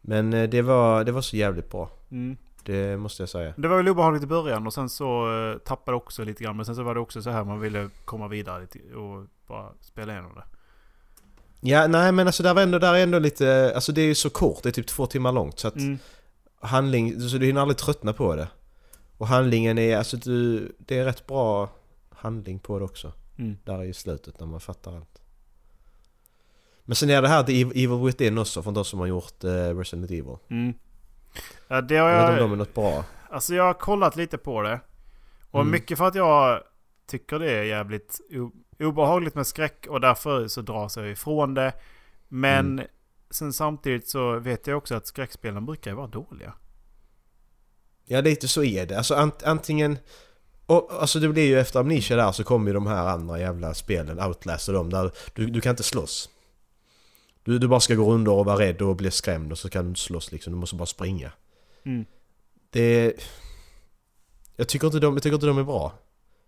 Men 0.00 0.32
eh, 0.32 0.48
det 0.48 0.62
var, 0.62 1.04
det 1.04 1.12
var 1.12 1.20
så 1.20 1.36
jävligt 1.36 1.70
bra. 1.70 1.90
Mm. 2.10 2.36
Det 2.64 2.96
måste 2.96 3.22
jag 3.22 3.28
säga. 3.28 3.54
Det 3.56 3.68
var 3.68 3.76
väl 3.76 3.88
obehagligt 3.88 4.22
i 4.22 4.26
början 4.26 4.66
och 4.66 4.74
sen 4.74 4.88
så 4.88 5.28
uh, 5.28 5.58
tappade 5.58 5.92
det 5.92 5.96
också 5.96 6.24
lite 6.24 6.44
grann. 6.44 6.56
Men 6.56 6.66
sen 6.66 6.76
så 6.76 6.82
var 6.82 6.94
det 6.94 7.00
också 7.00 7.22
så 7.22 7.30
här 7.30 7.44
man 7.44 7.60
ville 7.60 7.90
komma 8.04 8.28
vidare 8.28 8.66
och 8.94 9.26
bara 9.46 9.68
spela 9.80 10.12
igenom 10.12 10.34
det. 10.34 10.44
Ja, 11.60 11.86
nej 11.86 12.12
men 12.12 12.26
alltså 12.26 12.42
där 12.42 12.54
var 12.54 12.62
ändå, 12.62 12.78
där 12.78 12.94
är 12.94 13.02
ändå 13.02 13.18
lite, 13.18 13.72
alltså 13.74 13.92
det 13.92 14.00
är 14.00 14.06
ju 14.06 14.14
så 14.14 14.30
kort, 14.30 14.62
det 14.62 14.68
är 14.68 14.72
typ 14.72 14.86
två 14.86 15.06
timmar 15.06 15.32
långt 15.32 15.58
så 15.58 15.68
att 15.68 15.76
Mm. 15.76 15.98
handling, 16.60 17.20
så 17.20 17.38
du 17.38 17.46
hinner 17.46 17.60
aldrig 17.60 17.78
tröttna 17.78 18.12
på 18.12 18.36
det. 18.36 18.48
Och 19.18 19.26
handlingen 19.26 19.78
är, 19.78 19.96
alltså 19.96 20.16
du, 20.16 20.72
det 20.78 20.98
är 20.98 21.04
rätt 21.04 21.26
bra 21.26 21.68
handling 22.10 22.58
på 22.58 22.78
det 22.78 22.84
också. 22.84 23.12
Mm. 23.38 23.56
Där 23.64 23.82
i 23.84 23.94
slutet 23.94 24.40
när 24.40 24.46
man 24.46 24.60
fattar 24.60 24.96
allt. 24.96 25.19
Men 26.84 26.94
sen 26.96 27.10
är 27.10 27.22
det 27.22 27.28
här 27.28 27.42
The 27.42 27.52
Ev- 27.64 27.70
Evil 27.74 28.06
Within 28.06 28.38
också 28.38 28.62
från 28.62 28.74
de 28.74 28.84
som 28.84 28.98
har 28.98 29.06
gjort 29.06 29.44
eh, 29.44 29.50
Resident 29.50 30.10
Evil. 30.10 30.36
Mm. 30.50 30.74
Ja, 31.68 31.80
det 31.80 31.96
har 31.96 32.08
Jag 32.10 32.20
vet 32.22 32.30
inte 32.30 32.42
om 32.44 32.50
jag... 32.50 32.50
de 32.50 32.52
är 32.52 32.56
något 32.56 32.74
bra. 32.74 33.04
Alltså 33.30 33.54
jag 33.54 33.64
har 33.64 33.74
kollat 33.74 34.16
lite 34.16 34.38
på 34.38 34.62
det. 34.62 34.80
Och 35.50 35.60
Mm. 35.60 35.72
mycket 35.72 35.98
för 35.98 36.04
att 36.08 36.14
jag 36.14 36.62
tycker 37.06 37.38
det 37.38 37.50
är 37.52 37.62
jävligt 37.62 38.20
obehagligt 38.78 39.34
med 39.34 39.46
skräck 39.46 39.86
och 39.88 40.00
därför 40.00 40.48
så 40.48 40.60
dras 40.62 40.96
jag 40.96 41.10
ifrån 41.10 41.54
det. 41.54 41.72
Men 42.28 42.66
Mm. 42.72 42.86
sen 43.30 43.52
samtidigt 43.52 44.08
så 44.08 44.38
vet 44.38 44.66
jag 44.66 44.78
också 44.78 44.94
att 44.94 45.06
skräckspelen 45.06 45.66
brukar 45.66 45.94
vara 45.94 46.06
dåliga. 46.06 46.52
Ja 48.04 48.20
lite 48.20 48.48
så 48.48 48.62
är 48.64 48.86
det. 48.86 48.96
Alltså 48.98 49.14
ant, 49.14 49.42
antingen... 49.42 49.98
Och, 50.66 50.88
alltså 51.00 51.18
det 51.20 51.28
blir 51.28 51.46
ju 51.46 51.58
efter 51.60 51.80
Amnesia 51.80 52.16
där 52.16 52.32
så 52.32 52.44
kommer 52.44 52.66
ju 52.66 52.74
de 52.74 52.86
här 52.86 53.06
andra 53.08 53.38
jävla 53.38 53.74
spelen, 53.74 54.20
Outlast 54.20 54.68
och 54.68 54.74
de 54.74 54.90
där 54.90 55.10
du, 55.34 55.46
du 55.46 55.60
kan 55.60 55.70
inte 55.70 55.82
slåss. 55.82 56.28
Du, 57.44 57.58
du 57.58 57.68
bara 57.68 57.80
ska 57.80 57.94
gå 57.94 58.12
under 58.12 58.32
och 58.32 58.44
vara 58.44 58.58
rädd 58.58 58.82
och 58.82 58.96
bli 58.96 59.10
skrämd 59.10 59.52
och 59.52 59.58
så 59.58 59.70
kan 59.70 59.84
du 59.84 59.88
inte 59.88 60.00
slåss 60.00 60.32
liksom. 60.32 60.52
Du 60.52 60.58
måste 60.58 60.76
bara 60.76 60.86
springa. 60.86 61.32
Mm. 61.84 62.04
Det... 62.70 63.14
Jag 64.56 64.68
tycker 64.68 64.86
inte 64.86 64.98
de, 65.00 65.14
jag 65.14 65.22
tycker 65.22 65.34
inte 65.34 65.46
de 65.46 65.58
är 65.58 65.62
bra. 65.64 65.92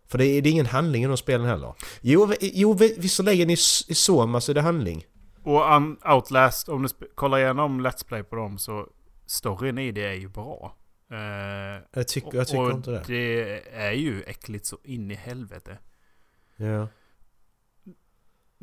För 0.09 0.19
det 0.19 0.27
är, 0.27 0.43
det 0.43 0.49
är 0.49 0.51
ingen 0.51 0.67
handling 0.67 1.05
i 1.05 1.07
de 1.07 1.17
spelen 1.17 1.47
heller. 1.47 1.75
Jo, 2.01 2.33
jo 2.41 2.73
vi- 2.73 2.97
visserligen 2.99 3.51
i, 3.51 3.53
i 3.89 3.95
Soma 3.95 4.41
så 4.41 4.53
är 4.53 4.55
det 4.55 4.61
handling. 4.61 5.05
Och 5.43 5.75
um, 5.77 5.99
Outlast, 6.05 6.69
om 6.69 6.83
du 6.83 6.89
kollar 7.15 7.39
igenom 7.39 7.87
Let's 7.87 8.07
Play 8.07 8.23
på 8.23 8.37
dem 8.37 8.59
så 8.59 8.89
storyn 9.27 9.79
i 9.79 9.93
det 9.93 10.05
är 10.07 10.13
ju 10.15 10.29
bra. 10.29 10.77
Eh, 11.11 11.17
Jag 11.93 12.09
tycker- 12.09 12.37
jag 12.37 12.47
tycker 12.49 12.63
och 12.63 12.71
inte 12.71 12.91
det. 12.91 13.03
det 13.07 13.61
är 13.73 13.93
ju 13.93 14.23
äckligt 14.23 14.67
så 14.67 14.79
in 14.85 15.11
i 15.11 15.15
helvete. 15.15 15.79
Ja. 16.57 16.89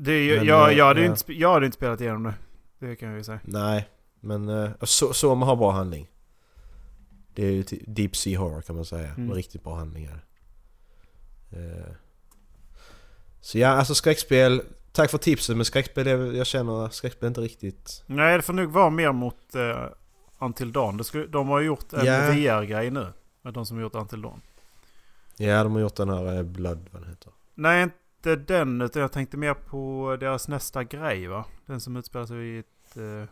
Det 0.02 0.26
ju, 0.26 0.38
Men, 0.38 0.46
jag, 0.46 0.72
eh, 0.72 0.78
jag, 0.78 0.86
hade 0.86 1.02
ja. 1.02 1.12
inte, 1.12 1.34
jag 1.34 1.54
hade 1.54 1.66
inte 1.66 1.78
spelat 1.78 2.02
igenom 2.02 2.24
det. 2.24 2.34
Det 2.80 2.96
kan 2.96 3.10
jag 3.10 3.18
ju 3.18 3.24
säga. 3.24 3.40
Nej, 3.44 3.90
men 4.20 4.50
uh, 4.50 4.70
så, 4.82 5.14
Soma 5.14 5.46
har 5.46 5.56
bra 5.56 5.72
handling. 5.72 6.08
Det 7.34 7.46
är 7.46 7.52
ju 7.52 7.64
deep 7.88 8.16
sea 8.16 8.40
horror 8.40 8.62
kan 8.62 8.76
man 8.76 8.86
säga. 8.86 9.10
Mm. 9.10 9.34
Riktigt 9.34 9.64
bra 9.64 9.76
handlingar. 9.76 10.26
Eh, 11.52 11.94
så 13.42 13.58
ja, 13.58 13.68
alltså 13.68 13.96
skräckspel. 13.96 14.62
Tack 14.92 15.12
för 15.12 15.18
tipset 15.18 15.56
men 15.56 15.66
skräckspel, 15.66 16.08
är, 16.08 16.34
jag 16.34 16.48
känner 16.48 16.86
att 16.86 16.94
skräckspel 16.94 17.26
är 17.26 17.28
inte 17.28 17.42
riktigt... 17.42 18.04
Nej, 18.06 18.38
det 18.38 18.42
får 18.42 18.54
nog 18.54 18.70
vara 18.72 18.90
mer 18.90 19.12
mot 19.12 19.56
uh, 19.56 19.86
Until 20.40 20.72
Dawn. 20.72 21.04
Skulle, 21.04 21.28
de 21.28 21.48
har 21.48 21.62
gjort 21.62 21.94
en 21.94 22.06
Ja. 22.06 22.32
VR-grej 22.32 22.92
nu. 22.92 23.08
Med 23.42 23.54
de 23.54 23.66
som 23.66 23.78
har 23.78 23.82
gjort 23.82 23.96
Until 23.96 24.22
Dawn. 24.22 24.42
Ja, 25.38 25.64
de 25.64 25.74
har 25.74 25.82
gjort 25.82 25.96
den 25.96 26.10
här 26.10 26.44
Blood, 26.44 26.90
vad 26.92 27.02
den 27.02 27.10
heter. 27.10 27.32
Nej, 27.56 27.90
inte 28.20 28.36
den. 28.36 28.82
Utan 28.82 29.02
jag 29.02 29.12
tänkte 29.12 29.38
mer 29.38 29.54
på 29.54 30.18
deras 30.20 30.48
nästa 30.48 30.84
grej 30.84 31.28
va? 31.28 31.46
Den 31.66 31.82
som 31.82 31.96
utspelar 31.96 32.26
sig 32.26 32.38
i 32.38 32.60
ett... 32.60 32.98
Uh, 32.98 33.26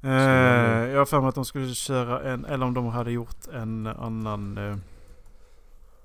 Ska 0.00 0.08
jag 0.08 0.98
har 0.98 1.06
för 1.06 1.20
mig 1.20 1.28
att 1.28 1.34
de 1.34 1.44
skulle 1.44 1.74
köra 1.74 2.32
en... 2.32 2.44
Eller 2.44 2.66
om 2.66 2.74
de 2.74 2.86
hade 2.86 3.10
gjort 3.12 3.48
en 3.52 3.86
annan... 3.86 4.58
eh, 4.58 4.76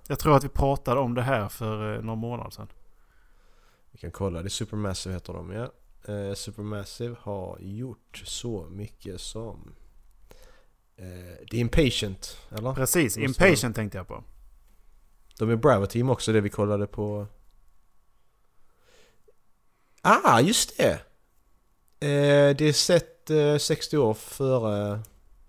jag 0.08 0.20
tror 0.20 0.36
att 0.36 0.44
vi 0.44 0.50
pratade 0.50 1.00
om 1.00 1.14
det 1.14 1.22
här 1.22 1.50
för 1.50 1.96
uh, 1.96 2.04
några 2.04 2.16
månader 2.16 2.50
sedan. 2.50 2.68
Vi 3.92 3.98
kan 3.98 4.12
kolla, 4.12 4.42
det 4.42 4.48
är 4.48 4.50
Supermassive 4.50 5.16
heter 5.16 5.34
de 5.34 5.52
ja. 5.52 5.72
Eh, 6.14 6.34
Supermassive 6.34 7.16
har 7.20 7.58
gjort 7.60 8.22
så 8.26 8.68
mycket 8.72 9.22
som... 9.22 9.74
Eh, 10.98 11.06
det 11.52 11.58
är 11.58 11.62
Impatient, 11.62 12.38
eller? 12.50 12.74
Precis, 12.74 13.18
Impatient 13.18 13.76
tänkte 13.76 13.98
jag 13.98 14.08
på. 14.08 14.24
De 15.40 15.49
är 15.49 15.56
Bravo 15.56 15.86
Team 15.86 16.10
också, 16.10 16.34
det 16.34 16.41
vi 16.41 16.49
kollade 16.49 16.88
på... 16.88 17.28
Ah, 20.02 20.40
just 20.40 20.78
det! 20.78 20.94
Eh, 21.99 22.56
det 22.56 22.62
är 22.62 22.74
sett 22.74 23.30
eh, 23.30 23.57
60 23.57 23.98
år 23.98 24.14
före... 24.14 24.99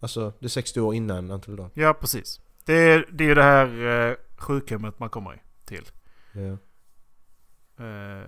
Alltså, 0.00 0.32
det 0.38 0.46
är 0.46 0.48
60 0.48 0.80
år 0.80 0.94
innan 0.94 1.30
Until 1.30 1.56
Dawn. 1.56 1.70
Ja, 1.74 1.94
precis. 1.94 2.40
Det 2.64 2.74
är, 2.74 3.08
det 3.12 3.24
är 3.30 3.34
det 3.34 3.42
här 3.42 3.66
uh, 3.66 4.16
sjukhemmet 4.36 4.98
man 4.98 5.10
kommer 5.10 5.42
till. 5.64 5.84
Ja. 6.32 6.58
Eh, 7.84 8.24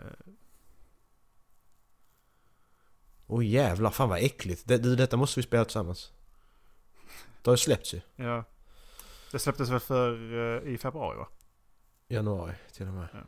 Åh 3.26 3.46
jävlar, 3.46 3.90
fan 3.90 4.08
vad 4.08 4.18
äckligt. 4.18 4.62
Det, 4.66 4.78
du, 4.78 4.96
detta 4.96 5.16
måste 5.16 5.40
vi 5.40 5.46
spela 5.46 5.64
tillsammans. 5.64 6.12
Det 7.42 7.50
har 7.50 7.52
ju 7.52 7.58
släppts 7.58 7.94
ju. 7.94 8.00
ja. 8.16 8.44
Det 9.32 9.38
släpptes 9.38 9.68
väl 9.68 9.80
för 9.80 10.12
eh, 10.66 10.72
i 10.72 10.78
februari 10.78 11.16
va? 11.16 11.28
Januari 12.08 12.52
till 12.72 12.86
och 12.88 12.92
med. 12.94 13.08
Ja. 13.12 13.18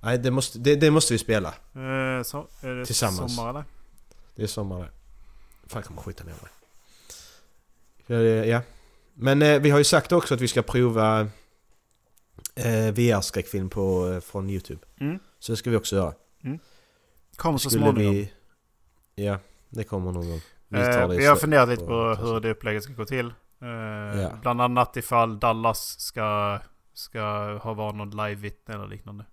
Nej, 0.00 0.18
det 0.18 0.30
måste, 0.30 0.58
det, 0.58 0.76
det 0.76 0.90
måste 0.90 1.14
vi 1.14 1.18
spela. 1.18 1.48
Eh, 1.48 2.22
så, 2.22 2.46
är 2.60 2.74
det 2.74 2.84
Tillsammans. 2.86 3.36
sommar 3.36 3.50
eller? 3.50 3.64
Det 4.34 4.42
är 4.42 4.46
sommar 4.46 4.78
det. 4.78 4.88
Fan, 5.66 5.80
jag 5.80 5.84
kommer 5.84 6.02
skita 6.02 6.24
ner 6.24 6.34
mig. 8.06 8.48
Ja. 8.48 8.60
Men 9.14 9.42
eh, 9.42 9.60
vi 9.60 9.70
har 9.70 9.78
ju 9.78 9.84
sagt 9.84 10.12
också 10.12 10.34
att 10.34 10.40
vi 10.40 10.48
ska 10.48 10.62
prova 10.62 11.20
eh, 12.54 12.92
VR-skräckfilm 12.92 13.68
på, 13.70 14.08
eh, 14.12 14.20
från 14.20 14.50
YouTube. 14.50 14.80
Mm. 15.00 15.18
Så 15.38 15.52
det 15.52 15.56
ska 15.56 15.70
vi 15.70 15.76
också 15.76 15.96
göra. 15.96 16.14
Kommer 17.36 17.58
så 17.58 17.70
småningom. 17.70 18.12
vi... 18.14 18.32
Ja, 19.14 19.38
det 19.68 19.84
kommer 19.84 20.12
någon 20.12 20.28
gång. 20.28 20.40
Vi, 20.68 20.78
Eh, 20.80 21.08
vi 21.08 21.26
har 21.26 21.36
funderat 21.36 21.68
lite 21.68 21.84
på 21.84 22.14
hur 22.14 22.40
det 22.40 22.50
upplägget 22.50 22.82
ska 22.84 22.92
gå 22.92 23.04
till. 23.04 23.26
Eh, 23.62 24.20
Ja. 24.20 24.38
Bland 24.42 24.60
annat 24.60 24.96
ifall 24.96 25.38
Dallas 25.40 26.00
ska, 26.00 26.58
ska 26.98 27.20
ha 27.62 27.74
vara 27.74 27.92
någon 27.92 28.10
live-vittne 28.10 28.74
eller 28.74 28.86
liknande. 28.86 29.24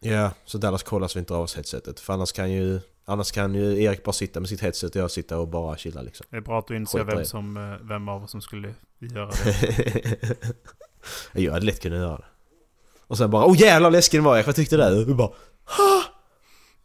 Ja, 0.00 0.30
så 0.44 0.58
Dallas 0.58 0.82
kollar 0.82 1.08
så 1.08 1.18
vi 1.18 1.20
inte 1.20 1.34
av 1.34 1.42
oss 1.42 1.54
headsetet. 1.56 2.00
För 2.00 2.12
annars 2.12 2.32
kan 2.32 2.52
ju... 2.52 2.80
Annars 3.04 3.30
kan 3.32 3.54
ju 3.54 3.82
Erik 3.82 4.04
bara 4.04 4.12
sitta 4.12 4.40
med 4.40 4.48
sitt 4.48 4.60
headset 4.60 4.96
och 4.96 5.02
jag 5.02 5.10
sitta 5.10 5.38
och 5.38 5.48
bara 5.48 5.76
chilla 5.76 6.02
liksom. 6.02 6.26
Det 6.30 6.36
är 6.36 6.40
bra 6.40 6.58
att 6.58 6.66
du 6.66 6.76
inser 6.76 7.04
vem, 7.04 7.24
som, 7.24 7.56
eh, 7.56 7.86
vem 7.88 8.08
av 8.08 8.24
oss 8.24 8.30
som 8.30 8.40
skulle 8.42 8.74
göra 8.98 9.30
det. 9.30 10.36
jag 11.42 11.52
hade 11.52 11.66
lätt 11.66 11.80
kunnat 11.82 11.98
göra 11.98 12.16
det. 12.16 12.24
Och 13.06 13.18
sen 13.18 13.30
bara 13.30 13.44
Åh 13.44 13.60
jävlar 13.60 13.90
läskig 13.90 14.18
den 14.20 14.24
var 14.24 14.36
Erik, 14.36 14.46
vad 14.46 14.54
tyckte 14.56 14.76
du? 14.76 15.10
Och 15.10 15.16
bara 15.16 15.32
"Ha! 15.64 16.02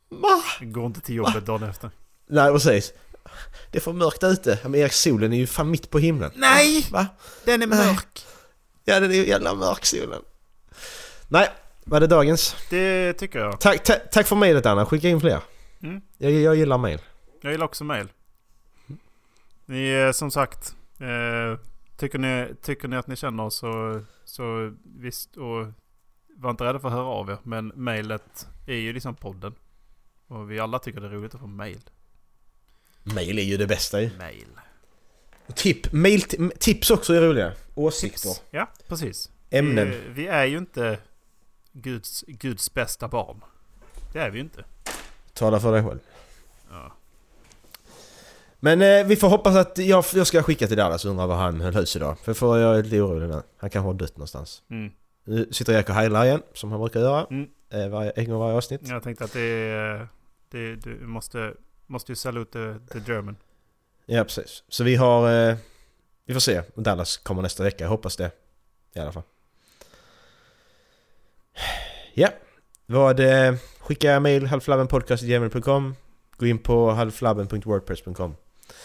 Va? 0.10 0.42
Går 0.62 0.86
inte 0.86 1.02
till 1.02 1.16
jobbet 1.16 1.46
dagen 1.46 1.64
efter. 1.64 1.92
Nej 2.30 2.52
precis. 2.52 2.94
Det 3.72 3.78
är 3.78 3.82
för 3.82 3.94
mörkt 3.94 4.24
ute. 4.24 4.60
Men 4.64 4.76
Erik 4.76 4.94
solen 4.94 5.34
är 5.34 5.38
ju 5.38 5.48
fan 5.48 5.72
mitt 5.72 5.90
på 5.90 6.00
himlen. 6.00 6.32
Nej! 6.36 6.88
Va? 6.92 7.08
Den 7.46 7.62
är 7.62 7.68
mörk! 7.68 8.26
Ja 8.90 9.00
den 9.00 9.12
är 9.12 9.16
ju 9.16 9.28
jävla 9.28 9.56
mörk 9.56 9.86
solen. 9.86 10.22
Nej, 11.28 11.50
var 11.84 12.00
det 12.00 12.08
dagens? 12.08 12.56
Det 12.70 13.14
tycker 13.14 13.40
jag. 13.40 13.60
Tack, 13.60 13.84
ta, 13.84 13.94
tack 13.94 14.28
för 14.28 14.36
mejlet 14.36 14.66
Anna, 14.66 14.86
skicka 14.86 15.10
in 15.10 15.20
fler. 15.20 15.40
Mm. 15.82 16.02
Jag, 16.18 16.32
jag 16.32 16.56
gillar 16.56 16.78
mejl. 16.78 17.00
Jag 17.42 17.52
gillar 17.52 17.66
också 17.66 17.84
mail. 17.84 18.08
Ni 19.66 19.88
är 19.88 20.12
som 20.12 20.32
sagt, 20.32 20.76
eh, 21.00 21.60
tycker, 21.98 22.20
ni, 22.20 22.48
tycker 22.62 22.88
ni 22.88 22.96
att 22.98 23.08
ni 23.08 23.16
känner 23.16 23.44
oss 23.44 23.56
så, 23.56 24.02
så 24.26 24.74
visst 24.84 25.38
och 25.38 25.68
var 26.36 26.50
inte 26.50 26.64
rädda 26.64 26.80
för 26.80 26.88
att 26.88 26.94
höra 26.94 27.06
av 27.06 27.30
er. 27.30 27.38
Men 27.44 27.68
mejlet 27.68 28.48
är 28.68 28.76
ju 28.76 28.94
liksom 28.94 29.16
podden. 29.16 29.56
Och 30.28 30.52
vi 30.52 30.60
alla 30.60 30.80
tycker 30.80 31.02
det 31.02 31.08
är 31.08 31.12
roligt 31.12 31.36
att 31.36 31.42
få 31.42 31.48
mail. 31.48 31.82
Mejl 33.04 33.40
är 33.40 33.44
ju 33.44 33.58
det 33.58 33.68
bästa 33.68 34.02
ju. 34.02 34.18
Mail. 34.18 34.48
Tip, 35.56 35.92
mail, 35.92 36.22
tips 36.60 36.92
också 36.92 37.14
är 37.14 37.22
roliga. 37.22 37.54
Åsikter. 37.76 38.30
Tips. 38.30 38.42
Ja, 38.52 38.68
precis. 38.88 39.30
Ämnen. 39.50 39.90
Vi, 39.90 39.98
vi 40.16 40.28
är 40.28 40.46
ju 40.46 40.58
inte 40.58 40.98
Guds, 41.72 42.24
Guds 42.28 42.74
bästa 42.74 43.08
barn. 43.08 43.42
Det 44.14 44.20
är 44.20 44.30
vi 44.30 44.38
ju 44.38 44.44
inte. 44.44 44.64
Tala 45.34 45.60
för 45.60 45.72
dig 45.72 45.84
själv. 45.84 46.00
Ja. 46.70 46.94
Men 48.60 48.82
eh, 48.82 49.08
vi 49.08 49.16
får 49.16 49.30
hoppas 49.30 49.56
att 49.56 49.78
jag, 49.78 50.06
jag 50.14 50.28
ska 50.28 50.44
skicka 50.44 50.68
till 50.68 50.78
Dallas 50.78 51.06
och 51.06 51.12
undra 51.12 51.28
var 51.28 51.36
han 51.36 51.62
höll 51.62 51.76
hus 51.76 51.96
idag. 51.96 52.20
För, 52.20 52.34
för 52.34 52.58
jag 52.58 52.80
är 52.80 52.84
lite 52.84 53.02
orolig 53.02 53.30
nu. 53.30 53.42
Han 53.58 53.70
kanske 53.70 53.88
har 53.88 53.94
dött 53.94 54.18
någonstans. 54.18 54.64
Mm. 54.70 54.92
Nu 55.24 55.48
sitter 55.52 55.74
Erik 55.74 55.90
och 55.90 55.96
heilar 55.96 56.26
igen, 56.26 56.42
som 56.54 56.72
han 56.72 56.80
brukar 56.80 57.00
göra. 57.00 57.28
Mm. 57.30 57.48
Eh, 57.70 57.90
varje, 57.90 58.12
en 58.12 58.30
gång 58.30 58.40
varje 58.40 58.58
avsnitt. 58.58 58.82
Jag 58.84 59.04
tänkte 59.04 59.24
att 59.24 59.34
det 59.34 59.42
är... 59.42 60.08
Det, 60.50 60.76
du 60.76 61.00
måste, 61.02 61.54
måste 61.88 62.12
ju 62.12 62.16
salute 62.16 62.80
the, 62.88 63.00
the 63.00 63.12
German. 63.12 63.36
Ja, 64.10 64.24
precis. 64.24 64.64
Så 64.70 64.84
vi 64.84 64.96
har... 64.96 65.50
Eh, 65.50 65.56
vi 66.26 66.34
får 66.34 66.40
se 66.40 66.62
Dallas 66.76 67.18
kommer 67.18 67.42
nästa 67.42 67.64
vecka. 67.64 67.84
Jag 67.84 67.90
hoppas 67.90 68.16
det. 68.16 68.32
I 68.96 69.00
alla 69.00 69.12
fall. 69.12 69.24
Ja. 72.14 72.30
Vad... 72.86 73.20
Eh, 73.20 73.56
skicka 73.80 74.20
mail 74.20 74.48
halvflabbenpodcast.gmail.com 74.48 75.96
Gå 76.38 76.46
in 76.46 76.60
på 76.60 76.92
halvflabben.wordpress.com 76.92 78.36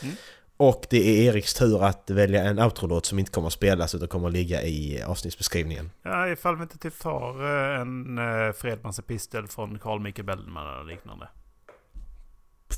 Mm. 0.03 0.15
Och 0.57 0.87
det 0.91 0.97
är 0.97 1.29
Eriks 1.29 1.55
tur 1.55 1.85
att 1.85 2.11
välja 2.11 2.45
en 2.45 2.59
outro-låt 2.59 3.07
som 3.07 3.19
inte 3.19 3.31
kommer 3.31 3.47
att 3.47 3.53
spelas 3.53 3.95
utan 3.95 4.09
kommer 4.09 4.29
att 4.29 4.33
ligga 4.33 4.63
i 4.63 5.03
avsnittsbeskrivningen. 5.03 5.91
Ja, 6.03 6.29
ifall 6.29 6.57
vi 6.57 6.63
inte 6.63 6.79
typ 6.79 6.99
tar 6.99 7.45
eh, 7.45 7.81
en 7.81 8.19
uh, 8.19 8.53
Fredmans 8.53 8.99
epistel 8.99 9.47
från 9.49 9.79
Carl 9.79 10.01
Michael 10.01 10.27
Bellman 10.27 10.75
eller 10.75 10.93
liknande. 10.93 11.29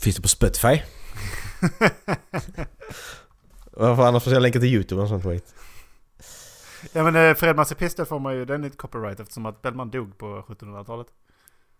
Finns 0.00 0.16
det 0.16 0.22
på 0.22 0.28
Spotify? 0.28 0.82
Varför 3.70 4.02
annars 4.02 4.22
får 4.24 4.32
jag 4.32 4.42
länka 4.42 4.60
till 4.60 4.68
YouTube 4.68 5.02
och 5.02 5.08
sånt 5.08 5.24
skit? 5.24 5.54
Ja 6.92 7.02
men 7.02 7.16
uh, 7.16 7.34
Fredmans 7.34 7.72
epistel 7.72 8.06
får 8.06 8.18
man 8.18 8.34
ju, 8.34 8.44
den 8.44 8.60
är 8.60 8.64
inte 8.64 8.76
copyright 8.76 9.20
eftersom 9.20 9.46
att 9.46 9.62
Bellman 9.62 9.90
dog 9.90 10.18
på 10.18 10.26
1700-talet. 10.48 11.06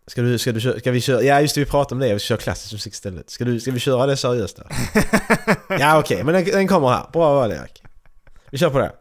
Ska, 0.07 0.23
du, 0.23 0.39
ska, 0.39 0.53
du, 0.53 0.61
köra- 0.61 0.79
ska 0.79 0.91
vi 0.91 1.01
köra? 1.01 1.23
Ja 1.23 1.41
just 1.41 1.55
det, 1.55 1.61
vi 1.61 1.67
pratade 1.71 1.95
om 1.95 1.99
det. 2.09 2.15
Vi 2.15 2.19
köra 2.19 2.39
klassisk 2.39 2.73
musik 2.73 2.93
istället. 2.93 3.31
Ska, 3.31 3.45
du, 3.45 3.61
ska 3.61 3.71
vi 3.71 3.81
köra 3.81 4.07
det 4.07 4.17
seriöst 4.17 4.57
då? 4.57 4.63
ja 5.79 5.99
okej, 5.99 6.25
men 6.25 6.35
den, 6.35 6.45
den 6.45 6.69
kommer 6.69 6.89
här. 6.89 7.07
Bra 7.13 7.35
val 7.35 7.53
Erik. 7.53 7.83
Vi 8.51 8.59
kör 8.59 8.71
på 8.71 8.79
det. 8.79 8.93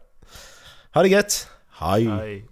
Ha 0.94 1.02
det 1.02 1.08
gött! 1.08 1.48
Hej! 1.70 2.04
Nej. 2.04 2.48